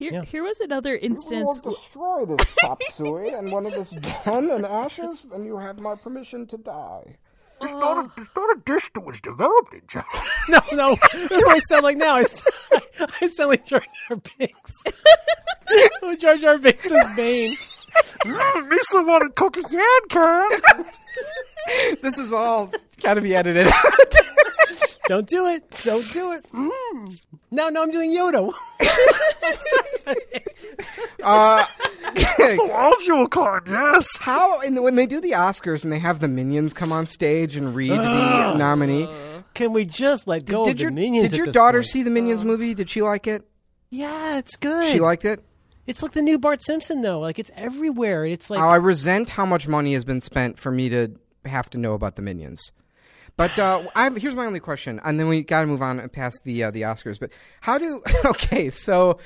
Here, 0.00 0.12
Yeah. 0.14 0.24
here 0.24 0.42
was 0.42 0.58
another 0.60 0.96
instance. 0.96 1.60
destroy 1.60 2.24
this 2.24 2.54
chop 2.60 2.82
suey, 2.90 3.28
and 3.28 3.52
when 3.52 3.66
it 3.66 3.74
is 3.74 3.90
done 4.24 4.50
in 4.50 4.64
ashes, 4.64 5.28
then 5.30 5.44
you 5.44 5.58
have 5.58 5.78
my 5.78 5.94
permission 5.94 6.46
to 6.48 6.56
die. 6.56 7.18
It's 7.60 7.72
not 7.74 7.98
a 8.06 8.20
it's 8.22 8.34
not 8.34 8.56
a 8.56 8.60
dish 8.64 8.90
that 8.94 9.02
was 9.04 9.20
developed 9.20 9.74
in 9.74 9.82
China. 9.86 10.06
No, 10.48 10.58
no. 10.72 10.88
What 10.96 11.28
do 11.28 11.48
I 11.50 11.58
sound 11.68 11.82
like 11.84 11.98
now? 11.98 12.14
I 13.20 13.26
sound 13.26 13.50
like 13.50 13.66
Jar 13.66 13.84
Jar 14.08 14.16
Binks. 14.38 14.72
oh, 16.02 16.16
Jar 16.16 16.36
Jar 16.38 16.56
Binks 16.56 16.86
is 16.90 17.04
Bane. 17.14 17.54
Mm, 18.24 18.70
Lisa 18.70 19.02
wanted 19.02 19.34
cookie 19.36 19.60
yan 19.70 20.00
can. 20.08 20.50
This 22.00 22.16
is 22.18 22.32
all 22.32 22.70
got 23.02 23.14
to 23.14 23.20
be 23.20 23.36
edited 23.36 23.66
out. 23.68 23.74
Don't 25.10 25.26
do 25.26 25.48
it. 25.48 25.68
Don't 25.82 26.08
do 26.12 26.32
it. 26.34 26.46
No, 27.50 27.68
no, 27.68 27.82
I'm 27.82 27.90
doing 27.90 28.12
Yoda. 28.12 28.52
uh, 31.24 31.66
Walls 32.60 33.04
you 33.04 33.16
will 33.16 33.26
climb, 33.26 33.62
yes. 33.66 34.06
How 34.20 34.60
and 34.60 34.80
when 34.80 34.94
they 34.94 35.06
do 35.06 35.20
the 35.20 35.32
Oscars 35.32 35.82
and 35.82 35.92
they 35.92 35.98
have 35.98 36.20
the 36.20 36.28
minions 36.28 36.72
come 36.72 36.92
on 36.92 37.08
stage 37.08 37.56
and 37.56 37.74
read 37.74 37.90
the 37.90 38.54
nominee? 38.54 39.08
Can 39.54 39.72
we 39.72 39.84
just 39.84 40.28
let 40.28 40.44
go 40.44 40.66
Did 40.66 40.76
of 40.76 40.80
your 40.80 40.90
the 40.92 40.94
minions? 40.94 41.24
did 41.24 41.32
at 41.32 41.36
your 41.38 41.46
this 41.46 41.54
daughter 41.54 41.80
point? 41.80 41.88
see 41.88 42.04
the 42.04 42.10
Minions 42.10 42.44
movie? 42.44 42.72
Did 42.72 42.88
she 42.88 43.02
like 43.02 43.26
it? 43.26 43.42
Yeah, 43.90 44.38
it's 44.38 44.54
good. 44.54 44.92
She 44.92 45.00
liked 45.00 45.24
it. 45.24 45.42
It's 45.88 46.04
like 46.04 46.12
the 46.12 46.22
new 46.22 46.38
Bart 46.38 46.62
Simpson, 46.62 47.02
though. 47.02 47.18
Like 47.18 47.40
it's 47.40 47.50
everywhere. 47.56 48.24
It's 48.26 48.48
like 48.48 48.60
oh, 48.60 48.68
I 48.68 48.76
resent 48.76 49.30
how 49.30 49.44
much 49.44 49.66
money 49.66 49.94
has 49.94 50.04
been 50.04 50.20
spent 50.20 50.60
for 50.60 50.70
me 50.70 50.88
to 50.90 51.16
have 51.46 51.68
to 51.70 51.78
know 51.78 51.94
about 51.94 52.14
the 52.14 52.22
Minions. 52.22 52.70
But 53.40 53.58
uh, 53.58 54.10
here's 54.16 54.34
my 54.34 54.44
only 54.44 54.60
question, 54.60 55.00
and 55.02 55.18
then 55.18 55.26
we 55.26 55.42
got 55.42 55.62
to 55.62 55.66
move 55.66 55.80
on 55.80 56.06
past 56.10 56.42
the 56.44 56.64
uh, 56.64 56.70
the 56.70 56.82
Oscars. 56.82 57.18
But 57.18 57.30
how 57.62 57.78
do? 57.78 58.02
Okay, 58.26 58.68
so 58.68 59.18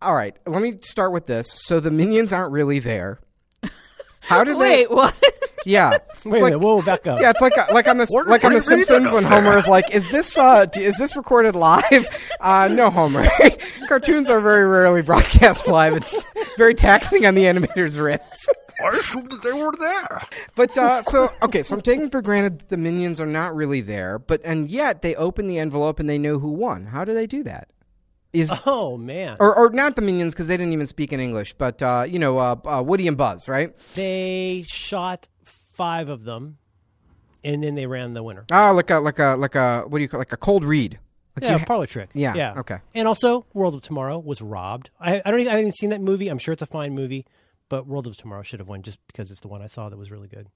all 0.00 0.16
right, 0.16 0.36
let 0.48 0.60
me 0.60 0.78
start 0.80 1.12
with 1.12 1.26
this. 1.26 1.48
So 1.48 1.78
the 1.78 1.92
Minions 1.92 2.32
aren't 2.32 2.50
really 2.50 2.80
there. 2.80 3.20
How 4.18 4.42
did 4.42 4.56
they. 4.56 4.58
Wait, 4.58 4.88
they? 4.88 4.94
what? 4.94 5.14
Yeah, 5.64 5.98
it's 6.10 6.24
wait 6.24 6.40
a 6.40 6.42
like, 6.42 6.50
minute. 6.54 6.58
Whoa, 6.58 6.82
back 6.82 7.06
up. 7.06 7.20
Yeah, 7.20 7.30
it's 7.30 7.40
like 7.40 7.56
like 7.70 7.86
on 7.86 7.98
the 7.98 8.24
like 8.26 8.44
on 8.44 8.52
the 8.52 8.58
are 8.58 8.62
you 8.62 8.68
reading 8.68 8.84
Simpsons 8.84 9.12
when? 9.12 9.22
Homer 9.22 9.56
is 9.56 9.68
like, 9.68 9.94
"Is 9.94 10.10
this 10.10 10.36
uh 10.36 10.66
d- 10.66 10.82
is 10.82 10.96
this 10.96 11.14
recorded 11.14 11.54
live?" 11.54 12.08
Uh, 12.40 12.66
no, 12.66 12.90
Homer. 12.90 13.24
Cartoons 13.86 14.28
are 14.28 14.40
very 14.40 14.66
rarely 14.66 15.02
broadcast 15.02 15.68
live. 15.68 15.94
It's 15.94 16.24
very 16.56 16.74
taxing 16.74 17.24
on 17.24 17.36
the 17.36 17.44
animator's 17.44 17.96
wrists. 17.96 18.48
I 18.84 18.96
assumed 18.98 19.30
that 19.32 19.42
they 19.42 19.52
were 19.52 19.72
there. 19.78 20.22
But 20.54 20.76
uh, 20.76 21.02
so 21.02 21.32
okay, 21.42 21.62
so 21.62 21.74
I'm 21.74 21.82
taking 21.82 22.10
for 22.10 22.22
granted 22.22 22.58
that 22.60 22.68
the 22.68 22.76
minions 22.76 23.20
are 23.20 23.26
not 23.26 23.54
really 23.54 23.80
there, 23.80 24.18
but 24.18 24.40
and 24.44 24.70
yet 24.70 25.02
they 25.02 25.14
open 25.14 25.46
the 25.46 25.58
envelope 25.58 26.00
and 26.00 26.08
they 26.08 26.18
know 26.18 26.38
who 26.38 26.50
won. 26.50 26.86
How 26.86 27.04
do 27.04 27.14
they 27.14 27.26
do 27.26 27.42
that? 27.44 27.68
Is 28.32 28.50
Oh 28.66 28.96
man. 28.96 29.36
or 29.40 29.54
or 29.54 29.70
not 29.70 29.94
the 29.96 30.02
minions 30.02 30.32
because 30.34 30.46
they 30.46 30.56
didn't 30.56 30.72
even 30.72 30.86
speak 30.86 31.12
in 31.12 31.20
English, 31.20 31.52
but 31.54 31.82
uh, 31.82 32.04
you 32.08 32.18
know 32.18 32.38
uh, 32.38 32.56
uh, 32.64 32.82
Woody 32.82 33.06
and 33.06 33.16
Buzz, 33.16 33.46
right? 33.48 33.74
They 33.94 34.64
shot 34.66 35.28
five 35.44 36.08
of 36.08 36.24
them, 36.24 36.56
and 37.44 37.62
then 37.62 37.74
they 37.74 37.86
ran 37.86 38.14
the 38.14 38.22
winner. 38.22 38.46
Oh, 38.50 38.72
like 38.72 38.90
a 38.90 38.96
like 39.00 39.18
a 39.18 39.34
like 39.36 39.54
a 39.54 39.82
what 39.86 39.98
do 39.98 40.02
you 40.02 40.08
call 40.08 40.18
like 40.18 40.32
a 40.32 40.36
cold 40.38 40.64
read? 40.64 40.98
Like 41.36 41.44
Yeah, 41.44 41.58
ha- 41.58 41.64
parlor 41.66 41.86
trick. 41.86 42.10
Yeah, 42.14 42.34
yeah. 42.34 42.54
okay. 42.58 42.78
And 42.94 43.08
also, 43.08 43.46
World 43.54 43.74
of 43.74 43.80
Tomorrow 43.82 44.18
was 44.18 44.42
robbed. 44.42 44.90
I, 45.00 45.20
I 45.24 45.30
don't. 45.30 45.40
Even, 45.40 45.52
I 45.52 45.56
haven't 45.56 45.76
seen 45.76 45.90
that 45.90 46.00
movie. 46.00 46.28
I'm 46.28 46.38
sure 46.38 46.52
it's 46.52 46.60
a 46.62 46.66
fine 46.66 46.94
movie, 46.94 47.24
but 47.72 47.86
World 47.86 48.06
of 48.06 48.18
Tomorrow 48.18 48.42
should 48.42 48.60
have 48.60 48.68
won 48.68 48.82
just 48.82 48.98
because 49.06 49.30
it's 49.30 49.40
the 49.40 49.48
one 49.48 49.62
I 49.62 49.66
saw 49.66 49.88
that 49.88 49.96
was 49.96 50.10
really 50.10 50.28
good. 50.28 50.48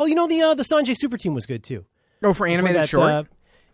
Oh, 0.00 0.06
you 0.06 0.16
know 0.16 0.26
the 0.26 0.42
uh, 0.42 0.54
the 0.56 0.64
Sanjay 0.64 0.96
Super 0.98 1.16
Team 1.16 1.32
was 1.32 1.46
good 1.46 1.62
too. 1.62 1.84
Oh, 2.24 2.34
for 2.34 2.44
Before 2.44 2.48
animated 2.48 2.82
that, 2.82 2.88
short. 2.88 3.08
uh, 3.10 3.22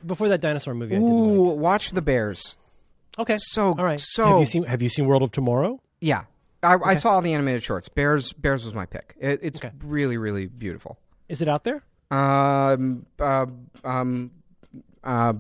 before 0.05 0.29
that 0.29 0.43
dinosaur 0.43 0.75
movie, 0.75 0.95
I 0.95 0.99
didn't 0.99 1.39
like. 1.49 1.57
watch 1.57 1.91
the 1.93 2.03
Bears. 2.03 2.57
Okay, 3.19 3.39
So 3.39 3.69
all 3.69 3.85
right. 3.85 3.99
So 3.99 4.25
have 4.27 4.39
you 4.39 4.45
seen 4.45 4.65
Have 4.65 4.83
you 4.83 4.91
seen 4.91 5.07
World 5.07 5.23
of 5.23 5.33
Tomorrow? 5.33 5.81
Yeah, 6.03 6.25
I, 6.63 6.77
I 6.85 6.95
saw 6.97 7.13
all 7.13 7.23
the 7.23 7.33
animated 7.33 7.63
shorts. 7.63 7.89
Bears, 7.89 8.35
Bears 8.35 8.63
was 8.63 8.75
my 8.75 8.85
pick. 8.85 9.15
It, 9.19 9.41
it's 9.43 9.59
Okay. 9.59 9.73
really, 9.83 10.19
really 10.19 10.47
beautiful. 10.47 10.99
Is 11.31 11.41
it 11.41 11.49
out 11.49 11.65
there? 11.65 11.83
Um, 12.11 13.07
uh, 13.19 13.47
um, 13.85 14.31
uh, 15.03 15.33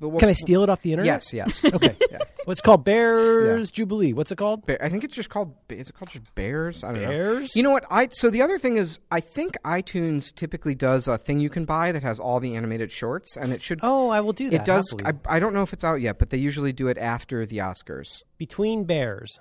but 0.00 0.10
what- 0.10 0.20
Can 0.20 0.28
I 0.28 0.32
steal 0.34 0.62
it 0.62 0.68
off 0.68 0.82
the 0.82 0.92
internet? 0.92 1.06
Yes, 1.06 1.32
yes. 1.32 1.64
Okay. 1.74 1.96
Yeah. 2.10 2.18
Well, 2.46 2.54
called 2.62 2.84
Bears 2.84 3.72
Jubilee. 3.72 4.12
What's 4.12 4.30
it 4.30 4.36
called? 4.36 4.66
Bear, 4.66 4.78
I 4.80 4.88
think 4.88 5.02
it's 5.02 5.16
just 5.16 5.28
called. 5.30 5.54
Is 5.68 5.88
it 5.88 5.94
called 5.96 6.10
just 6.10 6.32
Bears? 6.36 6.84
I 6.84 6.92
don't 6.92 7.02
know. 7.02 7.08
Bears? 7.08 7.56
You 7.56 7.64
know 7.64 7.72
what? 7.72 7.84
I 7.90 8.08
so 8.12 8.30
the 8.30 8.40
other 8.42 8.56
thing 8.58 8.76
is, 8.76 9.00
I 9.10 9.18
think 9.18 9.56
iTunes 9.64 10.32
typically 10.32 10.76
does 10.76 11.08
a 11.08 11.18
thing 11.18 11.40
you 11.40 11.50
can 11.50 11.64
buy 11.64 11.90
that 11.90 12.04
has 12.04 12.20
all 12.20 12.38
the 12.38 12.54
animated 12.54 12.92
shorts, 12.92 13.36
and 13.36 13.52
it 13.52 13.62
should. 13.62 13.80
Oh, 13.82 14.10
I 14.10 14.20
will 14.20 14.32
do 14.32 14.48
that. 14.50 14.60
it 14.60 14.64
does. 14.64 14.94
I. 15.04 15.12
I 15.28 15.40
don't 15.40 15.54
know 15.54 15.62
if 15.62 15.72
it's 15.72 15.82
out 15.82 16.00
yet, 16.00 16.18
but 16.20 16.30
they 16.30 16.38
usually 16.38 16.72
do 16.72 16.86
it 16.86 16.98
after 16.98 17.44
the 17.46 17.58
Oscars. 17.58 18.22
Between 18.38 18.84
Bears. 18.84 19.40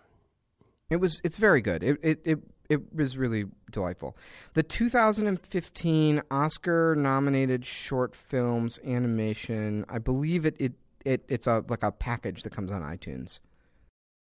It 0.90 0.96
was. 0.98 1.22
It's 1.24 1.38
very 1.38 1.62
good. 1.62 1.84
It 1.84 2.00
it 2.02 2.22
it, 2.26 2.40
it 2.70 2.94
was 2.94 3.18
really 3.18 3.46
delightful. 3.72 4.18
The 4.54 4.64
2015 4.64 6.22
Oscar-nominated 6.32 7.66
short 7.66 8.16
films 8.16 8.80
animation. 8.86 9.86
I 9.90 10.00
believe 10.00 10.46
it. 10.46 10.56
It, 10.60 10.74
it 11.06 11.24
it's 11.28 11.48
a 11.48 11.64
like 11.70 11.84
a 11.84 11.92
package 11.92 12.44
that 12.44 12.52
comes 12.54 12.72
on 12.72 12.82
iTunes. 12.82 13.40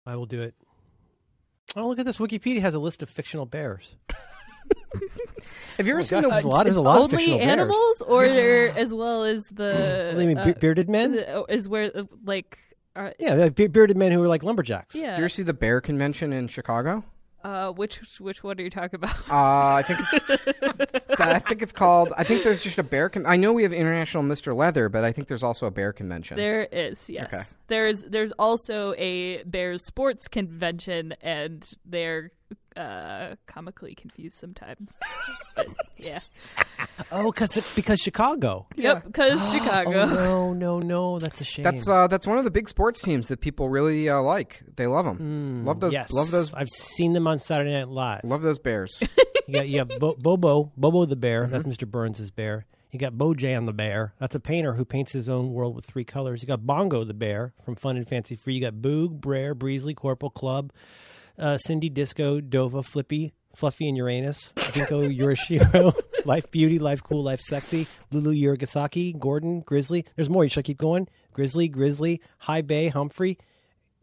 I 0.06 0.16
will 0.16 0.26
do 0.26 0.40
it. 0.42 0.54
Oh, 1.76 1.88
look 1.88 1.98
at 1.98 2.06
this. 2.06 2.16
Wikipedia 2.18 2.60
has 2.60 2.74
a 2.74 2.78
list 2.78 3.02
of 3.02 3.10
fictional 3.10 3.44
bears. 3.46 3.96
Have 5.76 5.86
you 5.86 5.92
ever 5.92 6.00
Oh 6.00 6.02
seen 6.02 6.22
gosh, 6.22 6.42
the 6.42 6.48
a 6.48 6.50
lot. 6.50 6.64
There's 6.64 6.76
a 6.76 6.80
lot 6.82 6.96
of 6.98 7.02
Only 7.04 7.16
fictional 7.16 7.38
bears. 7.38 7.50
animals, 7.52 8.02
or 8.02 8.28
there 8.28 8.76
as 8.76 8.92
well 8.92 9.22
as 9.24 9.46
the. 9.48 10.12
What 10.14 10.20
you 10.22 10.28
mean, 10.28 10.38
uh, 10.38 10.52
bearded 10.58 10.88
men? 10.88 11.12
the- 11.12 11.32
oh, 11.32 11.46
is 11.48 11.68
where 11.68 11.90
uh, 11.94 12.04
like. 12.24 12.58
Uh, 12.96 13.10
yeah, 13.20 13.48
bearded 13.50 13.96
men 13.96 14.10
who 14.10 14.20
are 14.22 14.26
like 14.28 14.42
lumberjacks. 14.42 14.94
Did 14.94 15.02
you 15.04 15.08
ever 15.08 15.28
see 15.28 15.44
the 15.44 15.54
Bear 15.54 15.80
Convention 15.80 16.32
in 16.32 16.48
Chicago? 16.48 17.04
Uh, 17.44 17.70
which 17.70 18.00
which 18.18 18.42
one 18.42 18.58
are 18.58 18.62
you 18.62 18.70
talking 18.70 18.96
about? 18.96 19.16
Uh, 19.30 19.74
I 19.74 19.82
think 19.82 20.00
it's, 20.00 21.06
I 21.20 21.38
think 21.38 21.62
it's 21.62 21.72
called. 21.72 22.12
I 22.16 22.24
think 22.24 22.42
there's 22.42 22.62
just 22.62 22.78
a 22.78 22.82
bear. 22.82 23.08
Con- 23.08 23.26
I 23.26 23.36
know 23.36 23.52
we 23.52 23.62
have 23.62 23.72
International 23.72 24.24
Mr. 24.24 24.56
Leather, 24.56 24.88
but 24.88 25.04
I 25.04 25.12
think 25.12 25.28
there's 25.28 25.44
also 25.44 25.66
a 25.66 25.70
bear 25.70 25.92
convention. 25.92 26.36
There 26.36 26.64
is, 26.64 27.08
yes. 27.08 27.32
Okay. 27.32 27.42
There's 27.68 28.02
there's 28.02 28.32
also 28.32 28.92
a 28.98 29.44
Bears 29.44 29.84
sports 29.84 30.26
convention, 30.26 31.14
and 31.20 31.68
they're 31.84 32.32
uh, 32.76 33.34
comically 33.46 33.94
confused 33.94 34.38
sometimes. 34.38 34.92
but 35.56 35.66
yeah. 35.96 36.20
Oh, 37.10 37.32
cause, 37.32 37.58
because 37.74 37.98
Chicago. 38.00 38.66
Yep, 38.76 39.04
because 39.06 39.38
Oh, 39.42 39.52
Chicago. 39.52 40.06
no, 40.06 40.52
no, 40.52 40.78
no. 40.80 41.18
That's 41.18 41.40
a 41.40 41.44
shame. 41.44 41.62
That's 41.64 41.88
uh, 41.88 42.06
that's 42.06 42.26
one 42.26 42.38
of 42.38 42.44
the 42.44 42.50
big 42.50 42.68
sports 42.68 43.02
teams 43.02 43.28
that 43.28 43.40
people 43.40 43.68
really 43.68 44.08
uh, 44.08 44.20
like. 44.20 44.62
They 44.76 44.86
love 44.86 45.04
them. 45.04 45.62
Mm, 45.62 45.66
love 45.66 45.80
those. 45.80 45.92
Yes. 45.92 46.12
Love 46.12 46.30
those. 46.30 46.52
I've 46.54 46.68
seen 46.68 47.12
them 47.14 47.26
on 47.26 47.38
Saturday 47.38 47.72
Night 47.72 47.88
Live. 47.88 48.20
Love 48.24 48.42
those 48.42 48.58
bears. 48.58 49.02
You 49.48 49.54
got, 49.54 49.66
you 49.68 49.82
got 49.82 49.98
Bo- 49.98 50.16
Bobo, 50.18 50.72
Bobo 50.76 51.06
the 51.06 51.16
bear. 51.16 51.46
That's 51.46 51.64
Mm-hmm. 51.64 51.70
Mr. 51.86 51.90
Burns' 51.90 52.30
bear. 52.30 52.66
You 52.90 52.98
got 52.98 53.14
Bojan 53.14 53.64
the 53.64 53.72
bear. 53.72 54.12
That's 54.20 54.34
a 54.34 54.40
painter 54.40 54.74
who 54.74 54.84
paints 54.84 55.12
his 55.12 55.26
own 55.26 55.54
world 55.54 55.74
with 55.74 55.86
three 55.86 56.04
colors. 56.04 56.42
You 56.42 56.48
got 56.48 56.66
Bongo 56.66 57.02
the 57.02 57.14
bear 57.14 57.54
from 57.64 57.74
Fun 57.74 57.96
and 57.96 58.06
Fancy 58.06 58.36
Free. 58.36 58.56
You 58.56 58.60
got 58.60 58.74
Boog, 58.74 59.22
Brer, 59.22 59.54
Breesley, 59.54 59.96
Corporal 59.96 60.28
Club, 60.28 60.70
uh, 61.38 61.58
Cindy, 61.58 61.88
Disco, 61.88 62.40
Dova, 62.40 62.84
Flippy, 62.84 63.32
Fluffy, 63.54 63.88
and 63.88 63.96
Uranus. 63.96 64.52
Dinko, 64.56 65.16
Yorishiro, 65.16 65.94
Life 66.24 66.50
Beauty, 66.50 66.78
Life 66.78 67.02
Cool, 67.02 67.22
Life 67.22 67.40
Sexy, 67.40 67.86
Lulu 68.12 68.32
Yurigasaki, 68.32 69.18
Gordon, 69.18 69.60
Grizzly. 69.60 70.04
There's 70.16 70.30
more. 70.30 70.44
You 70.44 70.50
should 70.50 70.60
I 70.60 70.62
keep 70.62 70.78
going? 70.78 71.08
Grizzly, 71.32 71.68
Grizzly, 71.68 72.20
High 72.38 72.62
Bay, 72.62 72.88
Humphrey, 72.88 73.38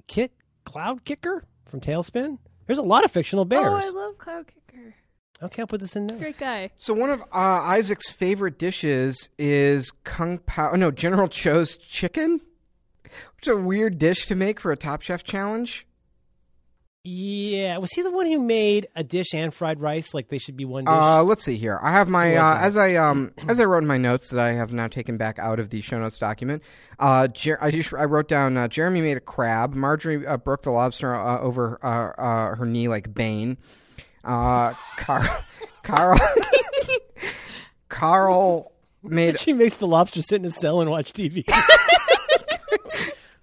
Kit, 0.08 0.32
Cloud 0.64 1.06
Kicker 1.06 1.44
from 1.66 1.82
TaleSpin. 1.82 2.40
There's 2.66 2.80
a 2.80 2.84
lot 2.84 3.06
of 3.06 3.12
fictional 3.12 3.46
bears. 3.46 3.66
Oh, 3.68 3.76
I 3.76 3.90
love 3.90 4.18
Cloud 4.18 4.48
Kicker. 4.48 4.96
Okay, 5.44 5.62
I'll 5.62 5.68
put 5.68 5.82
this 5.82 5.96
in 5.96 6.08
notes. 6.08 6.22
Great 6.22 6.38
guy. 6.38 6.72
so 6.78 6.94
one 6.94 7.10
of 7.10 7.22
uh, 7.22 7.26
Isaac's 7.34 8.10
favorite 8.10 8.58
dishes 8.58 9.30
is 9.38 9.92
Kung 10.04 10.38
Pao. 10.40 10.72
No, 10.72 10.92
General 10.92 11.28
Tso's 11.28 11.76
chicken. 11.78 12.40
Which 13.04 13.44
is 13.44 13.50
a 13.50 13.58
weird 13.58 13.98
dish 13.98 14.26
to 14.28 14.36
make 14.36 14.60
for 14.60 14.72
a 14.72 14.76
Top 14.78 15.02
Chef 15.02 15.24
challenge. 15.24 15.86
Yeah, 17.08 17.78
was 17.78 17.92
he 17.92 18.02
the 18.02 18.10
one 18.10 18.26
who 18.26 18.42
made 18.42 18.88
a 18.96 19.04
dish 19.04 19.36
and 19.36 19.54
fried 19.54 19.80
rice? 19.80 20.16
Like 20.16 20.30
they 20.30 20.40
should 20.40 20.58
be 20.58 20.66
one 20.66 20.86
dish. 20.86 20.92
Uh, 20.92 21.24
let's 21.24 21.44
see 21.44 21.56
here. 21.56 21.80
I 21.84 21.92
have 21.92 22.10
my 22.10 22.36
uh, 22.36 22.58
as 22.58 22.76
I 22.76 22.96
um 22.96 23.32
as 23.48 23.60
I 23.60 23.66
wrote 23.66 23.84
in 23.84 23.88
my 23.88 24.00
notes 24.00 24.30
that 24.32 24.40
I 24.44 24.54
have 24.54 24.74
now 24.74 24.88
taken 24.88 25.16
back 25.16 25.38
out 25.38 25.60
of 25.60 25.70
the 25.70 25.82
show 25.82 26.00
notes 26.00 26.18
document. 26.18 26.64
Uh, 26.98 27.28
Jer- 27.28 27.60
I 27.62 27.70
just 27.70 27.94
I 27.94 28.06
wrote 28.06 28.28
down 28.28 28.58
uh, 28.58 28.68
Jeremy 28.68 29.02
made 29.02 29.18
a 29.18 29.22
crab. 29.22 29.76
Marjorie 29.76 30.26
uh, 30.26 30.38
broke 30.38 30.64
the 30.64 30.72
lobster 30.72 31.14
uh, 31.14 31.40
over 31.40 31.78
uh, 31.84 32.20
uh, 32.20 32.56
her 32.56 32.66
knee 32.66 32.88
like 32.88 33.14
Bane. 33.14 33.58
Uh, 34.24 34.74
Car- 34.98 35.46
Carl 35.84 36.20
Carl 37.90 38.72
made 39.04 39.40
she 39.46 39.54
makes 39.54 39.78
the 39.78 39.86
lobster 39.86 40.22
sit 40.24 40.38
in 40.42 40.46
a 40.46 40.50
cell 40.50 40.82
and 40.82 40.90
watch 40.90 41.14
TV. 41.14 41.44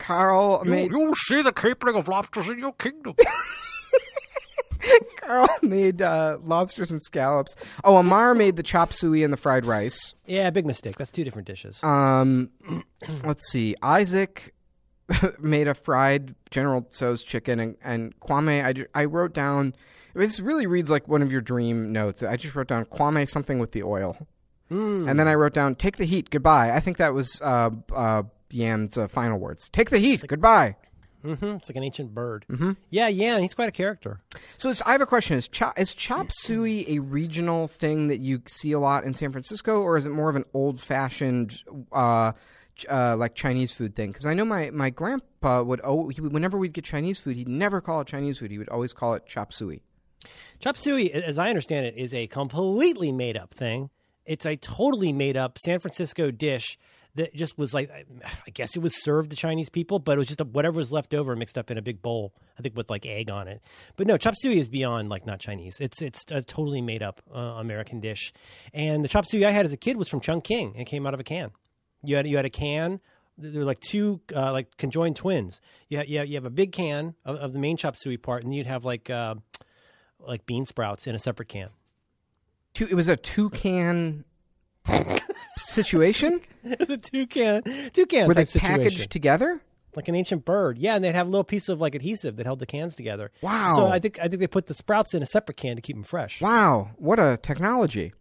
Carl 0.03 0.62
You, 0.64 0.70
made 0.70 0.90
you 0.90 1.14
see 1.16 1.42
the 1.42 1.53
capering 1.53 1.96
of 1.96 2.09
lobsters 2.09 2.48
in 2.48 2.59
your 2.59 2.72
kingdom. 2.72 3.14
Carl 5.16 5.48
made 5.62 6.03
uh, 6.03 6.38
lobsters 6.42 6.90
and 6.90 7.00
scallops. 7.00 7.55
Oh, 7.84 7.96
Amar 7.96 8.34
made 8.34 8.57
the 8.57 8.64
chop 8.64 8.92
suey 8.92 9.22
and 9.22 9.32
the 9.32 9.36
fried 9.36 9.64
rice. 9.64 10.14
yeah, 10.26 10.50
big 10.50 10.66
mistake. 10.66 10.96
That's 10.96 11.12
two 11.12 11.22
different 11.22 11.46
dishes. 11.46 11.82
Um, 11.84 12.50
let's 13.24 13.48
see. 13.50 13.76
Isaac 13.80 14.53
made 15.38 15.68
a 15.68 15.74
fried 15.74 16.34
General 16.50 16.82
Tso's 16.90 17.22
chicken, 17.22 17.61
and, 17.61 17.76
and 17.84 18.18
Kwame. 18.20 18.86
I, 18.94 19.00
I 19.00 19.05
wrote 19.05 19.32
down. 19.34 19.74
This 20.14 20.40
really 20.40 20.66
reads 20.66 20.90
like 20.90 21.07
one 21.07 21.22
of 21.22 21.30
your 21.30 21.40
dream 21.40 21.92
notes. 21.92 22.22
I 22.24 22.36
just 22.36 22.55
wrote 22.57 22.68
down 22.68 22.84
Kwame 22.86 23.28
something 23.28 23.61
with 23.61 23.70
the 23.72 23.84
oil, 23.84 24.26
and 24.68 25.07
then 25.18 25.28
I 25.28 25.34
wrote 25.34 25.55
down 25.55 25.74
take 25.76 25.96
the 25.98 26.05
heat, 26.07 26.30
goodbye. 26.30 26.72
I 26.72 26.80
think 26.80 26.96
that 26.96 27.14
was 27.14 27.40
uh, 27.40 27.70
uh, 27.94 28.24
Yam's 28.53 28.96
uh, 28.96 29.09
final 29.09 29.38
words. 29.38 29.68
Take 29.68 29.90
the 29.90 29.98
heat, 29.98 30.24
goodbye. 30.26 30.76
hmm 31.22 31.32
It's 31.32 31.68
like 31.68 31.76
an 31.76 31.84
ancient 31.84 32.14
bird. 32.14 32.44
Mm-hmm. 32.50 32.72
Yeah, 32.90 33.09
yeah, 33.09 33.38
he's 33.38 33.55
quite 33.55 33.68
a 33.68 33.72
character. 33.72 34.20
So 34.59 34.70
it's, 34.70 34.82
I 34.82 34.92
have 34.92 35.00
a 35.00 35.07
question: 35.07 35.36
Is 35.36 35.48
chop, 35.48 35.78
is 35.78 35.94
chop 35.94 36.28
suey 36.30 36.84
a 36.96 36.98
regional 37.00 37.68
thing 37.68 38.09
that 38.09 38.20
you 38.20 38.42
see 38.46 38.72
a 38.72 38.78
lot 38.78 39.05
in 39.05 39.14
San 39.14 39.30
Francisco, 39.30 39.80
or 39.80 39.96
is 39.96 40.07
it 40.07 40.11
more 40.11 40.28
of 40.28 40.36
an 40.36 40.44
old-fashioned, 40.53 41.62
uh, 41.92 42.32
uh, 42.90 43.16
like 43.16 43.34
Chinese 43.34 43.72
food 43.72 43.94
thing? 43.94 44.11
Because 44.11 44.26
I 44.26 44.34
know 44.34 44.44
my, 44.44 44.70
my 44.70 44.90
grandpa 44.90 45.62
would, 45.62 45.80
oh, 45.84 46.09
he 46.09 46.20
whenever 46.20 46.59
we'd 46.59 46.72
get 46.72 46.84
Chinese 46.84 47.18
food, 47.18 47.36
he'd 47.36 47.48
never 47.48 47.80
call 47.80 48.00
it 48.00 48.07
Chinese 48.09 48.38
food. 48.38 48.50
He 48.50 48.59
would 48.59 48.68
always 48.68 48.92
call 48.92 49.14
it 49.14 49.26
chop 49.26 49.53
suey. 49.53 49.82
Chop 50.61 50.76
suey, 50.76 51.12
as 51.12 51.38
I 51.38 51.48
understand 51.48 51.86
it, 51.86 51.96
is 51.96 52.14
a 52.14 52.26
completely 52.28 53.11
made 53.12 53.36
up 53.36 53.55
thing. 53.55 53.90
It's 54.24 54.46
a 54.46 54.57
totally 54.57 55.12
made 55.12 55.36
up 55.36 55.59
San 55.59 55.80
Francisco 55.80 56.30
dish 56.30 56.78
that 57.14 57.34
just 57.34 57.58
was 57.58 57.74
like, 57.74 57.90
I 57.90 58.50
guess 58.50 58.76
it 58.76 58.80
was 58.80 59.02
served 59.02 59.30
to 59.30 59.36
Chinese 59.36 59.68
people, 59.68 59.98
but 59.98 60.12
it 60.12 60.18
was 60.18 60.28
just 60.28 60.40
a, 60.40 60.44
whatever 60.44 60.78
was 60.78 60.92
left 60.92 61.12
over 61.14 61.36
mixed 61.36 61.58
up 61.58 61.70
in 61.70 61.76
a 61.76 61.82
big 61.82 62.00
bowl. 62.00 62.32
I 62.58 62.62
think 62.62 62.76
with 62.76 62.88
like 62.88 63.04
egg 63.04 63.30
on 63.30 63.48
it. 63.48 63.60
But 63.96 64.06
no, 64.06 64.16
chop 64.16 64.34
suey 64.36 64.58
is 64.58 64.68
beyond 64.68 65.08
like 65.08 65.26
not 65.26 65.38
Chinese. 65.38 65.78
It's 65.80 66.00
it's 66.00 66.24
a 66.30 66.42
totally 66.42 66.80
made 66.80 67.02
up 67.02 67.20
uh, 67.34 67.38
American 67.38 68.00
dish. 68.00 68.32
And 68.72 69.04
the 69.04 69.08
chop 69.08 69.26
suey 69.26 69.44
I 69.44 69.50
had 69.50 69.66
as 69.66 69.72
a 69.72 69.76
kid 69.76 69.96
was 69.96 70.08
from 70.08 70.20
Chun 70.20 70.40
King. 70.40 70.72
and 70.72 70.82
It 70.82 70.86
came 70.86 71.06
out 71.06 71.14
of 71.14 71.20
a 71.20 71.24
can. 71.24 71.50
You 72.02 72.16
had 72.16 72.26
you 72.26 72.36
had 72.36 72.46
a 72.46 72.50
can. 72.50 73.00
There 73.36 73.60
were 73.60 73.66
like 73.66 73.80
two 73.80 74.20
uh, 74.34 74.52
like 74.52 74.76
conjoined 74.76 75.16
twins. 75.16 75.60
You 75.88 75.98
had, 75.98 76.08
you 76.08 76.18
have, 76.18 76.28
you 76.28 76.34
have 76.34 76.44
a 76.44 76.50
big 76.50 76.72
can 76.72 77.14
of, 77.24 77.36
of 77.36 77.52
the 77.52 77.58
main 77.58 77.76
chop 77.76 77.96
suey 77.96 78.16
part, 78.16 78.44
and 78.44 78.54
you'd 78.54 78.66
have 78.66 78.84
like. 78.84 79.10
Uh, 79.10 79.36
like 80.24 80.46
bean 80.46 80.64
sprouts 80.64 81.06
in 81.08 81.14
a 81.14 81.18
separate 81.18 81.48
can. 81.48 81.68
Two, 82.74 82.86
it 82.86 82.94
was 82.94 83.08
a 83.08 83.16
toucan 83.16 84.24
situation 85.72 86.40
the 86.62 86.98
toucan, 86.98 87.62
toucan 87.92 88.28
were 88.28 88.34
they 88.34 88.42
type 88.42 88.48
situation, 88.48 88.82
packaged 88.84 89.10
together. 89.10 89.60
like 89.96 90.08
an 90.08 90.14
ancient 90.14 90.44
bird. 90.44 90.78
Yeah, 90.78 90.94
and 90.94 91.04
they'd 91.04 91.14
have 91.14 91.26
a 91.26 91.30
little 91.30 91.44
piece 91.44 91.68
of 91.68 91.80
like 91.80 91.94
adhesive 91.94 92.36
that 92.36 92.46
held 92.46 92.58
the 92.60 92.66
cans 92.66 92.94
together. 92.94 93.30
Wow. 93.40 93.74
So 93.76 93.86
I 93.86 93.98
think 93.98 94.18
I 94.20 94.28
think 94.28 94.40
they 94.40 94.46
put 94.46 94.66
the 94.66 94.74
sprouts 94.74 95.14
in 95.14 95.22
a 95.22 95.26
separate 95.26 95.56
can 95.56 95.76
to 95.76 95.82
keep 95.82 95.96
them 95.96 96.04
fresh. 96.04 96.40
Wow, 96.40 96.90
what 96.96 97.18
a 97.18 97.38
technology! 97.42 98.12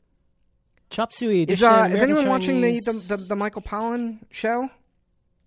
Chop 0.89 1.14
suey. 1.14 1.43
Is 1.43 1.64
uh, 1.64 1.88
is 1.91 2.02
American 2.02 2.02
anyone 2.02 2.28
watching 2.28 2.62
the, 2.62 2.80
the, 2.86 2.93
the 2.93 3.18
the 3.18 3.36
Michael 3.36 3.62
Pollan 3.62 4.20
show? 4.32 4.70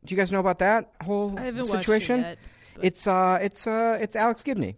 Do 0.05 0.15
you 0.15 0.17
guys 0.17 0.31
know 0.33 0.41
about 0.41 0.59
that 0.61 0.93
whole 1.03 1.39
I 1.39 1.45
haven't 1.45 1.63
situation? 1.65 2.23
watched 2.23 2.33
it 2.33 2.39
yet. 2.77 2.85
It's 2.85 3.07
uh, 3.07 3.39
it's 3.41 3.67
uh, 3.67 3.99
it's 4.01 4.17
Alex 4.17 4.43
Gibney. 4.43 4.77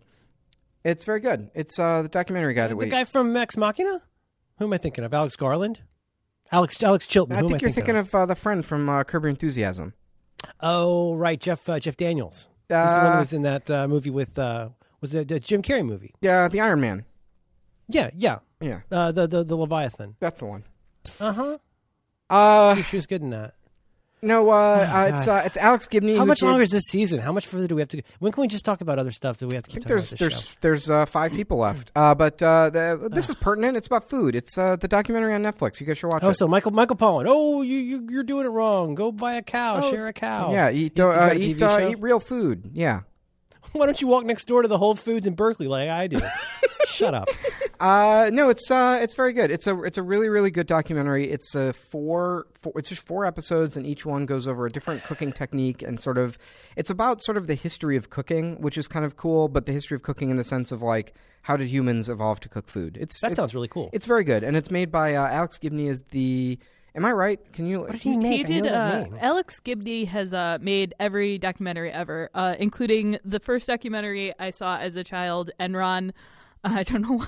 It's 0.84 1.04
very 1.04 1.20
good. 1.20 1.50
It's 1.54 1.78
uh, 1.78 2.02
the 2.02 2.08
documentary 2.08 2.54
guy 2.54 2.68
that 2.68 2.70
the 2.70 2.76
we. 2.76 2.86
guy 2.86 3.04
from 3.04 3.32
Max 3.32 3.56
Machina? 3.56 4.02
Who 4.58 4.66
am 4.66 4.72
I 4.72 4.78
thinking 4.78 5.04
of? 5.04 5.12
Alex 5.12 5.34
Garland? 5.36 5.80
Alex 6.52 6.82
Alex 6.82 7.06
Chilton. 7.06 7.36
I 7.36 7.40
think 7.40 7.54
am 7.54 7.58
you're 7.60 7.70
I 7.70 7.72
thinking 7.72 7.96
of, 7.96 8.14
uh, 8.14 8.26
the 8.26 8.36
friend 8.36 8.64
from 8.64 8.88
uh, 8.88 9.02
Curb 9.04 9.24
Your 9.24 9.30
Enthusiasm. 9.30 9.94
Oh, 10.60 11.14
right, 11.14 11.40
Jeff 11.40 11.68
uh, 11.68 11.78
Jeff 11.80 11.96
Daniels. 11.96 12.48
He's 12.68 12.74
the 12.76 12.76
one 12.76 13.12
who 13.12 13.16
Uh, 13.16 13.18
was 13.20 13.32
in 13.32 13.42
that 13.42 13.70
uh, 13.70 13.88
movie 13.88 14.10
with 14.10 14.38
uh, 14.38 14.68
was 15.00 15.14
it 15.14 15.30
a 15.32 15.40
Jim 15.40 15.62
Carrey 15.62 15.84
movie? 15.84 16.14
Yeah, 16.20 16.48
the 16.48 16.60
Iron 16.60 16.80
Man. 16.80 17.04
Yeah, 17.88 18.10
yeah. 18.14 18.38
Yeah, 18.60 18.80
Uh, 18.90 19.12
the 19.12 19.26
the 19.26 19.44
the 19.44 19.54
Leviathan. 19.56 20.16
that's 20.18 20.40
the 20.40 20.46
one. 20.46 20.64
Uh 21.20 21.32
huh. 21.32 21.58
Uh, 22.30 22.74
She 22.82 22.96
was 22.96 23.06
good 23.06 23.20
in 23.22 23.30
that. 23.30 23.54
No, 24.26 24.50
uh, 24.50 24.54
uh 24.54 25.10
it's 25.14 25.28
uh, 25.28 25.42
it's 25.44 25.56
Alex 25.56 25.86
Gibney. 25.88 26.16
How 26.16 26.24
much 26.24 26.40
did- 26.40 26.46
longer 26.46 26.62
is 26.62 26.70
this 26.70 26.84
season? 26.84 27.20
How 27.20 27.32
much 27.32 27.46
further 27.46 27.66
do 27.66 27.74
we 27.74 27.80
have 27.80 27.88
to? 27.90 27.98
go? 27.98 28.02
When 28.18 28.32
can 28.32 28.42
we 28.42 28.48
just 28.48 28.64
talk 28.64 28.80
about 28.80 28.98
other 28.98 29.10
stuff? 29.10 29.38
Do 29.38 29.46
we 29.46 29.54
have 29.54 29.64
to 29.64 29.70
I 29.70 29.74
think 29.74 29.86
there's 29.86 30.10
there's 30.10 30.56
there's 30.60 30.90
uh, 30.90 31.06
five 31.06 31.32
people 31.32 31.58
left. 31.58 31.92
Uh, 31.96 32.14
but 32.14 32.42
uh, 32.42 32.70
the, 32.70 33.08
this 33.10 33.28
is 33.28 33.34
pertinent. 33.36 33.76
It's 33.76 33.86
about 33.86 34.08
food. 34.08 34.34
It's 34.34 34.58
uh, 34.58 34.76
the 34.76 34.88
documentary 34.88 35.32
on 35.34 35.42
Netflix. 35.42 35.80
You 35.80 35.86
guys 35.86 35.98
should 35.98 36.08
watch? 36.08 36.22
Oh, 36.22 36.30
it. 36.30 36.36
so 36.36 36.46
Michael 36.46 36.72
Michael 36.72 36.96
Pollan. 36.96 37.26
Oh, 37.28 37.62
you 37.62 37.78
you 37.78 38.06
you're 38.10 38.24
doing 38.24 38.46
it 38.46 38.50
wrong. 38.50 38.94
Go 38.94 39.12
buy 39.12 39.34
a 39.34 39.42
cow. 39.42 39.80
Oh, 39.82 39.90
share 39.90 40.08
a 40.08 40.12
cow. 40.12 40.52
yeah, 40.52 40.70
eat 40.70 40.96
He- 40.96 41.46
he's 41.46 41.56
got 41.58 41.82
a 41.82 41.86
eat 41.88 41.90
eat 41.92 42.00
real 42.00 42.20
food. 42.20 42.70
Yeah. 42.72 43.00
Why 43.72 43.86
don't 43.86 44.00
you 44.00 44.06
walk 44.06 44.24
next 44.24 44.46
door 44.46 44.62
to 44.62 44.68
the 44.68 44.78
Whole 44.78 44.94
Foods 44.94 45.26
in 45.26 45.34
Berkeley 45.34 45.66
like 45.68 45.88
I 45.88 46.06
do? 46.06 46.20
Shut 46.86 47.14
up. 47.14 47.28
Uh, 47.80 48.30
no, 48.32 48.48
it's 48.48 48.70
uh, 48.70 48.98
it's 49.00 49.14
very 49.14 49.32
good. 49.32 49.50
It's 49.50 49.66
a 49.66 49.82
it's 49.84 49.98
a 49.98 50.02
really 50.02 50.28
really 50.28 50.50
good 50.50 50.66
documentary. 50.66 51.28
It's 51.30 51.54
a 51.54 51.72
four, 51.72 52.46
four 52.60 52.72
it's 52.76 52.88
just 52.88 53.04
four 53.04 53.24
episodes, 53.24 53.76
and 53.76 53.86
each 53.86 54.06
one 54.06 54.26
goes 54.26 54.46
over 54.46 54.66
a 54.66 54.70
different 54.70 55.02
cooking 55.04 55.32
technique 55.32 55.82
and 55.82 56.00
sort 56.00 56.18
of 56.18 56.38
it's 56.76 56.90
about 56.90 57.22
sort 57.22 57.36
of 57.36 57.46
the 57.46 57.54
history 57.54 57.96
of 57.96 58.10
cooking, 58.10 58.60
which 58.60 58.78
is 58.78 58.88
kind 58.88 59.04
of 59.04 59.16
cool. 59.16 59.48
But 59.48 59.66
the 59.66 59.72
history 59.72 59.94
of 59.96 60.02
cooking 60.02 60.30
in 60.30 60.36
the 60.36 60.44
sense 60.44 60.72
of 60.72 60.82
like 60.82 61.14
how 61.42 61.56
did 61.56 61.68
humans 61.68 62.08
evolve 62.08 62.40
to 62.40 62.48
cook 62.48 62.68
food? 62.68 62.96
It's 63.00 63.20
That 63.20 63.28
it's, 63.28 63.36
sounds 63.36 63.54
really 63.54 63.68
cool. 63.68 63.90
it's 63.92 64.06
very 64.06 64.24
good, 64.24 64.42
and 64.42 64.56
it's 64.56 64.70
made 64.70 64.90
by 64.90 65.14
uh, 65.14 65.28
Alex 65.28 65.58
Gibney. 65.58 65.88
Is 65.88 66.02
the 66.10 66.58
am 66.94 67.04
I 67.04 67.12
right? 67.12 67.38
Can 67.52 67.66
you? 67.66 67.80
What 67.80 67.92
did 67.92 68.00
he 68.00 68.16
make? 68.16 68.46
He 68.48 68.54
I 68.54 68.58
know 68.58 68.62
did. 68.64 68.72
that 68.72 68.94
Uh, 68.94 69.02
name. 69.04 69.18
Alex 69.20 69.60
Gibney 69.60 70.06
has 70.06 70.32
uh, 70.32 70.58
made 70.60 70.94
every 70.98 71.36
documentary 71.38 71.92
ever, 71.92 72.30
uh, 72.34 72.56
including 72.58 73.18
the 73.24 73.38
first 73.38 73.66
documentary 73.66 74.32
I 74.38 74.50
saw 74.50 74.78
as 74.78 74.96
a 74.96 75.04
child, 75.04 75.50
Enron. 75.60 76.10
Uh, 76.64 76.70
I 76.76 76.82
don't 76.82 77.02
know 77.02 77.18
why. 77.18 77.26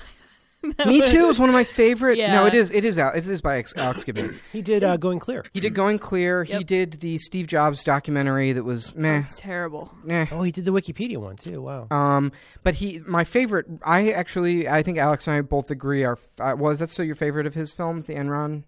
That 0.77 0.87
Me 0.87 0.99
was- 0.99 1.09
too. 1.09 1.29
It's 1.29 1.39
one 1.39 1.49
of 1.49 1.53
my 1.53 1.63
favorite. 1.63 2.17
No, 2.17 2.45
it 2.45 2.53
is. 2.53 2.71
It 2.71 2.83
is. 2.85 2.97
Al- 2.99 3.13
It 3.13 3.27
is 3.27 3.41
by 3.41 3.53
Alex 3.55 3.73
Alex 3.77 4.03
Gibney. 4.03 4.29
He 4.51 4.61
did 4.61 4.83
uh, 4.83 4.97
Going 4.97 5.19
Clear. 5.19 5.45
He 5.53 5.59
did 5.59 5.73
Going 5.73 5.99
Clear. 5.99 6.43
He 6.43 6.63
did 6.63 6.93
the 7.01 7.17
Steve 7.17 7.47
Jobs 7.47 7.83
documentary 7.83 8.51
that 8.53 8.63
was 8.63 8.95
meh. 8.95 9.19
It's 9.25 9.39
terrible. 9.39 9.91
meh. 10.03 10.25
Oh, 10.31 10.41
he 10.41 10.51
did 10.51 10.65
the 10.65 10.71
Wikipedia 10.71 11.17
one 11.17 11.37
too. 11.37 11.61
Wow. 11.61 11.87
Um, 11.91 12.31
but 12.63 12.75
he, 12.75 13.01
my 13.07 13.23
favorite. 13.23 13.67
I 13.83 14.11
actually, 14.11 14.67
I 14.67 14.83
think 14.83 14.97
Alex 14.97 15.27
and 15.27 15.35
I 15.37 15.41
both 15.41 15.71
agree. 15.71 16.03
Are 16.03 16.17
uh, 16.39 16.55
was 16.57 16.79
that 16.79 16.89
still 16.89 17.05
your 17.05 17.15
favorite 17.15 17.45
of 17.45 17.53
his 17.53 17.71
films, 17.73 18.05
the 18.05 18.13
Enron? 18.15 18.63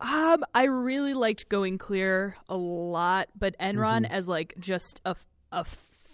Um, 0.00 0.44
I 0.54 0.64
really 0.64 1.12
liked 1.12 1.48
Going 1.50 1.76
Clear 1.76 2.34
a 2.48 2.56
lot, 2.56 3.28
but 3.38 3.54
Enron 3.58 4.04
Mm-hmm. 4.04 4.12
as 4.14 4.28
like 4.28 4.54
just 4.58 5.00
a 5.04 5.14
a 5.52 5.64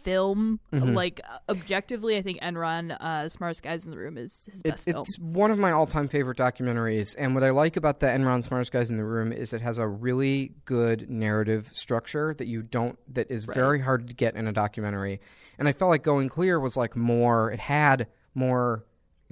film, 0.07 0.61
like 0.73 1.21
objectively, 1.49 2.17
I 2.17 2.23
think 2.23 2.41
Enron, 2.41 2.97
uh, 3.01 3.29
Smartest 3.29 3.63
Guys 3.63 3.85
in 3.85 3.91
the 3.91 3.99
Room, 3.99 4.17
is 4.17 4.47
his 4.51 4.63
It's 4.65 4.85
best 4.85 4.85
film. 4.85 4.97
it's 4.99 5.19
one 5.19 5.51
of 5.51 5.59
my 5.59 5.73
all 5.73 5.87
time 5.87 6.09
favorite 6.09 6.39
documentaries. 6.39 7.15
And 7.19 7.35
what 7.35 7.43
I 7.45 7.51
like 7.51 7.77
about 7.77 8.01
the 8.01 8.07
Enron 8.07 8.43
Smartest 8.45 8.73
Guys 8.73 8.89
in 8.89 8.97
the 8.97 9.05
Room 9.05 9.33
is 9.33 9.53
it 9.53 9.61
has 9.61 9.79
a 9.79 9.87
really 9.87 10.53
good 10.65 11.11
narrative 11.11 11.69
structure 11.73 12.33
that 12.39 12.47
you 12.47 12.63
don't 12.63 12.99
that 13.15 13.31
is 13.31 13.45
very 13.45 13.81
hard 13.81 14.07
to 14.09 14.15
get 14.15 14.37
in 14.37 14.47
a 14.49 14.53
documentary. 14.53 15.21
And 15.59 15.67
I 15.69 15.73
felt 15.73 15.91
like 15.91 16.03
Going 16.03 16.29
Clear 16.29 16.61
was 16.61 16.77
like 16.77 16.95
more. 16.97 17.51
It 17.51 17.61
had 17.61 18.07
more 18.35 18.85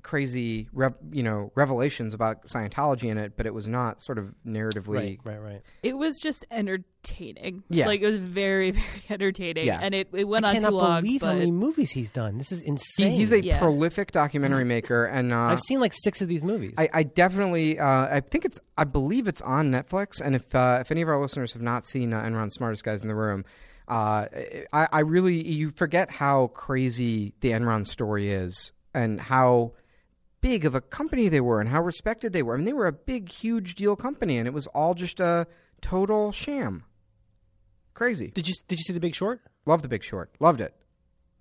crazy, 0.05 0.69
rev, 0.73 0.95
you 1.11 1.25
know, 1.25 1.51
revelations 1.57 2.15
about 2.15 2.45
Scientology 2.47 3.11
in 3.11 3.19
it, 3.19 3.33
but 3.37 3.47
it 3.47 3.53
was 3.55 3.67
not 3.67 4.01
sort 4.01 4.19
of 4.19 4.33
narratively. 4.47 4.95
right, 4.97 5.19
right, 5.25 5.41
right. 5.43 5.63
It 5.83 5.95
was 5.99 6.21
just 6.23 6.45
entertaining. 6.53 7.65
Yeah. 7.69 7.87
like 7.87 8.01
it 8.03 8.07
was 8.07 8.19
very, 8.19 8.71
very 8.71 8.85
entertaining. 9.11 9.67
Yeah. 9.67 9.81
And 9.83 9.95
it, 9.95 10.09
it 10.13 10.25
went 10.25 10.45
I 10.45 10.51
on 10.51 10.55
cannot 10.55 10.69
too 10.71 10.75
long. 10.77 10.87
Cannot 10.87 11.01
believe 11.03 11.21
but 11.23 11.27
how 11.27 11.35
many 11.35 11.51
movies 11.51 11.91
he's 11.91 12.11
done. 12.11 12.39
This 12.39 12.53
is 12.53 12.61
He, 12.61 12.69
insane. 12.69 13.13
he's 13.13 13.33
a 13.33 13.43
Yeah. 13.43 13.59
prolific 13.59 14.13
documentary 14.13 14.65
maker, 14.65 15.05
and 15.07 15.33
uh, 15.33 15.39
I've 15.39 15.61
seen 15.61 15.81
like 15.81 15.93
six 15.95 16.21
of 16.23 16.29
these 16.29 16.45
movies. 16.45 16.75
I, 16.79 16.89
I 16.93 17.03
definitely, 17.03 17.79
uh, 17.79 18.15
I 18.17 18.21
think 18.21 18.45
it's, 18.45 18.59
I 18.79 18.85
believe 18.85 19.27
it's 19.27 19.43
on 19.43 19.71
Netflix. 19.73 20.21
And 20.23 20.37
if 20.37 20.55
uh, 20.55 20.79
if 20.81 20.91
any 20.93 21.03
of 21.03 21.09
our 21.09 21.21
listeners 21.21 21.53
have 21.55 21.63
not 21.63 21.85
seen 21.85 22.13
uh, 22.13 22.23
Enron's 22.23 22.55
Smartest 22.55 22.85
Guys 22.85 23.03
in 23.03 23.09
the 23.09 23.15
Room, 23.17 23.45
uh, 23.89 24.27
I, 24.73 24.89
I 24.93 25.01
really, 25.01 25.47
you 25.47 25.71
forget 25.71 26.11
how 26.11 26.49
crazy 26.49 27.35
the 27.41 27.51
Enron 27.51 27.87
story 27.87 28.31
is, 28.31 28.73
and 28.95 29.21
how 29.21 29.73
big 30.45 30.65
of 30.67 30.75
a 30.75 30.81
company 30.81 31.29
they 31.29 31.41
were, 31.41 31.59
and 31.61 31.71
how 31.71 31.83
respected 31.83 32.33
they 32.33 32.43
were. 32.43 32.55
I 32.55 32.57
mean, 32.59 32.67
they 32.67 32.73
were 32.73 32.87
a 32.87 32.93
big, 32.93 33.31
huge 33.31 33.75
deal 33.75 33.97
company, 33.97 34.37
and 34.39 34.47
it 34.47 34.53
was 34.53 34.67
all 34.69 34.93
just 34.95 35.19
a 35.21 35.47
total 35.81 36.33
sham. 36.33 36.85
Crazy. 37.95 38.29
did 38.35 38.49
you 38.49 38.55
did 38.69 38.79
you 38.79 38.83
see 38.83 38.93
The 38.93 39.01
Big 39.01 39.15
Short? 39.15 39.41
Love 39.67 39.83
The 39.83 39.89
Big 39.89 40.03
Short. 40.03 40.31
Loved 40.41 40.61
it. 40.61 40.75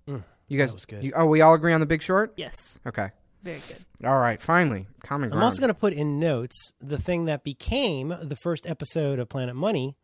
Mm, 0.08 0.22
you 0.48 0.58
guys, 0.58 0.70
that 0.70 0.76
was 0.76 0.86
good. 0.86 1.02
You, 1.04 1.12
oh, 1.16 1.26
we 1.26 1.40
all 1.40 1.54
agree 1.54 1.72
on 1.72 1.80
The 1.80 1.86
Big 1.86 2.02
Short. 2.02 2.32
yes, 2.36 2.78
Okay. 2.86 3.10
very 3.42 3.60
good. 3.68 3.84
All 4.06 4.18
right. 4.18 4.40
Finally, 4.40 4.86
common 5.02 5.32
I'm 5.32 5.42
also 5.42 5.58
going 5.60 5.68
to 5.68 5.74
put 5.86 5.92
in 5.92 6.18
notes 6.20 6.72
the 6.80 6.98
thing 6.98 7.24
that 7.26 7.42
became 7.44 8.14
the 8.22 8.36
first 8.36 8.66
episode 8.66 9.18
of 9.18 9.28
Planet 9.28 9.56
Money, 9.56 9.96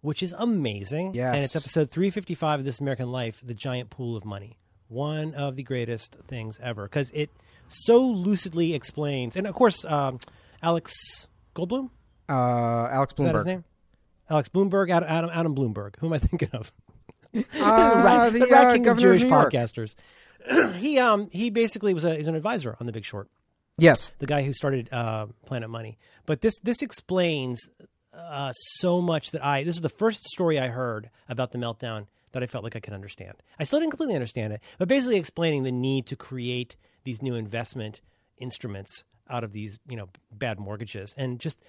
which 0.00 0.22
is 0.22 0.32
amazing. 0.38 1.14
Yes. 1.14 1.34
And 1.34 1.44
it's 1.44 1.56
episode 1.56 1.90
355 1.90 2.60
of 2.60 2.64
This 2.64 2.80
American 2.80 3.10
Life, 3.10 3.40
The 3.44 3.54
Giant 3.54 3.90
Pool 3.90 4.16
of 4.16 4.24
Money. 4.24 4.58
One 4.88 5.34
of 5.34 5.56
the 5.56 5.62
greatest 5.62 6.16
things 6.26 6.58
ever 6.62 6.84
because 6.84 7.10
it 7.12 7.30
so 7.70 8.02
lucidly 8.02 8.74
explains. 8.74 9.36
And 9.36 9.46
of 9.46 9.54
course, 9.54 9.84
um, 9.84 10.18
Alex 10.62 10.92
Goldblum? 11.54 11.90
uh, 12.28 12.32
Alex 12.32 13.12
Is 13.18 13.24
that 13.24 13.34
his 13.34 13.44
Blumberg. 13.44 13.46
name? 13.46 13.64
Alex 14.28 14.48
Blumberg, 14.48 14.90
Adam, 14.90 15.30
Adam, 15.32 15.54
Bloomberg. 15.54 15.94
Who 15.98 16.06
am 16.06 16.12
I 16.12 16.18
thinking 16.18 16.50
of? 16.52 16.72
Uh, 17.34 17.42
Rat- 17.58 18.32
the, 18.32 18.38
the 18.40 18.46
uh, 18.46 18.48
Rat 18.50 18.74
King 18.74 18.86
of 18.88 18.98
Jewish 18.98 19.22
York. 19.22 19.52
podcasters. 19.52 19.94
he 20.76 20.98
um 20.98 21.28
he 21.32 21.50
basically 21.50 21.92
was 21.94 22.04
a, 22.04 22.12
he 22.12 22.18
was 22.18 22.28
an 22.28 22.34
advisor 22.34 22.76
on 22.80 22.86
The 22.86 22.92
Big 22.92 23.04
Short. 23.04 23.28
Yes. 23.78 24.12
the 24.18 24.26
guy 24.26 24.42
who 24.42 24.52
started 24.52 24.88
uh, 24.92 25.26
Planet 25.46 25.70
Money. 25.70 25.98
But 26.26 26.40
this 26.42 26.58
this 26.60 26.82
explains 26.82 27.60
uh, 28.12 28.52
so 28.52 29.00
much 29.00 29.30
that 29.30 29.44
I 29.44 29.64
this 29.64 29.74
is 29.76 29.80
the 29.80 29.88
first 29.88 30.22
story 30.24 30.58
I 30.58 30.68
heard 30.68 31.10
about 31.28 31.52
the 31.52 31.58
meltdown 31.58 32.06
that 32.32 32.42
I 32.42 32.46
felt 32.46 32.62
like 32.62 32.76
I 32.76 32.80
could 32.80 32.94
understand. 32.94 33.34
I 33.58 33.64
still 33.64 33.80
didn't 33.80 33.90
completely 33.92 34.14
understand 34.16 34.52
it, 34.52 34.60
but 34.78 34.86
basically 34.86 35.16
explaining 35.16 35.62
the 35.64 35.72
need 35.72 36.06
to 36.06 36.16
create 36.16 36.76
these 37.04 37.22
new 37.22 37.34
investment 37.34 38.00
instruments 38.38 39.04
out 39.28 39.44
of 39.44 39.52
these 39.52 39.78
you 39.88 39.96
know 39.96 40.08
bad 40.32 40.58
mortgages 40.58 41.14
and 41.16 41.38
just 41.38 41.62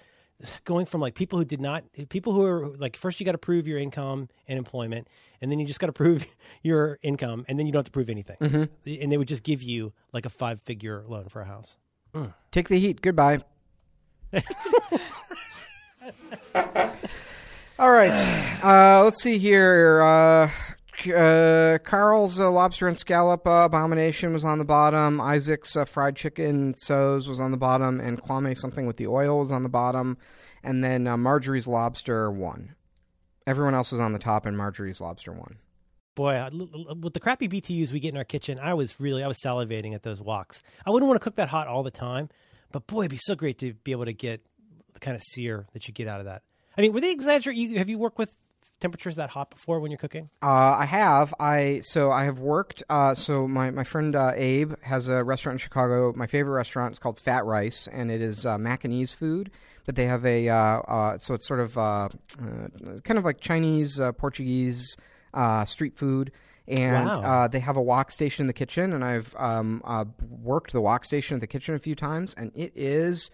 going 0.64 0.86
from 0.86 1.00
like 1.00 1.14
people 1.14 1.38
who 1.38 1.44
did 1.44 1.60
not 1.60 1.84
people 2.08 2.32
who 2.32 2.42
are 2.44 2.68
like 2.76 2.96
first 2.96 3.20
you 3.20 3.26
got 3.26 3.32
to 3.32 3.38
prove 3.38 3.68
your 3.68 3.78
income 3.78 4.28
and 4.48 4.58
employment 4.58 5.06
and 5.40 5.52
then 5.52 5.60
you 5.60 5.66
just 5.66 5.78
got 5.78 5.86
to 5.86 5.92
prove 6.04 6.26
your 6.62 6.98
income 7.02 7.44
and 7.48 7.58
then 7.58 7.66
you 7.66 7.72
don't 7.72 7.80
have 7.80 7.86
to 7.86 7.92
prove 7.92 8.10
anything 8.10 8.36
and 8.40 9.12
they 9.12 9.16
would 9.16 9.28
just 9.28 9.42
give 9.42 9.62
you 9.62 9.92
like 10.12 10.26
a 10.26 10.30
five 10.30 10.60
figure 10.62 11.04
loan 11.06 11.28
for 11.28 11.42
a 11.42 11.46
house 11.46 11.76
Take 12.50 12.68
the 12.68 12.78
heat. 12.78 13.00
Goodbye. 13.00 13.38
All 17.78 17.90
right. 17.90 18.12
Uh, 18.62 19.02
let's 19.04 19.22
see 19.22 19.38
here. 19.38 20.02
Uh, 20.02 20.50
uh, 21.06 21.78
Carl's 21.78 22.40
uh, 22.40 22.50
lobster 22.50 22.88
and 22.88 22.98
scallop 22.98 23.46
uh, 23.46 23.62
abomination 23.64 24.32
was 24.32 24.44
on 24.44 24.58
the 24.58 24.64
bottom. 24.64 25.20
Isaac's 25.20 25.76
uh, 25.76 25.84
fried 25.84 26.16
chicken 26.16 26.74
so's 26.76 27.28
was 27.28 27.40
on 27.40 27.50
the 27.50 27.56
bottom, 27.56 28.00
and 28.00 28.22
Kwame 28.22 28.56
something 28.56 28.86
with 28.86 28.96
the 28.96 29.06
oil 29.06 29.38
was 29.38 29.52
on 29.52 29.62
the 29.62 29.68
bottom, 29.68 30.18
and 30.62 30.82
then 30.82 31.06
uh, 31.06 31.16
Marjorie's 31.16 31.66
lobster 31.66 32.30
won. 32.30 32.74
Everyone 33.46 33.74
else 33.74 33.92
was 33.92 34.00
on 34.00 34.12
the 34.12 34.18
top, 34.18 34.46
and 34.46 34.56
Marjorie's 34.56 35.00
lobster 35.00 35.32
won. 35.32 35.56
Boy, 36.14 36.46
with 37.00 37.14
the 37.14 37.20
crappy 37.20 37.48
BTUs 37.48 37.90
we 37.90 37.98
get 37.98 38.12
in 38.12 38.18
our 38.18 38.24
kitchen, 38.24 38.58
I 38.58 38.74
was 38.74 39.00
really 39.00 39.24
I 39.24 39.28
was 39.28 39.38
salivating 39.44 39.94
at 39.94 40.02
those 40.02 40.20
woks. 40.20 40.62
I 40.86 40.90
wouldn't 40.90 41.08
want 41.08 41.20
to 41.20 41.24
cook 41.24 41.36
that 41.36 41.48
hot 41.48 41.68
all 41.68 41.82
the 41.82 41.90
time, 41.90 42.28
but 42.70 42.86
boy, 42.86 43.02
it'd 43.02 43.10
be 43.12 43.16
so 43.16 43.34
great 43.34 43.58
to 43.58 43.72
be 43.72 43.92
able 43.92 44.04
to 44.04 44.12
get 44.12 44.44
the 44.92 45.00
kind 45.00 45.16
of 45.16 45.22
sear 45.22 45.66
that 45.72 45.88
you 45.88 45.94
get 45.94 46.08
out 46.08 46.20
of 46.20 46.26
that. 46.26 46.42
I 46.76 46.80
mean, 46.80 46.92
were 46.92 47.00
they 47.00 47.12
exaggerate? 47.12 47.56
You 47.56 47.78
have 47.78 47.88
you 47.88 47.98
worked 47.98 48.18
with 48.18 48.36
temperatures 48.82 49.16
that 49.16 49.30
hot 49.30 49.48
before 49.50 49.80
when 49.80 49.90
you're 49.90 49.98
cooking? 49.98 50.28
Uh, 50.42 50.76
I 50.78 50.84
have. 50.84 51.32
I 51.40 51.80
so 51.82 52.10
I 52.10 52.24
have 52.24 52.38
worked. 52.38 52.82
Uh, 52.90 53.14
so 53.14 53.48
my 53.48 53.70
my 53.70 53.84
friend 53.84 54.14
uh, 54.14 54.32
Abe 54.34 54.74
has 54.82 55.08
a 55.08 55.24
restaurant 55.24 55.54
in 55.54 55.58
Chicago. 55.58 56.12
My 56.14 56.26
favorite 56.26 56.52
restaurant 56.54 56.92
is 56.92 56.98
called 56.98 57.18
Fat 57.18 57.44
Rice, 57.46 57.88
and 57.90 58.10
it 58.10 58.20
is 58.20 58.44
uh, 58.44 58.58
Macanese 58.58 59.14
food. 59.14 59.50
But 59.86 59.96
they 59.96 60.04
have 60.06 60.26
a 60.26 60.48
uh, 60.48 60.56
uh, 60.56 61.18
so 61.18 61.32
it's 61.34 61.46
sort 61.46 61.60
of 61.60 61.78
uh, 61.78 61.80
uh, 61.80 62.08
kind 63.04 63.18
of 63.18 63.24
like 63.24 63.40
Chinese, 63.40 63.98
uh, 63.98 64.12
Portuguese 64.12 64.96
uh, 65.32 65.64
street 65.64 65.96
food. 65.96 66.30
And 66.68 67.06
Wow. 67.08 67.22
uh, 67.22 67.48
they 67.48 67.58
have 67.58 67.76
a 67.76 67.82
wok 67.82 68.10
station 68.12 68.44
in 68.44 68.46
the 68.46 68.52
kitchen, 68.52 68.92
and 68.92 69.04
I've 69.04 69.34
um, 69.36 69.82
uh, 69.84 70.04
worked 70.20 70.72
the 70.72 70.80
wok 70.80 71.04
station 71.04 71.34
in 71.34 71.40
the 71.40 71.48
kitchen 71.48 71.74
a 71.74 71.78
few 71.78 71.96
times, 71.96 72.34
and 72.36 72.52
it 72.54 72.72
is 72.76 73.30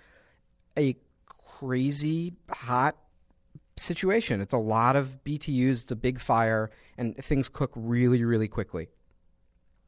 a 0.78 0.96
crazy 1.26 2.32
hot 2.50 2.96
situation. 3.78 4.40
It's 4.40 4.54
a 4.54 4.58
lot 4.58 4.96
of 4.96 5.22
BTUs. 5.24 5.82
It's 5.82 5.90
a 5.90 5.96
big 5.96 6.20
fire, 6.20 6.70
and 6.96 7.16
things 7.16 7.48
cook 7.48 7.72
really, 7.74 8.24
really 8.24 8.48
quickly. 8.48 8.88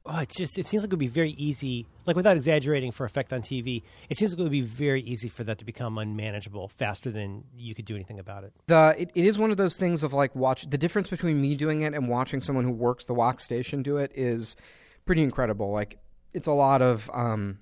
Oh, 0.06 0.18
it's 0.18 0.34
just 0.34 0.58
it 0.58 0.64
seems 0.64 0.82
like 0.82 0.88
it 0.88 0.94
would 0.94 0.98
be 0.98 1.08
very 1.08 1.32
easy, 1.32 1.86
like 2.06 2.16
without 2.16 2.34
exaggerating 2.34 2.90
for 2.90 3.04
effect 3.04 3.34
on 3.34 3.42
TV. 3.42 3.82
It 4.08 4.16
seems 4.16 4.32
like 4.32 4.40
it 4.40 4.42
would 4.42 4.50
be 4.50 4.62
very 4.62 5.02
easy 5.02 5.28
for 5.28 5.44
that 5.44 5.58
to 5.58 5.64
become 5.64 5.98
unmanageable 5.98 6.68
faster 6.68 7.10
than 7.10 7.44
you 7.54 7.74
could 7.74 7.84
do 7.84 7.94
anything 7.94 8.18
about 8.18 8.44
it. 8.44 8.54
The 8.66 8.94
it, 8.98 9.10
it 9.14 9.26
is 9.26 9.38
one 9.38 9.50
of 9.50 9.58
those 9.58 9.76
things 9.76 10.02
of 10.02 10.14
like 10.14 10.34
watch 10.34 10.68
the 10.70 10.78
difference 10.78 11.08
between 11.08 11.40
me 11.40 11.54
doing 11.54 11.82
it 11.82 11.92
and 11.92 12.08
watching 12.08 12.40
someone 12.40 12.64
who 12.64 12.72
works 12.72 13.04
the 13.04 13.14
wok 13.14 13.40
station 13.40 13.82
do 13.82 13.98
it 13.98 14.10
is 14.14 14.56
pretty 15.04 15.22
incredible. 15.22 15.70
Like 15.70 15.98
it's 16.32 16.48
a 16.48 16.52
lot 16.52 16.80
of 16.80 17.10
um, 17.12 17.58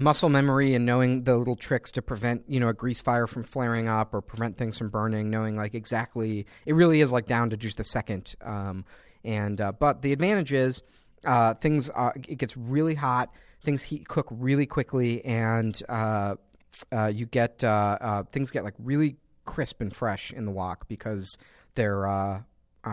muscle 0.00 0.30
memory 0.30 0.74
and 0.74 0.86
knowing 0.86 1.24
the 1.24 1.36
little 1.36 1.56
tricks 1.56 1.92
to 1.92 2.00
prevent 2.00 2.42
you 2.48 2.58
know 2.58 2.68
a 2.68 2.74
grease 2.74 3.00
fire 3.00 3.26
from 3.26 3.42
flaring 3.42 3.86
up 3.86 4.14
or 4.14 4.22
prevent 4.22 4.56
things 4.56 4.78
from 4.78 4.88
burning 4.88 5.28
knowing 5.28 5.56
like 5.56 5.74
exactly 5.74 6.46
it 6.64 6.74
really 6.74 7.00
is 7.02 7.12
like 7.12 7.26
down 7.26 7.50
to 7.50 7.56
just 7.56 7.78
a 7.78 7.84
second 7.84 8.34
um, 8.42 8.84
and 9.24 9.60
uh, 9.60 9.72
but 9.72 10.00
the 10.00 10.12
advantage 10.12 10.52
is 10.52 10.82
uh, 11.26 11.52
things 11.54 11.90
uh, 11.94 12.12
it 12.16 12.36
gets 12.36 12.56
really 12.56 12.94
hot 12.94 13.30
things 13.62 13.82
heat 13.82 14.08
cook 14.08 14.26
really 14.30 14.66
quickly 14.66 15.22
and 15.24 15.82
uh, 15.88 16.34
uh, 16.92 17.06
you 17.06 17.26
get 17.26 17.62
uh, 17.62 18.22
things 18.32 18.50
get 18.50 18.64
like 18.64 18.74
really 18.78 19.16
crisp 19.44 19.82
and 19.82 19.94
fresh 19.94 20.32
in 20.32 20.46
the 20.46 20.50
wok 20.50 20.88
because 20.88 21.36
they're 21.74 22.42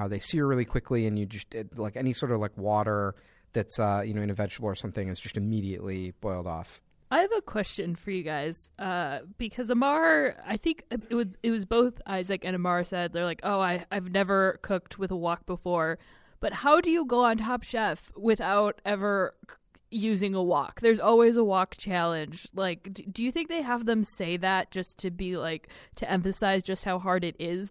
they 0.09 0.19
sear 0.19 0.45
really 0.45 0.65
quickly 0.65 1.07
and 1.07 1.17
you 1.17 1.25
just 1.25 1.55
it, 1.55 1.77
like 1.77 1.95
any 1.95 2.11
sort 2.11 2.33
of 2.33 2.39
like 2.41 2.57
water 2.57 3.15
that's 3.53 3.79
uh, 3.79 4.03
you 4.05 4.13
know 4.13 4.21
in 4.21 4.29
a 4.29 4.33
vegetable 4.33 4.67
or 4.67 4.75
something 4.75 5.07
is 5.07 5.19
just 5.19 5.37
immediately 5.37 6.13
boiled 6.19 6.47
off 6.47 6.81
I 7.09 7.19
have 7.19 7.31
a 7.37 7.41
question 7.41 7.95
for 7.95 8.11
you 8.11 8.23
guys, 8.23 8.71
uh, 8.79 9.19
because 9.37 9.69
Amar, 9.69 10.35
I 10.45 10.57
think 10.57 10.83
it 10.91 11.13
was 11.13 11.27
it 11.41 11.51
was 11.51 11.65
both 11.65 12.01
Isaac 12.05 12.43
and 12.43 12.55
Amar 12.55 12.83
said 12.83 13.13
they're 13.13 13.23
like, 13.23 13.39
oh, 13.43 13.61
I 13.61 13.85
I've 13.91 14.11
never 14.11 14.59
cooked 14.61 14.99
with 14.99 15.11
a 15.11 15.15
wok 15.15 15.45
before, 15.45 15.99
but 16.39 16.51
how 16.53 16.81
do 16.81 16.91
you 16.91 17.05
go 17.05 17.23
on 17.23 17.37
Top 17.37 17.63
Chef 17.63 18.11
without 18.17 18.81
ever 18.85 19.35
using 19.89 20.35
a 20.35 20.43
wok? 20.43 20.81
There's 20.81 20.99
always 20.99 21.37
a 21.37 21.45
wok 21.45 21.75
challenge. 21.77 22.45
Like, 22.53 22.91
d- 22.93 23.07
do 23.09 23.23
you 23.23 23.31
think 23.31 23.47
they 23.47 23.61
have 23.61 23.85
them 23.85 24.03
say 24.03 24.35
that 24.37 24.71
just 24.71 24.97
to 24.99 25.09
be 25.09 25.37
like 25.37 25.69
to 25.95 26.11
emphasize 26.11 26.61
just 26.61 26.83
how 26.83 26.99
hard 26.99 27.23
it 27.23 27.37
is 27.39 27.69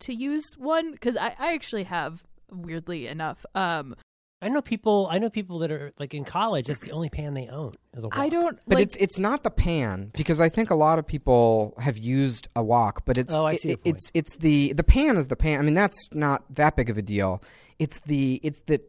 to 0.00 0.14
use 0.14 0.44
one? 0.56 0.92
Because 0.92 1.16
I 1.16 1.34
I 1.38 1.52
actually 1.52 1.84
have 1.84 2.26
weirdly 2.50 3.06
enough. 3.06 3.44
Um, 3.54 3.94
I 4.40 4.48
know 4.48 4.62
people. 4.62 5.08
I 5.10 5.18
know 5.18 5.30
people 5.30 5.58
that 5.60 5.72
are 5.72 5.92
like 5.98 6.14
in 6.14 6.24
college. 6.24 6.66
That's 6.68 6.80
the 6.80 6.92
only 6.92 7.08
pan 7.10 7.34
they 7.34 7.48
own. 7.48 7.74
Is 7.94 8.04
a 8.04 8.08
wok. 8.08 8.16
I 8.18 8.28
don't. 8.28 8.58
But 8.68 8.76
like, 8.76 8.82
it's 8.84 8.96
it's 8.96 9.18
not 9.18 9.42
the 9.42 9.50
pan 9.50 10.12
because 10.14 10.40
I 10.40 10.48
think 10.48 10.70
a 10.70 10.76
lot 10.76 10.98
of 11.00 11.06
people 11.06 11.74
have 11.78 11.98
used 11.98 12.46
a 12.54 12.62
wok, 12.62 13.02
but 13.04 13.18
it's 13.18 13.34
Oh, 13.34 13.44
I 13.46 13.56
see 13.56 13.72
it- 13.72 13.80
it's 13.84 14.10
it's 14.14 14.36
the 14.36 14.72
the 14.74 14.84
pan 14.84 15.16
is 15.16 15.26
the 15.26 15.36
pan. 15.36 15.58
I 15.58 15.62
mean 15.62 15.74
that's 15.74 16.08
not 16.12 16.44
that 16.54 16.76
big 16.76 16.88
of 16.88 16.96
a 16.96 17.02
deal. 17.02 17.42
It's 17.78 18.00
the 18.00 18.40
it's 18.42 18.60
the 18.62 18.80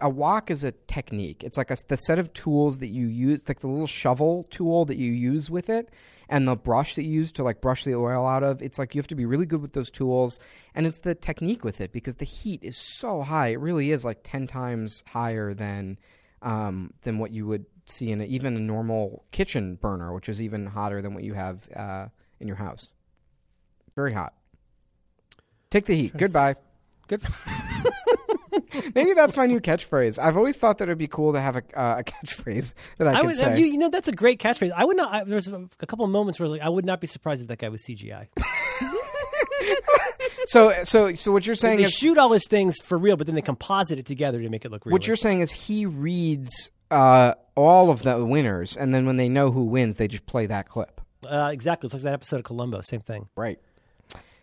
a 0.00 0.10
wok 0.10 0.50
is 0.50 0.64
a 0.64 0.72
technique. 0.72 1.42
It's 1.42 1.56
like 1.56 1.70
a, 1.70 1.76
the 1.88 1.96
set 1.96 2.18
of 2.18 2.30
tools 2.34 2.78
that 2.78 2.88
you 2.88 3.06
use, 3.06 3.40
it's 3.40 3.48
like 3.48 3.60
the 3.60 3.68
little 3.68 3.86
shovel 3.86 4.46
tool 4.50 4.84
that 4.84 4.98
you 4.98 5.12
use 5.12 5.50
with 5.50 5.70
it, 5.70 5.88
and 6.28 6.46
the 6.46 6.54
brush 6.54 6.94
that 6.96 7.04
you 7.04 7.12
use 7.12 7.32
to 7.32 7.42
like 7.42 7.62
brush 7.62 7.84
the 7.84 7.94
oil 7.94 8.26
out 8.26 8.42
of. 8.42 8.60
It's 8.60 8.78
like 8.78 8.94
you 8.94 8.98
have 8.98 9.08
to 9.08 9.14
be 9.14 9.24
really 9.24 9.46
good 9.46 9.62
with 9.62 9.72
those 9.72 9.90
tools, 9.90 10.38
and 10.74 10.86
it's 10.86 11.00
the 11.00 11.14
technique 11.14 11.64
with 11.64 11.80
it 11.80 11.90
because 11.90 12.16
the 12.16 12.26
heat 12.26 12.62
is 12.62 12.76
so 12.76 13.22
high. 13.22 13.48
It 13.48 13.60
really 13.60 13.90
is 13.90 14.04
like 14.04 14.20
ten 14.22 14.46
times 14.46 15.02
higher 15.06 15.54
than 15.54 15.98
um, 16.42 16.92
than 17.00 17.18
what 17.18 17.30
you 17.30 17.46
would 17.46 17.64
see 17.86 18.10
in 18.10 18.20
a, 18.20 18.24
even 18.24 18.56
a 18.56 18.60
normal 18.60 19.24
kitchen 19.32 19.76
burner, 19.76 20.12
which 20.12 20.28
is 20.28 20.42
even 20.42 20.66
hotter 20.66 21.00
than 21.02 21.14
what 21.14 21.24
you 21.24 21.32
have 21.32 21.66
uh, 21.74 22.08
in 22.40 22.46
your 22.46 22.56
house. 22.56 22.90
Very 23.94 24.12
hot. 24.12 24.34
Take 25.70 25.86
the 25.86 25.96
heat. 25.96 26.16
Goodbye. 26.16 26.56
Good. 27.08 27.22
Maybe 28.94 29.12
that's 29.12 29.36
my 29.36 29.46
new 29.46 29.60
catchphrase. 29.60 30.18
I've 30.18 30.36
always 30.36 30.58
thought 30.58 30.78
that 30.78 30.84
it'd 30.84 30.98
be 30.98 31.06
cool 31.06 31.32
to 31.32 31.40
have 31.40 31.56
a, 31.56 31.62
uh, 31.78 31.98
a 31.98 32.04
catchphrase 32.04 32.74
that 32.98 33.08
I, 33.08 33.12
I 33.12 33.16
could 33.16 33.26
would. 33.26 33.36
say. 33.36 33.58
You, 33.58 33.66
you 33.66 33.78
know, 33.78 33.88
that's 33.88 34.08
a 34.08 34.12
great 34.12 34.40
catchphrase. 34.40 34.72
I 34.74 34.84
would 34.84 34.96
not. 34.96 35.12
I, 35.12 35.24
there's 35.24 35.48
a, 35.48 35.68
couple 35.86 36.04
of 36.04 36.10
moments 36.10 36.40
where 36.40 36.48
like, 36.48 36.60
I 36.60 36.68
would 36.68 36.84
not 36.84 37.00
be 37.00 37.06
surprised 37.06 37.42
if 37.42 37.48
that 37.48 37.58
guy 37.58 37.68
was 37.68 37.82
CGI. 37.82 38.28
so, 40.46 40.72
so, 40.82 41.14
so 41.14 41.32
what 41.32 41.46
you're 41.46 41.56
saying 41.56 41.78
they 41.78 41.84
is 41.84 41.92
shoot 41.92 42.18
all 42.18 42.32
his 42.32 42.46
things 42.48 42.78
for 42.78 42.98
real, 42.98 43.16
but 43.16 43.26
then 43.26 43.34
they 43.34 43.42
composite 43.42 43.98
it 43.98 44.06
together 44.06 44.40
to 44.40 44.48
make 44.48 44.64
it 44.64 44.70
look 44.70 44.86
real. 44.86 44.92
what 44.92 45.06
you're 45.06 45.16
saying 45.16 45.40
is 45.40 45.50
he 45.50 45.86
reads 45.86 46.70
uh, 46.90 47.34
all 47.54 47.90
of 47.90 48.02
the 48.02 48.24
winners, 48.24 48.76
and 48.76 48.94
then 48.94 49.06
when 49.06 49.16
they 49.16 49.28
know 49.28 49.50
who 49.50 49.64
wins, 49.64 49.96
they 49.96 50.08
just 50.08 50.26
play 50.26 50.46
that 50.46 50.68
clip. 50.68 51.00
Uh, 51.26 51.50
exactly. 51.52 51.86
It's 51.86 51.94
like 51.94 52.02
that 52.02 52.12
episode 52.12 52.38
of 52.38 52.44
Columbo. 52.44 52.80
Same 52.82 53.00
thing. 53.00 53.28
Right. 53.36 53.58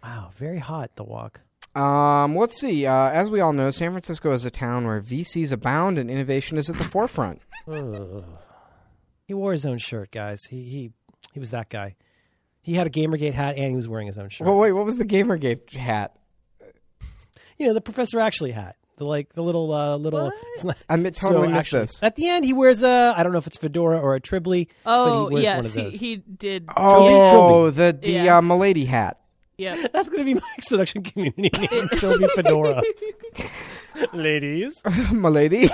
Wow, 0.03 0.31
very 0.35 0.57
hot. 0.57 0.95
The 0.95 1.03
walk. 1.03 1.41
Um, 1.75 2.35
let's 2.35 2.59
see. 2.59 2.85
Uh, 2.85 3.09
as 3.11 3.29
we 3.29 3.39
all 3.39 3.53
know, 3.53 3.71
San 3.71 3.91
Francisco 3.91 4.31
is 4.33 4.43
a 4.45 4.51
town 4.51 4.85
where 4.85 4.99
VCs 5.01 5.51
abound 5.51 5.97
and 5.97 6.09
innovation 6.11 6.57
is 6.57 6.69
at 6.69 6.77
the 6.77 6.83
forefront. 6.83 7.41
Ugh. 7.67 8.23
He 9.25 9.33
wore 9.33 9.53
his 9.53 9.65
own 9.65 9.77
shirt, 9.77 10.11
guys. 10.11 10.41
He 10.49 10.63
he 10.63 10.91
he 11.33 11.39
was 11.39 11.51
that 11.51 11.69
guy. 11.69 11.95
He 12.61 12.73
had 12.73 12.87
a 12.87 12.89
GamerGate 12.89 13.33
hat 13.33 13.55
and 13.55 13.69
he 13.69 13.75
was 13.75 13.87
wearing 13.87 14.07
his 14.07 14.17
own 14.17 14.29
shirt. 14.29 14.45
Well, 14.47 14.57
wait, 14.57 14.73
what 14.73 14.83
was 14.85 14.95
the 14.97 15.05
Gamergate 15.05 15.71
hat? 15.73 16.15
you 17.57 17.67
know, 17.67 17.73
the 17.73 17.81
Professor 17.81 18.19
Actually 18.19 18.51
hat. 18.51 18.75
The 18.97 19.05
like 19.05 19.33
the 19.33 19.41
little 19.41 19.71
uh, 19.71 19.95
little. 19.95 20.31
it's 20.55 20.63
not- 20.65 20.77
I 20.89 20.95
mi- 20.97 21.09
totally 21.11 21.47
so 21.47 21.51
missed 21.53 21.67
actually- 21.67 21.79
this. 21.81 22.03
At 22.03 22.17
the 22.17 22.27
end, 22.27 22.43
he 22.45 22.51
wears 22.53 22.83
a 22.83 23.13
I 23.15 23.23
don't 23.23 23.31
know 23.31 23.37
if 23.37 23.47
it's 23.47 23.57
fedora 23.57 23.99
or 23.99 24.13
a 24.15 24.19
trilby. 24.19 24.67
oh 24.85 25.23
but 25.23 25.29
he 25.29 25.33
wears 25.35 25.43
yes, 25.43 25.55
one 25.57 25.65
of 25.65 25.73
he, 25.73 25.81
those. 25.83 25.99
he 25.99 26.15
did. 26.17 26.65
Oh, 26.75 27.69
the 27.71 27.97
the 27.99 28.11
Yeah. 28.11 28.37
uh, 28.37 28.41
Milady 28.41 28.85
hat. 28.85 29.20
Yeah. 29.61 29.75
That's 29.93 30.09
gonna 30.09 30.23
be 30.23 30.33
my 30.33 30.41
seduction 30.59 31.03
community 31.03 31.51
name. 31.55 31.87
Trilby 31.93 32.27
fedora. 32.33 32.81
Ladies, 34.11 34.81
My 35.11 35.29
lady. 35.29 35.69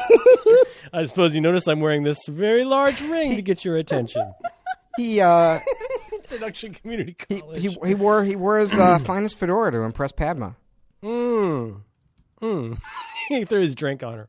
I 0.91 1.05
suppose 1.05 1.33
you 1.33 1.39
notice 1.39 1.67
I'm 1.67 1.79
wearing 1.79 2.03
this 2.03 2.19
very 2.27 2.65
large 2.65 2.99
ring 2.99 3.37
to 3.37 3.41
get 3.41 3.63
your 3.63 3.77
attention. 3.77 4.33
he 4.97 5.21
uh 5.21 5.61
Seduction 6.25 6.73
community 6.73 7.15
he, 7.29 7.39
college. 7.39 7.61
he 7.61 7.69
he 7.85 7.95
wore 7.95 8.25
he 8.25 8.35
wore 8.35 8.57
his 8.59 8.77
uh, 8.77 8.99
finest 8.99 9.37
fedora 9.37 9.71
to 9.71 9.77
impress 9.83 10.11
Padma. 10.11 10.57
Mm. 11.01 11.81
Mm. 12.41 12.77
he 13.29 13.45
threw 13.45 13.61
his 13.61 13.73
drink 13.73 14.03
on 14.03 14.15
her. 14.15 14.27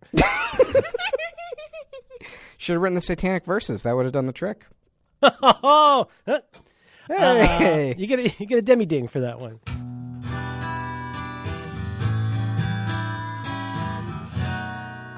Should 2.59 2.75
have 2.75 2.83
written 2.83 2.95
the 2.95 3.01
satanic 3.01 3.45
verses. 3.45 3.83
That 3.83 3.97
would 3.97 4.05
have 4.05 4.13
done 4.13 4.27
the 4.27 4.33
trick. 4.33 4.67
oh, 5.23 6.07
huh. 6.27 6.41
Hey. 7.09 7.93
Uh, 7.93 7.95
you 7.99 8.07
get 8.07 8.19
a 8.19 8.29
you 8.39 8.47
get 8.47 8.59
a 8.59 8.63
demi 8.63 8.87
ding 8.87 9.09
for 9.09 9.21
that 9.21 9.41
one. 9.41 9.61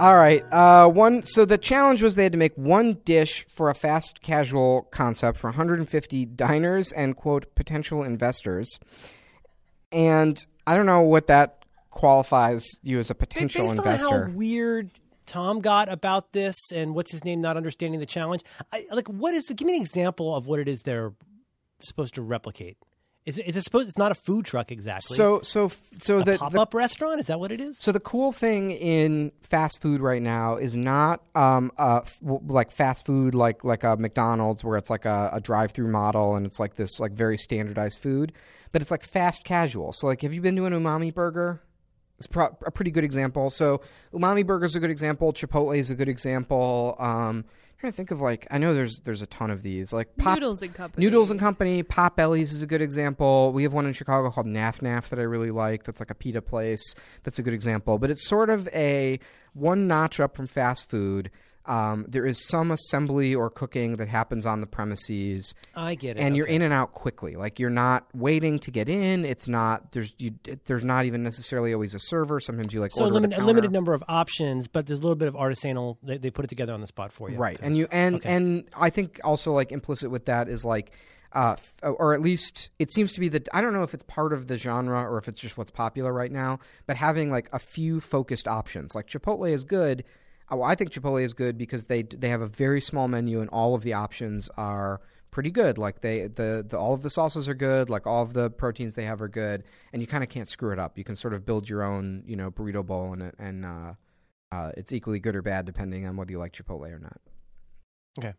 All 0.01 0.17
right. 0.17 0.43
Uh, 0.51 0.89
one. 0.89 1.25
So 1.25 1.45
the 1.45 1.59
challenge 1.59 2.03
was 2.03 2.15
they 2.15 2.23
had 2.23 2.33
to 2.33 2.39
make 2.39 2.57
one 2.57 2.95
dish 3.05 3.45
for 3.49 3.69
a 3.69 3.75
fast 3.75 4.23
casual 4.23 4.89
concept 4.91 5.37
for 5.37 5.49
150 5.49 6.25
diners 6.25 6.91
and 6.93 7.15
quote 7.15 7.55
potential 7.55 8.03
investors. 8.03 8.81
And 9.93 10.43
I 10.67 10.75
don't 10.75 10.87
know 10.87 11.03
what 11.03 11.27
that 11.27 11.67
qualifies 11.91 12.67
you 12.83 12.99
as 12.99 13.11
a 13.11 13.15
potential 13.15 13.63
Based 13.63 13.75
investor. 13.77 14.09
on 14.09 14.31
how 14.31 14.37
weird 14.37 14.91
Tom 15.27 15.61
got 15.61 15.91
about 15.91 16.33
this 16.33 16.57
and 16.73 16.95
what's 16.95 17.11
his 17.11 17.23
name 17.23 17.43
not 17.43 17.59
understanding 17.59 18.01
the 18.01 18.07
challenge, 18.07 18.43
I, 18.73 18.87
like 18.91 19.09
what 19.09 19.35
is? 19.35 19.51
Give 19.51 19.67
me 19.67 19.77
an 19.77 19.83
example 19.83 20.35
of 20.35 20.47
what 20.47 20.61
it 20.61 20.69
is 20.69 20.81
they're 20.83 21.13
supposed 21.89 22.15
to 22.15 22.23
replicate. 22.23 22.77
Is 23.27 23.39
it, 23.39 23.47
is 23.47 23.57
it 23.57 23.65
supposed? 23.65 23.87
It's 23.87 23.99
not 23.99 24.11
a 24.11 24.15
food 24.15 24.47
truck 24.47 24.73
exactly. 24.73 25.15
so 25.15 25.43
so 25.43 25.71
so 26.01 26.19
a 26.19 26.25
the, 26.25 26.39
pop 26.39 26.55
up 26.55 26.73
restaurant 26.73 27.21
is 27.21 27.27
that 27.27 27.39
what 27.39 27.53
it 27.53 27.61
is? 27.61 27.79
So 27.79 27.93
the 27.93 28.01
cool 28.01 28.33
thing 28.33 28.71
in 28.71 29.31
fast 29.43 29.81
food 29.83 30.01
right 30.01 30.23
now 30.23 30.57
is 30.57 30.75
not 30.75 31.23
um, 31.35 31.71
uh, 31.77 32.01
like 32.23 32.73
fast 32.73 33.05
food 33.05 33.35
like 33.35 33.63
like 33.63 33.85
a 33.85 33.97
McDonald's 33.99 34.65
where 34.65 34.79
it's 34.79 34.89
like 34.89 35.05
a, 35.05 35.31
a 35.35 35.41
drive-through 35.41 35.89
model 35.89 36.35
and 36.35 36.47
it's 36.47 36.59
like 36.59 36.77
this 36.77 36.99
like 36.99 37.13
very 37.13 37.37
standardized 37.37 38.01
food, 38.01 38.33
but 38.73 38.81
it's 38.81 38.91
like 38.91 39.05
fast 39.05 39.45
casual. 39.45 39.93
So 39.93 40.07
like, 40.07 40.23
have 40.23 40.33
you 40.33 40.41
been 40.41 40.57
to 40.57 40.65
an 40.65 40.73
umami 40.73 41.13
burger? 41.13 41.61
It's 42.17 42.27
pro- 42.27 42.57
a 42.65 42.71
pretty 42.71 42.91
good 42.91 43.05
example. 43.05 43.51
So 43.51 43.83
umami 44.15 44.47
burger 44.47 44.65
is 44.65 44.77
a 44.77 44.81
good 44.81 44.91
example. 44.91 45.35
Chipotle 45.35 45.77
is 45.77 45.91
a 45.91 45.95
good 45.95 46.09
example. 46.09 46.97
Um, 46.99 47.45
trying 47.81 47.93
to 47.93 47.97
think 47.97 48.11
of 48.11 48.21
like 48.21 48.47
I 48.51 48.59
know 48.59 48.75
there's 48.75 49.01
there's 49.01 49.23
a 49.23 49.27
ton 49.27 49.51
of 49.51 49.63
these 49.63 49.93
like 49.93 50.17
pop, 50.17 50.37
Noodles 50.37 50.63
and 50.63 50.75
Company. 50.75 51.05
Noodles 51.05 51.31
and 51.31 51.41
Company, 51.41 51.83
Potbelly's 51.83 52.53
is 52.53 52.63
a 52.63 52.67
good 52.67 52.83
example. 52.83 53.53
We 53.53 53.63
have 53.63 53.73
one 53.73 53.87
in 53.87 53.93
Chicago 53.93 54.31
called 54.31 54.47
Naf 54.47 54.81
Naf 54.81 55.09
that 55.09 55.19
I 55.19 55.23
really 55.23 55.51
like. 55.51 55.85
That's 55.85 56.01
like 56.01 56.11
a 56.11 56.15
pita 56.15 56.43
place. 56.43 56.95
That's 57.25 57.39
a 57.39 57.43
good 57.43 57.55
example. 57.55 57.99
But 57.99 58.11
it's 58.11 58.27
sort 58.27 58.51
of 58.51 58.69
a 58.69 59.19
one 59.55 59.89
notch 59.89 60.21
up 60.21 60.37
from 60.37 60.47
fast 60.47 60.89
food. 60.91 61.31
Um, 61.67 62.07
there 62.09 62.25
is 62.27 62.49
some 62.49 62.71
assembly 62.71 63.35
or 63.35 63.51
cooking 63.51 63.97
that 63.97 64.09
happens 64.09 64.47
on 64.47 64.61
the 64.63 64.67
premises, 64.67 65.55
I 65.77 65.95
get 65.95 66.17
it. 66.17 66.21
and 66.21 66.35
you're 66.37 66.47
in 66.47 66.63
and 66.63 66.73
out 66.73 66.93
quickly. 66.93 67.37
Like 67.37 67.59
you're 67.61 67.69
not 67.71 68.07
waiting 68.15 68.59
to 68.61 68.71
get 68.71 68.89
in. 68.89 69.25
It's 69.27 69.47
not 69.47 69.93
there's 69.93 70.15
you 70.19 70.33
there's 70.65 70.83
not 70.85 71.05
even 71.05 71.23
necessarily 71.23 71.75
always 71.75 71.95
a 71.95 71.99
server. 72.01 72.41
Sometimes 72.41 72.73
you 72.73 72.81
like 72.81 72.93
So 72.93 73.03
a, 73.03 73.05
order 73.05 73.17
at 73.17 73.23
limit, 73.23 73.39
a 73.39 73.45
limited 73.45 73.73
number 73.73 73.93
of 73.93 74.03
options, 74.09 74.69
but 74.69 74.87
there's 74.87 75.01
a 75.01 75.03
little 75.03 75.17
bit 75.17 75.29
of 75.29 75.35
artisanal. 75.35 75.99
They, 76.03 76.17
they 76.19 76.31
put 76.31 76.47
it 76.47 76.49
together 76.49 76.73
on 76.73 76.81
the 76.81 76.87
spot 76.87 77.13
for 77.13 77.31
you, 77.31 77.37
right 77.37 77.59
and 77.63 77.77
you 77.77 77.87
and 77.93 78.17
Okay. 78.17 78.35
and 78.35 78.65
i 78.75 78.91
think 78.91 79.21
also 79.23 79.53
like 79.53 79.71
implicit 79.71 80.11
with 80.11 80.25
that 80.27 80.49
is 80.49 80.65
like 80.65 80.93
uh 81.33 81.57
or 81.83 82.13
at 82.15 82.21
least 82.21 82.71
it 82.79 82.91
seems 82.91 83.13
to 83.13 83.21
be 83.21 83.29
that 83.29 83.49
i 83.53 83.61
don't 83.61 83.73
know 83.73 83.83
if 83.85 83.95
it's 83.95 84.03
part 84.05 84.33
of 84.33 84.47
the 84.49 84.59
genre 84.59 85.03
or 85.03 85.19
if 85.19 85.29
it's 85.29 85.41
just 85.41 85.57
what's 85.57 85.71
popular 85.71 86.13
right 86.13 86.33
now 86.33 86.59
but 86.87 86.97
having 86.97 87.31
like 87.31 87.49
a 87.53 87.59
few 87.59 88.01
focused 88.01 88.49
options 88.49 88.95
like 88.95 89.07
chipotle 89.07 89.49
is 89.51 89.63
good 89.65 90.03
well, 90.51 90.65
i 90.69 90.75
think 90.75 90.91
chipotle 90.91 91.23
is 91.23 91.35
good 91.35 91.57
because 91.57 91.87
they 91.87 92.03
they 92.03 92.29
have 92.29 92.41
a 92.41 92.49
very 92.49 92.81
small 92.81 93.09
menu 93.09 93.41
and 93.41 93.51
all 93.51 93.75
of 93.75 93.83
the 93.83 93.93
options 93.93 94.49
are 94.57 95.01
pretty 95.31 95.51
good 95.51 95.79
like 95.79 96.01
they 96.01 96.27
the, 96.27 96.65
the 96.69 96.77
all 96.77 96.93
of 96.93 97.03
the 97.03 97.11
sauces 97.11 97.49
are 97.49 97.55
good 97.55 97.89
like 97.89 98.07
all 98.07 98.23
of 98.23 98.33
the 98.33 98.51
proteins 98.51 98.95
they 98.95 99.05
have 99.05 99.23
are 99.23 99.29
good 99.29 99.63
and 99.93 100.03
you 100.03 100.09
kind 100.09 100.25
of 100.25 100.29
can't 100.29 100.49
screw 100.49 100.73
it 100.73 100.79
up 100.79 100.99
you 100.99 101.05
can 101.05 101.15
sort 101.15 101.33
of 101.33 101.47
build 101.47 101.69
your 101.69 101.83
own 101.83 102.25
you 102.27 102.35
know 102.35 102.51
burrito 102.51 102.85
bowl 102.85 103.13
and 103.13 103.23
it 103.23 103.35
and 103.39 103.65
uh 103.65 103.93
uh, 104.53 104.73
it's 104.77 104.93
equally 104.93 105.21
good 105.21 105.37
or 105.37 105.43
bad 105.43 105.65
depending 105.65 106.07
on 106.07 106.17
whether 106.17 106.31
you 106.31 106.39
like 106.39 106.53
Chipotle 106.53 106.93
or 106.93 106.99
not. 106.99 107.21
Okay. 108.19 108.35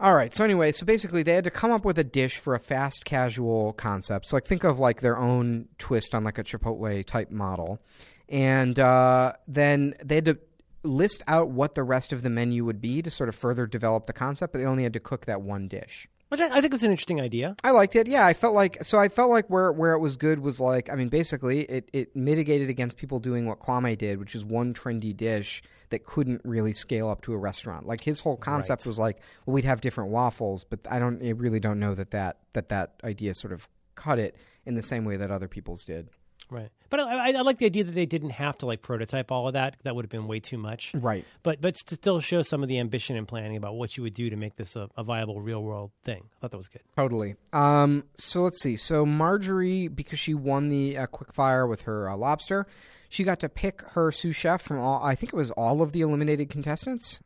All 0.00 0.14
right. 0.14 0.34
So 0.34 0.44
anyway, 0.44 0.70
so 0.72 0.86
basically 0.86 1.22
they 1.22 1.34
had 1.34 1.44
to 1.44 1.50
come 1.50 1.70
up 1.70 1.84
with 1.84 1.98
a 1.98 2.04
dish 2.04 2.36
for 2.36 2.54
a 2.54 2.60
fast 2.60 3.04
casual 3.04 3.72
concept. 3.72 4.26
So 4.26 4.36
like 4.36 4.46
think 4.46 4.64
of 4.64 4.78
like 4.78 5.00
their 5.00 5.18
own 5.18 5.68
twist 5.78 6.14
on 6.14 6.24
like 6.24 6.38
a 6.38 6.44
Chipotle 6.44 7.04
type 7.04 7.30
model, 7.30 7.80
and 8.28 8.78
uh, 8.78 9.32
then 9.48 9.94
they 10.04 10.16
had 10.16 10.26
to 10.26 10.38
list 10.82 11.22
out 11.26 11.48
what 11.50 11.74
the 11.74 11.82
rest 11.82 12.12
of 12.12 12.22
the 12.22 12.30
menu 12.30 12.64
would 12.64 12.80
be 12.80 13.02
to 13.02 13.10
sort 13.10 13.28
of 13.28 13.34
further 13.34 13.66
develop 13.66 14.06
the 14.06 14.12
concept. 14.12 14.52
But 14.52 14.60
they 14.60 14.66
only 14.66 14.82
had 14.84 14.92
to 14.94 15.00
cook 15.00 15.26
that 15.26 15.42
one 15.42 15.68
dish. 15.68 16.08
Which 16.28 16.42
I, 16.42 16.58
I 16.58 16.60
think 16.60 16.72
was 16.74 16.82
an 16.82 16.90
interesting 16.90 17.22
idea. 17.22 17.56
I 17.64 17.70
liked 17.70 17.96
it. 17.96 18.06
Yeah, 18.06 18.26
I 18.26 18.34
felt 18.34 18.54
like 18.54 18.84
so. 18.84 18.98
I 18.98 19.08
felt 19.08 19.30
like 19.30 19.48
where 19.48 19.72
where 19.72 19.94
it 19.94 19.98
was 19.98 20.18
good 20.18 20.40
was 20.40 20.60
like 20.60 20.90
I 20.92 20.94
mean, 20.94 21.08
basically 21.08 21.60
it 21.62 21.88
it 21.94 22.14
mitigated 22.14 22.68
against 22.68 22.98
people 22.98 23.18
doing 23.18 23.46
what 23.46 23.60
Kwame 23.60 23.96
did, 23.96 24.18
which 24.18 24.34
is 24.34 24.44
one 24.44 24.74
trendy 24.74 25.16
dish 25.16 25.62
that 25.88 26.04
couldn't 26.04 26.42
really 26.44 26.74
scale 26.74 27.08
up 27.08 27.22
to 27.22 27.32
a 27.32 27.38
restaurant. 27.38 27.86
Like 27.86 28.02
his 28.02 28.20
whole 28.20 28.36
concept 28.36 28.82
Right. 28.82 28.86
was 28.86 28.98
like, 28.98 29.20
well, 29.46 29.54
we'd 29.54 29.64
have 29.64 29.80
different 29.80 30.10
waffles, 30.10 30.64
but 30.64 30.80
I 30.90 30.98
don't, 30.98 31.24
I 31.24 31.30
really 31.30 31.60
don't 31.60 31.80
know 31.80 31.94
that 31.94 32.10
that 32.10 32.36
that 32.52 32.68
that 32.68 32.92
idea 33.04 33.32
sort 33.32 33.54
of 33.54 33.66
cut 33.94 34.18
it 34.18 34.36
in 34.66 34.74
the 34.74 34.82
same 34.82 35.06
way 35.06 35.16
that 35.16 35.30
other 35.30 35.48
people's 35.48 35.82
did. 35.86 36.10
Right. 36.50 36.70
But 36.90 37.00
I, 37.00 37.32
I, 37.36 37.40
like 37.42 37.58
the 37.58 37.66
idea 37.66 37.84
that 37.84 37.94
they 37.94 38.06
didn't 38.06 38.30
have 38.30 38.56
to 38.58 38.66
like 38.66 38.80
prototype 38.80 39.30
all 39.30 39.46
of 39.46 39.52
that. 39.52 39.76
That 39.82 39.94
would 39.94 40.04
have 40.06 40.10
been 40.10 40.26
way 40.26 40.40
too 40.40 40.56
much. 40.56 40.92
Right. 40.94 41.24
But 41.42 41.60
but 41.60 41.74
to 41.86 41.94
still 41.94 42.20
show 42.20 42.42
some 42.42 42.62
of 42.62 42.68
the 42.68 42.78
ambition 42.78 43.16
and 43.16 43.28
planning 43.28 43.56
about 43.56 43.74
what 43.74 43.96
you 43.96 44.02
would 44.02 44.14
do 44.14 44.30
to 44.30 44.36
make 44.36 44.56
this 44.56 44.74
a, 44.74 44.88
a 44.96 45.04
viable 45.04 45.40
real 45.40 45.62
world 45.62 45.90
thing. 46.02 46.22
I 46.24 46.40
thought 46.40 46.52
that 46.52 46.56
was 46.56 46.68
good. 46.68 46.82
Totally. 46.96 47.36
Um, 47.52 48.04
so 48.14 48.42
let's 48.42 48.62
see. 48.62 48.76
So 48.76 49.04
Marjorie, 49.04 49.88
because 49.88 50.18
she 50.18 50.32
won 50.34 50.68
the 50.68 50.96
uh, 50.96 51.06
quick 51.06 51.34
fire 51.34 51.66
with 51.66 51.82
her 51.82 52.08
uh, 52.08 52.16
lobster, 52.16 52.66
she 53.08 53.24
got 53.24 53.40
to 53.40 53.48
pick 53.48 53.82
her 53.90 54.10
sous 54.10 54.34
chef 54.34 54.62
from 54.62 54.78
all. 54.78 55.02
I 55.02 55.14
think 55.14 55.32
it 55.32 55.36
was 55.36 55.50
all 55.52 55.82
of 55.82 55.92
the 55.92 56.00
eliminated 56.00 56.48
contestants, 56.48 57.20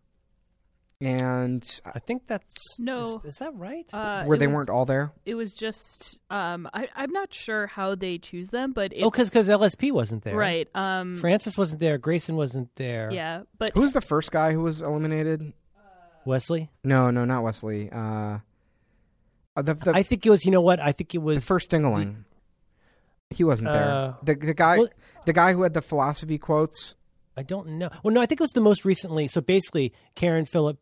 and 1.04 1.80
I 1.84 1.98
think 1.98 2.26
that's 2.26 2.54
No. 2.78 3.20
Is, 3.24 3.32
is 3.32 3.38
that 3.38 3.54
right? 3.56 3.84
Uh, 3.92 4.24
where 4.24 4.38
they 4.38 4.46
was- 4.46 4.54
weren't 4.56 4.70
all 4.70 4.84
there. 4.84 5.12
It 5.26 5.34
was 5.34 5.52
just 5.54 6.18
um, 6.30 6.68
I, 6.72 6.88
I'm 6.94 7.12
not 7.12 7.34
sure 7.34 7.66
how 7.66 7.94
they 7.94 8.18
choose 8.18 8.48
them, 8.48 8.72
but 8.72 8.92
it, 8.92 9.02
oh, 9.02 9.10
because 9.10 9.30
LSP 9.48 9.90
wasn't 9.92 10.22
there. 10.24 10.36
right. 10.36 10.68
Um, 10.74 11.16
Frances 11.16 11.58
wasn't 11.58 11.80
there. 11.80 11.98
Grayson 11.98 12.36
wasn't 12.36 12.68
there. 12.76 13.10
yeah, 13.12 13.42
but 13.58 13.72
Who 13.74 13.80
was 13.80 13.92
the 13.92 14.00
first 14.00 14.30
guy 14.32 14.52
who 14.52 14.60
was 14.62 14.80
eliminated? 14.80 15.52
Wesley. 16.24 16.70
No, 16.84 17.10
no, 17.10 17.24
not 17.24 17.42
Wesley. 17.42 17.90
Uh, 17.90 18.38
uh, 19.56 19.62
the 19.62 19.74
the, 19.74 19.92
I 19.94 20.02
think 20.04 20.24
it 20.24 20.30
was. 20.30 20.44
You 20.44 20.52
know 20.52 20.60
what? 20.60 20.78
I 20.80 20.92
think 20.92 21.14
it 21.14 21.18
the 21.18 21.24
was. 21.24 21.44
first 21.46 21.70
Dingaling. 21.70 22.24
He 23.30 23.44
wasn't 23.44 23.72
there. 23.72 23.90
Uh, 23.90 24.14
the 24.22 24.34
the 24.36 24.54
guy 24.54 24.78
well- 24.78 24.88
the 25.26 25.32
guy 25.32 25.52
who 25.52 25.62
had 25.62 25.74
the 25.74 25.82
philosophy 25.82 26.38
quotes. 26.38 26.94
I 27.36 27.42
don't 27.42 27.66
know. 27.78 27.88
Well, 28.02 28.12
no, 28.12 28.20
I 28.20 28.26
think 28.26 28.40
it 28.40 28.44
was 28.44 28.50
the 28.52 28.60
most 28.60 28.84
recently. 28.84 29.26
So 29.26 29.40
basically, 29.40 29.94
Karen, 30.14 30.44
Philip, 30.44 30.78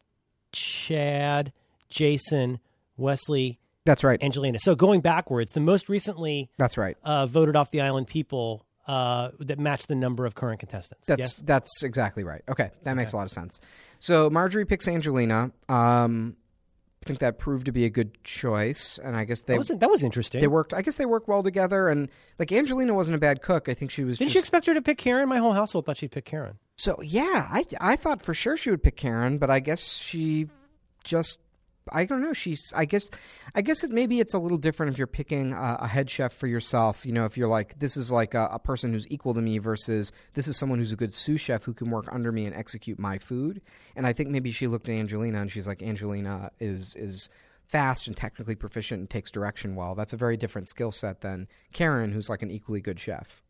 Chad, 0.52 1.52
Jason, 1.88 2.60
Wesley, 2.96 3.58
That's 3.84 4.04
right. 4.04 4.22
Angelina. 4.22 4.58
So 4.60 4.74
going 4.74 5.00
backwards, 5.00 5.52
the 5.52 5.60
most 5.60 5.88
recently 5.88 6.50
That's 6.58 6.76
right. 6.76 6.96
uh, 7.02 7.26
voted 7.26 7.56
off 7.56 7.70
the 7.70 7.80
island 7.80 8.06
people 8.06 8.66
uh, 8.86 9.30
that 9.38 9.58
match 9.58 9.86
the 9.86 9.94
number 9.94 10.26
of 10.26 10.34
current 10.34 10.58
contestants. 10.60 11.06
That's 11.06 11.20
Yes? 11.20 11.40
that's 11.44 11.82
exactly 11.84 12.24
right. 12.24 12.42
Okay, 12.48 12.70
that 12.82 12.94
makes 12.94 13.12
a 13.12 13.16
lot 13.16 13.24
of 13.24 13.30
sense. 13.30 13.60
So 14.00 14.28
Marjorie 14.30 14.64
picks 14.64 14.88
Angelina. 14.88 15.52
Um, 15.68 16.36
I 17.02 17.06
think 17.06 17.20
that 17.20 17.38
proved 17.38 17.64
to 17.64 17.72
be 17.72 17.86
a 17.86 17.90
good 17.90 18.22
choice, 18.24 18.98
and 19.02 19.16
I 19.16 19.24
guess 19.24 19.40
they 19.42 19.54
that 19.54 19.58
was 19.58 19.68
that 19.68 19.90
was 19.90 20.04
interesting. 20.04 20.42
they 20.42 20.46
worked. 20.46 20.74
I 20.74 20.82
guess 20.82 20.96
they 20.96 21.06
worked 21.06 21.28
well 21.28 21.42
together, 21.42 21.88
and 21.88 22.10
like 22.38 22.52
Angelina 22.52 22.92
wasn't 22.92 23.14
a 23.14 23.18
bad 23.18 23.40
cook. 23.40 23.70
I 23.70 23.74
think 23.74 23.90
she 23.90 24.04
was. 24.04 24.18
Didn't 24.18 24.28
just, 24.28 24.34
you 24.34 24.40
expect 24.40 24.66
her 24.66 24.74
to 24.74 24.82
pick 24.82 24.98
Karen? 24.98 25.26
My 25.26 25.38
whole 25.38 25.54
household 25.54 25.86
thought 25.86 25.96
she'd 25.96 26.10
pick 26.10 26.26
Karen. 26.26 26.58
So 26.76 27.00
yeah, 27.02 27.48
I 27.50 27.64
I 27.80 27.96
thought 27.96 28.22
for 28.22 28.34
sure 28.34 28.58
she 28.58 28.70
would 28.70 28.82
pick 28.82 28.96
Karen, 28.96 29.38
but 29.38 29.48
I 29.48 29.60
guess 29.60 29.82
she 29.82 30.48
just 31.02 31.40
I 31.92 32.04
don't 32.04 32.22
know. 32.22 32.32
She's 32.32 32.72
I 32.74 32.84
guess 32.84 33.10
I 33.54 33.62
guess 33.62 33.84
it 33.84 33.90
maybe 33.90 34.20
it's 34.20 34.34
a 34.34 34.38
little 34.38 34.58
different 34.58 34.92
if 34.92 34.98
you're 34.98 35.06
picking 35.06 35.52
a, 35.52 35.78
a 35.80 35.86
head 35.86 36.10
chef 36.10 36.32
for 36.32 36.46
yourself. 36.46 37.04
You 37.04 37.12
know, 37.12 37.24
if 37.24 37.36
you're 37.36 37.48
like 37.48 37.78
this 37.78 37.96
is 37.96 38.10
like 38.10 38.34
a, 38.34 38.48
a 38.52 38.58
person 38.58 38.92
who's 38.92 39.08
equal 39.10 39.34
to 39.34 39.40
me 39.40 39.58
versus 39.58 40.12
this 40.34 40.48
is 40.48 40.56
someone 40.56 40.78
who's 40.78 40.92
a 40.92 40.96
good 40.96 41.14
sous 41.14 41.40
chef 41.40 41.64
who 41.64 41.74
can 41.74 41.90
work 41.90 42.06
under 42.10 42.32
me 42.32 42.46
and 42.46 42.54
execute 42.54 42.98
my 42.98 43.18
food. 43.18 43.60
And 43.96 44.06
I 44.06 44.12
think 44.12 44.30
maybe 44.30 44.52
she 44.52 44.66
looked 44.66 44.88
at 44.88 44.94
Angelina 44.94 45.40
and 45.40 45.50
she's 45.50 45.66
like 45.66 45.82
Angelina 45.82 46.50
is 46.58 46.94
is 46.96 47.28
fast 47.66 48.08
and 48.08 48.16
technically 48.16 48.56
proficient 48.56 48.98
and 49.00 49.08
takes 49.08 49.30
direction 49.30 49.76
well. 49.76 49.94
That's 49.94 50.12
a 50.12 50.16
very 50.16 50.36
different 50.36 50.68
skill 50.68 50.90
set 50.90 51.20
than 51.20 51.46
Karen, 51.72 52.10
who's 52.10 52.28
like 52.28 52.42
an 52.42 52.50
equally 52.50 52.80
good 52.80 52.98
chef. 52.98 53.42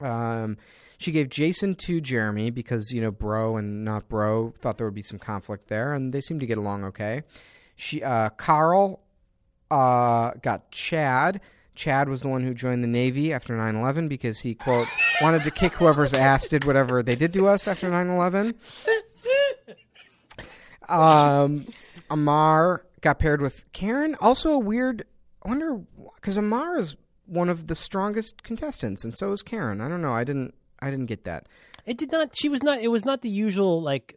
Um, 0.00 0.56
she 0.98 1.12
gave 1.12 1.28
Jason 1.28 1.74
to 1.76 2.00
Jeremy 2.00 2.50
because 2.50 2.92
you 2.92 3.00
know 3.00 3.10
bro 3.10 3.56
and 3.56 3.84
not 3.84 4.08
bro 4.08 4.52
thought 4.58 4.78
there 4.78 4.86
would 4.86 4.94
be 4.94 5.02
some 5.02 5.18
conflict 5.18 5.68
there, 5.68 5.92
and 5.92 6.12
they 6.12 6.20
seemed 6.20 6.40
to 6.40 6.46
get 6.46 6.58
along 6.58 6.84
okay. 6.84 7.22
She 7.76 8.02
uh, 8.02 8.30
Carl 8.30 9.00
uh, 9.70 10.32
got 10.42 10.70
Chad. 10.70 11.40
Chad 11.74 12.08
was 12.08 12.22
the 12.22 12.28
one 12.28 12.42
who 12.42 12.54
joined 12.54 12.82
the 12.82 12.88
Navy 12.88 13.32
after 13.32 13.56
9/11 13.56 14.08
because 14.08 14.40
he 14.40 14.54
quote 14.54 14.88
wanted 15.22 15.44
to 15.44 15.50
kick 15.52 15.74
whoever's 15.74 16.12
ass 16.12 16.48
did 16.48 16.64
whatever 16.64 17.02
they 17.02 17.14
did 17.14 17.32
to 17.34 17.46
us 17.46 17.68
after 17.68 17.88
9/11. 17.88 18.54
Um, 20.88 21.66
Amar 22.10 22.84
got 23.00 23.18
paired 23.18 23.40
with 23.40 23.70
Karen. 23.72 24.16
Also 24.20 24.52
a 24.52 24.58
weird. 24.58 25.04
I 25.44 25.48
wonder 25.48 25.80
because 26.16 26.36
Amar 26.36 26.78
is 26.78 26.96
one 27.28 27.48
of 27.48 27.66
the 27.66 27.74
strongest 27.74 28.42
contestants, 28.42 29.04
and 29.04 29.14
so 29.16 29.32
is 29.32 29.42
Karen. 29.42 29.80
I 29.80 29.88
don't 29.88 30.02
know. 30.02 30.12
I 30.12 30.24
didn't. 30.24 30.54
I 30.80 30.90
didn't 30.90 31.06
get 31.06 31.24
that. 31.24 31.48
It 31.86 31.98
did 31.98 32.12
not. 32.12 32.36
She 32.36 32.48
was 32.48 32.62
not. 32.62 32.80
It 32.80 32.88
was 32.88 33.04
not 33.04 33.22
the 33.22 33.28
usual. 33.28 33.82
Like, 33.82 34.16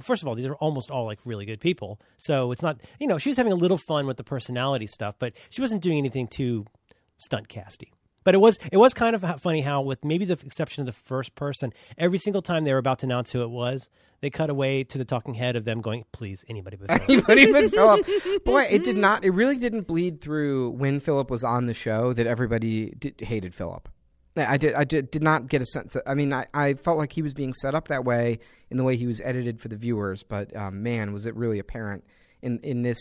first 0.00 0.22
of 0.22 0.28
all, 0.28 0.34
these 0.34 0.46
are 0.46 0.54
almost 0.54 0.90
all 0.90 1.04
like 1.04 1.18
really 1.24 1.44
good 1.44 1.60
people. 1.60 2.00
So 2.18 2.52
it's 2.52 2.62
not. 2.62 2.78
You 2.98 3.06
know, 3.06 3.18
she 3.18 3.28
was 3.28 3.36
having 3.36 3.52
a 3.52 3.56
little 3.56 3.78
fun 3.78 4.06
with 4.06 4.16
the 4.16 4.24
personality 4.24 4.86
stuff, 4.86 5.16
but 5.18 5.34
she 5.50 5.60
wasn't 5.60 5.82
doing 5.82 5.98
anything 5.98 6.26
too 6.26 6.66
stunt 7.18 7.48
casty. 7.48 7.90
But 8.24 8.34
it 8.34 8.38
was. 8.38 8.58
It 8.70 8.76
was 8.76 8.92
kind 8.94 9.16
of 9.16 9.40
funny 9.40 9.62
how, 9.62 9.82
with 9.82 10.04
maybe 10.04 10.24
the 10.24 10.34
exception 10.44 10.82
of 10.82 10.86
the 10.86 10.92
first 10.92 11.34
person, 11.34 11.72
every 11.96 12.18
single 12.18 12.42
time 12.42 12.64
they 12.64 12.72
were 12.72 12.78
about 12.78 12.98
to 13.00 13.06
announce 13.06 13.32
who 13.32 13.42
it 13.42 13.50
was, 13.50 13.88
they 14.20 14.28
cut 14.28 14.50
away 14.50 14.84
to 14.84 14.98
the 14.98 15.04
talking 15.04 15.34
head 15.34 15.56
of 15.56 15.64
them 15.64 15.80
going, 15.80 16.04
"Please, 16.12 16.44
anybody 16.48 16.76
but." 16.76 16.88
Philip." 17.06 17.08
Anybody 17.08 17.52
but 17.52 17.70
Philip. 17.70 18.06
Boy, 18.44 18.66
it 18.70 18.84
did 18.84 18.98
not. 18.98 19.24
It 19.24 19.30
really 19.30 19.56
didn't 19.56 19.86
bleed 19.86 20.20
through 20.20 20.70
when 20.70 21.00
Philip 21.00 21.30
was 21.30 21.42
on 21.42 21.66
the 21.66 21.74
show 21.74 22.12
that 22.12 22.26
everybody 22.26 22.90
did, 22.90 23.20
hated 23.20 23.54
Philip. 23.54 23.88
I 24.36 24.56
did. 24.58 24.74
I 24.74 24.84
did, 24.84 25.10
did 25.10 25.22
not 25.22 25.48
get 25.48 25.62
a 25.62 25.66
sense. 25.66 25.96
I 26.06 26.14
mean, 26.14 26.32
I, 26.32 26.46
I 26.54 26.74
felt 26.74 26.98
like 26.98 27.12
he 27.12 27.22
was 27.22 27.34
being 27.34 27.52
set 27.54 27.74
up 27.74 27.88
that 27.88 28.04
way 28.04 28.38
in 28.70 28.76
the 28.76 28.84
way 28.84 28.96
he 28.96 29.06
was 29.06 29.20
edited 29.22 29.60
for 29.60 29.68
the 29.68 29.76
viewers. 29.76 30.22
But 30.22 30.54
um, 30.54 30.82
man, 30.82 31.12
was 31.12 31.26
it 31.26 31.34
really 31.34 31.58
apparent 31.58 32.04
in 32.42 32.58
in 32.62 32.82
this 32.82 32.98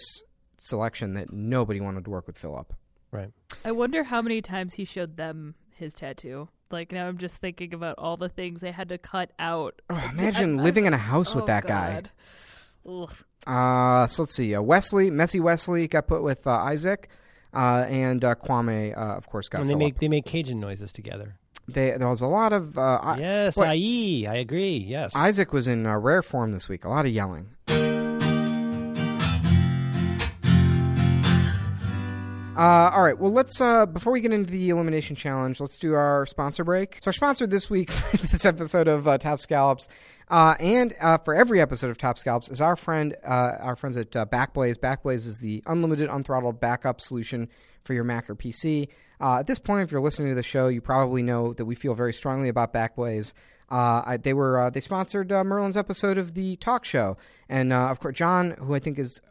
selection 0.60 1.14
that 1.14 1.32
nobody 1.32 1.80
wanted 1.80 2.06
to 2.06 2.12
work 2.12 2.28
with 2.28 2.38
Philip. 2.38 2.74
Right. 3.12 3.32
I 3.66 3.72
wonder 3.72 4.04
how 4.04 4.22
many 4.22 4.42
times 4.42 4.74
he 4.76 4.86
showed 4.86 5.18
them 5.18 5.56
his 5.76 5.94
tattoo. 5.94 6.50
Like 6.72 6.92
now, 6.92 7.08
I'm 7.08 7.18
just 7.18 7.38
thinking 7.38 7.74
about 7.74 7.96
all 7.98 8.16
the 8.18 8.30
things 8.30 8.62
they 8.62 8.72
had 8.72 8.90
to 8.90 8.98
cut 8.98 9.32
out. 9.40 9.82
Oh, 9.90 10.10
imagine 10.18 10.58
living 10.64 10.86
in 10.86 10.94
a 10.94 10.98
house 10.98 11.34
with 11.34 11.46
Oh, 11.46 11.48
that 11.48 11.66
guy. 11.66 12.04
Ugh. 12.88 13.12
Uh, 13.48 14.08
so 14.08 14.22
let's 14.24 14.34
see. 14.36 14.54
Uh, 14.56 14.62
Wesley, 14.62 15.10
Messy 15.10 15.40
Wesley, 15.40 15.88
got 15.88 16.08
put 16.08 16.22
with 16.22 16.46
uh, 16.46 16.52
Isaac, 16.52 17.10
uh, 17.54 17.86
and 17.90 18.24
uh, 18.24 18.36
Kwame, 18.36 18.96
uh, 18.96 19.16
of 19.18 19.28
course, 19.28 19.50
got 19.50 19.62
And 19.62 19.70
they 19.70 19.74
Philip. 19.74 19.80
make 19.82 20.00
they 20.00 20.08
make 20.08 20.26
Cajun 20.26 20.60
noises 20.60 20.92
together. 20.94 21.38
They, 21.68 21.92
there 21.92 22.08
was 22.08 22.22
a 22.22 22.28
lot 22.28 22.52
of 22.52 22.78
uh, 22.78 23.00
I- 23.02 23.20
Yes, 23.20 23.56
boy, 23.56 23.64
I 23.64 24.26
I 24.32 24.36
agree. 24.38 24.78
Yes. 24.78 25.16
Isaac 25.16 25.54
was 25.54 25.68
in 25.68 25.86
uh, 25.86 25.98
rare 25.98 26.22
form 26.24 26.52
this 26.52 26.68
week. 26.68 26.84
A 26.84 26.90
lot 26.90 27.06
of 27.06 27.12
yelling. 27.12 27.50
Uh, 32.60 32.92
all 32.94 33.02
right. 33.02 33.18
Well, 33.18 33.32
let's 33.32 33.62
uh, 33.62 33.86
before 33.86 34.12
we 34.12 34.20
get 34.20 34.34
into 34.34 34.52
the 34.52 34.70
elimination 34.70 35.16
challenge, 35.16 35.62
let's 35.62 35.78
do 35.78 35.94
our 35.94 36.26
sponsor 36.26 36.66
break. 36.66 37.00
So, 37.02 37.08
our 37.08 37.14
sponsor 37.14 37.48
this 37.48 37.70
week 37.70 37.90
for 37.92 38.18
this 38.18 38.44
episode 38.44 38.90
of 38.90 39.08
uh, 39.08 39.18
Top 39.18 39.40
Scallops, 39.40 39.88
uh, 40.28 40.56
and 40.60 40.94
uh, 41.00 41.20
for 41.20 41.34
every 41.34 41.62
episode 41.62 41.90
of 41.90 41.98
Top 41.98 42.18
Scallops, 42.18 42.50
is 42.50 42.60
our 42.60 42.76
friend, 42.76 43.16
uh, 43.26 43.56
our 43.62 43.78
friends 43.78 43.96
at 43.96 44.12
Backblaze. 44.12 44.76
Backblaze 44.76 45.26
is 45.26 45.40
the 45.40 45.64
unlimited, 45.68 46.10
unthrottled 46.10 46.60
backup 46.60 47.00
solution 47.00 47.48
for 47.86 47.94
your 47.94 48.04
Mac 48.04 48.30
or 48.30 48.36
PC. 48.36 48.90
At 49.22 49.48
this 49.48 49.60
point, 49.60 49.84
if 49.84 49.92
you're 49.94 50.02
listening 50.02 50.28
to 50.28 50.36
the 50.36 50.44
show, 50.44 50.68
you 50.68 50.82
probably 50.82 51.24
know 51.24 51.54
that 51.54 51.64
we 51.64 51.76
feel 51.76 51.94
very 51.94 52.12
strongly 52.12 52.50
about 52.50 52.74
Backblaze. 52.74 53.32
Uh, 53.70 54.18
they 54.22 54.34
were 54.34 54.60
uh, 54.60 54.70
they 54.70 54.82
sponsored 54.82 55.32
uh, 55.32 55.46
Merlin's 55.46 55.78
episode 55.78 56.18
of 56.18 56.34
the 56.34 56.58
talk 56.58 56.84
show, 56.84 57.16
and 57.48 57.72
of 57.72 58.02
course 58.02 58.18
John, 58.18 58.52
who 58.60 58.76
I 58.76 58.80
think 58.80 59.00
is 59.00 59.22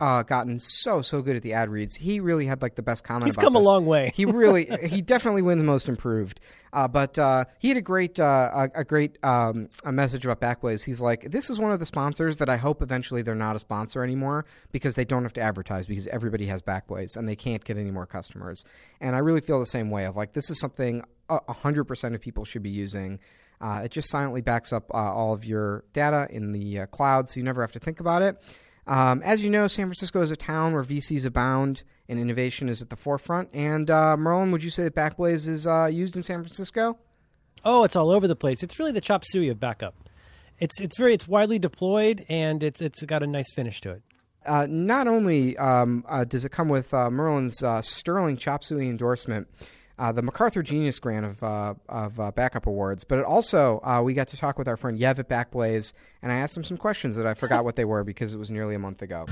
uh, 0.00 0.22
gotten 0.22 0.58
so 0.58 1.02
so 1.02 1.20
good 1.20 1.36
at 1.36 1.42
the 1.42 1.52
ad 1.52 1.68
reads. 1.68 1.94
He 1.94 2.20
really 2.20 2.46
had 2.46 2.62
like 2.62 2.74
the 2.74 2.82
best 2.82 3.04
comment. 3.04 3.26
He's 3.26 3.36
come 3.36 3.54
a 3.54 3.60
long 3.60 3.86
way. 3.86 4.10
he 4.14 4.24
really 4.24 4.64
he 4.88 5.02
definitely 5.02 5.42
wins 5.42 5.62
most 5.62 5.88
improved. 5.88 6.40
Uh, 6.72 6.86
but 6.86 7.18
uh, 7.18 7.44
he 7.58 7.68
had 7.68 7.76
a 7.76 7.82
great 7.82 8.18
uh, 8.18 8.68
a, 8.74 8.80
a 8.80 8.84
great 8.84 9.18
um, 9.22 9.68
a 9.84 9.92
message 9.92 10.24
about 10.24 10.40
Backblaze. 10.40 10.84
He's 10.84 11.00
like, 11.00 11.30
this 11.30 11.50
is 11.50 11.58
one 11.58 11.72
of 11.72 11.80
the 11.80 11.86
sponsors 11.86 12.38
that 12.38 12.48
I 12.48 12.56
hope 12.56 12.80
eventually 12.80 13.22
they're 13.22 13.34
not 13.34 13.56
a 13.56 13.58
sponsor 13.58 14.02
anymore 14.02 14.46
because 14.72 14.94
they 14.94 15.04
don't 15.04 15.24
have 15.24 15.34
to 15.34 15.40
advertise 15.40 15.86
because 15.86 16.06
everybody 16.08 16.46
has 16.46 16.62
Backblaze 16.62 17.16
and 17.16 17.28
they 17.28 17.36
can't 17.36 17.62
get 17.64 17.76
any 17.76 17.90
more 17.90 18.06
customers. 18.06 18.64
And 19.00 19.14
I 19.14 19.18
really 19.18 19.40
feel 19.40 19.58
the 19.60 19.66
same 19.66 19.90
way 19.90 20.06
of 20.06 20.16
like 20.16 20.32
this 20.32 20.48
is 20.48 20.58
something 20.58 21.04
a 21.28 21.52
hundred 21.52 21.84
percent 21.84 22.14
of 22.14 22.20
people 22.20 22.44
should 22.44 22.62
be 22.62 22.70
using. 22.70 23.20
Uh, 23.60 23.82
it 23.84 23.90
just 23.90 24.08
silently 24.08 24.40
backs 24.40 24.72
up 24.72 24.90
uh, 24.94 24.96
all 24.96 25.34
of 25.34 25.44
your 25.44 25.84
data 25.92 26.26
in 26.30 26.52
the 26.52 26.80
uh, 26.80 26.86
cloud, 26.86 27.28
so 27.28 27.38
you 27.38 27.44
never 27.44 27.60
have 27.60 27.72
to 27.72 27.78
think 27.78 28.00
about 28.00 28.22
it. 28.22 28.42
Um, 28.90 29.22
as 29.22 29.44
you 29.44 29.50
know, 29.50 29.68
San 29.68 29.86
Francisco 29.86 30.20
is 30.20 30.32
a 30.32 30.36
town 30.36 30.72
where 30.72 30.82
VCs 30.82 31.24
abound 31.24 31.84
and 32.08 32.18
innovation 32.18 32.68
is 32.68 32.82
at 32.82 32.90
the 32.90 32.96
forefront. 32.96 33.48
And 33.54 33.88
uh, 33.88 34.16
Merlin, 34.16 34.50
would 34.50 34.64
you 34.64 34.70
say 34.70 34.82
that 34.82 34.96
Backblaze 34.96 35.48
is 35.48 35.64
uh, 35.64 35.86
used 35.86 36.16
in 36.16 36.24
San 36.24 36.42
Francisco? 36.42 36.98
Oh, 37.64 37.84
it's 37.84 37.94
all 37.94 38.10
over 38.10 38.26
the 38.26 38.34
place. 38.34 38.64
It's 38.64 38.80
really 38.80 38.90
the 38.90 39.00
chop 39.00 39.22
suey 39.24 39.48
of 39.48 39.60
backup. 39.60 39.94
It's 40.58 40.80
it's 40.80 40.98
very 40.98 41.14
it's 41.14 41.28
widely 41.28 41.58
deployed 41.58 42.26
and 42.28 42.62
it's 42.62 42.82
it's 42.82 43.02
got 43.04 43.22
a 43.22 43.26
nice 43.28 43.50
finish 43.54 43.80
to 43.82 43.92
it. 43.92 44.02
Uh, 44.44 44.66
not 44.68 45.06
only 45.06 45.56
um, 45.56 46.04
uh, 46.08 46.24
does 46.24 46.44
it 46.44 46.50
come 46.50 46.68
with 46.68 46.92
uh, 46.92 47.10
Merlin's 47.10 47.62
uh, 47.62 47.80
sterling 47.82 48.38
chop 48.38 48.64
suey 48.64 48.88
endorsement, 48.88 49.48
uh, 50.00 50.10
the 50.10 50.22
MacArthur 50.22 50.62
Genius 50.62 50.98
Grant 50.98 51.26
of 51.26 51.42
uh, 51.42 51.74
of 51.88 52.18
uh, 52.18 52.30
Backup 52.32 52.66
Awards, 52.66 53.04
but 53.04 53.18
it 53.18 53.24
also 53.24 53.80
uh, 53.84 54.00
we 54.02 54.14
got 54.14 54.28
to 54.28 54.36
talk 54.36 54.58
with 54.58 54.66
our 54.66 54.78
friend 54.78 54.98
Yev 54.98 55.18
at 55.18 55.28
Backblaze, 55.28 55.92
and 56.22 56.32
I 56.32 56.36
asked 56.36 56.56
him 56.56 56.64
some 56.64 56.78
questions 56.78 57.16
that 57.16 57.26
I 57.26 57.34
forgot 57.34 57.64
what 57.64 57.76
they 57.76 57.84
were 57.84 58.02
because 58.02 58.32
it 58.32 58.38
was 58.38 58.50
nearly 58.50 58.74
a 58.74 58.78
month 58.78 59.02
ago. 59.02 59.26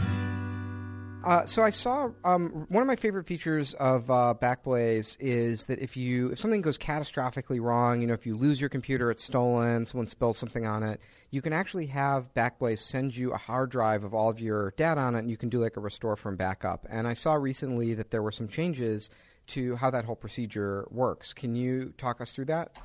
Uh, 1.24 1.44
so 1.44 1.62
I 1.62 1.70
saw 1.70 2.10
um, 2.24 2.66
one 2.68 2.80
of 2.80 2.86
my 2.86 2.96
favorite 2.96 3.26
features 3.26 3.74
of 3.74 4.10
uh, 4.10 4.34
Backblaze 4.40 5.16
is 5.20 5.66
that 5.66 5.80
if 5.80 5.96
you 5.96 6.28
if 6.28 6.38
something 6.38 6.60
goes 6.60 6.78
catastrophically 6.78 7.60
wrong, 7.60 8.00
you 8.00 8.06
know, 8.06 8.14
if 8.14 8.24
you 8.24 8.36
lose 8.36 8.60
your 8.60 8.70
computer, 8.70 9.10
it's 9.10 9.24
stolen, 9.24 9.84
someone 9.84 10.06
spills 10.06 10.38
something 10.38 10.66
on 10.66 10.82
it, 10.82 11.00
you 11.30 11.42
can 11.42 11.52
actually 11.52 11.86
have 11.86 12.32
Backblaze 12.34 12.78
send 12.78 13.16
you 13.16 13.32
a 13.32 13.36
hard 13.36 13.70
drive 13.70 14.04
of 14.04 14.14
all 14.14 14.28
of 14.28 14.38
your 14.38 14.72
data 14.76 15.00
on 15.00 15.16
it, 15.16 15.20
and 15.20 15.30
you 15.30 15.36
can 15.36 15.48
do 15.48 15.60
like 15.60 15.76
a 15.76 15.80
restore 15.80 16.14
from 16.14 16.36
backup. 16.36 16.86
And 16.88 17.08
I 17.08 17.14
saw 17.14 17.34
recently 17.34 17.94
that 17.94 18.10
there 18.10 18.22
were 18.22 18.32
some 18.32 18.48
changes 18.48 19.10
to 19.48 19.76
how 19.76 19.90
that 19.90 20.04
whole 20.04 20.16
procedure 20.16 20.86
works. 20.90 21.32
Can 21.32 21.54
you 21.54 21.92
talk 21.96 22.20
us 22.20 22.32
through 22.32 22.46
that? 22.46 22.76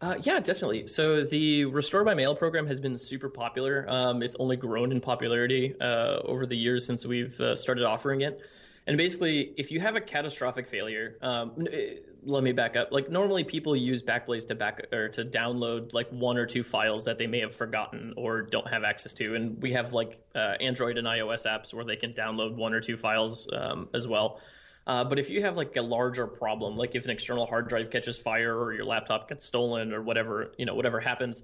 Uh, 0.00 0.16
yeah, 0.22 0.38
definitely. 0.40 0.86
So 0.86 1.24
the 1.24 1.64
Restore 1.64 2.04
by 2.04 2.14
Mail 2.14 2.34
program 2.34 2.66
has 2.66 2.80
been 2.80 2.98
super 2.98 3.30
popular. 3.30 3.86
Um, 3.88 4.22
it's 4.22 4.36
only 4.38 4.56
grown 4.56 4.92
in 4.92 5.00
popularity 5.00 5.74
uh, 5.80 6.20
over 6.24 6.44
the 6.44 6.56
years 6.56 6.84
since 6.84 7.06
we've 7.06 7.40
uh, 7.40 7.56
started 7.56 7.84
offering 7.84 8.20
it. 8.20 8.40
And 8.86 8.96
basically, 8.96 9.52
if 9.56 9.70
you 9.70 9.80
have 9.80 9.96
a 9.96 10.00
catastrophic 10.00 10.68
failure, 10.68 11.16
um, 11.22 11.66
eh, 11.72 11.96
let 12.22 12.42
me 12.42 12.52
back 12.52 12.76
up. 12.76 12.92
Like 12.92 13.10
normally, 13.10 13.42
people 13.42 13.74
use 13.74 14.02
Backblaze 14.02 14.46
to 14.48 14.54
back 14.54 14.86
or 14.92 15.08
to 15.10 15.24
download 15.24 15.94
like 15.94 16.08
one 16.10 16.36
or 16.36 16.46
two 16.46 16.62
files 16.62 17.04
that 17.04 17.18
they 17.18 17.26
may 17.26 17.40
have 17.40 17.54
forgotten 17.54 18.12
or 18.16 18.42
don't 18.42 18.68
have 18.68 18.84
access 18.84 19.14
to. 19.14 19.34
And 19.34 19.60
we 19.62 19.72
have 19.72 19.92
like 19.92 20.20
uh, 20.34 20.54
Android 20.60 20.98
and 20.98 21.06
iOS 21.06 21.46
apps 21.46 21.72
where 21.72 21.84
they 21.84 21.96
can 21.96 22.12
download 22.12 22.54
one 22.54 22.74
or 22.74 22.80
two 22.80 22.96
files 22.96 23.48
um, 23.52 23.88
as 23.94 24.06
well. 24.06 24.40
Uh, 24.86 25.02
but 25.02 25.18
if 25.18 25.28
you 25.28 25.42
have 25.42 25.56
like 25.56 25.74
a 25.76 25.82
larger 25.82 26.26
problem, 26.26 26.76
like 26.76 26.94
if 26.94 27.04
an 27.04 27.10
external 27.10 27.46
hard 27.46 27.68
drive 27.68 27.90
catches 27.90 28.18
fire 28.18 28.56
or 28.56 28.72
your 28.72 28.84
laptop 28.84 29.28
gets 29.28 29.44
stolen 29.44 29.92
or 29.92 30.00
whatever, 30.00 30.52
you 30.58 30.64
know, 30.64 30.74
whatever 30.74 31.00
happens, 31.00 31.42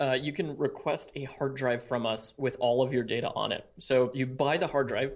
uh, 0.00 0.16
you 0.18 0.32
can 0.32 0.56
request 0.56 1.10
a 1.14 1.24
hard 1.24 1.54
drive 1.54 1.84
from 1.84 2.06
us 2.06 2.34
with 2.38 2.56
all 2.58 2.82
of 2.82 2.92
your 2.92 3.02
data 3.02 3.30
on 3.34 3.52
it. 3.52 3.68
So 3.78 4.10
you 4.14 4.26
buy 4.26 4.56
the 4.56 4.66
hard 4.66 4.88
drive. 4.88 5.12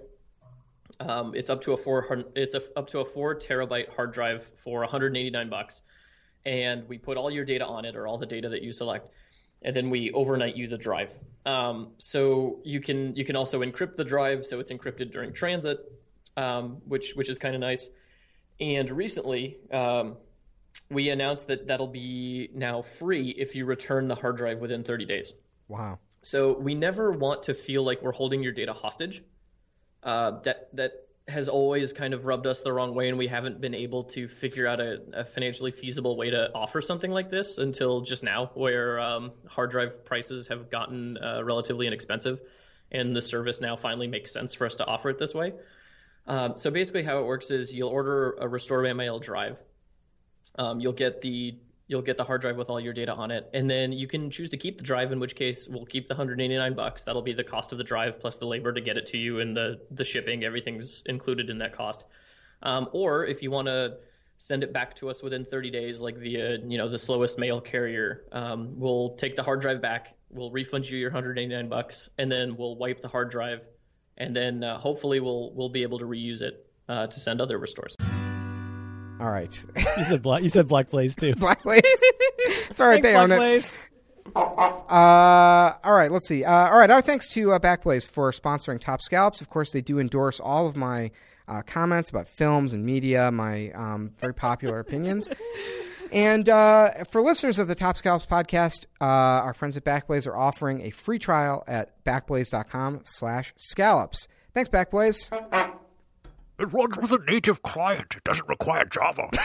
Um, 0.99 1.33
it's 1.33 1.49
up 1.49 1.61
to 1.61 1.73
a 1.73 1.77
four. 1.77 2.23
It's 2.35 2.53
a, 2.53 2.61
up 2.77 2.87
to 2.89 2.99
a 2.99 3.05
four 3.05 3.35
terabyte 3.35 3.91
hard 3.93 4.13
drive 4.13 4.49
for 4.63 4.81
189 4.81 5.49
bucks, 5.49 5.81
and 6.45 6.87
we 6.87 6.99
put 6.99 7.17
all 7.17 7.31
your 7.31 7.45
data 7.45 7.65
on 7.65 7.83
it 7.83 7.95
or 7.95 8.05
all 8.05 8.19
the 8.19 8.27
data 8.27 8.47
that 8.49 8.61
you 8.61 8.71
select, 8.71 9.09
and 9.63 9.75
then 9.75 9.89
we 9.89 10.11
overnight 10.11 10.55
you 10.55 10.67
the 10.67 10.77
drive. 10.77 11.17
Um, 11.47 11.93
so 11.97 12.59
you 12.63 12.79
can 12.79 13.15
you 13.15 13.25
can 13.25 13.35
also 13.35 13.61
encrypt 13.61 13.95
the 13.95 14.03
drive, 14.03 14.45
so 14.45 14.59
it's 14.59 14.71
encrypted 14.71 15.11
during 15.11 15.33
transit 15.33 15.79
um, 16.37 16.81
which 16.85 17.13
which 17.15 17.29
is 17.29 17.37
kind 17.37 17.55
of 17.55 17.61
nice. 17.61 17.89
And 18.59 18.89
recently, 18.89 19.57
um, 19.71 20.17
we 20.89 21.09
announced 21.09 21.47
that 21.47 21.67
that'll 21.67 21.87
be 21.87 22.49
now 22.53 22.81
free 22.81 23.29
if 23.29 23.55
you 23.55 23.65
return 23.65 24.07
the 24.07 24.15
hard 24.15 24.37
drive 24.37 24.59
within 24.59 24.83
30 24.83 25.05
days. 25.05 25.33
Wow. 25.67 25.99
So 26.21 26.57
we 26.57 26.75
never 26.75 27.11
want 27.11 27.43
to 27.43 27.53
feel 27.53 27.83
like 27.83 28.01
we're 28.01 28.13
holding 28.13 28.43
your 28.43 28.53
data 28.53 28.73
hostage. 28.73 29.23
Uh, 30.01 30.39
that 30.41 30.69
that 30.73 30.91
has 31.27 31.47
always 31.47 31.93
kind 31.93 32.13
of 32.13 32.25
rubbed 32.25 32.45
us 32.45 32.61
the 32.61 32.73
wrong 32.73 32.93
way, 32.93 33.07
and 33.07 33.17
we 33.17 33.27
haven't 33.27 33.61
been 33.61 33.73
able 33.73 34.03
to 34.03 34.27
figure 34.27 34.67
out 34.67 34.81
a, 34.81 35.01
a 35.13 35.23
financially 35.23 35.71
feasible 35.71 36.17
way 36.17 36.29
to 36.29 36.49
offer 36.53 36.81
something 36.81 37.11
like 37.11 37.29
this 37.29 37.57
until 37.57 38.01
just 38.01 38.23
now, 38.23 38.51
where 38.55 38.99
um, 38.99 39.31
hard 39.47 39.71
drive 39.71 40.03
prices 40.03 40.49
have 40.49 40.69
gotten 40.69 41.17
uh, 41.17 41.41
relatively 41.43 41.87
inexpensive, 41.87 42.41
and 42.91 43.15
the 43.15 43.21
service 43.21 43.61
now 43.61 43.77
finally 43.77 44.07
makes 44.07 44.33
sense 44.33 44.53
for 44.53 44.65
us 44.65 44.75
to 44.75 44.85
offer 44.85 45.09
it 45.09 45.17
this 45.17 45.33
way. 45.33 45.53
Um, 46.27 46.53
so 46.57 46.71
basically, 46.71 47.03
how 47.03 47.19
it 47.19 47.25
works 47.25 47.51
is 47.51 47.73
you'll 47.73 47.89
order 47.89 48.35
a 48.39 48.47
restore 48.47 48.81
mail 48.93 49.19
drive. 49.19 49.57
Um, 50.55 50.79
you'll 50.79 50.93
get 50.93 51.21
the 51.21 51.57
you'll 51.87 52.01
get 52.01 52.17
the 52.17 52.23
hard 52.23 52.41
drive 52.41 52.55
with 52.55 52.69
all 52.69 52.79
your 52.79 52.93
data 52.93 53.13
on 53.13 53.29
it, 53.29 53.49
and 53.53 53.69
then 53.69 53.91
you 53.91 54.07
can 54.07 54.29
choose 54.29 54.49
to 54.49 54.57
keep 54.57 54.77
the 54.77 54.83
drive. 54.83 55.11
In 55.11 55.19
which 55.19 55.35
case, 55.35 55.67
we'll 55.67 55.85
keep 55.85 56.07
the 56.07 56.13
189 56.13 56.75
bucks. 56.75 57.03
That'll 57.03 57.21
be 57.21 57.33
the 57.33 57.43
cost 57.43 57.71
of 57.71 57.77
the 57.77 57.83
drive 57.83 58.19
plus 58.19 58.37
the 58.37 58.45
labor 58.45 58.71
to 58.71 58.81
get 58.81 58.97
it 58.97 59.07
to 59.07 59.17
you 59.17 59.39
and 59.39 59.55
the 59.55 59.81
the 59.91 60.03
shipping. 60.03 60.43
Everything's 60.43 61.03
included 61.05 61.49
in 61.49 61.57
that 61.59 61.75
cost. 61.75 62.05
Um, 62.61 62.87
or 62.93 63.25
if 63.25 63.43
you 63.43 63.51
want 63.51 63.67
to 63.67 63.97
send 64.37 64.63
it 64.63 64.73
back 64.73 64.95
to 64.97 65.09
us 65.09 65.21
within 65.21 65.45
30 65.45 65.71
days, 65.71 66.01
like 66.01 66.17
via 66.17 66.57
you 66.65 66.77
know 66.77 66.87
the 66.87 66.99
slowest 66.99 67.37
mail 67.37 67.59
carrier, 67.59 68.23
um, 68.31 68.79
we'll 68.79 69.15
take 69.15 69.35
the 69.35 69.43
hard 69.43 69.59
drive 69.59 69.81
back. 69.81 70.15
We'll 70.29 70.51
refund 70.51 70.89
you 70.89 70.97
your 70.97 71.11
189 71.11 71.67
bucks, 71.67 72.09
and 72.17 72.31
then 72.31 72.55
we'll 72.55 72.75
wipe 72.75 73.01
the 73.01 73.09
hard 73.09 73.29
drive 73.29 73.59
and 74.17 74.35
then 74.35 74.63
uh, 74.63 74.77
hopefully 74.77 75.19
we'll 75.19 75.53
we'll 75.55 75.69
be 75.69 75.83
able 75.83 75.99
to 75.99 76.05
reuse 76.05 76.41
it 76.41 76.67
uh, 76.89 77.07
to 77.07 77.19
send 77.19 77.41
other 77.41 77.57
restores. 77.57 77.95
All 79.19 79.29
right. 79.29 79.65
You 79.97 80.03
said 80.03 80.21
black. 80.23 80.41
You 80.41 80.49
said 80.49 80.67
Black 80.67 80.89
Blaze 80.89 81.15
too. 81.15 81.33
Blackblaze. 81.35 81.81
it's 81.83 82.81
all 82.81 82.87
right. 82.87 83.01
Thanks, 83.01 83.03
they 83.03 83.15
own 83.15 83.29
Black 83.29 83.39
it. 83.39 83.41
Blaze. 83.41 83.73
Uh, 84.35 85.73
all 85.83 85.93
right, 85.93 86.11
let's 86.11 86.27
see. 86.27 86.43
Uh, 86.43 86.51
all 86.51 86.79
right, 86.79 86.89
our 86.89 87.01
thanks 87.01 87.27
to 87.29 87.51
uh, 87.51 87.59
Backblaze 87.59 88.07
for 88.07 88.31
sponsoring 88.31 88.81
Top 88.81 89.01
Scallops. 89.01 89.41
Of 89.41 89.49
course, 89.49 89.71
they 89.71 89.81
do 89.81 89.99
endorse 89.99 90.39
all 90.39 90.67
of 90.67 90.75
my 90.75 91.11
uh, 91.47 91.61
comments 91.61 92.09
about 92.09 92.27
films 92.27 92.73
and 92.73 92.83
media, 92.85 93.31
my 93.31 93.71
um, 93.71 94.11
very 94.19 94.33
popular 94.33 94.79
opinions. 94.79 95.29
And 96.13 96.47
uh, 96.47 97.05
for 97.05 97.21
listeners 97.21 97.57
of 97.57 97.67
the 97.67 97.73
Top 97.73 97.97
Scallops 97.97 98.27
podcast, 98.27 98.85
uh, 99.01 99.05
our 99.05 99.53
friends 99.55 99.75
at 99.77 99.83
Backblaze 99.83 100.27
are 100.27 100.35
offering 100.37 100.81
a 100.81 100.91
free 100.91 101.17
trial 101.17 101.63
at 101.67 102.03
backblaze.com 102.03 103.01
slash 103.03 103.51
scallops. 103.57 104.27
Thanks, 104.53 104.69
Backblaze. 104.69 105.31
It 106.59 106.65
runs 106.71 106.97
with 106.97 107.11
a 107.11 107.19
native 107.25 107.63
client. 107.63 108.13
It 108.15 108.23
doesn't 108.23 108.47
require 108.47 108.85
Java. 108.85 109.27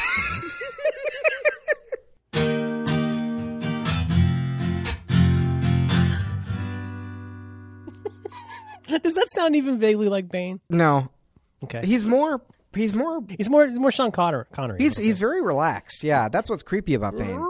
Does 9.02 9.14
that 9.14 9.28
sound 9.30 9.54
even 9.56 9.78
vaguely 9.78 10.08
like 10.08 10.28
Bane? 10.30 10.60
No, 10.70 11.08
Okay. 11.64 11.84
he's 11.84 12.04
more. 12.04 12.40
He's 12.74 12.94
more. 12.94 13.24
He's 13.36 13.48
more 13.48 13.66
he's 13.66 13.78
more 13.78 13.90
Sean 13.90 14.10
Connery. 14.10 14.44
Connery 14.52 14.78
He's 14.78 14.98
he's 14.98 15.18
very 15.18 15.42
relaxed. 15.42 16.04
Yeah, 16.04 16.28
that's 16.28 16.50
what's 16.50 16.62
creepy 16.62 16.94
about 16.94 17.16
Bane. 17.16 17.44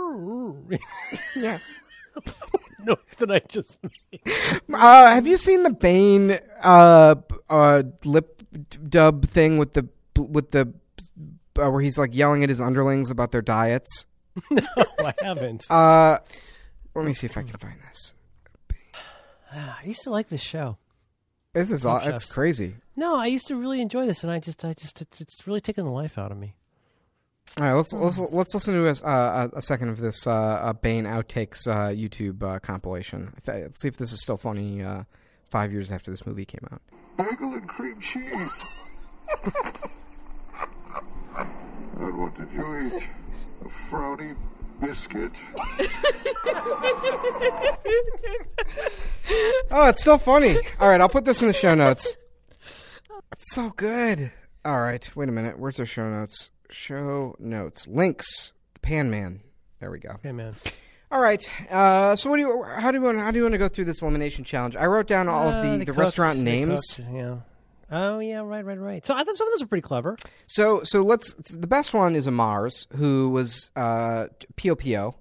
Yeah. 1.36 1.58
noise 2.84 3.14
that 3.18 3.30
I 3.30 3.40
just 3.48 3.78
made. 3.82 4.20
Uh, 4.72 5.14
have 5.14 5.26
you 5.26 5.36
seen 5.36 5.62
the 5.62 5.72
Bane 5.72 6.38
uh, 6.62 7.14
uh, 7.48 7.82
lip 8.04 8.42
dub 8.88 9.26
thing 9.26 9.58
with 9.58 9.74
the 9.74 9.88
with 10.16 10.50
the 10.50 10.72
uh, 11.58 11.70
where 11.70 11.80
he's 11.80 11.98
like 11.98 12.14
yelling 12.14 12.42
at 12.42 12.48
his 12.48 12.60
underlings 12.60 13.10
about 13.10 13.32
their 13.32 13.42
diets? 13.42 14.06
no, 14.50 14.62
I 14.98 15.14
haven't. 15.20 15.70
Uh, 15.70 16.18
let 16.94 17.04
me 17.04 17.14
see 17.14 17.26
if 17.26 17.36
I 17.36 17.42
can 17.42 17.56
find 17.56 17.76
this. 17.88 18.14
I 19.52 19.82
used 19.84 20.02
to 20.04 20.10
like 20.10 20.28
this 20.28 20.42
show. 20.42 20.76
This 21.54 21.70
is 21.70 21.86
all. 21.86 21.98
Chefs. 21.98 22.10
That's 22.10 22.32
crazy. 22.32 22.74
No, 22.96 23.16
I 23.16 23.26
used 23.26 23.48
to 23.48 23.56
really 23.56 23.80
enjoy 23.80 24.06
this, 24.06 24.22
and 24.22 24.30
I 24.30 24.38
just, 24.38 24.64
I 24.64 24.74
just, 24.74 25.00
it's, 25.00 25.20
it's 25.20 25.46
really 25.46 25.60
taken 25.60 25.84
the 25.84 25.92
life 25.92 26.18
out 26.18 26.30
of 26.30 26.38
me. 26.38 26.54
All 27.58 27.64
right, 27.64 27.72
let's 27.72 27.92
let's 27.94 28.18
let's 28.18 28.54
listen 28.54 28.74
to 28.74 28.86
a, 28.86 29.08
uh, 29.08 29.48
a 29.54 29.62
second 29.62 29.88
of 29.88 29.98
this 29.98 30.26
uh, 30.26 30.32
uh, 30.32 30.72
Bane 30.74 31.04
outtakes 31.04 31.66
uh, 31.66 31.88
YouTube 31.88 32.42
uh, 32.42 32.58
compilation. 32.58 33.32
Let's 33.46 33.80
see 33.80 33.88
if 33.88 33.96
this 33.96 34.12
is 34.12 34.20
still 34.20 34.36
funny 34.36 34.82
uh, 34.82 35.04
five 35.48 35.72
years 35.72 35.90
after 35.90 36.10
this 36.10 36.26
movie 36.26 36.44
came 36.44 36.60
out. 36.70 36.82
bagel 37.16 37.54
and 37.54 37.66
cream 37.66 37.98
cheese. 38.00 38.64
and 41.96 42.18
what 42.18 42.34
did 42.36 42.52
you 42.52 42.86
eat? 42.86 43.08
A 43.62 43.64
frowny 43.64 44.36
biscuit. 44.80 45.32
Oh, 49.70 49.88
it's 49.88 50.00
still 50.00 50.18
funny. 50.18 50.58
All 50.80 50.88
right, 50.88 51.00
I'll 51.00 51.08
put 51.08 51.24
this 51.24 51.42
in 51.42 51.48
the 51.48 51.54
show 51.54 51.74
notes. 51.74 52.16
It's 53.32 53.54
so 53.54 53.70
good. 53.76 54.32
All 54.64 54.80
right, 54.80 55.08
wait 55.14 55.28
a 55.28 55.32
minute. 55.32 55.58
Where's 55.58 55.78
our 55.78 55.86
show 55.86 56.08
notes? 56.08 56.50
Show 56.70 57.36
notes. 57.38 57.86
Links. 57.86 58.52
The 58.74 58.80
Pan 58.80 59.10
Man. 59.10 59.40
There 59.80 59.90
we 59.90 59.98
go. 59.98 60.16
Pan 60.22 60.36
man. 60.36 60.54
All 61.12 61.20
right. 61.20 61.48
Uh, 61.70 62.16
so, 62.16 62.28
what 62.30 62.36
do 62.36 62.42
you? 62.42 62.62
How 62.64 62.90
do 62.90 62.98
you 62.98 63.04
want? 63.04 63.18
How 63.18 63.30
do 63.30 63.36
you 63.38 63.44
want 63.44 63.52
to 63.52 63.58
go 63.58 63.68
through 63.68 63.84
this 63.84 64.02
elimination 64.02 64.44
challenge? 64.44 64.74
I 64.76 64.86
wrote 64.86 65.06
down 65.06 65.28
all 65.28 65.48
Uh, 65.48 65.56
of 65.58 65.62
the, 65.64 65.70
they 65.70 65.78
the 65.78 65.84
cooked, 65.86 65.98
restaurant 65.98 66.38
they 66.38 66.44
names. 66.44 66.80
cooked, 66.96 67.08
yeah. 67.12 67.36
Oh 67.90 68.18
yeah, 68.18 68.40
right, 68.40 68.64
right, 68.64 68.78
right. 68.78 69.04
So 69.06 69.14
I 69.14 69.24
thought 69.24 69.36
some 69.36 69.46
of 69.46 69.52
those 69.54 69.62
were 69.62 69.68
pretty 69.68 69.82
clever. 69.82 70.16
So, 70.46 70.82
so 70.84 71.02
let's. 71.02 71.34
The 71.34 71.66
best 71.66 71.94
one 71.94 72.14
is 72.14 72.26
Amar's, 72.26 72.86
who 72.96 73.30
was 73.30 73.72
uh, 73.76 74.26
Pio, 74.56 75.14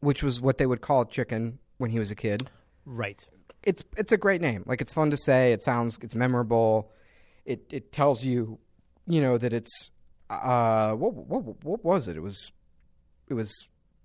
which 0.00 0.22
was 0.22 0.40
what 0.40 0.58
they 0.58 0.66
would 0.66 0.80
call 0.80 1.04
chicken 1.04 1.58
when 1.78 1.90
he 1.90 1.98
was 1.98 2.10
a 2.10 2.14
kid. 2.14 2.44
Right. 2.84 3.24
it's 3.64 3.82
it's 3.96 4.12
a 4.12 4.16
great 4.16 4.40
name. 4.40 4.62
Like 4.66 4.80
it's 4.80 4.92
fun 4.92 5.10
to 5.10 5.16
say. 5.16 5.52
It 5.52 5.62
sounds 5.62 5.98
it's 6.02 6.14
memorable. 6.14 6.90
It 7.44 7.66
it 7.72 7.92
tells 7.92 8.24
you, 8.24 8.58
you 9.06 9.20
know, 9.20 9.36
that 9.38 9.52
it's 9.52 9.90
uh 10.30 10.92
what 10.92 11.14
what 11.14 11.64
what 11.64 11.84
was 11.84 12.06
it? 12.08 12.16
It 12.16 12.20
was 12.20 12.52
it 13.28 13.34
was 13.34 13.52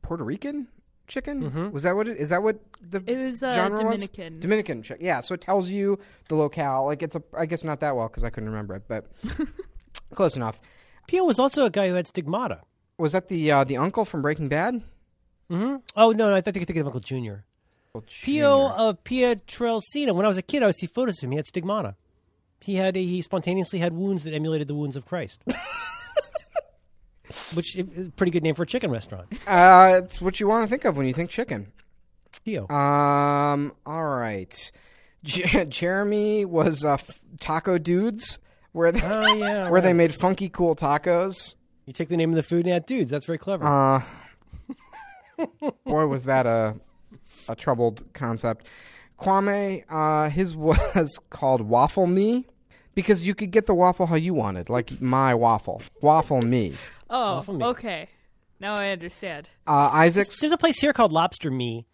Puerto 0.02 0.24
Rican 0.24 0.68
chicken. 1.08 1.72
Was 1.72 1.84
that 1.84 1.96
what 1.96 2.08
it 2.08 2.18
is? 2.18 2.30
That 2.30 2.44
what 2.44 2.60
the 2.82 3.04
It 3.08 3.18
was, 3.18 3.42
uh, 3.44 3.54
genre 3.54 3.78
Dominican. 3.80 4.34
was? 4.36 4.42
Dominican 4.42 4.84
chicken. 4.84 5.06
Yeah, 5.06 5.20
so 5.22 5.34
it 5.34 5.42
tells 5.42 5.70
you 5.70 6.00
the 6.28 6.36
locale. 6.36 6.86
Like 6.86 7.02
it's 7.04 7.16
a 7.16 7.24
I 7.38 7.46
guess 7.46 7.64
not 7.64 7.80
that 7.80 7.96
well 7.96 8.08
because 8.08 8.24
I 8.24 8.30
couldn't 8.30 8.50
remember 8.50 8.76
it, 8.76 8.84
but 8.88 9.06
close 10.16 10.36
enough. 10.36 10.60
Pio 11.08 11.24
was 11.24 11.40
also 11.40 11.66
a 11.66 11.70
guy 11.70 11.88
who 11.90 11.96
had 11.96 12.08
stigmata. 12.08 12.62
Was 12.98 13.12
that 13.14 13.30
the 13.30 13.52
uh, 13.52 13.64
the 13.64 13.78
uncle 13.78 14.06
from 14.06 14.22
Breaking 14.22 14.50
Bad? 14.50 14.82
Mm-hmm. 15.50 15.76
Oh 15.96 16.12
no, 16.12 16.30
no, 16.30 16.36
I 16.36 16.42
thought 16.42 16.56
you 16.56 16.62
were 16.62 16.66
thinking 16.66 16.82
of 16.82 16.88
Uncle 16.88 17.00
Junior. 17.02 17.46
Pio 18.24 18.70
of 18.70 19.04
Pietrelcina. 19.04 20.14
When 20.14 20.26
I 20.26 20.28
was 20.28 20.38
a 20.38 20.42
kid, 20.44 20.62
I 20.62 20.68
would 20.68 20.76
see 20.76 20.86
photos 20.88 21.18
of 21.18 21.24
him. 21.24 21.32
He 21.32 21.38
had 21.38 21.48
stigmata. 21.48 21.96
He 22.62 22.76
had 22.76 22.96
a, 22.98 23.04
he 23.04 23.22
spontaneously 23.22 23.80
had 23.80 23.94
wounds 23.94 24.24
that 24.24 24.34
emulated 24.34 24.68
the 24.68 24.76
wounds 24.76 24.96
of 24.96 25.06
Christ. 25.06 25.44
Which 27.54 27.78
is 27.78 28.08
a 28.08 28.12
pretty 28.12 28.32
good 28.32 28.44
name 28.44 28.56
for 28.56 28.64
a 28.64 28.68
chicken 28.68 28.92
restaurant. 28.92 29.28
Uh, 29.46 30.02
it's 30.04 30.22
what 30.22 30.40
you 30.40 30.48
want 30.48 30.66
to 30.66 30.70
think 30.70 30.86
of 30.86 30.96
when 30.98 31.08
you 31.08 31.14
think 31.14 31.30
chicken. 31.30 31.72
Pio. 32.46 32.68
Um. 32.70 33.74
All 33.86 34.06
right. 34.06 34.72
J- 35.24 35.66
Jeremy 35.70 36.46
was 36.46 36.86
uh, 36.86 36.94
f- 36.94 37.22
Taco 37.40 37.78
Dudes, 37.78 38.40
where 38.72 38.92
they, 38.92 39.02
oh 39.04 39.34
yeah. 39.34 39.70
where 39.72 39.82
they 39.82 39.94
made 39.94 40.14
funky 40.14 40.50
cool 40.50 40.76
tacos. 40.76 41.56
You 41.86 41.94
take 41.94 42.10
the 42.10 42.18
name 42.18 42.30
of 42.30 42.36
the 42.36 42.44
food 42.44 42.66
and 42.66 42.76
add 42.76 42.86
dudes. 42.86 43.10
That's 43.10 43.26
very 43.26 43.38
clever. 43.38 43.66
Uh, 43.66 44.02
boy, 45.86 46.08
was 46.08 46.26
that 46.26 46.46
a 46.46 46.76
a 47.50 47.56
troubled 47.56 48.04
concept. 48.14 48.68
Kwame, 49.20 49.84
uh, 49.90 50.30
his 50.30 50.56
was 50.56 51.20
called 51.30 51.62
Waffle 51.62 52.08
Me 52.08 52.46
because 52.94 53.26
you 53.26 53.34
could 53.36 53.52
get 53.52 53.66
the 53.66 53.74
waffle 53.74 54.06
how 54.06 54.16
you 54.16 54.34
wanted, 54.34 54.70
like 54.70 55.02
my 55.02 55.34
waffle. 55.34 55.82
Waffle 56.02 56.42
Me. 56.42 56.74
Oh, 57.10 57.36
Awful 57.36 57.54
me. 57.56 57.66
okay. 57.66 58.10
Now 58.60 58.74
I 58.76 58.90
understand. 58.90 59.50
Uh, 59.68 59.90
Isaac's. 59.94 60.40
There's 60.40 60.52
a 60.52 60.58
place 60.58 60.80
here 60.80 60.92
called 60.94 61.12
Lobster 61.12 61.52
Me, 61.52 61.86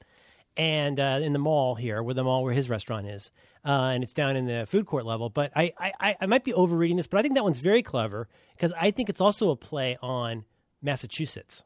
and 0.57 0.99
uh, 0.99 1.19
in 1.21 1.33
the 1.33 1.39
mall 1.39 1.75
here, 1.75 2.01
where 2.01 2.13
the 2.13 2.23
mall 2.23 2.43
where 2.43 2.53
his 2.53 2.69
restaurant 2.69 3.07
is, 3.07 3.31
uh, 3.65 3.91
and 3.93 4.03
it's 4.03 4.13
down 4.13 4.35
in 4.37 4.45
the 4.45 4.65
food 4.65 4.85
court 4.85 5.05
level. 5.05 5.29
But 5.29 5.51
I, 5.55 5.73
I, 5.77 5.91
I- 5.99 6.15
I 6.21 6.25
might 6.25 6.43
be 6.45 6.53
overreading 6.53 6.95
this, 6.97 7.07
but 7.07 7.17
I 7.19 7.21
think 7.21 7.35
that 7.35 7.43
one's 7.43 7.59
very 7.59 7.83
clever 7.83 8.29
because 8.55 8.71
I 8.79 8.91
think 8.91 9.09
it's 9.09 9.19
also 9.21 9.49
a 9.51 9.55
play 9.57 9.97
on 10.01 10.45
Massachusetts. 10.81 11.63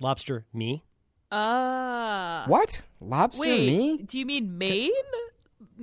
Lobster 0.00 0.46
Me. 0.54 0.84
Ah. 1.30 2.44
What? 2.46 2.82
Lobster 3.00 3.40
Wait, 3.42 3.66
Me? 3.66 4.02
do 4.04 4.18
you 4.18 4.24
mean 4.24 4.56
Maine? 4.56 4.90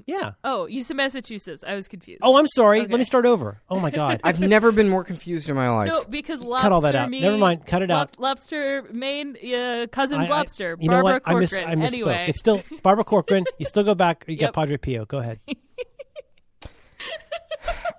Yeah. 0.05 0.31
Oh, 0.43 0.65
you 0.65 0.83
said 0.83 0.97
Massachusetts. 0.97 1.63
I 1.65 1.75
was 1.75 1.87
confused. 1.87 2.19
Oh, 2.23 2.37
I'm 2.37 2.47
sorry. 2.47 2.81
Okay. 2.81 2.91
Let 2.91 2.97
me 2.97 3.03
start 3.05 3.25
over. 3.25 3.61
Oh 3.69 3.79
my 3.79 3.91
god. 3.91 4.19
I've 4.23 4.39
never 4.39 4.71
been 4.71 4.89
more 4.89 5.03
confused 5.03 5.49
in 5.49 5.55
my 5.55 5.69
life. 5.69 5.87
No, 5.89 6.03
because 6.03 6.41
lobster. 6.41 6.71
all 6.73 6.81
that 6.81 6.95
out. 6.95 7.09
Me, 7.09 7.21
Never 7.21 7.37
mind. 7.37 7.65
Cut 7.65 7.81
it 7.81 7.89
lob- 7.89 8.09
out. 8.09 8.19
Lobster, 8.19 8.83
Maine, 8.91 9.37
uh, 9.37 9.87
cousin 9.91 10.19
I- 10.19 10.25
I- 10.25 10.29
lobster. 10.29 10.77
you 10.79 10.89
know 10.89 11.01
Barbara 11.01 11.21
what? 11.25 11.35
I, 11.35 11.39
miss, 11.39 11.51
Corcoran. 11.53 11.71
I 11.71 11.75
misspoke. 11.85 11.93
Anyway, 11.93 12.25
It's 12.27 12.39
still 12.39 12.61
Barbara 12.83 13.03
Corcoran. 13.05 13.45
You 13.57 13.65
still 13.65 13.83
go 13.83 13.95
back. 13.95 14.25
You 14.27 14.33
Yep. 14.35 14.39
got 14.39 14.53
Padre 14.53 14.77
Pio. 14.77 15.05
Go 15.05 15.17
ahead. 15.19 15.39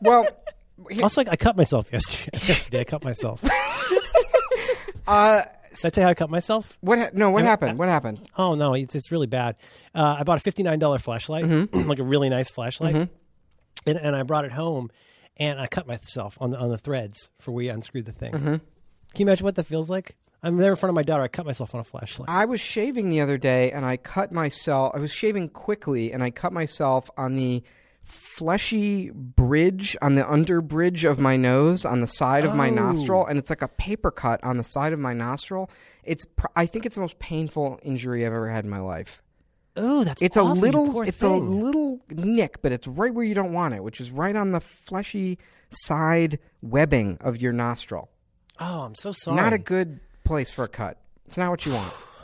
Well, 0.02 0.28
Also, 1.02 1.20
like, 1.22 1.28
I 1.30 1.36
cut 1.36 1.56
myself 1.56 1.88
yesterday. 1.90 2.38
yesterday 2.46 2.80
I 2.80 2.84
cut 2.84 3.02
myself. 3.02 3.42
Did 5.82 5.86
I 5.88 5.90
tell 5.90 6.02
you 6.02 6.06
how 6.06 6.10
I 6.10 6.14
cut 6.14 6.30
myself? 6.30 6.76
what? 6.80 6.98
Ha- 6.98 7.10
no, 7.12 7.30
what 7.30 7.42
I- 7.44 7.46
happened? 7.46 7.78
What 7.78 7.88
happened? 7.88 8.20
Oh 8.36 8.54
no, 8.54 8.74
it's, 8.74 8.94
it's 8.94 9.10
really 9.12 9.26
bad. 9.26 9.56
Uh, 9.94 10.16
I 10.18 10.22
bought 10.24 10.38
a 10.38 10.40
fifty 10.40 10.62
nine 10.62 10.78
dollar 10.78 10.98
flashlight, 10.98 11.44
Mm-hmm. 11.44 11.82
like 11.88 11.98
a 11.98 12.04
really 12.04 12.28
nice 12.28 12.50
flashlight, 12.50 12.94
and, 12.94 13.98
and 13.98 14.16
I 14.16 14.22
brought 14.22 14.44
it 14.44 14.52
home, 14.52 14.90
and 15.36 15.60
I 15.60 15.66
cut 15.66 15.86
myself 15.86 16.36
on 16.40 16.50
the 16.50 16.58
on 16.58 16.70
the 16.70 16.78
threads 16.78 17.30
for 17.40 17.52
where 17.52 17.64
you 17.64 17.70
unscrewed 17.72 18.06
the 18.06 18.12
thing. 18.12 18.32
Mm-hmm. 18.32 18.44
Can 18.46 18.60
you 19.16 19.26
imagine 19.26 19.44
what 19.44 19.54
that 19.56 19.64
feels 19.64 19.88
like? 19.88 20.16
I'm 20.42 20.58
there 20.58 20.70
in 20.70 20.76
front 20.76 20.90
of 20.90 20.94
my 20.94 21.02
daughter. 21.02 21.22
I 21.22 21.28
cut 21.28 21.46
myself 21.46 21.74
on 21.74 21.80
a 21.80 21.84
flashlight. 21.84 22.28
I 22.28 22.44
was 22.44 22.60
shaving 22.60 23.08
the 23.08 23.20
other 23.22 23.38
day 23.38 23.72
and 23.72 23.84
I 23.86 23.96
cut 23.96 24.30
myself. 24.30 24.92
I 24.94 24.98
was 25.00 25.10
shaving 25.10 25.48
quickly 25.48 26.12
and 26.12 26.22
I 26.22 26.30
cut 26.30 26.52
myself 26.52 27.10
on 27.16 27.34
the 27.36 27.62
fleshy 28.06 29.10
bridge 29.10 29.96
on 30.00 30.14
the 30.14 30.30
under 30.30 30.60
bridge 30.60 31.04
of 31.04 31.18
my 31.18 31.36
nose 31.36 31.84
on 31.84 32.00
the 32.00 32.06
side 32.06 32.44
of 32.44 32.54
my 32.54 32.68
Oh. 32.70 32.74
nostril 32.74 33.26
and 33.26 33.38
it's 33.38 33.50
like 33.50 33.62
a 33.62 33.68
paper 33.68 34.10
cut 34.10 34.42
on 34.44 34.56
the 34.56 34.64
side 34.64 34.92
of 34.92 34.98
my 34.98 35.12
nostril. 35.12 35.70
It's 36.04 36.24
pr- 36.24 36.46
I 36.54 36.66
think 36.66 36.86
it's 36.86 36.94
the 36.94 37.00
most 37.00 37.18
painful 37.18 37.78
injury 37.82 38.24
I've 38.24 38.32
ever 38.32 38.48
had 38.48 38.64
in 38.64 38.70
my 38.70 38.78
life. 38.80 39.22
oh, 39.76 40.04
that's 40.04 40.22
It's 40.22 40.36
awful, 40.36 40.52
a 40.52 40.54
you 40.54 40.60
little 40.62 40.90
poor 40.92 41.04
it's 41.04 41.18
thing. 41.18 41.30
a 41.32 41.36
little 41.36 42.00
nick, 42.10 42.62
but 42.62 42.72
it's 42.72 42.86
right 42.88 43.12
where 43.12 43.24
you 43.26 43.34
don't 43.34 43.52
want 43.52 43.74
it, 43.74 43.82
which 43.82 44.00
is 44.00 44.10
right 44.10 44.34
on 44.34 44.52
the 44.52 44.60
fleshy 44.60 45.38
side 45.70 46.38
webbing 46.62 47.18
of 47.20 47.40
your 47.42 47.52
nostril. 47.52 48.08
Oh, 48.58 48.82
I'm 48.82 48.94
so 48.94 49.12
sorry. 49.12 49.36
Not 49.36 49.52
a 49.52 49.58
good 49.58 50.00
place 50.24 50.50
for 50.50 50.64
a 50.64 50.68
cut. 50.68 50.98
It's 51.26 51.36
not 51.36 51.50
what 51.50 51.66
you 51.66 51.72
want. 51.72 51.92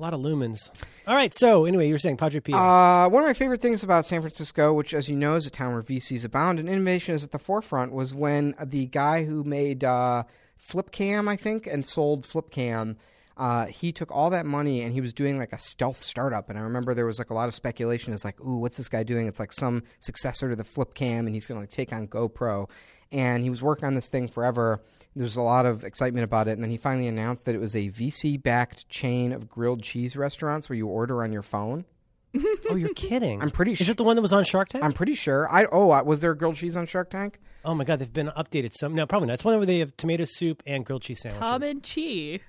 a 0.00 0.02
lot 0.02 0.14
of 0.14 0.20
lumens. 0.20 0.70
All 1.06 1.14
right. 1.14 1.34
So 1.34 1.66
anyway, 1.66 1.86
you 1.86 1.94
were 1.94 1.98
saying 1.98 2.16
Padre 2.16 2.40
Pio. 2.40 2.56
Uh, 2.56 3.08
one 3.08 3.22
of 3.22 3.28
my 3.28 3.34
favorite 3.34 3.60
things 3.60 3.84
about 3.84 4.06
San 4.06 4.22
Francisco, 4.22 4.72
which, 4.72 4.94
as 4.94 5.08
you 5.08 5.16
know, 5.16 5.34
is 5.34 5.46
a 5.46 5.50
town 5.50 5.74
where 5.74 5.82
VCs 5.82 6.24
abound 6.24 6.58
and 6.58 6.68
innovation 6.68 7.14
is 7.14 7.22
at 7.22 7.32
the 7.32 7.38
forefront, 7.38 7.92
was 7.92 8.14
when 8.14 8.54
the 8.64 8.86
guy 8.86 9.24
who 9.24 9.44
made 9.44 9.84
uh, 9.84 10.24
Flipcam, 10.58 11.28
I 11.28 11.36
think, 11.36 11.66
and 11.66 11.84
sold 11.84 12.26
Flipcam, 12.26 12.96
uh, 13.36 13.66
he 13.66 13.92
took 13.92 14.10
all 14.10 14.30
that 14.30 14.46
money 14.46 14.80
and 14.80 14.92
he 14.94 15.00
was 15.00 15.12
doing 15.12 15.38
like 15.38 15.52
a 15.52 15.58
stealth 15.58 16.02
startup. 16.02 16.48
And 16.48 16.58
I 16.58 16.62
remember 16.62 16.94
there 16.94 17.06
was 17.06 17.18
like 17.18 17.30
a 17.30 17.34
lot 17.34 17.48
of 17.48 17.54
speculation. 17.54 18.14
It's 18.14 18.24
like, 18.24 18.40
ooh, 18.40 18.56
what's 18.56 18.78
this 18.78 18.88
guy 18.88 19.02
doing? 19.02 19.26
It's 19.26 19.40
like 19.40 19.52
some 19.52 19.82
successor 19.98 20.48
to 20.48 20.56
the 20.56 20.64
Flipcam, 20.64 21.20
and 21.20 21.34
he's 21.34 21.46
going 21.46 21.60
to 21.60 21.70
take 21.70 21.92
on 21.92 22.08
GoPro. 22.08 22.70
And 23.12 23.42
he 23.42 23.50
was 23.50 23.62
working 23.62 23.86
on 23.86 23.94
this 23.94 24.08
thing 24.08 24.28
forever. 24.28 24.80
There's 25.16 25.36
a 25.36 25.42
lot 25.42 25.66
of 25.66 25.84
excitement 25.84 26.24
about 26.24 26.46
it, 26.46 26.52
and 26.52 26.62
then 26.62 26.70
he 26.70 26.76
finally 26.76 27.08
announced 27.08 27.44
that 27.44 27.54
it 27.54 27.60
was 27.60 27.74
a 27.74 27.88
VC-backed 27.88 28.88
chain 28.88 29.32
of 29.32 29.48
grilled 29.48 29.82
cheese 29.82 30.16
restaurants 30.16 30.68
where 30.68 30.76
you 30.76 30.86
order 30.86 31.22
on 31.22 31.32
your 31.32 31.42
phone. 31.42 31.84
oh, 32.70 32.76
you're 32.76 32.94
kidding. 32.94 33.42
I'm 33.42 33.50
pretty 33.50 33.74
sure. 33.74 33.82
Is 33.82 33.88
su- 33.88 33.92
it 33.92 33.96
the 33.96 34.04
one 34.04 34.14
that 34.14 34.22
was 34.22 34.32
on 34.32 34.44
Shark 34.44 34.68
Tank? 34.68 34.84
I'm 34.84 34.92
pretty 34.92 35.16
sure. 35.16 35.50
I 35.50 35.66
oh, 35.72 35.90
uh, 35.90 36.02
was 36.04 36.20
there 36.20 36.34
grilled 36.34 36.56
cheese 36.56 36.76
on 36.76 36.86
Shark 36.86 37.10
Tank? 37.10 37.40
oh 37.64 37.74
my 37.74 37.84
God, 37.84 37.98
they've 37.98 38.12
been 38.12 38.30
updated. 38.36 38.72
Some 38.78 38.94
no, 38.94 39.06
probably 39.06 39.28
not. 39.28 39.34
It's 39.34 39.44
one 39.44 39.56
where 39.56 39.66
they 39.66 39.78
have 39.80 39.96
tomato 39.96 40.24
soup 40.26 40.62
and 40.66 40.84
grilled 40.84 41.02
cheese 41.02 41.20
sandwiches. 41.20 41.40
Tom 41.40 41.62
and 41.62 41.82
Chi. 41.82 42.40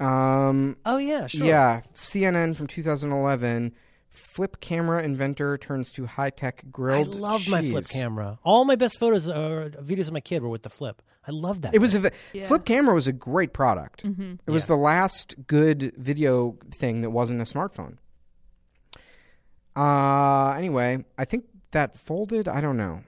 Um, 0.00 0.76
oh 0.86 0.98
yeah, 0.98 1.26
sure. 1.26 1.46
yeah, 1.46 1.80
CNN 1.94 2.56
from 2.56 2.66
2011. 2.66 3.74
Flip 4.10 4.60
camera 4.60 5.02
inventor 5.02 5.58
turns 5.58 5.92
to 5.92 6.06
high 6.06 6.30
tech 6.30 6.64
grilled. 6.70 7.00
I 7.00 7.04
grilled. 7.04 7.20
love 7.20 7.48
my 7.48 7.68
flip 7.68 7.88
camera. 7.88 8.38
All 8.42 8.64
my 8.64 8.76
best 8.76 8.98
photos 8.98 9.28
or 9.28 9.70
videos 9.70 10.08
of 10.08 10.12
my 10.12 10.20
kid 10.20 10.42
were 10.42 10.48
with 10.48 10.62
the 10.62 10.70
flip. 10.70 11.02
I 11.28 11.30
love 11.30 11.62
that. 11.62 11.74
It 11.74 11.78
was 11.80 11.94
a 11.94 12.00
thing. 12.00 12.10
vi- 12.32 12.46
flip 12.46 12.64
camera 12.64 12.94
was 12.94 13.06
a 13.06 13.12
great 13.12 13.52
product. 13.52 14.04
It 14.04 14.50
was 14.50 14.64
Yeah. 14.64 14.68
the 14.68 14.76
last 14.76 15.34
good 15.46 15.92
video 15.96 16.56
thing 16.72 17.02
that 17.02 17.10
wasn't 17.10 17.40
a 17.40 17.44
smartphone. 17.44 17.98
Uh 19.76 20.54
anyway, 20.56 21.04
I 21.18 21.24
think 21.24 21.44
that 21.72 21.96
folded. 21.96 22.48
I 22.48 22.60
don't 22.60 22.76
know. 22.76 23.02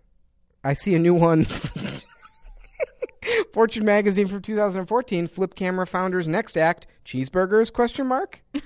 I 0.63 0.75
see 0.75 0.95
a 0.95 0.99
new 0.99 1.15
one. 1.15 1.47
Fortune 3.53 3.85
magazine 3.85 4.29
from 4.29 4.43
2014. 4.43 5.27
Flip 5.29 5.55
camera 5.55 5.87
founders 5.87 6.29
next 6.29 6.57
act: 6.57 6.87
cheeseburgers? 7.05 7.73
Question 7.73 8.07
mark. 8.07 8.43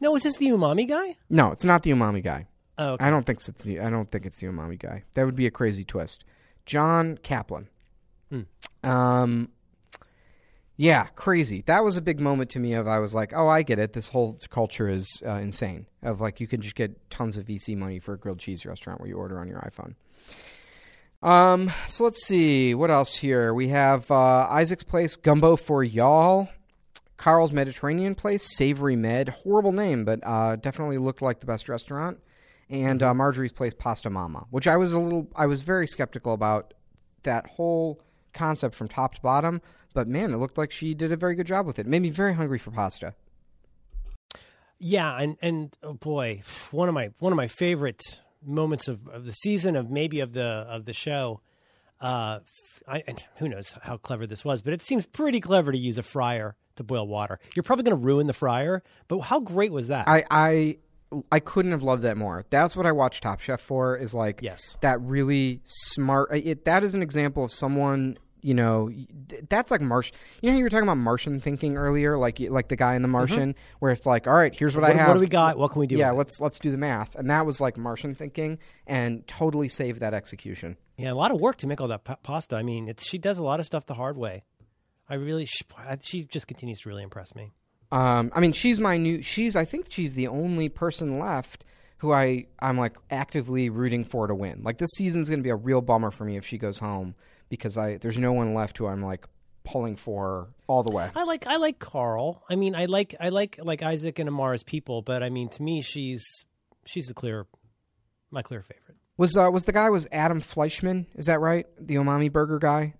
no. 0.00 0.16
Is 0.16 0.22
this 0.22 0.36
the 0.38 0.46
umami 0.48 0.88
guy? 0.88 1.16
No, 1.28 1.50
it's 1.52 1.64
not 1.64 1.82
the 1.82 1.90
umami 1.90 2.22
guy. 2.22 2.46
Oh, 2.78 2.92
okay. 2.94 3.04
I 3.04 3.10
don't 3.10 3.24
think 3.26 3.40
it's 3.40 3.48
the. 3.62 3.80
I 3.80 3.90
don't 3.90 4.10
think 4.10 4.24
it's 4.24 4.40
the 4.40 4.46
umami 4.46 4.78
guy. 4.78 5.04
That 5.14 5.26
would 5.26 5.36
be 5.36 5.46
a 5.46 5.50
crazy 5.50 5.84
twist. 5.84 6.24
John 6.64 7.18
Kaplan. 7.22 7.68
Um. 8.82 9.50
Yeah, 10.76 11.08
crazy. 11.14 11.62
That 11.66 11.84
was 11.84 11.98
a 11.98 12.02
big 12.02 12.20
moment 12.20 12.48
to 12.50 12.58
me. 12.58 12.72
Of 12.72 12.88
I 12.88 13.00
was 13.00 13.14
like, 13.14 13.32
oh, 13.34 13.48
I 13.48 13.62
get 13.62 13.78
it. 13.78 13.92
This 13.92 14.08
whole 14.08 14.38
culture 14.48 14.88
is 14.88 15.22
uh, 15.26 15.34
insane. 15.34 15.86
Of 16.02 16.20
like, 16.22 16.40
you 16.40 16.46
can 16.46 16.62
just 16.62 16.74
get 16.74 17.10
tons 17.10 17.36
of 17.36 17.44
VC 17.44 17.76
money 17.76 17.98
for 17.98 18.14
a 18.14 18.18
grilled 18.18 18.38
cheese 18.38 18.64
restaurant 18.64 18.98
where 19.00 19.08
you 19.08 19.16
order 19.16 19.38
on 19.38 19.48
your 19.48 19.58
iPhone. 19.58 19.94
Um. 21.22 21.70
So 21.86 22.04
let's 22.04 22.24
see 22.24 22.74
what 22.74 22.90
else 22.90 23.14
here. 23.16 23.52
We 23.52 23.68
have 23.68 24.10
uh, 24.10 24.46
Isaac's 24.48 24.84
Place 24.84 25.16
Gumbo 25.16 25.56
for 25.56 25.84
y'all. 25.84 26.48
Carl's 27.20 27.52
Mediterranean 27.52 28.14
Place, 28.14 28.56
Savory 28.56 28.96
Med. 28.96 29.28
Horrible 29.28 29.72
name, 29.72 30.06
but 30.06 30.20
uh, 30.22 30.56
definitely 30.56 30.96
looked 30.96 31.20
like 31.20 31.40
the 31.40 31.46
best 31.46 31.68
restaurant. 31.68 32.18
And 32.70 33.02
uh, 33.02 33.12
Marjorie's 33.12 33.52
Place, 33.52 33.74
Pasta 33.74 34.08
Mama, 34.08 34.46
which 34.48 34.66
I 34.66 34.78
was 34.78 34.94
a 34.94 34.98
little, 34.98 35.28
I 35.36 35.44
was 35.44 35.60
very 35.60 35.86
skeptical 35.86 36.32
about 36.32 36.72
that 37.24 37.46
whole 37.46 38.00
concept 38.32 38.74
from 38.74 38.88
top 38.88 39.14
to 39.14 39.20
bottom. 39.20 39.60
But 39.92 40.08
man, 40.08 40.32
it 40.32 40.36
looked 40.36 40.56
like 40.56 40.72
she 40.72 40.94
did 40.94 41.12
a 41.12 41.16
very 41.16 41.34
good 41.34 41.46
job 41.46 41.66
with 41.66 41.78
it. 41.78 41.86
Made 41.86 42.02
me 42.02 42.10
very 42.10 42.34
hungry 42.34 42.58
for 42.58 42.70
pasta. 42.70 43.14
Yeah, 44.78 45.16
and 45.18 45.36
and 45.42 45.76
oh 45.82 45.94
boy, 45.94 46.42
one 46.70 46.88
of 46.88 46.94
my 46.94 47.10
one 47.18 47.32
of 47.32 47.36
my 47.36 47.48
favorite 47.48 48.02
moments 48.42 48.88
of, 48.88 49.06
of 49.08 49.26
the 49.26 49.32
season 49.32 49.76
of 49.76 49.90
maybe 49.90 50.20
of 50.20 50.32
the 50.32 50.44
of 50.44 50.84
the 50.84 50.92
show. 50.92 51.40
Uh, 52.00 52.38
I, 52.88 53.02
and 53.06 53.22
who 53.36 53.48
knows 53.48 53.74
how 53.82 53.98
clever 53.98 54.26
this 54.26 54.42
was, 54.42 54.62
but 54.62 54.72
it 54.72 54.80
seems 54.80 55.04
pretty 55.04 55.38
clever 55.38 55.70
to 55.70 55.76
use 55.76 55.98
a 55.98 56.02
fryer 56.02 56.56
to 56.76 56.82
boil 56.82 57.06
water. 57.06 57.38
You're 57.54 57.62
probably 57.62 57.82
going 57.84 58.00
to 58.00 58.04
ruin 58.04 58.26
the 58.26 58.32
fryer, 58.32 58.82
but 59.06 59.18
how 59.18 59.40
great 59.40 59.70
was 59.70 59.88
that? 59.88 60.08
I, 60.08 60.24
I 60.30 60.78
I 61.32 61.40
couldn't 61.40 61.72
have 61.72 61.82
loved 61.82 62.02
that 62.02 62.16
more. 62.16 62.44
That's 62.50 62.76
what 62.76 62.86
I 62.86 62.92
watch 62.92 63.20
Top 63.20 63.40
Chef 63.40 63.60
for. 63.60 63.96
Is 63.96 64.14
like 64.14 64.40
Yes. 64.42 64.76
that 64.80 65.00
really 65.00 65.60
smart. 65.64 66.30
It, 66.32 66.64
that 66.66 66.84
is 66.84 66.94
an 66.94 67.02
example 67.02 67.44
of 67.44 67.52
someone. 67.52 68.16
You 68.42 68.54
know, 68.54 68.90
that's 69.50 69.70
like 69.70 69.82
Martian. 69.82 70.16
You 70.40 70.50
know, 70.50 70.56
you 70.56 70.64
were 70.64 70.70
talking 70.70 70.84
about 70.84 70.96
Martian 70.96 71.40
thinking 71.40 71.76
earlier, 71.76 72.16
like 72.16 72.40
like 72.40 72.68
the 72.68 72.76
guy 72.76 72.94
in 72.94 73.02
the 73.02 73.08
Martian, 73.08 73.54
where 73.80 73.92
it's 73.92 74.06
like, 74.06 74.26
all 74.26 74.32
right, 74.34 74.58
here's 74.58 74.74
what, 74.74 74.82
I 74.84 74.90
Mm-hmm. 74.90 74.98
Have. 74.98 75.08
what 75.08 75.14
do 75.14 75.20
we 75.20 75.26
got? 75.28 75.58
What 75.58 75.72
can 75.72 75.80
we 75.80 75.86
do? 75.86 75.96
yeah, 75.96 76.12
let's 76.12 76.40
let's 76.40 76.58
do 76.58 76.70
the 76.70 76.78
math, 76.78 77.16
and 77.16 77.28
that 77.30 77.44
was 77.44 77.60
like 77.60 77.76
Martian 77.76 78.14
thinking, 78.14 78.58
and 78.86 79.26
totally 79.26 79.68
saved 79.68 80.00
that 80.00 80.14
execution. 80.14 80.78
Yeah, 80.96 81.12
a 81.12 81.14
lot 81.14 81.32
of 81.32 81.38
work 81.40 81.56
to 81.58 81.66
make 81.66 81.82
all 81.82 81.88
that 81.88 82.04
pa- 82.04 82.16
pasta. 82.22 82.56
I 82.56 82.62
mean, 82.62 82.88
it's 82.88 83.06
she 83.06 83.18
does 83.18 83.36
a 83.36 83.44
lot 83.44 83.60
of 83.60 83.66
stuff 83.66 83.84
the 83.84 83.92
hard 83.94 84.16
way. 84.16 84.44
I 85.06 85.14
really, 85.16 85.44
she, 85.44 85.64
she 86.02 86.24
just 86.24 86.46
continues 86.46 86.80
to 86.80 86.88
really 86.88 87.02
impress 87.02 87.34
me. 87.34 87.52
Um, 87.92 88.30
I 88.34 88.40
mean, 88.40 88.52
she's 88.52 88.78
my 88.78 88.96
new. 88.96 89.22
She's 89.22 89.56
I 89.56 89.64
think 89.64 89.86
she's 89.90 90.14
the 90.14 90.28
only 90.28 90.68
person 90.68 91.18
left 91.18 91.64
who 91.98 92.12
I 92.12 92.46
I'm 92.60 92.78
like 92.78 92.96
actively 93.10 93.68
rooting 93.68 94.04
for 94.04 94.26
to 94.26 94.34
win. 94.34 94.62
Like 94.62 94.78
this 94.78 94.90
season's 94.96 95.28
going 95.28 95.40
to 95.40 95.44
be 95.44 95.50
a 95.50 95.56
real 95.56 95.80
bummer 95.80 96.10
for 96.10 96.24
me 96.24 96.36
if 96.36 96.46
she 96.46 96.56
goes 96.58 96.78
home 96.78 97.14
because 97.48 97.76
I 97.76 97.98
there's 97.98 98.18
no 98.18 98.32
one 98.32 98.54
left 98.54 98.78
who 98.78 98.86
I'm 98.86 99.02
like 99.02 99.26
pulling 99.64 99.96
for 99.96 100.48
all 100.66 100.82
the 100.82 100.92
way. 100.92 101.10
I 101.14 101.24
like, 101.24 101.46
I 101.46 101.56
like 101.56 101.78
Carl. 101.78 102.42
I 102.48 102.56
mean, 102.56 102.74
I 102.74 102.86
like, 102.86 103.14
I 103.20 103.28
like, 103.28 103.58
like 103.62 103.82
Isaac 103.82 104.18
and 104.18 104.28
Amara's 104.28 104.62
people, 104.62 105.02
but 105.02 105.22
I 105.22 105.30
mean, 105.30 105.48
to 105.50 105.62
me, 105.62 105.82
she's, 105.82 106.24
she's 106.86 107.06
the 107.06 107.14
clear, 107.14 107.46
my 108.30 108.42
clear 108.42 108.62
favorite. 108.62 108.96
Was 109.16 109.36
uh, 109.36 109.50
was 109.52 109.64
the 109.64 109.72
guy 109.72 109.90
was 109.90 110.06
Adam 110.12 110.40
Fleischman? 110.40 111.04
Is 111.14 111.26
that 111.26 111.40
right? 111.40 111.66
The 111.78 111.96
umami 111.96 112.32
burger 112.32 112.58
guy. 112.58 112.94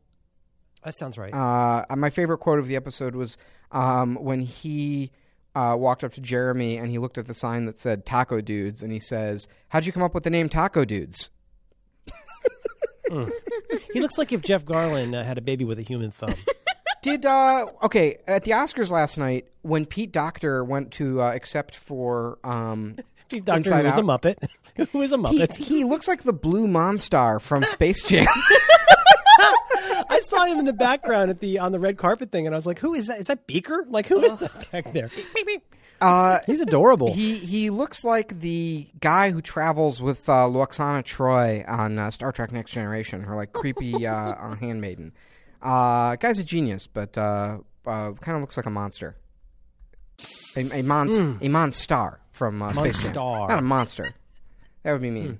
That 0.84 0.94
sounds 0.98 1.16
right. 1.16 1.32
Uh, 1.32 1.96
my 1.96 2.10
favorite 2.10 2.38
quote 2.38 2.58
of 2.58 2.66
the 2.66 2.76
episode 2.76 3.14
was 3.14 3.38
um, 3.72 4.16
when 4.16 4.40
he 4.40 5.10
uh, 5.54 5.76
walked 5.78 6.04
up 6.04 6.12
to 6.14 6.20
Jeremy 6.20 6.76
and 6.76 6.90
he 6.90 6.98
looked 6.98 7.18
at 7.18 7.26
the 7.26 7.34
sign 7.34 7.64
that 7.66 7.80
said 7.80 8.06
Taco 8.06 8.40
Dudes 8.40 8.82
and 8.82 8.92
he 8.92 9.00
says, 9.00 9.48
"How'd 9.68 9.86
you 9.86 9.92
come 9.92 10.02
up 10.02 10.14
with 10.14 10.24
the 10.24 10.30
name 10.30 10.48
Taco 10.48 10.84
Dudes?" 10.84 11.30
he 13.92 14.00
looks 14.00 14.18
like 14.18 14.32
if 14.32 14.42
Jeff 14.42 14.64
Garlin 14.64 15.14
uh, 15.14 15.24
had 15.24 15.38
a 15.38 15.40
baby 15.40 15.64
with 15.64 15.78
a 15.78 15.82
human 15.82 16.10
thumb. 16.10 16.34
Did 17.02 17.24
uh 17.24 17.66
okay 17.82 18.18
at 18.26 18.44
the 18.44 18.50
Oscars 18.50 18.90
last 18.90 19.16
night 19.16 19.46
when 19.62 19.86
Pete 19.86 20.12
Docter 20.12 20.62
went 20.62 20.92
to 20.92 21.22
uh, 21.22 21.32
accept 21.32 21.74
for 21.74 22.38
um 22.44 22.96
Steve 23.28 23.44
Doctor, 23.44 23.70
who 23.74 23.86
is 23.86 23.96
a. 23.96 24.02
Muppet, 24.02 24.36
who 24.92 25.02
is 25.02 25.12
a 25.12 25.16
he, 25.16 25.22
Muppet. 25.22 25.56
he 25.56 25.84
looks 25.84 26.08
like 26.08 26.24
the 26.24 26.32
blue 26.32 26.66
Monstar 26.66 27.40
from 27.40 27.62
Space 27.62 28.02
Jam. 28.04 28.26
I 30.10 30.20
saw 30.22 30.44
him 30.44 30.58
in 30.58 30.64
the 30.64 30.72
background 30.72 31.30
at 31.30 31.40
the 31.40 31.58
on 31.58 31.72
the 31.72 31.80
red 31.80 31.96
carpet 31.98 32.30
thing, 32.32 32.46
and 32.46 32.54
I 32.54 32.58
was 32.58 32.66
like, 32.66 32.78
"Who 32.80 32.94
is 32.94 33.06
that? 33.06 33.20
Is 33.20 33.26
that 33.28 33.46
Beaker? 33.46 33.84
Like, 33.88 34.06
who 34.06 34.20
is 34.20 34.38
that 34.38 34.70
back 34.72 34.92
there?" 34.92 35.10
uh 36.00 36.38
He's 36.46 36.60
adorable. 36.60 37.12
he 37.12 37.36
he 37.36 37.70
looks 37.70 38.04
like 38.04 38.40
the 38.40 38.88
guy 39.00 39.30
who 39.30 39.40
travels 39.40 40.00
with 40.00 40.28
uh, 40.28 40.46
Lwaxana 40.46 41.02
Troi 41.04 41.64
on 41.68 41.98
uh, 41.98 42.10
Star 42.10 42.32
Trek 42.32 42.52
Next 42.52 42.72
Generation, 42.72 43.22
her 43.24 43.36
like 43.36 43.52
creepy 43.52 44.06
uh, 44.06 44.14
uh, 44.14 44.54
handmaiden. 44.56 45.12
Uh, 45.62 46.16
guy's 46.16 46.38
a 46.38 46.44
genius, 46.44 46.86
but 46.86 47.16
uh, 47.18 47.58
uh, 47.86 48.12
kind 48.12 48.36
of 48.36 48.40
looks 48.40 48.56
like 48.56 48.66
a 48.66 48.70
monster. 48.70 49.16
A, 50.56 50.60
a, 50.60 50.82
monst- 50.82 51.18
a 51.40 51.48
monstar 51.48 52.16
from 52.32 52.60
uh, 52.60 52.72
Space 52.72 53.04
Jam. 53.04 53.14
Not 53.14 53.58
a 53.58 53.62
monster. 53.62 54.14
That 54.82 54.92
would 54.92 55.02
be 55.02 55.10
mean. 55.10 55.38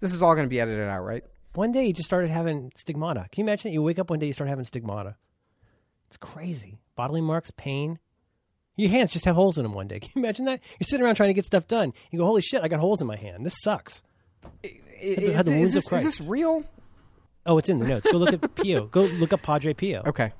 This 0.00 0.12
is 0.14 0.22
all 0.22 0.34
going 0.34 0.46
to 0.46 0.50
be 0.50 0.60
edited 0.60 0.88
out, 0.88 1.02
right? 1.02 1.24
One 1.58 1.72
day, 1.72 1.86
he 1.86 1.92
just 1.92 2.06
started 2.06 2.30
having 2.30 2.72
stigmata. 2.76 3.26
Can 3.32 3.42
you 3.42 3.48
imagine 3.48 3.68
that 3.70 3.72
you 3.74 3.82
wake 3.82 3.98
up 3.98 4.10
one 4.10 4.20
day, 4.20 4.26
you 4.26 4.32
start 4.32 4.48
having 4.48 4.64
stigmata? 4.64 5.16
It's 6.06 6.16
crazy. 6.16 6.78
Bodily 6.94 7.20
marks, 7.20 7.50
pain. 7.50 7.98
Your 8.76 8.90
hands 8.90 9.12
just 9.12 9.24
have 9.24 9.34
holes 9.34 9.58
in 9.58 9.64
them 9.64 9.72
one 9.72 9.88
day. 9.88 9.98
Can 10.00 10.10
you 10.14 10.22
imagine 10.22 10.44
that? 10.44 10.60
You're 10.78 10.86
sitting 10.86 11.04
around 11.04 11.16
trying 11.16 11.30
to 11.30 11.34
get 11.34 11.44
stuff 11.44 11.66
done. 11.66 11.92
You 12.12 12.20
go, 12.20 12.24
"Holy 12.24 12.42
shit! 12.42 12.62
I 12.62 12.68
got 12.68 12.78
holes 12.78 13.00
in 13.00 13.08
my 13.08 13.16
hand. 13.16 13.44
This 13.44 13.58
sucks." 13.60 14.02
Is, 15.00 15.34
had 15.34 15.46
the 15.46 15.50
wounds 15.50 15.72
this, 15.74 15.92
is 15.92 16.04
this 16.04 16.20
real? 16.20 16.64
Oh, 17.44 17.58
it's 17.58 17.68
in 17.68 17.80
the 17.80 17.86
notes. 17.86 18.08
Go 18.10 18.18
look 18.18 18.32
at 18.32 18.54
Pio. 18.56 18.86
Go 18.86 19.02
look 19.02 19.32
up 19.32 19.42
Padre 19.42 19.74
Pio. 19.74 20.02
Okay. 20.06 20.32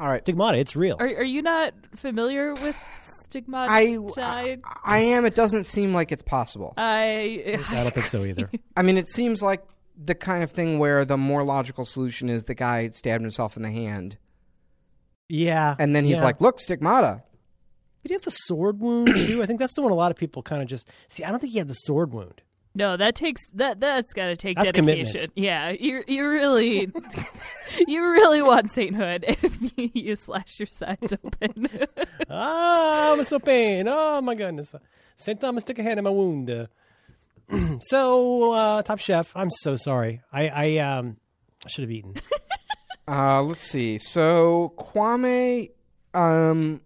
All 0.00 0.08
right. 0.08 0.22
Stigmata. 0.22 0.58
It's 0.58 0.74
real. 0.74 0.96
Are 0.98 1.06
are 1.06 1.22
you 1.22 1.42
not 1.42 1.74
familiar 1.94 2.54
with 2.54 2.76
stigmata? 3.22 3.70
I, 3.70 3.98
I 4.16 4.58
I 4.82 4.98
am. 5.00 5.26
It 5.26 5.34
doesn't 5.34 5.64
seem 5.64 5.92
like 5.92 6.10
it's 6.10 6.22
possible. 6.22 6.72
I 6.78 7.60
I 7.68 7.82
don't 7.82 7.94
think 7.94 8.06
so 8.06 8.24
either. 8.24 8.50
I 8.76 8.82
mean, 8.82 8.96
it 8.96 9.10
seems 9.10 9.42
like 9.42 9.62
the 10.02 10.14
kind 10.14 10.44
of 10.44 10.52
thing 10.52 10.78
where 10.78 11.04
the 11.04 11.16
more 11.16 11.42
logical 11.42 11.84
solution 11.84 12.28
is 12.30 12.44
the 12.44 12.54
guy 12.54 12.88
stabbed 12.90 13.22
himself 13.22 13.56
in 13.56 13.62
the 13.62 13.70
hand, 13.70 14.16
Yeah. 15.28 15.74
and 15.78 15.94
then 15.94 16.04
he's 16.04 16.18
yeah. 16.18 16.24
like, 16.24 16.40
"Look, 16.40 16.60
stigmata." 16.60 17.22
Did 18.02 18.10
he 18.10 18.14
have 18.14 18.22
the 18.22 18.30
sword 18.30 18.78
wound 18.80 19.08
too? 19.16 19.42
I 19.42 19.46
think 19.46 19.58
that's 19.58 19.74
the 19.74 19.82
one 19.82 19.90
a 19.90 19.96
lot 19.96 20.10
of 20.12 20.16
people 20.16 20.42
kind 20.42 20.62
of 20.62 20.68
just 20.68 20.88
see. 21.08 21.24
I 21.24 21.30
don't 21.30 21.40
think 21.40 21.52
he 21.52 21.58
had 21.58 21.68
the 21.68 21.74
sword 21.74 22.12
wound. 22.12 22.42
no, 22.74 22.96
that 22.96 23.16
takes 23.16 23.40
that 23.54 23.80
that's 23.80 24.12
got 24.12 24.26
to 24.26 24.36
take 24.36 24.56
That's 24.56 24.70
dedication. 24.72 25.04
commitment. 25.06 25.32
Yeah, 25.34 25.70
you 25.70 26.04
you 26.06 26.28
really 26.28 26.90
you 27.88 28.02
really 28.02 28.40
want 28.40 28.70
sainthood 28.70 29.24
if 29.28 29.72
you 29.76 30.14
slash 30.14 30.60
your 30.60 30.68
sides 30.70 31.12
open. 31.12 31.66
ah, 32.30 33.12
I'm 33.12 33.24
so 33.24 33.40
pain. 33.40 33.86
Oh 33.88 34.20
my 34.20 34.36
goodness. 34.36 34.74
Saint 35.16 35.40
Thomas 35.40 35.62
stick 35.62 35.80
a 35.80 35.82
hand 35.82 35.98
in 35.98 36.04
my 36.04 36.10
wound. 36.10 36.68
So, 37.80 38.52
uh, 38.52 38.82
Top 38.82 38.98
Chef, 38.98 39.32
I'm 39.36 39.50
so 39.50 39.76
sorry. 39.76 40.20
I, 40.32 40.48
I 40.48 40.76
um, 40.78 41.16
I 41.64 41.68
should 41.68 41.82
have 41.82 41.90
eaten. 41.90 42.14
Uh, 43.10 43.40
let's 43.42 43.64
see. 43.64 43.96
So 43.96 44.74
Kwame, 44.76 45.70
um, 46.12 46.82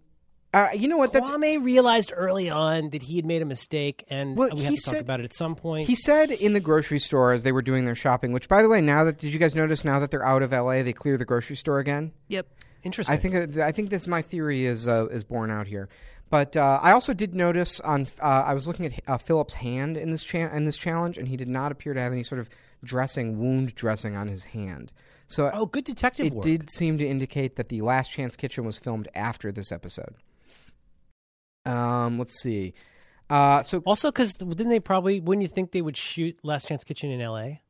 uh, 0.53 0.69
you 0.73 0.87
know 0.87 0.95
what? 0.95 1.11
That's 1.11 1.29
Kwame 1.29 1.61
realized 1.61 2.13
early 2.15 2.49
on 2.49 2.91
that 2.91 3.03
he 3.03 3.17
had 3.17 3.25
made 3.25 3.41
a 3.41 3.45
mistake, 3.45 4.05
and 4.07 4.37
Well, 4.37 4.51
we 4.53 4.61
have 4.61 4.69
he 4.71 4.77
to 4.77 4.83
talk 4.83 4.93
said- 4.93 5.03
about 5.03 5.19
it 5.19 5.25
at 5.25 5.33
some 5.33 5.53
point. 5.55 5.85
he 5.85 5.95
said 5.95 6.31
in 6.31 6.53
the 6.53 6.61
grocery 6.61 6.99
store 6.99 7.33
as 7.33 7.43
they 7.43 7.51
were 7.51 7.61
doing 7.61 7.83
their 7.83 7.93
shopping. 7.93 8.31
Which, 8.31 8.47
by 8.47 8.61
the 8.61 8.69
way, 8.69 8.79
now 8.79 9.03
that 9.03 9.17
did 9.17 9.33
you 9.33 9.39
guys 9.39 9.53
notice? 9.53 9.83
Now 9.83 9.99
that 9.99 10.11
they're 10.11 10.25
out 10.25 10.43
of 10.43 10.53
LA, 10.53 10.81
they 10.81 10.93
clear 10.93 11.17
the 11.17 11.25
grocery 11.25 11.57
store 11.57 11.79
again. 11.79 12.13
yep. 12.29 12.47
Interesting. 12.83 13.13
I 13.13 13.17
think 13.17 13.57
I 13.57 13.73
think 13.73 13.89
this 13.89 14.07
my 14.07 14.21
theory 14.21 14.65
is 14.65 14.87
uh, 14.87 15.07
is 15.07 15.25
borne 15.25 15.51
out 15.51 15.67
here. 15.67 15.89
But 16.33 16.57
uh, 16.57 16.79
I 16.81 16.93
also 16.93 17.13
did 17.13 17.35
notice 17.35 17.79
on 17.81 18.07
uh, 18.19 18.25
I 18.47 18.55
was 18.55 18.67
looking 18.67 18.87
at 18.87 18.99
uh, 19.05 19.19
Philip's 19.19 19.53
hand 19.53 19.97
in 19.97 20.09
this 20.09 20.23
cha- 20.23 20.47
in 20.49 20.65
this 20.65 20.77
challenge, 20.79 21.19
and 21.19 21.27
he 21.27 21.37
did 21.37 21.47
not 21.47 21.71
appear 21.71 21.93
to 21.93 22.01
have 22.01 22.11
any 22.11 22.23
sort 22.23 22.39
of 22.39 22.49
dressing 22.83 23.37
wound 23.37 23.75
dressing 23.75 24.15
on 24.15 24.29
his 24.29 24.45
hand. 24.45 24.91
So 25.27 25.51
Oh, 25.53 25.67
good 25.67 25.83
detective 25.83 26.25
it 26.25 26.33
work. 26.33 26.43
did 26.43 26.73
seem 26.73 26.97
to 26.97 27.05
indicate 27.05 27.55
that 27.57 27.69
the 27.69 27.81
Last 27.83 28.11
Chance 28.11 28.35
Kitchen 28.35 28.65
was 28.65 28.79
filmed 28.79 29.07
after 29.13 29.51
this 29.51 29.71
episode. 29.71 30.15
Um, 31.67 32.17
let's 32.17 32.41
see. 32.41 32.73
Uh, 33.29 33.61
so 33.61 33.83
Also, 33.85 34.09
because 34.11 34.33
didn't 34.33 34.69
they 34.69 34.79
probably? 34.79 35.19
Wouldn't 35.19 35.43
you 35.43 35.47
think 35.47 35.71
they 35.71 35.83
would 35.83 35.95
shoot 35.97 36.39
Last 36.43 36.67
Chance 36.67 36.83
Kitchen 36.83 37.11
in 37.11 37.21
L.A.? 37.21 37.61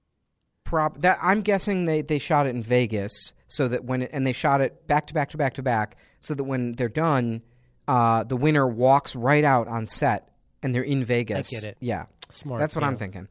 prop 0.64 1.02
that 1.02 1.20
I'm 1.22 1.42
guessing 1.42 1.84
they 1.84 2.02
they 2.02 2.18
shot 2.18 2.46
it 2.48 2.56
in 2.56 2.64
Vegas 2.64 3.34
so 3.50 3.68
that 3.68 3.84
when 3.84 4.04
it, 4.04 4.10
and 4.14 4.26
they 4.26 4.32
shot 4.32 4.62
it 4.62 4.88
back 4.88 5.08
to 5.08 5.14
back 5.14 5.32
to 5.32 5.38
back 5.38 5.54
to 5.56 5.62
back 5.62 5.98
so 6.22 6.34
that 6.34 6.46
when 6.46 6.72
they're 6.76 6.88
done, 6.88 7.42
uh, 7.88 8.24
the 8.24 8.38
winner 8.38 8.68
walks 8.68 9.16
right 9.16 9.44
out 9.44 9.68
on 9.68 9.86
set 9.86 10.30
and 10.62 10.74
they're 10.74 10.84
in 10.84 11.04
Vegas. 11.06 11.48
I 11.50 11.56
get 11.56 11.64
it. 11.66 11.78
Yeah, 11.80 12.06
Smart, 12.30 12.60
That's 12.60 12.76
what 12.76 12.82
yeah. 12.82 12.88
I'm 12.88 12.98
thinking. 12.98 13.28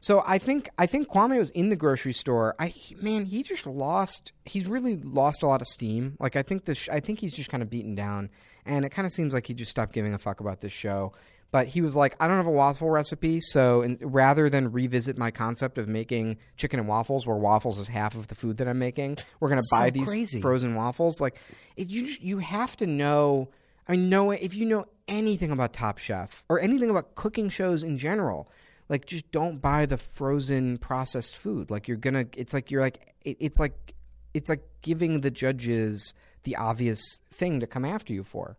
So 0.00 0.22
I 0.24 0.38
think 0.38 0.68
I 0.78 0.86
think 0.86 1.08
Kwame 1.08 1.36
was 1.38 1.50
in 1.50 1.68
the 1.68 1.74
grocery 1.76 2.12
store. 2.12 2.54
I 2.60 2.72
man, 3.00 3.24
he 3.24 3.42
just 3.42 3.66
lost. 3.66 4.32
He's 4.44 4.66
really 4.66 4.96
lost 4.96 5.42
a 5.42 5.46
lot 5.46 5.60
of 5.60 5.66
steam. 5.66 6.16
Like 6.20 6.36
I 6.36 6.42
think 6.42 6.64
this. 6.64 6.88
I 6.88 7.00
think 7.00 7.18
he's 7.18 7.34
just 7.34 7.50
kind 7.50 7.62
of 7.62 7.68
beaten 7.70 7.94
down, 7.96 8.30
and 8.64 8.84
it 8.84 8.90
kind 8.90 9.04
of 9.04 9.10
seems 9.12 9.32
like 9.34 9.46
he 9.46 9.54
just 9.54 9.70
stopped 9.70 9.92
giving 9.92 10.14
a 10.14 10.18
fuck 10.18 10.38
about 10.40 10.60
this 10.60 10.70
show. 10.72 11.12
But 11.50 11.68
he 11.68 11.80
was 11.80 11.96
like, 11.96 12.14
I 12.20 12.26
don't 12.28 12.36
have 12.36 12.46
a 12.46 12.50
waffle 12.52 12.90
recipe, 12.90 13.40
so 13.40 13.82
in, 13.82 13.98
rather 14.02 14.48
than 14.50 14.70
revisit 14.72 15.16
my 15.16 15.30
concept 15.30 15.78
of 15.78 15.88
making 15.88 16.38
chicken 16.56 16.78
and 16.78 16.88
waffles, 16.88 17.26
where 17.26 17.36
waffles 17.36 17.78
is 17.78 17.88
half 17.88 18.14
of 18.16 18.26
the 18.28 18.34
food 18.34 18.58
that 18.58 18.68
I'm 18.68 18.78
making, 18.78 19.16
we're 19.40 19.48
gonna 19.48 19.62
So 19.64 19.78
buy 19.78 19.90
these 19.90 20.08
crazy. 20.08 20.40
frozen 20.40 20.74
waffles. 20.74 21.20
Like, 21.20 21.36
it, 21.76 21.88
you 21.88 22.14
you 22.20 22.38
have 22.38 22.76
to 22.78 22.86
know. 22.86 23.48
I 23.88 23.96
know 23.96 24.30
if 24.30 24.54
you 24.54 24.66
know 24.66 24.86
anything 25.08 25.50
about 25.50 25.72
Top 25.72 25.98
Chef 25.98 26.44
or 26.48 26.60
anything 26.60 26.90
about 26.90 27.14
cooking 27.14 27.48
shows 27.48 27.82
in 27.82 27.98
general, 27.98 28.48
like 28.88 29.06
just 29.06 29.30
don't 29.30 29.60
buy 29.60 29.86
the 29.86 29.96
frozen 29.96 30.78
processed 30.78 31.36
food. 31.36 31.70
Like 31.70 31.88
you're 31.88 31.96
gonna, 31.96 32.26
it's 32.36 32.52
like 32.52 32.70
you're 32.70 32.80
like 32.80 33.14
it, 33.24 33.36
it's 33.40 33.60
like 33.60 33.94
it's 34.34 34.48
like 34.48 34.62
giving 34.82 35.20
the 35.20 35.30
judges 35.30 36.14
the 36.42 36.56
obvious 36.56 37.20
thing 37.32 37.60
to 37.60 37.66
come 37.66 37.84
after 37.84 38.12
you 38.12 38.22
for. 38.22 38.56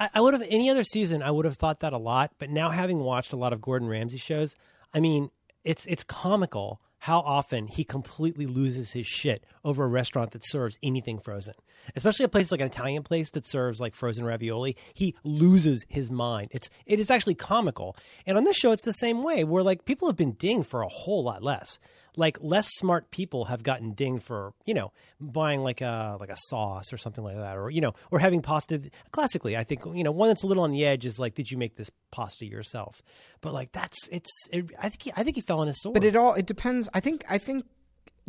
I, 0.00 0.08
I 0.14 0.20
would 0.20 0.34
have 0.34 0.46
any 0.48 0.70
other 0.70 0.84
season. 0.84 1.22
I 1.22 1.30
would 1.30 1.44
have 1.44 1.56
thought 1.56 1.80
that 1.80 1.92
a 1.92 1.98
lot, 1.98 2.32
but 2.38 2.50
now 2.50 2.70
having 2.70 3.00
watched 3.00 3.32
a 3.32 3.36
lot 3.36 3.52
of 3.52 3.60
Gordon 3.60 3.88
Ramsay 3.88 4.18
shows, 4.18 4.54
I 4.94 5.00
mean, 5.00 5.30
it's 5.64 5.86
it's 5.86 6.04
comical 6.04 6.80
how 7.00 7.20
often 7.20 7.68
he 7.68 7.84
completely 7.84 8.46
loses 8.46 8.92
his 8.92 9.06
shit 9.06 9.44
over 9.64 9.84
a 9.84 9.88
restaurant 9.88 10.32
that 10.32 10.44
serves 10.44 10.78
anything 10.82 11.18
frozen, 11.18 11.54
especially 11.94 12.24
a 12.24 12.28
place 12.28 12.50
like 12.50 12.60
an 12.60 12.66
Italian 12.66 13.02
place 13.02 13.30
that 13.30 13.46
serves 13.46 13.80
like 13.80 13.94
frozen 13.94 14.24
ravioli. 14.24 14.76
He 14.94 15.14
loses 15.22 15.84
his 15.88 16.10
mind. 16.10 16.48
It's 16.52 16.70
it 16.86 16.98
is 16.98 17.10
actually 17.10 17.34
comical, 17.34 17.96
and 18.26 18.36
on 18.36 18.44
this 18.44 18.56
show, 18.56 18.72
it's 18.72 18.82
the 18.82 18.92
same 18.92 19.22
way. 19.22 19.44
Where 19.44 19.62
like 19.62 19.84
people 19.84 20.08
have 20.08 20.16
been 20.16 20.32
dinged 20.32 20.66
for 20.66 20.82
a 20.82 20.88
whole 20.88 21.22
lot 21.22 21.42
less. 21.42 21.78
Like 22.18 22.36
less 22.40 22.68
smart 22.74 23.10
people 23.12 23.44
have 23.46 23.62
gotten 23.62 23.92
dinged 23.92 24.24
for 24.24 24.52
you 24.66 24.74
know 24.74 24.92
buying 25.20 25.60
like 25.60 25.80
a 25.80 26.16
like 26.18 26.30
a 26.30 26.36
sauce 26.48 26.92
or 26.92 26.98
something 26.98 27.22
like 27.22 27.36
that, 27.36 27.56
or 27.56 27.70
you 27.70 27.80
know, 27.80 27.94
or 28.10 28.18
having 28.18 28.42
pasta. 28.42 28.82
Classically, 29.12 29.56
I 29.56 29.64
think 29.64 29.82
you 29.94 30.02
know 30.02 30.10
one 30.10 30.28
that's 30.28 30.42
a 30.42 30.46
little 30.46 30.64
on 30.64 30.72
the 30.72 30.84
edge 30.84 31.06
is 31.06 31.18
like, 31.18 31.34
did 31.34 31.50
you 31.50 31.56
make 31.56 31.76
this 31.76 31.90
pasta 32.10 32.44
yourself? 32.44 33.00
But 33.40 33.54
like 33.54 33.72
that's 33.72 34.08
it's. 34.08 34.30
It, 34.52 34.66
I 34.78 34.88
think 34.88 35.02
he, 35.02 35.12
I 35.16 35.22
think 35.22 35.36
he 35.36 35.42
fell 35.42 35.60
on 35.60 35.68
his 35.68 35.80
sword. 35.80 35.94
But 35.94 36.04
it 36.04 36.16
all 36.16 36.34
it 36.34 36.46
depends. 36.46 36.88
I 36.92 37.00
think 37.00 37.24
I 37.28 37.38
think 37.38 37.64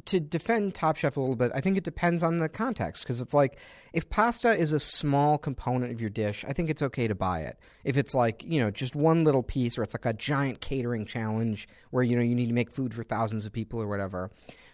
to 0.05 0.19
defend 0.19 0.75
Top 0.75 0.97
Chef 0.97 1.17
a 1.17 1.19
little 1.19 1.35
bit, 1.35 1.51
I 1.53 1.61
think 1.61 1.77
it 1.77 1.83
depends 1.83 2.23
on 2.23 2.37
the 2.37 2.49
context 2.49 3.03
because 3.03 3.21
it's 3.21 3.33
like 3.33 3.57
if 3.93 4.09
pasta 4.09 4.51
is 4.55 4.73
a 4.73 4.79
small 4.79 5.37
component 5.37 5.91
of 5.91 6.01
your 6.01 6.09
dish, 6.09 6.45
I 6.47 6.53
think 6.53 6.69
it's 6.69 6.81
okay 6.81 7.07
to 7.07 7.15
buy 7.15 7.41
it. 7.41 7.57
If 7.83 7.97
it's 7.97 8.13
like 8.13 8.43
you 8.45 8.59
know 8.59 8.71
just 8.71 8.95
one 8.95 9.23
little 9.23 9.43
piece, 9.43 9.77
or 9.77 9.83
it's 9.83 9.93
like 9.93 10.05
a 10.05 10.13
giant 10.13 10.61
catering 10.61 11.05
challenge 11.05 11.67
where 11.91 12.03
you 12.03 12.15
know 12.15 12.23
you 12.23 12.35
need 12.35 12.47
to 12.47 12.53
make 12.53 12.71
food 12.71 12.93
for 12.93 13.03
thousands 13.03 13.45
of 13.45 13.51
people 13.51 13.81
or 13.81 13.87
whatever. 13.87 14.31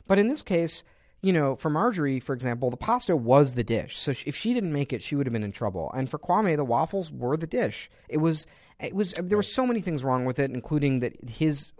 But 0.07 0.19
in 0.19 0.27
this 0.27 0.41
case, 0.41 0.83
you 1.25 1.33
know, 1.33 1.55
for 1.55 1.71
Marjorie, 1.71 2.19
for 2.19 2.33
example, 2.33 2.69
the 2.69 2.77
pasta 2.77 3.15
was 3.15 3.55
the 3.55 3.63
dish. 3.63 3.97
So 3.97 4.11
if 4.11 4.35
she 4.35 4.53
didn't 4.53 4.71
make 4.71 4.93
it, 4.93 5.01
she 5.01 5.15
would 5.15 5.25
have 5.25 5.33
been 5.33 5.43
in 5.43 5.51
trouble. 5.51 5.91
And 5.95 6.07
for 6.07 6.19
Kwame, 6.19 6.55
the 6.55 6.63
waffles 6.63 7.11
were 7.11 7.35
the 7.35 7.47
dish. 7.47 7.89
It 8.07 8.17
was 8.17 8.45
it 8.79 8.93
was 8.93 9.13
there 9.13 9.37
were 9.37 9.43
so 9.43 9.65
many 9.65 9.81
things 9.81 10.03
wrong 10.03 10.25
with 10.25 10.37
it, 10.37 10.51
including 10.51 10.99
that 10.99 11.13
his 11.27 11.71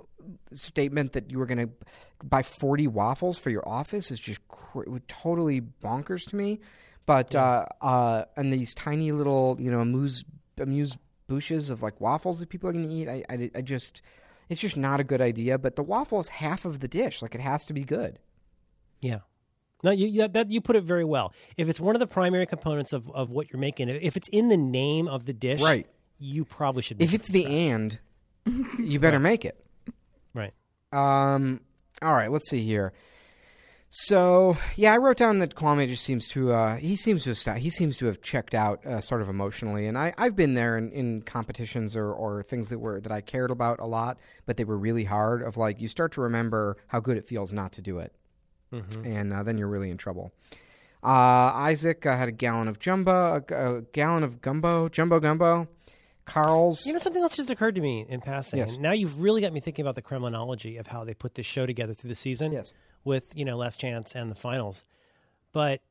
statement 0.54 1.14
that 1.14 1.32
you 1.32 1.38
were 1.40 1.46
going 1.46 1.58
to 1.68 1.70
buy 2.24 2.44
40 2.44 2.88
waffles 2.88 3.38
for 3.38 3.50
your 3.50 3.68
office 3.68 4.12
is 4.12 4.20
just 4.20 4.46
cr- 4.48 4.84
totally 5.08 5.62
bonkers 5.62 6.26
to 6.30 6.36
me. 6.36 6.60
But 7.06 7.36
uh, 7.36 7.66
uh, 7.82 8.26
and 8.36 8.52
these 8.52 8.74
tiny 8.74 9.12
little, 9.12 9.58
you 9.60 9.70
know, 9.72 9.80
amuse 9.80 10.24
amuse 10.58 10.98
bouches 11.28 11.70
of 11.70 11.84
like 11.84 12.00
waffles 12.02 12.40
that 12.40 12.50
people 12.50 12.70
are 12.70 12.74
going 12.74 12.88
to 12.88 12.94
eat, 12.96 13.08
I, 13.08 13.24
I, 13.30 13.52
I 13.56 13.62
just, 13.62 14.02
it's 14.50 14.60
just 14.62 14.76
not 14.78 15.00
a 15.00 15.04
good 15.04 15.22
idea. 15.22 15.58
But 15.60 15.76
the 15.76 15.84
waffle 15.84 16.20
is 16.20 16.30
half 16.30 16.66
of 16.66 16.80
the 16.80 16.88
dish; 16.88 17.22
like 17.22 17.36
it 17.36 17.42
has 17.42 17.64
to 17.66 17.74
be 17.74 17.84
good. 17.84 18.18
Yeah. 19.02 19.20
No, 19.84 19.92
you 19.92 20.08
you- 20.08 20.28
that 20.28 20.50
you 20.50 20.62
put 20.62 20.76
it 20.76 20.84
very 20.84 21.04
well. 21.06 21.32
If 21.58 21.70
it's 21.70 21.80
one 21.80 21.96
of 21.96 22.00
the 22.00 22.08
primary 22.08 22.48
components 22.48 22.92
of, 22.94 23.10
of 23.12 23.30
what 23.30 23.52
you're 23.52 23.60
making, 23.60 23.90
if 23.90 24.18
it's 24.18 24.28
in 24.30 24.50
the 24.50 24.58
name 24.58 25.08
of 25.08 25.26
the 25.28 25.34
dish, 25.34 25.62
Right. 25.62 25.86
you 26.18 26.44
probably 26.44 26.82
should. 26.82 27.00
If 27.02 27.12
make 27.12 27.20
it's 27.20 27.30
it 27.30 27.34
the 27.34 27.46
and, 27.70 28.00
you 28.80 29.00
better 29.00 29.20
make 29.20 29.46
it. 29.46 29.64
Right, 30.36 30.54
Um. 30.92 31.62
All 32.02 32.14
right. 32.14 32.30
Let's 32.30 32.50
see 32.50 32.62
here. 32.62 32.94
So 33.98 34.58
yeah, 34.76 34.94
I 34.94 34.98
wrote 34.98 35.16
down 35.16 35.40
that 35.40 35.56
Kwame 35.56 35.88
just 35.88 36.04
seems 36.04 36.28
to 36.30 36.52
uh, 36.52 36.76
he 36.76 36.98
seems 36.98 37.24
to 37.24 37.34
have 37.50 37.58
he 37.58 37.70
seems 37.70 37.98
to 38.00 38.08
have 38.08 38.22
checked 38.22 38.54
out 38.54 38.86
uh, 38.86 39.00
sort 39.00 39.22
of 39.22 39.30
emotionally, 39.30 39.88
and 39.88 39.98
I 39.98 40.14
I've 40.18 40.36
been 40.36 40.54
there 40.54 40.78
in, 40.78 40.92
in 40.92 41.22
competitions 41.22 41.96
or, 41.96 42.12
or 42.12 42.44
things 42.44 42.68
that 42.70 42.80
were 42.80 43.00
that 43.00 43.12
I 43.14 43.22
cared 43.22 43.52
about 43.52 43.80
a 43.80 43.86
lot, 43.86 44.18
but 44.46 44.58
they 44.58 44.66
were 44.66 44.78
really 44.78 45.06
hard. 45.06 45.42
Of 45.42 45.56
like 45.56 45.80
you 45.80 45.88
start 45.88 46.12
to 46.14 46.22
remember 46.22 46.76
how 46.88 47.00
good 47.00 47.16
it 47.16 47.26
feels 47.26 47.54
not 47.54 47.72
to 47.74 47.82
do 47.82 48.00
it, 48.00 48.14
and 49.06 49.32
uh, 49.32 49.44
then 49.44 49.58
you're 49.58 49.70
really 49.70 49.90
in 49.92 49.98
trouble. 49.98 50.34
Uh, 51.02 51.54
Isaac 51.56 52.06
uh, 52.06 52.18
had 52.18 52.28
a 52.28 52.34
gallon 52.34 52.68
of 52.68 52.80
jumbo, 52.80 53.42
a, 53.50 53.78
a 53.78 53.82
gallon 53.94 54.24
of 54.24 54.42
gumbo, 54.42 54.90
jumbo 54.90 55.22
gumbo. 55.22 55.70
Carl's 56.26 56.86
You 56.86 56.94
know, 56.94 57.00
something 57.00 57.22
else 57.22 57.36
just 57.36 57.50
occurred 57.50 57.76
to 57.76 57.82
me 57.82 58.06
in 58.08 58.20
passing. 58.20 58.60
Yes. 58.60 58.78
Now 58.78 58.92
you've 58.92 59.20
really 59.20 59.42
got 59.42 59.54
me 59.54 59.60
thinking 59.60 59.84
about 59.84 59.96
the 59.96 60.02
Kremlinology 60.02 60.80
of 60.80 60.88
how 60.88 61.04
they 61.04 61.14
put 61.14 61.36
this 61.36 61.46
show 61.46 61.66
together 61.66 61.94
through 61.94 62.10
the 62.10 62.16
season. 62.16 62.52
Yes. 62.52 62.74
With, 63.04 63.26
you 63.36 63.46
know, 63.46 63.58
Last 63.58 63.80
Chance 63.80 64.16
and 64.16 64.32
the 64.32 64.36
finals. 64.36 64.84
But 65.52 65.82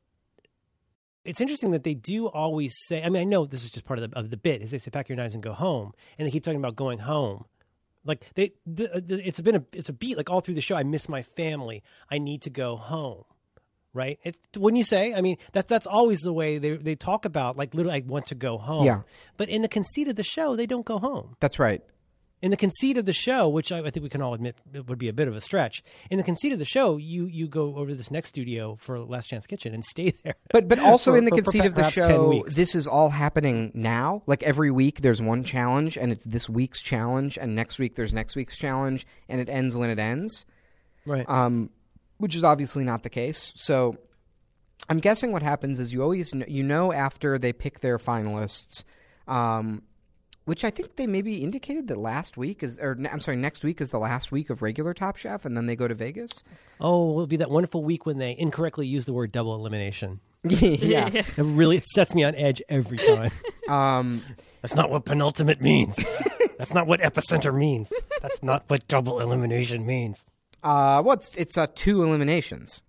it's 1.25 1.41
interesting 1.41 1.71
that 1.71 1.85
they 1.85 1.95
do 1.95 2.27
always 2.27 2.77
say, 2.77 3.03
I 3.03 3.09
mean, 3.09 3.23
I 3.23 3.25
know 3.25 3.47
this 3.47 3.65
is 3.65 3.71
just 3.71 3.87
part 3.87 3.99
of 3.99 4.11
the, 4.11 4.19
of 4.19 4.31
the 4.31 4.37
bit, 4.37 4.61
is 4.61 4.73
they 4.73 4.79
say, 4.79 4.91
pack 4.91 5.09
your 5.09 5.17
knives 5.17 5.35
and 5.35 5.43
go 5.43 5.53
home. 5.53 5.93
And 6.19 6.27
they 6.27 6.33
keep 6.33 6.45
talking 6.45 6.59
about 6.59 6.77
going 6.77 6.99
home. 6.99 7.45
Like 8.05 8.27
they, 8.35 8.53
the, 8.67 9.03
the, 9.07 9.27
it's 9.27 9.41
been 9.41 9.55
a, 9.55 9.65
it's 9.73 9.89
a 9.89 9.93
beat 9.93 10.17
like 10.17 10.29
all 10.29 10.41
through 10.41 10.57
the 10.57 10.61
show. 10.61 10.77
I 10.77 10.83
miss 10.83 11.09
my 11.09 11.23
family. 11.23 11.83
I 12.11 12.19
need 12.19 12.43
to 12.43 12.51
go 12.51 12.77
home. 12.77 13.25
Right? 13.95 14.19
It, 14.25 14.37
wouldn't 14.57 14.77
you 14.79 14.85
say? 14.85 15.15
I 15.15 15.21
mean, 15.23 15.37
that 15.53 15.69
that's 15.69 15.87
always 15.87 16.21
the 16.21 16.33
way 16.33 16.59
they 16.59 16.77
they 16.77 16.97
talk 16.97 17.25
about 17.25 17.57
like 17.57 17.73
literally, 17.75 17.99
I 17.99 18.03
want 18.07 18.27
to 18.27 18.35
go 18.35 18.59
home. 18.59 18.85
Yeah. 18.85 19.03
But 19.37 19.49
in 19.49 19.63
the 19.63 19.69
conceit 19.69 20.09
of 20.09 20.17
the 20.17 20.25
show, 20.25 20.57
they 20.57 20.67
don't 20.67 20.85
go 20.85 20.99
home. 20.99 21.37
that's 21.41 21.59
right. 21.59 21.81
In 22.43 22.51
the 22.51 22.57
conceit 22.59 22.99
of 22.99 23.07
the 23.07 23.15
show, 23.15 23.49
which 23.49 23.73
I, 23.73 23.79
I 23.79 23.91
think 23.91 24.03
we 24.03 24.11
can 24.11 24.21
all 24.21 24.35
admit 24.35 24.57
it 24.75 24.87
would 24.87 24.99
be 24.99 25.09
a 25.09 25.15
bit 25.15 25.29
of 25.29 25.35
a 25.37 25.41
stretch, 25.41 25.83
in 26.11 26.19
the 26.19 26.25
conceit 26.25 26.53
of 26.53 26.59
the 26.59 26.67
show, 26.67 26.99
you 26.99 27.25
you 27.25 27.49
go 27.49 27.77
over 27.77 27.89
to 27.91 27.95
this 27.95 28.11
next 28.11 28.29
studio 28.31 28.77
for 28.81 28.99
Last 28.99 29.29
Chance 29.29 29.47
Kitchen 29.47 29.73
and 29.73 29.83
stay 29.95 30.13
there. 30.25 30.35
But 30.53 30.69
but 30.69 30.79
also 30.79 31.13
For- 31.13 31.17
in 31.19 31.25
the 31.25 31.31
for- 31.31 31.37
for 31.39 31.43
conceit 31.45 31.65
of 31.65 31.75
the 31.75 31.89
show, 31.91 32.45
this 32.49 32.75
is 32.75 32.87
all 32.87 33.09
happening 33.11 33.71
now. 33.73 34.25
Like 34.27 34.43
every 34.43 34.71
week, 34.71 35.01
there's 35.01 35.23
one 35.23 35.43
challenge, 35.45 35.97
and 35.97 36.13
it's 36.13 36.25
this 36.25 36.51
week's 36.51 36.83
challenge, 36.83 37.39
and 37.41 37.55
next 37.55 37.79
week 37.79 37.95
there's 37.95 38.13
next 38.13 38.35
week's 38.37 38.59
challenge, 38.59 39.07
and 39.29 39.41
it 39.41 39.49
ends 39.49 39.75
when 39.77 39.89
it 39.89 39.99
ends. 40.01 40.45
right. 41.07 41.27
Um, 41.31 41.71
which 42.19 42.35
is 42.35 42.45
obviously 42.45 42.85
not 42.85 43.03
the 43.03 43.11
case. 43.11 43.53
So 43.57 43.97
I'm 44.89 44.99
guessing 44.99 45.33
what 45.33 45.43
happens 45.43 45.81
is 45.81 45.93
you 45.93 46.03
always 46.03 46.31
kn- 46.31 46.47
you 46.49 46.63
know 46.63 46.93
after 46.93 47.39
they 47.39 47.53
pick 47.53 47.81
their 47.81 47.99
finalists. 47.99 48.85
Um, 49.27 49.83
which 50.45 50.63
I 50.63 50.69
think 50.69 50.97
they 50.97 51.07
maybe 51.07 51.39
indicated 51.39 51.89
that 51.89 51.97
last 51.97 52.37
week 52.37 52.63
is, 52.63 52.79
or 52.79 52.99
I'm 53.11 53.21
sorry, 53.21 53.39
next 53.39 53.65
week 53.65 53.81
is 53.81 53.89
the 53.89 53.99
last 53.99 54.31
week 54.31 54.51
of 54.51 54.61
regular 54.61 54.93
Top 54.93 55.17
Chef, 55.17 55.47
and 55.47 55.57
then 55.57 55.65
they 55.65 55.75
go 55.75 55.89
to 55.89 55.95
Vegas. 55.95 56.43
oh, 56.83 57.13
it'll 57.13 57.27
be 57.27 57.39
that 57.39 57.51
wonderful 57.51 57.83
week 57.83 58.05
when 58.05 58.19
they 58.19 58.37
incorrectly 58.39 58.87
use 58.87 59.07
the 59.07 59.15
word 59.15 59.33
double 59.33 59.55
elimination. 59.55 60.21
yeah. 60.45 61.09
It 61.15 61.27
really 61.39 61.79
it 61.79 61.87
sets 61.87 62.15
me 62.15 62.25
on 62.25 62.35
edge 62.35 62.61
every 62.69 62.99
time. 62.99 63.31
Um, 63.67 64.21
That's 64.61 64.75
not 64.75 64.91
what 64.91 65.07
penultimate 65.07 65.63
means. 65.63 65.97
That's 66.59 66.75
not 66.75 66.87
what 66.87 67.01
epicenter 67.01 67.59
means. 67.59 67.91
That's 68.21 68.43
not 68.43 68.65
what 68.69 68.87
double 68.89 69.21
elimination 69.21 69.87
means. 69.87 70.23
Uh, 70.65 71.03
well, 71.05 71.17
it's, 71.17 71.35
it's 71.37 71.57
uh, 71.57 71.67
two 71.75 72.03
eliminations. 72.03 72.83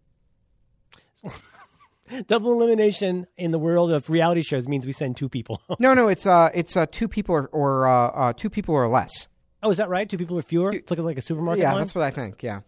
Double 2.27 2.53
elimination 2.53 3.27
in 3.35 3.51
the 3.51 3.59
world 3.59 3.91
of 3.91 4.09
reality 4.09 4.43
shows 4.43 4.67
means 4.67 4.85
we 4.85 4.91
send 4.91 5.17
two 5.17 5.27
people. 5.29 5.61
No, 5.79 5.93
no, 5.93 6.07
it's 6.07 6.25
uh, 6.25 6.49
it's 6.53 6.77
uh, 6.77 6.85
two 6.89 7.07
people 7.07 7.35
or, 7.35 7.47
or 7.47 7.87
uh, 7.87 8.07
uh, 8.07 8.33
two 8.33 8.49
people 8.49 8.73
or 8.73 8.87
less. 8.87 9.27
oh, 9.61 9.71
is 9.71 9.77
that 9.77 9.89
right? 9.89 10.07
Two 10.07 10.17
people 10.17 10.37
or 10.37 10.41
fewer? 10.41 10.71
It's 10.71 10.89
looking 10.89 11.05
like 11.05 11.17
a 11.17 11.21
supermarket 11.21 11.63
yeah, 11.63 11.71
line? 11.71 11.79
that's 11.79 11.93
what 11.93 12.03
I 12.03 12.11
think. 12.11 12.41
Yeah. 12.41 12.61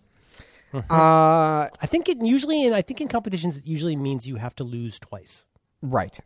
Mm-hmm. 0.73 0.79
uh, 0.91 1.69
I 1.81 1.87
think 1.87 2.09
it 2.09 2.21
usually, 2.21 2.65
in 2.65 2.73
I 2.73 2.81
think 2.81 2.99
in 2.99 3.07
competitions, 3.07 3.57
it 3.57 3.65
usually 3.65 3.95
means 3.95 4.27
you 4.27 4.35
have 4.35 4.55
to 4.55 4.63
lose 4.63 4.99
twice. 4.99 5.45
right. 5.81 6.19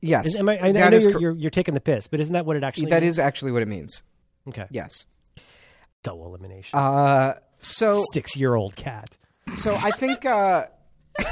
Yes. 0.00 0.26
Is, 0.26 0.38
am 0.38 0.48
I, 0.48 0.58
I, 0.58 0.68
I 0.68 0.72
know 0.72 0.96
you're, 0.96 1.12
cor- 1.12 1.20
you're, 1.20 1.32
you're 1.32 1.50
taking 1.50 1.74
the 1.74 1.80
piss, 1.80 2.06
but 2.06 2.20
isn't 2.20 2.32
that 2.32 2.46
what 2.46 2.56
it 2.56 2.62
actually 2.62 2.90
that 2.90 3.02
means? 3.02 3.16
is 3.16 3.18
actually 3.18 3.50
what 3.50 3.62
it 3.62 3.68
means. 3.68 4.04
Okay. 4.48 4.66
Yes. 4.70 5.06
Double 6.04 6.26
elimination. 6.26 6.78
Uh, 6.78 7.34
so 7.60 8.04
Six 8.12 8.36
year 8.36 8.54
old 8.54 8.76
cat. 8.76 9.16
so 9.54 9.74
I 9.76 9.90
think 9.92 10.24
uh, 10.24 10.66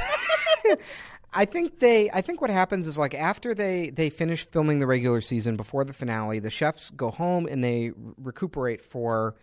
I 1.33 1.45
think 1.45 1.79
they 1.79 2.09
I 2.11 2.21
think 2.21 2.41
what 2.41 2.49
happens 2.49 2.87
is 2.87 2.97
like 2.97 3.13
after 3.13 3.53
they 3.53 3.89
they 3.89 4.09
finish 4.09 4.47
filming 4.47 4.79
the 4.79 4.87
regular 4.87 5.21
season 5.21 5.55
before 5.55 5.83
the 5.83 5.93
finale, 5.93 6.39
the 6.39 6.49
chefs 6.49 6.89
go 6.89 7.11
home 7.11 7.45
and 7.47 7.63
they 7.63 7.91
recuperate 8.17 8.81
for 8.81 9.35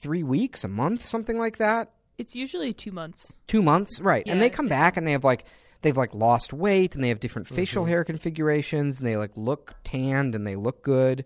three 0.00 0.22
weeks, 0.22 0.62
a 0.62 0.68
month, 0.68 1.04
something 1.04 1.38
like 1.38 1.56
that. 1.58 1.92
It's 2.18 2.34
usually 2.34 2.72
two 2.72 2.92
months. 2.92 3.36
two 3.46 3.62
months 3.62 4.00
right 4.00 4.24
and 4.26 4.40
they 4.40 4.46
Yeah. 4.46 4.52
come 4.54 4.68
back 4.68 4.96
and 4.96 5.06
they 5.06 5.12
have 5.12 5.24
like 5.24 5.44
they've 5.82 5.96
like 5.96 6.14
lost 6.14 6.52
weight 6.52 6.94
and 6.94 7.02
they 7.04 7.08
have 7.08 7.20
different 7.20 7.46
facial 7.48 7.82
Mm-hmm. 7.82 7.90
hair 7.90 8.04
configurations 8.04 8.98
and 8.98 9.06
they 9.06 9.16
like 9.16 9.32
look 9.36 9.74
tanned 9.84 10.34
and 10.34 10.46
they 10.46 10.56
look 10.56 10.82
good 10.82 11.24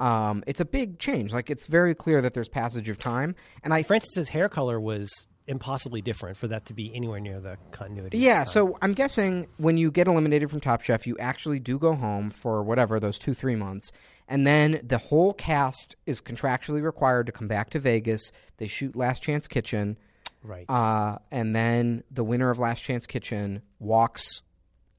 um, 0.00 0.42
it's 0.46 0.60
a 0.60 0.64
big 0.64 0.98
change. 0.98 1.32
Like 1.32 1.50
it's 1.50 1.66
very 1.66 1.94
clear 1.94 2.20
that 2.22 2.34
there's 2.34 2.48
passage 2.48 2.88
of 2.88 2.98
time. 2.98 3.34
And 3.62 3.72
i 3.72 3.82
Frances's 3.82 4.30
hair 4.30 4.48
color 4.48 4.80
was 4.80 5.26
impossibly 5.46 6.00
different 6.00 6.36
for 6.36 6.48
that 6.48 6.66
to 6.66 6.74
be 6.74 6.94
anywhere 6.94 7.18
near 7.18 7.40
the 7.40 7.56
continuity. 7.72 8.18
yeah 8.18 8.44
so 8.44 8.78
i'm 8.82 8.92
guessing 8.92 9.48
when 9.56 9.76
you 9.76 9.90
get 9.90 10.06
eliminated 10.06 10.48
from 10.48 10.60
top 10.60 10.80
chef 10.80 11.08
you 11.08 11.18
actually 11.18 11.58
do 11.58 11.76
go 11.76 11.92
home 11.96 12.30
for 12.30 12.62
whatever 12.62 13.00
those 13.00 13.18
two 13.18 13.34
three 13.34 13.56
months. 13.56 13.90
And 14.28 14.46
then 14.46 14.80
the 14.84 14.98
whole 14.98 15.34
cast 15.34 15.96
is 16.06 16.20
contractually 16.20 16.82
required 16.84 17.26
to 17.26 17.32
come 17.32 17.48
back 17.48 17.70
to 17.70 17.80
vegas. 17.80 18.30
They 18.58 18.68
shoot 18.68 18.94
last 18.94 19.24
chance 19.24 19.48
kitchen. 19.48 19.98
Right. 20.44 20.70
Uh, 20.70 21.18
and 21.32 21.54
then 21.54 22.04
the 22.12 22.22
winner 22.22 22.48
of 22.48 22.58
Last 22.58 22.80
Chance 22.82 23.06
Kitchen 23.06 23.60
walks 23.78 24.42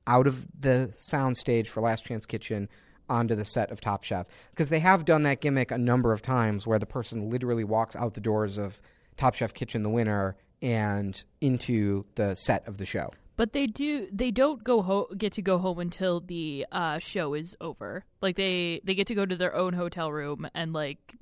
out 0.06 0.28
of 0.28 0.46
the 0.60 0.94
soundstage 0.98 1.68
for 1.68 1.82
Last 1.82 2.06
Chance 2.06 2.26
Kitchen 2.26 2.70
onto 3.12 3.36
the 3.36 3.46
set 3.46 3.70
of 3.72 3.82
Top 3.82 4.04
Chef 4.04 4.28
because 4.52 4.70
they 4.70 4.80
have 4.80 5.06
done 5.06 5.24
that 5.24 5.42
gimmick 5.42 5.70
a 5.70 5.78
number 5.78 6.14
of 6.14 6.22
times 6.22 6.66
where 6.66 6.80
the 6.80 6.86
person 6.86 7.30
literally 7.30 7.64
walks 7.64 7.96
out 7.96 8.14
the 8.16 8.22
doors 8.22 8.58
of 8.58 8.82
Top 9.18 9.36
Chef 9.36 9.54
Kitchen, 9.54 9.84
the 9.84 9.90
winner, 9.90 10.36
and 10.62 11.24
into 11.42 12.06
the 12.16 12.34
set 12.36 12.68
of 12.68 12.78
the 12.78 12.86
show. 12.86 13.10
But 13.38 13.54
they 13.54 13.66
do 13.66 14.08
they 14.12 14.30
don't 14.30 14.64
go 14.64 14.82
ho- 14.84 15.08
get 15.18 15.34
to 15.34 15.42
go 15.42 15.58
home 15.58 15.80
until 15.80 16.20
the 16.20 16.66
uh, 16.72 17.00
show 17.00 17.34
is 17.34 17.56
over. 17.60 18.06
Like 18.22 18.36
they 18.36 18.82
they 18.84 18.94
get 18.94 19.08
to 19.08 19.16
go 19.16 19.26
to 19.26 19.36
their 19.36 19.56
own 19.56 19.74
hotel 19.74 20.12
room 20.12 20.48
and 20.54 20.74
like 20.74 21.16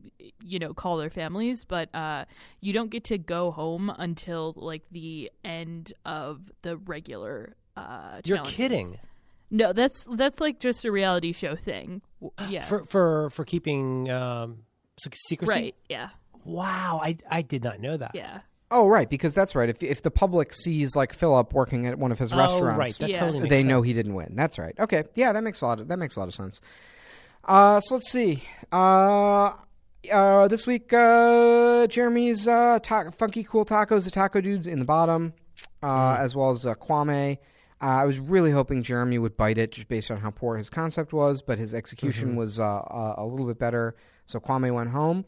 you 0.44 0.60
know 0.60 0.74
call 0.74 0.98
their 0.98 1.10
families, 1.10 1.64
but 1.64 1.94
uh, 1.96 2.26
you 2.60 2.74
don't 2.74 2.90
get 2.90 3.06
to 3.06 3.18
go 3.18 3.52
home 3.52 3.90
until 3.98 4.54
like 4.58 4.84
the 4.92 5.32
end 5.46 5.94
of 6.06 6.52
the 6.62 6.78
regular. 6.78 7.56
Uh, 7.78 8.20
You're 8.26 8.38
challenges. 8.38 8.56
kidding. 8.56 9.00
No, 9.52 9.74
that's 9.74 10.06
that's 10.16 10.40
like 10.40 10.60
just 10.60 10.86
a 10.86 10.92
reality 10.92 11.32
show 11.34 11.56
thing. 11.56 12.02
Yeah, 12.50 12.64
For 12.64 12.84
for 12.86 13.30
for 13.30 13.46
keeping 13.46 14.10
um, 14.12 14.64
sec- 15.00 15.16
secrecy. 15.28 15.52
right. 15.52 15.76
Yeah, 15.90 16.10
Wow, 16.46 17.00
I 17.04 17.18
I 17.30 17.42
did 17.42 17.64
not 17.64 17.80
know 17.80 17.96
that. 17.98 18.12
yeah. 18.14 18.40
Oh, 18.72 18.88
right, 18.88 19.10
because 19.10 19.34
that's 19.34 19.56
right. 19.56 19.68
If 19.70 19.82
if 19.82 20.04
the 20.04 20.12
public 20.12 20.54
sees 20.54 20.96
like 20.96 21.14
Philip 21.14 21.54
working 21.54 21.88
at 21.88 21.98
one 21.98 22.12
of 22.12 22.20
his 22.20 22.32
Oh, 22.34 22.38
restaurants, 22.38 22.78
right. 22.78 22.96
That 23.00 23.10
Yeah. 23.10 23.20
totally 23.20 23.40
makes 23.42 23.50
they 23.50 23.64
know 23.64 23.82
he 23.82 23.94
didn't 23.94 24.14
win. 24.14 24.36
That's 24.36 24.60
right. 24.60 24.76
Okay, 24.80 25.06
yeah, 25.16 25.32
that 25.34 25.44
makes 25.44 25.62
a 25.62 25.66
lot. 25.68 25.80
Of, 25.80 25.88
that 25.88 25.98
makes 25.98 26.16
a 26.18 26.20
lot 26.20 26.28
of 26.28 26.36
sense. 26.36 26.62
Uh, 27.46 27.80
so 27.80 27.96
let's 27.96 28.12
see. 28.12 28.44
Uh, 28.72 29.54
uh, 30.12 30.48
this 30.48 30.68
week, 30.68 30.94
uh, 30.94 31.88
Jeremy's 31.88 32.48
uh, 32.48 32.78
ta- 32.84 33.10
funky 33.12 33.44
cool 33.44 33.66
tacos, 33.66 34.04
the 34.06 34.12
taco 34.12 34.40
dudes 34.42 34.68
in 34.68 34.78
the 34.80 34.86
bottom, 34.86 35.34
uh, 35.82 36.16
Mm. 36.16 36.20
as 36.20 36.36
well 36.36 36.52
as 36.52 36.66
uh, 36.66 36.76
Kwame. 36.76 37.38
Uh, 37.82 37.86
I 37.86 38.06
was 38.06 38.20
really 38.20 38.52
hoping 38.52 38.84
Jeremy 38.84 39.18
would 39.20 39.38
bite 39.38 39.58
it, 39.58 39.72
just 39.72 39.88
based 39.88 40.12
on 40.12 40.18
how 40.20 40.32
poor 40.32 40.58
his 40.58 40.70
concept 40.70 41.14
was, 41.14 41.42
but 41.42 41.58
his 41.60 41.74
execution 41.74 42.30
Mm-hmm. 42.30 42.38
was 42.38 42.60
uh, 42.60 42.64
uh, 42.80 43.16
a 43.18 43.26
little 43.26 43.46
bit 43.48 43.58
better. 43.58 43.96
So 44.26 44.40
Kwame 44.40 44.74
went 44.74 44.90
home. 44.90 45.26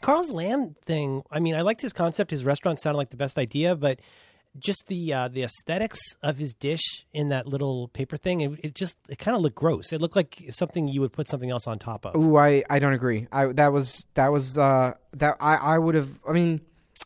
Carl's 0.00 0.30
lamb 0.30 0.74
thing. 0.86 1.22
I 1.30 1.40
mean, 1.40 1.54
I 1.54 1.60
liked 1.60 1.80
his 1.82 1.92
concept. 1.92 2.30
His 2.30 2.44
restaurant 2.44 2.80
sounded 2.80 2.98
like 2.98 3.10
the 3.10 3.16
best 3.16 3.38
idea, 3.38 3.76
but 3.76 4.00
just 4.58 4.86
the 4.86 5.12
uh, 5.12 5.28
the 5.28 5.42
aesthetics 5.44 5.98
of 6.22 6.36
his 6.38 6.54
dish 6.54 7.06
in 7.12 7.28
that 7.30 7.46
little 7.46 7.88
paper 7.88 8.16
thing, 8.16 8.40
it, 8.40 8.52
it 8.64 8.74
just 8.74 8.96
it 9.08 9.18
kind 9.18 9.36
of 9.36 9.42
looked 9.42 9.56
gross. 9.56 9.92
It 9.92 10.00
looked 10.00 10.16
like 10.16 10.42
something 10.50 10.88
you 10.88 11.00
would 11.00 11.12
put 11.12 11.28
something 11.28 11.50
else 11.50 11.66
on 11.66 11.78
top 11.78 12.06
of. 12.06 12.16
Ooh, 12.16 12.36
I, 12.36 12.62
I 12.70 12.78
don't 12.78 12.92
agree. 12.92 13.26
I 13.32 13.46
that 13.46 13.72
was 13.72 14.06
that 14.14 14.28
was 14.28 14.56
uh 14.58 14.94
that 15.12 15.36
I 15.40 15.56
I 15.56 15.78
would 15.78 15.94
have. 15.96 16.08
I 16.28 16.32
mean, 16.32 16.60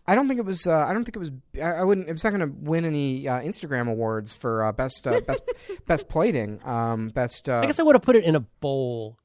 I 0.08 0.14
don't 0.14 0.26
think 0.26 0.40
it 0.40 0.44
was. 0.46 0.66
Uh, 0.66 0.86
I 0.88 0.92
don't 0.92 1.04
think 1.04 1.16
it 1.16 1.18
was. 1.18 1.30
I, 1.56 1.80
I 1.80 1.84
wouldn't. 1.84 2.08
It 2.08 2.12
was 2.12 2.24
not 2.24 2.30
going 2.30 2.40
to 2.40 2.52
win 2.58 2.84
any 2.84 3.28
uh, 3.28 3.40
Instagram 3.40 3.88
awards 3.88 4.32
for 4.34 4.64
uh, 4.64 4.72
best 4.72 5.06
uh, 5.06 5.20
best 5.20 5.42
best 5.86 6.08
plating. 6.08 6.60
Um, 6.64 7.08
best. 7.08 7.48
Uh, 7.48 7.58
I 7.60 7.66
guess 7.66 7.78
I 7.78 7.82
would 7.82 7.94
have 7.94 8.02
put 8.02 8.16
it 8.16 8.24
in 8.24 8.34
a 8.34 8.40
bowl, 8.40 9.18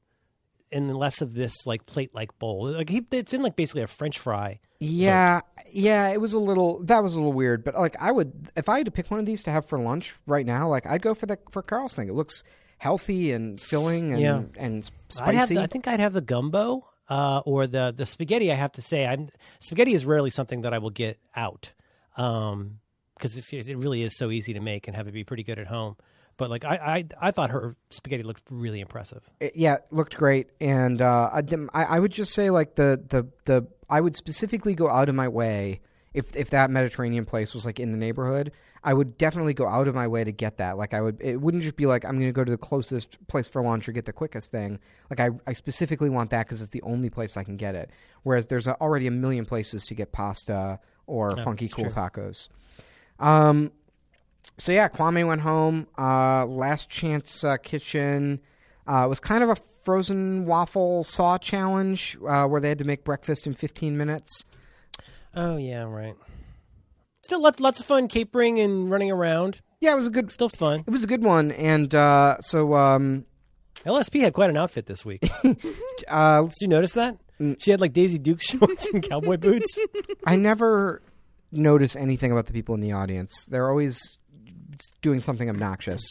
and 0.70 0.94
less 0.96 1.20
of 1.22 1.34
this 1.34 1.66
like 1.66 1.86
plate 1.86 2.14
like 2.14 2.38
bowl. 2.38 2.68
Like 2.70 2.90
he, 2.90 3.04
it's 3.12 3.32
in 3.32 3.42
like 3.42 3.56
basically 3.56 3.82
a 3.82 3.86
French 3.86 4.18
fry. 4.18 4.60
yeah, 4.78 5.40
yeah. 5.70 6.08
It 6.08 6.20
was 6.20 6.34
a 6.34 6.38
little. 6.38 6.82
That 6.84 7.02
was 7.02 7.14
a 7.14 7.18
little 7.18 7.32
weird. 7.32 7.64
But 7.64 7.74
like, 7.74 7.96
I 7.98 8.12
would 8.12 8.50
if 8.54 8.68
I 8.68 8.76
had 8.78 8.84
to 8.86 8.92
pick 8.92 9.10
one 9.10 9.18
of 9.20 9.26
these 9.26 9.42
to 9.44 9.50
have 9.50 9.66
for 9.66 9.78
lunch 9.80 10.14
right 10.26 10.44
now. 10.46 10.68
Like, 10.68 10.86
I'd 10.86 11.02
go 11.02 11.14
for 11.14 11.26
the 11.26 11.38
for 11.50 11.62
Carl's 11.62 11.94
thing. 11.94 12.08
It 12.08 12.14
looks 12.14 12.44
healthy 12.78 13.32
and 13.32 13.58
filling 13.58 14.12
and 14.12 14.20
Yeah. 14.20 14.42
and 14.58 14.84
spicy. 15.08 15.56
I 15.58 15.66
think 15.66 15.88
I'd 15.88 16.00
have 16.00 16.12
the 16.12 16.20
gumbo 16.20 16.86
uh, 17.08 17.40
or 17.44 17.66
the 17.66 17.92
the 17.96 18.06
spaghetti. 18.06 18.50
I 18.52 18.54
have 18.54 18.72
to 18.72 18.82
say, 18.82 19.06
I'm 19.06 19.28
spaghetti 19.60 19.94
is 19.94 20.04
rarely 20.06 20.30
something 20.30 20.62
that 20.62 20.72
I 20.74 20.78
will 20.78 20.90
get 20.90 21.18
out 21.36 21.72
because 22.16 23.36
it, 23.36 23.52
it 23.68 23.76
really 23.76 24.02
is 24.02 24.16
so 24.16 24.30
easy 24.30 24.54
to 24.54 24.60
make 24.60 24.86
and 24.86 24.96
have 24.96 25.08
it 25.08 25.12
be 25.12 25.24
pretty 25.24 25.42
good 25.42 25.58
at 25.58 25.66
home. 25.66 25.96
But 26.36 26.50
like 26.50 26.64
I, 26.64 27.04
I, 27.20 27.28
I 27.28 27.30
thought 27.30 27.50
her 27.50 27.76
spaghetti 27.90 28.24
looked 28.24 28.42
really 28.50 28.80
impressive. 28.80 29.22
it- 29.40 29.54
yeah, 29.54 29.78
looked 29.90 30.16
great, 30.16 30.48
and 30.60 31.00
uh, 31.00 31.30
I 31.32 31.84
I 31.84 32.00
would 32.00 32.10
just 32.12 32.34
say 32.34 32.50
like 32.50 32.74
the 32.74 33.00
the 33.08 33.28
the 33.44 33.66
I 33.88 34.00
would 34.00 34.16
specifically 34.16 34.74
go 34.74 34.88
out 34.88 35.08
of 35.08 35.14
my 35.14 35.28
way 35.28 35.80
if 36.12 36.34
if 36.34 36.50
that 36.50 36.70
Mediterranean 36.70 37.24
place 37.24 37.54
was 37.54 37.64
like 37.64 37.78
in 37.78 37.92
the 37.92 37.98
neighborhood. 37.98 38.50
I 38.84 38.92
would 38.92 39.16
definitely 39.16 39.54
go 39.54 39.66
out 39.66 39.88
of 39.88 39.94
my 39.94 40.06
way 40.06 40.24
to 40.24 40.30
get 40.30 40.58
that. 40.58 40.76
Like 40.76 40.92
I 40.92 41.00
would, 41.00 41.16
it 41.20 41.40
wouldn't 41.40 41.62
just 41.62 41.76
be 41.76 41.86
like 41.86 42.04
I'm 42.04 42.12
going 42.12 42.28
to 42.28 42.32
go 42.32 42.44
to 42.44 42.50
the 42.50 42.58
closest 42.58 43.26
place 43.26 43.48
for 43.48 43.62
lunch 43.62 43.88
or 43.88 43.92
get 43.92 44.04
the 44.04 44.12
quickest 44.12 44.52
thing. 44.52 44.78
Like 45.08 45.20
I, 45.20 45.30
I 45.46 45.54
specifically 45.54 46.10
want 46.10 46.30
that 46.30 46.46
because 46.46 46.60
it's 46.60 46.70
the 46.70 46.82
only 46.82 47.08
place 47.08 47.36
I 47.38 47.44
can 47.44 47.56
get 47.56 47.74
it. 47.74 47.90
Whereas 48.24 48.46
there's 48.46 48.68
already 48.68 49.06
a 49.06 49.10
million 49.10 49.46
places 49.46 49.86
to 49.86 49.94
get 49.94 50.12
pasta 50.12 50.78
or 51.06 51.34
funky 51.38 51.68
cool 51.68 51.86
tacos. 51.86 52.50
Um, 53.18 53.72
so 54.58 54.70
yeah, 54.70 54.88
Kwame 54.88 55.26
went 55.26 55.40
home. 55.40 55.86
Uh, 55.98 56.44
Last 56.44 56.90
Chance 56.90 57.42
uh, 57.42 57.56
Kitchen 57.56 58.40
uh, 58.86 59.06
was 59.08 59.18
kind 59.18 59.42
of 59.42 59.50
a 59.50 59.56
frozen 59.82 60.44
waffle 60.44 61.04
saw 61.04 61.38
challenge 61.38 62.18
uh, 62.26 62.46
where 62.46 62.60
they 62.60 62.68
had 62.68 62.78
to 62.78 62.84
make 62.84 63.02
breakfast 63.04 63.46
in 63.46 63.54
15 63.54 63.96
minutes. 63.96 64.44
Oh 65.34 65.56
yeah, 65.56 65.84
right. 65.84 66.16
Still 67.24 67.40
lots 67.40 67.58
lots 67.58 67.80
of 67.80 67.86
fun 67.86 68.06
capering 68.06 68.60
and 68.60 68.90
running 68.90 69.10
around. 69.10 69.62
Yeah, 69.80 69.92
it 69.92 69.96
was 69.96 70.08
a 70.08 70.10
good. 70.10 70.30
Still 70.30 70.50
fun. 70.50 70.84
It 70.86 70.90
was 70.90 71.04
a 71.04 71.06
good 71.06 71.22
one, 71.22 71.52
and 71.52 71.94
uh, 71.94 72.38
so 72.40 72.74
um, 72.74 73.24
LSP 73.86 74.20
had 74.20 74.34
quite 74.34 74.50
an 74.50 74.58
outfit 74.58 74.84
this 74.84 75.06
week. 75.06 75.22
Did 75.42 75.56
uh, 76.06 76.46
you 76.60 76.68
notice 76.68 76.92
that? 76.92 77.16
She 77.60 77.70
had 77.70 77.80
like 77.80 77.94
Daisy 77.94 78.18
Duke 78.18 78.42
shorts 78.42 78.90
and 78.92 79.02
cowboy 79.02 79.38
boots. 79.38 79.78
I 80.26 80.36
never 80.36 81.00
notice 81.50 81.96
anything 81.96 82.30
about 82.30 82.44
the 82.44 82.52
people 82.52 82.74
in 82.74 82.82
the 82.82 82.92
audience. 82.92 83.46
They're 83.50 83.70
always 83.70 84.18
doing 85.00 85.20
something 85.20 85.48
obnoxious. 85.48 86.02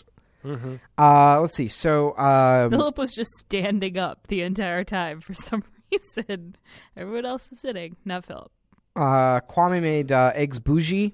Uh, 0.98 1.40
let's 1.40 1.54
see. 1.54 1.68
So 1.68 2.18
um, 2.18 2.72
Philip 2.72 2.98
was 2.98 3.14
just 3.14 3.30
standing 3.38 4.00
up 4.00 4.26
the 4.30 4.42
entire 4.42 4.84
time 4.84 5.22
for 5.22 5.36
some 5.36 5.64
reason. 5.92 6.56
Everyone 6.98 7.26
else 7.28 7.52
is 7.52 7.62
sitting, 7.62 7.98
not 8.04 8.26
Philip. 8.26 8.52
Uh, 8.96 9.42
Kwame 9.42 9.82
made 9.82 10.12
uh, 10.12 10.32
eggs 10.36 10.60
bougie, 10.60 11.14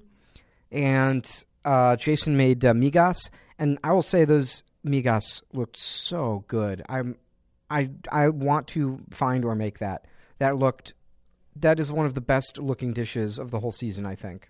and 0.70 1.28
uh, 1.64 1.96
Jason 1.96 2.36
made 2.36 2.64
uh, 2.64 2.72
migas. 2.72 3.30
And 3.58 3.78
I 3.84 3.92
will 3.92 4.02
say 4.02 4.24
those 4.24 4.62
migas 4.86 5.42
looked 5.52 5.76
so 5.76 6.44
good. 6.48 6.82
I'm, 6.88 7.16
I, 7.68 7.90
I 8.10 8.28
want 8.30 8.66
to 8.68 9.00
find 9.10 9.44
or 9.44 9.54
make 9.54 9.78
that. 9.78 10.06
That 10.38 10.56
looked, 10.56 10.94
that 11.56 11.78
is 11.78 11.92
one 11.92 12.06
of 12.06 12.14
the 12.14 12.20
best 12.20 12.58
looking 12.58 12.92
dishes 12.92 13.38
of 13.38 13.50
the 13.50 13.60
whole 13.60 13.72
season. 13.72 14.06
I 14.06 14.14
think. 14.14 14.48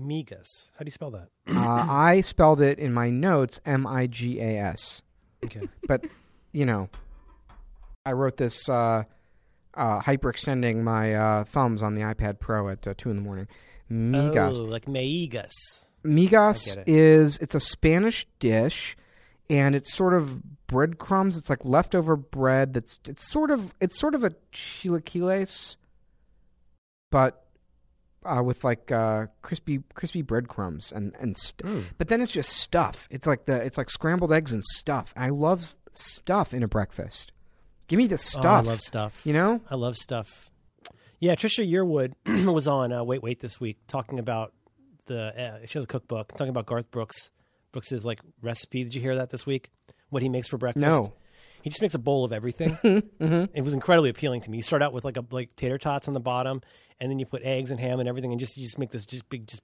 Migas. 0.00 0.70
How 0.72 0.80
do 0.80 0.86
you 0.86 0.90
spell 0.90 1.12
that? 1.12 1.28
Uh, 1.46 1.86
I 1.88 2.20
spelled 2.20 2.60
it 2.60 2.78
in 2.78 2.92
my 2.92 3.10
notes 3.10 3.60
M 3.64 3.86
I 3.86 4.06
G 4.08 4.40
A 4.40 4.58
S, 4.58 5.02
Okay. 5.44 5.68
but 5.86 6.04
you 6.52 6.66
know, 6.66 6.88
I 8.04 8.12
wrote 8.12 8.36
this 8.36 8.68
uh, 8.68 9.04
uh, 9.76 10.00
hyperextending 10.00 10.82
my 10.82 11.14
uh, 11.14 11.44
thumbs 11.44 11.82
on 11.82 11.94
the 11.94 12.02
iPad 12.02 12.38
Pro 12.40 12.68
at 12.68 12.86
uh, 12.86 12.94
two 12.96 13.10
in 13.10 13.16
the 13.16 13.22
morning. 13.22 13.48
Migas. 13.90 14.60
Oh, 14.60 14.64
like 14.64 14.86
meigas. 14.86 15.52
Migas 16.04 16.76
it. 16.76 16.84
is 16.88 17.36
it's 17.38 17.54
a 17.54 17.60
Spanish 17.60 18.26
dish, 18.38 18.96
and 19.50 19.74
it's 19.74 19.92
sort 19.94 20.14
of 20.14 20.42
breadcrumbs. 20.66 21.36
It's 21.36 21.48
like 21.50 21.64
leftover 21.64 22.16
bread. 22.16 22.74
That's 22.74 23.00
it's 23.08 23.28
sort 23.30 23.50
of 23.50 23.74
it's 23.80 23.98
sort 23.98 24.14
of 24.14 24.24
a 24.24 24.30
chilaquiles, 24.52 25.76
but 27.10 27.44
uh, 28.24 28.42
with 28.42 28.64
like 28.64 28.90
uh, 28.90 29.26
crispy 29.42 29.80
crispy 29.94 30.22
breadcrumbs 30.22 30.92
and 30.92 31.14
and 31.20 31.36
st- 31.36 31.58
Mm. 31.70 31.84
but 31.98 32.08
then 32.08 32.20
it's 32.20 32.32
just 32.32 32.50
stuff. 32.50 33.06
It's 33.10 33.26
like 33.26 33.44
the 33.46 33.56
it's 33.62 33.78
like 33.78 33.90
scrambled 33.90 34.32
eggs 34.32 34.52
and 34.52 34.64
stuff. 34.64 35.12
I 35.16 35.28
love 35.30 35.74
stuff 35.92 36.52
in 36.54 36.62
a 36.62 36.68
breakfast. 36.68 37.32
Give 37.88 37.98
me 37.98 38.06
the 38.06 38.14
Oh, 38.14 38.16
stuff. 38.16 38.66
I 38.66 38.68
love 38.68 38.80
stuff. 38.80 39.26
You 39.26 39.32
know? 39.32 39.60
I 39.70 39.74
love 39.74 39.96
stuff. 39.96 40.50
Yeah, 41.20 41.34
Trisha 41.34 41.68
Yearwood 41.70 42.14
was 42.52 42.66
on 42.68 42.92
uh, 42.92 43.04
Wait 43.04 43.22
Wait 43.22 43.40
this 43.40 43.60
week 43.60 43.78
talking 43.86 44.18
about 44.18 44.52
the 45.06 45.60
uh, 45.62 45.66
she 45.66 45.78
has 45.78 45.84
a 45.84 45.86
cookbook 45.86 46.28
talking 46.32 46.48
about 46.48 46.66
Garth 46.66 46.90
Brooks 46.90 47.30
Brooks's 47.72 48.04
like 48.04 48.20
recipe. 48.42 48.84
Did 48.84 48.94
you 48.94 49.00
hear 49.00 49.16
that 49.16 49.30
this 49.30 49.46
week? 49.46 49.70
What 50.10 50.22
he 50.22 50.28
makes 50.28 50.48
for 50.48 50.58
breakfast? 50.58 50.82
No. 50.82 51.12
He 51.64 51.70
just 51.70 51.80
makes 51.80 51.94
a 51.94 51.98
bowl 51.98 52.26
of 52.26 52.32
everything. 52.32 52.78
Mm-hmm. 53.24 53.56
It 53.56 53.62
was 53.62 53.72
incredibly 53.72 54.10
appealing 54.10 54.42
to 54.42 54.50
me. 54.50 54.58
You 54.58 54.62
start 54.62 54.82
out 54.82 54.92
with 54.92 55.02
like 55.02 55.16
a 55.16 55.24
like 55.30 55.56
tater 55.56 55.78
tots 55.78 56.08
on 56.08 56.14
the 56.14 56.20
bottom, 56.20 56.60
and 57.00 57.10
then 57.10 57.18
you 57.18 57.24
put 57.24 57.42
eggs 57.42 57.70
and 57.70 57.80
ham 57.80 58.00
and 58.00 58.08
everything, 58.08 58.32
and 58.32 58.38
just 58.38 58.56
you 58.58 58.64
just 58.64 58.78
make 58.78 58.90
this 58.90 59.06
just 59.06 59.26
big 59.30 59.46
just 59.46 59.62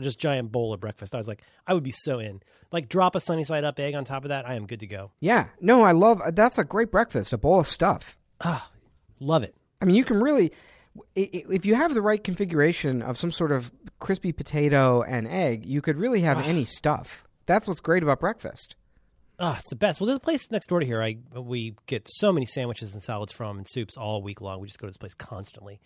just 0.00 0.20
giant 0.20 0.52
bowl 0.52 0.72
of 0.72 0.78
breakfast. 0.78 1.12
I 1.12 1.18
was 1.18 1.26
like, 1.26 1.42
I 1.66 1.74
would 1.74 1.82
be 1.82 1.90
so 1.90 2.20
in. 2.20 2.40
Like 2.70 2.88
drop 2.88 3.16
a 3.16 3.20
sunny 3.20 3.42
side 3.42 3.64
up 3.64 3.80
egg 3.80 3.94
on 3.94 4.04
top 4.04 4.24
of 4.24 4.28
that. 4.28 4.48
I 4.48 4.54
am 4.54 4.66
good 4.66 4.80
to 4.80 4.86
go. 4.86 5.10
Yeah. 5.18 5.46
No, 5.60 5.82
I 5.82 5.90
love 5.90 6.22
that's 6.34 6.56
a 6.56 6.62
great 6.64 6.92
breakfast. 6.92 7.32
A 7.32 7.38
bowl 7.38 7.58
of 7.58 7.66
stuff. 7.66 8.16
Ah, 8.40 8.70
Love 9.18 9.42
it. 9.42 9.56
I 9.80 9.86
mean, 9.86 9.96
you 9.96 10.04
can 10.04 10.20
really, 10.20 10.52
if 11.16 11.66
you 11.66 11.74
have 11.74 11.94
the 11.94 12.02
right 12.02 12.22
configuration 12.22 13.02
of 13.02 13.18
some 13.18 13.32
sort 13.32 13.50
of 13.50 13.72
crispy 13.98 14.32
potato 14.32 15.02
and 15.02 15.26
egg, 15.26 15.66
you 15.66 15.80
could 15.82 15.96
really 15.96 16.20
have 16.20 16.38
any 16.46 16.64
stuff. 16.64 17.24
That's 17.46 17.66
what's 17.66 17.80
great 17.80 18.02
about 18.02 18.20
breakfast. 18.20 18.76
Ah, 19.38 19.56
it's 19.58 19.68
the 19.68 19.76
best. 19.76 20.00
Well, 20.00 20.06
there's 20.06 20.16
a 20.16 20.20
place 20.20 20.50
next 20.50 20.68
door 20.68 20.80
to 20.80 20.86
here. 20.86 21.02
I 21.02 21.16
we 21.36 21.74
get 21.86 22.06
so 22.08 22.32
many 22.32 22.46
sandwiches 22.46 22.92
and 22.92 23.02
salads 23.02 23.32
from 23.32 23.58
and 23.58 23.66
soups 23.68 23.96
all 23.96 24.22
week 24.22 24.40
long. 24.40 24.60
We 24.60 24.68
just 24.68 24.78
go 24.78 24.86
to 24.86 24.90
this 24.90 24.96
place 24.96 25.14
constantly. 25.14 25.80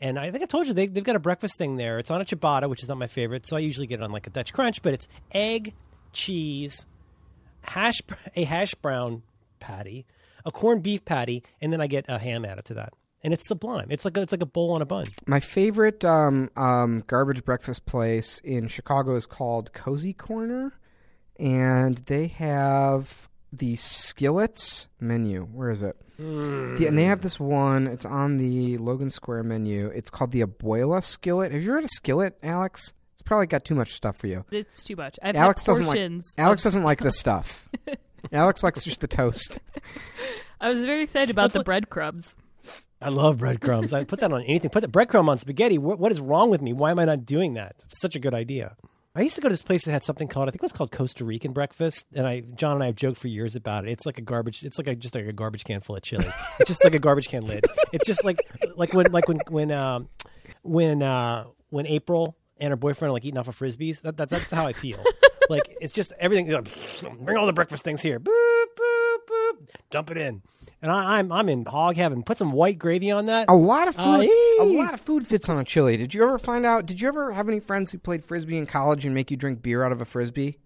And 0.00 0.18
I 0.18 0.30
think 0.30 0.42
I've 0.42 0.48
told 0.48 0.66
you 0.66 0.74
they, 0.74 0.86
they've 0.86 1.04
got 1.04 1.16
a 1.16 1.20
breakfast 1.20 1.56
thing 1.56 1.76
there. 1.76 1.98
It's 1.98 2.10
on 2.10 2.20
a 2.20 2.24
ciabatta, 2.24 2.68
which 2.68 2.82
is 2.82 2.88
not 2.88 2.98
my 2.98 3.06
favorite, 3.06 3.46
so 3.46 3.56
I 3.56 3.60
usually 3.60 3.86
get 3.86 4.00
it 4.00 4.02
on 4.02 4.10
like 4.10 4.26
a 4.26 4.30
Dutch 4.30 4.52
crunch. 4.52 4.82
But 4.82 4.94
it's 4.94 5.08
egg, 5.32 5.74
cheese, 6.12 6.86
hash 7.62 8.00
a 8.34 8.44
hash 8.44 8.74
brown 8.74 9.22
patty, 9.60 10.06
a 10.44 10.50
corned 10.50 10.82
beef 10.82 11.04
patty, 11.04 11.42
and 11.60 11.72
then 11.72 11.80
I 11.80 11.86
get 11.86 12.06
a 12.08 12.18
ham 12.18 12.44
added 12.44 12.64
to 12.66 12.74
that. 12.74 12.94
And 13.22 13.32
it's 13.32 13.48
sublime. 13.48 13.86
It's 13.88 14.04
like 14.04 14.16
a, 14.16 14.22
it's 14.22 14.32
like 14.32 14.42
a 14.42 14.46
bowl 14.46 14.72
on 14.72 14.82
a 14.82 14.84
bun. 14.86 15.06
My 15.26 15.40
favorite 15.40 16.04
um, 16.04 16.50
um, 16.56 17.04
garbage 17.06 17.42
breakfast 17.44 17.86
place 17.86 18.38
in 18.44 18.68
Chicago 18.68 19.14
is 19.16 19.24
called 19.24 19.72
Cozy 19.72 20.12
Corner, 20.12 20.74
and 21.38 21.98
they 22.06 22.28
have 22.28 23.28
the 23.52 23.76
skillets 23.76 24.88
menu. 25.00 25.42
Where 25.44 25.70
is 25.70 25.82
it? 25.82 25.96
The- 26.18 26.86
and 26.86 26.96
they 26.98 27.04
have 27.04 27.22
this 27.22 27.40
one. 27.40 27.86
It's 27.86 28.04
on 28.04 28.36
the 28.36 28.78
Logan 28.78 29.10
Square 29.10 29.44
menu. 29.44 29.88
It's 29.88 30.10
called 30.10 30.30
the 30.32 30.42
Abuela 30.42 31.02
skillet. 31.02 31.52
Have 31.52 31.62
you 31.62 31.70
heard 31.72 31.84
of 31.84 31.90
skillet, 31.90 32.38
Alex? 32.42 32.92
It's 33.12 33.22
probably 33.22 33.46
got 33.46 33.64
too 33.64 33.74
much 33.74 33.92
stuff 33.92 34.16
for 34.16 34.26
you. 34.26 34.44
It's 34.50 34.82
too 34.84 34.96
much. 34.96 35.18
I've 35.22 35.36
Alex 35.36 35.62
had 35.62 35.72
doesn't 35.72 35.86
like 35.86 35.96
portions. 35.96 36.34
Alex 36.38 36.62
doesn't 36.62 36.84
like 36.84 36.98
the 37.00 37.12
stuff. 37.12 37.68
Alex 38.32 38.62
likes 38.62 38.84
just 38.84 39.00
the 39.00 39.06
toast. 39.08 39.60
I 40.60 40.70
was 40.70 40.84
very 40.84 41.02
excited 41.02 41.30
about 41.30 41.42
That's 41.44 41.52
the 41.54 41.58
like- 41.60 41.66
breadcrumbs. 41.66 42.36
I 43.02 43.10
love 43.10 43.38
breadcrumbs. 43.38 43.92
I 43.92 44.04
put 44.04 44.20
that 44.20 44.32
on 44.32 44.42
anything. 44.44 44.70
Put 44.70 44.80
the 44.80 44.88
breadcrumb 44.88 45.28
on 45.28 45.36
spaghetti. 45.36 45.76
What, 45.76 45.98
what 45.98 46.10
is 46.10 46.20
wrong 46.22 46.48
with 46.48 46.62
me? 46.62 46.72
Why 46.72 46.90
am 46.90 46.98
I 46.98 47.04
not 47.04 47.26
doing 47.26 47.52
that? 47.54 47.76
It's 47.84 48.00
such 48.00 48.16
a 48.16 48.18
good 48.18 48.32
idea. 48.32 48.76
I 49.16 49.22
used 49.22 49.36
to 49.36 49.40
go 49.40 49.48
to 49.48 49.52
this 49.52 49.62
place 49.62 49.84
that 49.84 49.92
had 49.92 50.02
something 50.02 50.26
called 50.26 50.48
I 50.48 50.50
think 50.50 50.60
it 50.60 50.64
was 50.64 50.72
called 50.72 50.90
Costa 50.90 51.24
Rican 51.24 51.52
breakfast, 51.52 52.06
and 52.14 52.26
I 52.26 52.40
John 52.40 52.74
and 52.74 52.82
I 52.82 52.86
have 52.86 52.96
joked 52.96 53.18
for 53.18 53.28
years 53.28 53.54
about 53.54 53.86
it. 53.86 53.92
It's 53.92 54.06
like 54.06 54.18
a 54.18 54.22
garbage. 54.22 54.64
It's 54.64 54.76
like 54.76 54.88
a, 54.88 54.96
just 54.96 55.14
like 55.14 55.26
a 55.26 55.32
garbage 55.32 55.64
can 55.64 55.80
full 55.80 55.96
of 55.96 56.02
chili. 56.02 56.26
It's 56.60 56.68
just 56.68 56.82
like 56.82 56.94
a 56.94 56.98
garbage 56.98 57.28
can 57.28 57.46
lid. 57.46 57.64
It's 57.92 58.06
just 58.06 58.24
like 58.24 58.38
like 58.76 58.92
when 58.92 59.12
like 59.12 59.28
when 59.28 59.40
when 59.48 59.70
um, 59.70 60.08
when 60.62 61.02
uh, 61.02 61.44
when 61.70 61.86
April 61.86 62.36
and 62.58 62.70
her 62.70 62.76
boyfriend 62.76 63.10
are 63.10 63.12
like 63.12 63.24
eating 63.24 63.38
off 63.38 63.48
of 63.48 63.56
frisbees. 63.56 64.02
That, 64.02 64.16
that's 64.16 64.32
that's 64.32 64.50
how 64.50 64.66
I 64.66 64.72
feel. 64.72 65.02
like 65.48 65.76
it's 65.80 65.92
just 65.92 66.12
everything. 66.18 66.50
Like, 66.50 66.68
bring 67.20 67.36
all 67.36 67.46
the 67.46 67.52
breakfast 67.52 67.84
things 67.84 68.02
here. 68.02 68.18
Boop. 68.18 68.63
Dump 69.90 70.10
it 70.10 70.16
in, 70.16 70.42
and 70.82 70.90
I, 70.90 71.18
I'm 71.18 71.30
I'm 71.32 71.48
in 71.48 71.64
hog 71.64 71.96
heaven. 71.96 72.22
Put 72.22 72.38
some 72.38 72.52
white 72.52 72.78
gravy 72.78 73.10
on 73.10 73.26
that. 73.26 73.46
A 73.48 73.54
lot 73.54 73.88
of 73.88 73.96
food. 73.96 74.28
Aye. 74.30 74.58
a 74.60 74.64
lot 74.64 74.94
of 74.94 75.00
food 75.00 75.26
fits 75.26 75.48
on 75.48 75.58
a 75.58 75.64
chili. 75.64 75.96
Did 75.96 76.14
you 76.14 76.22
ever 76.22 76.38
find 76.38 76.66
out? 76.66 76.86
Did 76.86 77.00
you 77.00 77.08
ever 77.08 77.32
have 77.32 77.48
any 77.48 77.60
friends 77.60 77.90
who 77.90 77.98
played 77.98 78.24
frisbee 78.24 78.58
in 78.58 78.66
college 78.66 79.04
and 79.04 79.14
make 79.14 79.30
you 79.30 79.36
drink 79.36 79.62
beer 79.62 79.84
out 79.84 79.92
of 79.92 80.00
a 80.00 80.04
frisbee? 80.04 80.58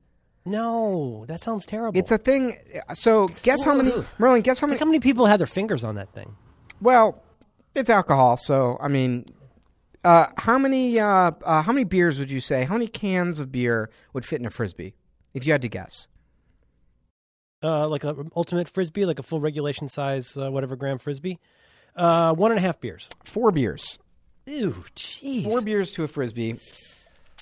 No, 0.45 1.25
that 1.29 1.43
sounds 1.43 1.67
terrible. 1.67 1.99
It's 1.99 2.11
a 2.11 2.19
thing. 2.19 2.57
So 2.95 3.29
guess 3.43 3.65
how 3.65 3.75
many, 3.75 3.93
Merlin? 4.19 4.43
Guess 4.43 4.61
how 4.61 4.67
many? 4.67 4.79
Think 4.79 4.87
how 4.87 4.91
many 4.91 5.01
people 5.01 5.27
had 5.27 5.39
their 5.41 5.47
fingers 5.47 5.85
on 5.85 5.97
that 5.97 6.13
thing? 6.15 6.37
Well, 6.81 7.23
it's 7.75 7.91
alcohol, 7.91 8.37
so 8.37 8.79
I 8.81 8.89
mean, 8.89 9.27
uh, 10.05 10.29
how 10.37 10.59
many 10.59 10.99
uh, 10.99 11.33
uh, 11.45 11.63
how 11.63 11.73
many 11.73 11.85
beers 11.85 12.19
would 12.19 12.31
you 12.31 12.41
say? 12.41 12.65
How 12.65 12.75
many 12.75 12.87
cans 12.87 13.41
of 13.41 13.53
beer 13.53 13.91
would 14.13 14.25
fit 14.25 14.41
in 14.41 14.47
a 14.47 14.51
frisbee? 14.51 14.95
If 15.35 15.47
you 15.47 15.53
had 15.53 15.63
to 15.63 15.69
guess, 15.69 16.09
Uh, 17.63 17.89
like 17.89 18.05
a 18.05 18.15
ultimate 18.37 18.69
frisbee, 18.69 19.05
like 19.05 19.19
a 19.19 19.23
full 19.23 19.41
regulation 19.41 19.89
size, 19.89 20.37
uh, 20.37 20.51
whatever 20.51 20.77
gram 20.77 20.99
frisbee. 20.99 21.39
Uh, 21.97 22.33
one 22.35 22.53
and 22.53 22.59
a 22.59 22.63
half 22.63 22.81
beers. 22.81 23.09
four 23.25 23.51
beers. 23.51 23.99
Ew, 24.47 24.71
jeez. 24.95 25.45
Four 25.45 25.61
beers 25.63 25.91
to 25.93 26.05
a 26.05 26.09
frisbee. 26.09 26.57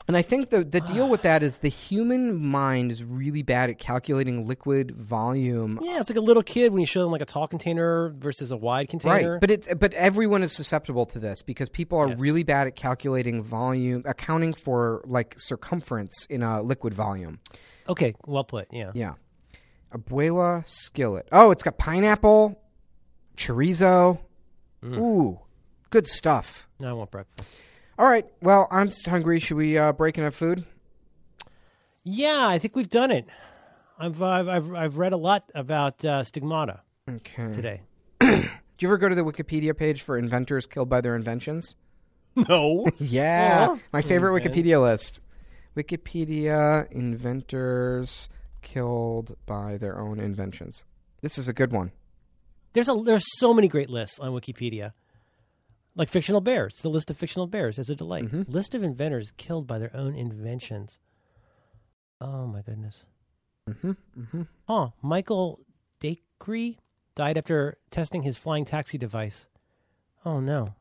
And 0.09 0.17
I 0.17 0.23
think 0.23 0.51
the 0.51 0.63
the 0.63 0.81
deal 0.81 1.09
with 1.09 1.23
that 1.23 1.43
is 1.43 1.59
the 1.59 1.69
human 1.69 2.37
mind 2.47 2.93
is 2.93 3.03
really 3.03 3.43
bad 3.43 3.71
at 3.71 3.79
calculating 3.79 4.47
liquid 4.47 4.93
volume. 4.93 5.81
Yeah, 5.83 6.01
it's 6.01 6.09
like 6.11 6.17
a 6.17 6.21
little 6.21 6.45
kid 6.45 6.71
when 6.73 6.81
you 6.81 6.87
show 6.87 7.03
them 7.03 7.11
like 7.11 7.21
a 7.23 7.25
tall 7.27 7.49
container 7.49 8.11
versus 8.11 8.53
a 8.53 8.57
wide 8.57 8.89
container. 8.89 9.33
Right, 9.33 9.41
but 9.41 9.51
it's 9.51 9.73
but 9.75 9.93
everyone 9.95 10.43
is 10.45 10.53
susceptible 10.53 11.07
to 11.07 11.19
this 11.19 11.43
because 11.43 11.69
people 11.69 11.99
are 11.99 12.09
Yes. 12.11 12.21
really 12.21 12.45
bad 12.45 12.69
at 12.69 12.77
calculating 12.77 13.43
volume, 13.43 14.03
accounting 14.07 14.55
for 14.55 15.03
like 15.07 15.35
circumference 15.39 16.25
in 16.31 16.43
a 16.45 16.63
liquid 16.63 16.95
volume. 16.95 17.41
okay, 17.89 18.15
well 18.27 18.45
put. 18.45 18.69
Yeah. 18.73 18.93
Yeah. 18.95 19.15
Abuela 19.97 20.65
skillet. 20.67 21.29
Oh, 21.33 21.51
it's 21.51 21.63
got 21.63 21.79
pineapple, 21.79 22.61
chorizo. 23.37 24.19
Ooh, 24.85 25.39
good 25.91 26.07
stuff. 26.07 26.69
Now 26.79 26.91
I 26.91 26.93
want 26.93 27.11
breakfast. 27.11 27.53
All 27.99 28.07
right. 28.07 28.27
Well, 28.43 28.69
I'm 28.71 28.89
just 28.89 29.07
hungry. 29.07 29.41
Should 29.41 29.57
we 29.57 29.79
uh, 29.79 29.93
break 29.93 30.19
enough 30.19 30.35
food? 30.35 30.65
Yeah, 32.05 32.47
I 32.47 32.59
think 32.59 32.77
we've 32.77 32.91
done 32.91 33.11
it. 33.11 33.27
I've 33.99 34.21
I've 34.23 34.49
I've, 34.49 34.75
I've 34.75 34.99
read 34.99 35.13
a 35.13 35.17
lot 35.17 35.51
about 35.55 36.05
uh, 36.05 36.23
stigmata 36.23 36.83
Okay. 37.09 37.53
today. 37.53 37.81
Do 38.21 38.29
you 38.81 38.89
ever 38.89 38.99
go 38.99 39.09
to 39.09 39.15
the 39.15 39.25
Wikipedia 39.25 39.75
page 39.77 40.03
for 40.03 40.19
inventors 40.19 40.67
killed 40.67 40.89
by 40.91 41.01
their 41.01 41.17
inventions? 41.17 41.75
No. 42.49 42.87
Yeah, 43.01 43.77
my 43.95 44.03
favorite 44.03 44.35
Okay. 44.45 44.51
Wikipedia 44.51 44.81
list. 44.83 45.21
Wikipedia 45.75 46.87
inventors 46.93 48.29
killed 48.67 49.37
by 49.47 49.79
their 49.79 49.99
own 50.01 50.19
inventions. 50.19 50.85
This 51.23 51.39
is 51.39 51.47
a 51.47 51.53
good 51.53 51.73
one. 51.73 51.93
There's 52.73 52.89
a 52.89 52.95
there's 52.95 53.25
so 53.39 53.55
many 53.55 53.69
great 53.69 53.89
lists 53.89 54.19
on 54.19 54.33
Wikipedia. 54.33 54.93
Like 55.95 56.09
fictional 56.09 56.41
bears, 56.41 56.75
the 56.83 56.91
list 56.91 57.09
of 57.09 57.17
fictional 57.17 57.47
bears 57.47 57.79
is 57.79 57.89
a 57.89 57.95
delight. 57.95 58.25
Mm-hmm. 58.25 58.53
List 58.53 58.75
of 58.75 58.83
inventors 58.83 59.33
killed 59.37 59.67
by 59.67 59.79
their 59.79 59.95
own 59.97 60.15
inventions. 60.15 60.99
Oh 62.21 62.47
my 62.49 62.61
goodness. 62.61 63.07
Mm-hmm, 63.71 63.93
mm-hmm. 64.19 64.43
Huh. 64.69 64.89
Michael 65.01 65.61
Dacre 66.01 66.77
died 67.15 67.39
after 67.39 67.79
testing 67.91 68.23
his 68.25 68.37
flying 68.37 68.65
taxi 68.65 68.99
device. 68.99 69.47
Oh 70.25 70.41
no. 70.41 70.75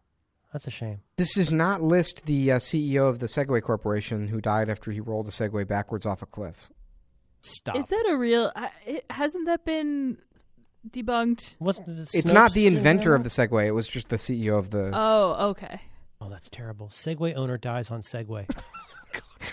That's 0.51 0.67
a 0.67 0.71
shame. 0.71 1.01
This 1.17 1.33
does 1.33 1.51
not 1.51 1.81
list 1.81 2.25
the 2.25 2.53
uh, 2.53 2.55
CEO 2.57 3.09
of 3.09 3.19
the 3.19 3.25
Segway 3.25 3.61
Corporation 3.61 4.29
who 4.29 4.39
died 4.39 4.69
after 4.69 4.89
he 4.89 5.01
rolled 5.01 5.27
a 5.27 5.31
Segway 5.31 5.67
backwards 5.67 6.05
off 6.05 6.21
a 6.21 6.25
cliff. 6.25 6.69
Stop. 7.45 7.75
Is 7.77 7.85
that 7.87 8.05
a 8.09 8.17
real? 8.17 8.51
I- 8.55 8.71
it, 8.85 9.05
hasn't 9.09 9.45
that 9.45 9.65
been 9.65 10.17
debunked? 10.89 11.55
Wasn't 11.59 11.85
the 11.85 12.09
It's 12.17 12.31
not 12.31 12.53
the 12.53 12.61
doing 12.63 12.77
inventor 12.77 13.13
of 13.13 13.23
the 13.23 13.29
Segway. 13.29 13.65
It 13.67 13.71
was 13.71 13.87
just 13.87 14.09
the 14.09 14.15
CEO 14.17 14.57
of 14.57 14.71
the. 14.71 14.89
Oh, 14.93 15.49
okay. 15.51 15.79
Oh, 16.19 16.29
that's 16.29 16.49
terrible. 16.49 16.87
Segway 16.87 17.35
owner 17.35 17.57
dies 17.57 17.91
on 17.91 18.01
Segway. 18.01 18.49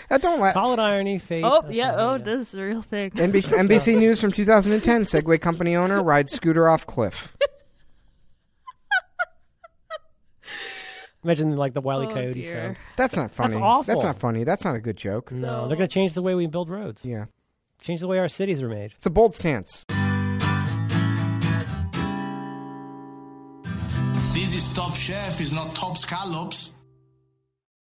Uh, 0.09 0.17
don't 0.17 0.39
laugh. 0.39 0.53
Call 0.55 0.73
it 0.73 0.79
irony, 0.79 1.19
fate. 1.19 1.43
Oh, 1.43 1.59
Okay, 1.59 1.75
yeah. 1.75 1.93
Oh, 1.95 2.15
yeah. 2.15 2.23
this 2.23 2.49
is 2.49 2.55
a 2.55 2.63
real 2.63 2.81
thing. 2.81 3.11
NBC, 3.11 3.57
NBC 3.67 3.97
News 3.97 4.19
from 4.19 4.31
2010: 4.31 5.03
Segway 5.03 5.39
company 5.39 5.75
owner 5.75 6.01
rides 6.01 6.33
scooter 6.33 6.67
off 6.67 6.85
cliff. 6.87 7.35
Imagine 11.23 11.55
like 11.55 11.73
the 11.73 11.81
Wile 11.81 12.03
E. 12.03 12.07
Oh, 12.07 12.13
Coyote 12.13 12.41
dear. 12.41 12.51
sound. 12.51 12.77
That's 12.97 13.15
not 13.15 13.31
funny. 13.31 13.55
awful. 13.55 13.83
That's 13.93 14.03
not 14.03 14.17
funny. 14.19 14.43
That's 14.43 14.65
not 14.65 14.75
a 14.75 14.79
good 14.81 14.97
joke. 14.97 15.31
No, 15.31 15.67
they're 15.67 15.77
going 15.77 15.87
to 15.87 15.93
change 15.93 16.13
the 16.15 16.21
way 16.21 16.35
we 16.35 16.47
build 16.47 16.69
roads. 16.69 17.05
Yeah, 17.05 17.25
Change 17.83 17.99
the 17.99 18.07
way 18.07 18.17
our 18.17 18.29
cities 18.29 18.63
are 18.63 18.69
made. 18.69 18.93
it's 18.95 19.07
a 19.07 19.09
bold 19.09 19.35
stance. 19.35 19.83
This 24.33 24.55
is 24.55 24.73
Top 24.73 24.95
Chef, 24.95 25.41
is 25.41 25.51
not 25.51 25.75
Top 25.75 25.97
Scallops. 25.97 26.71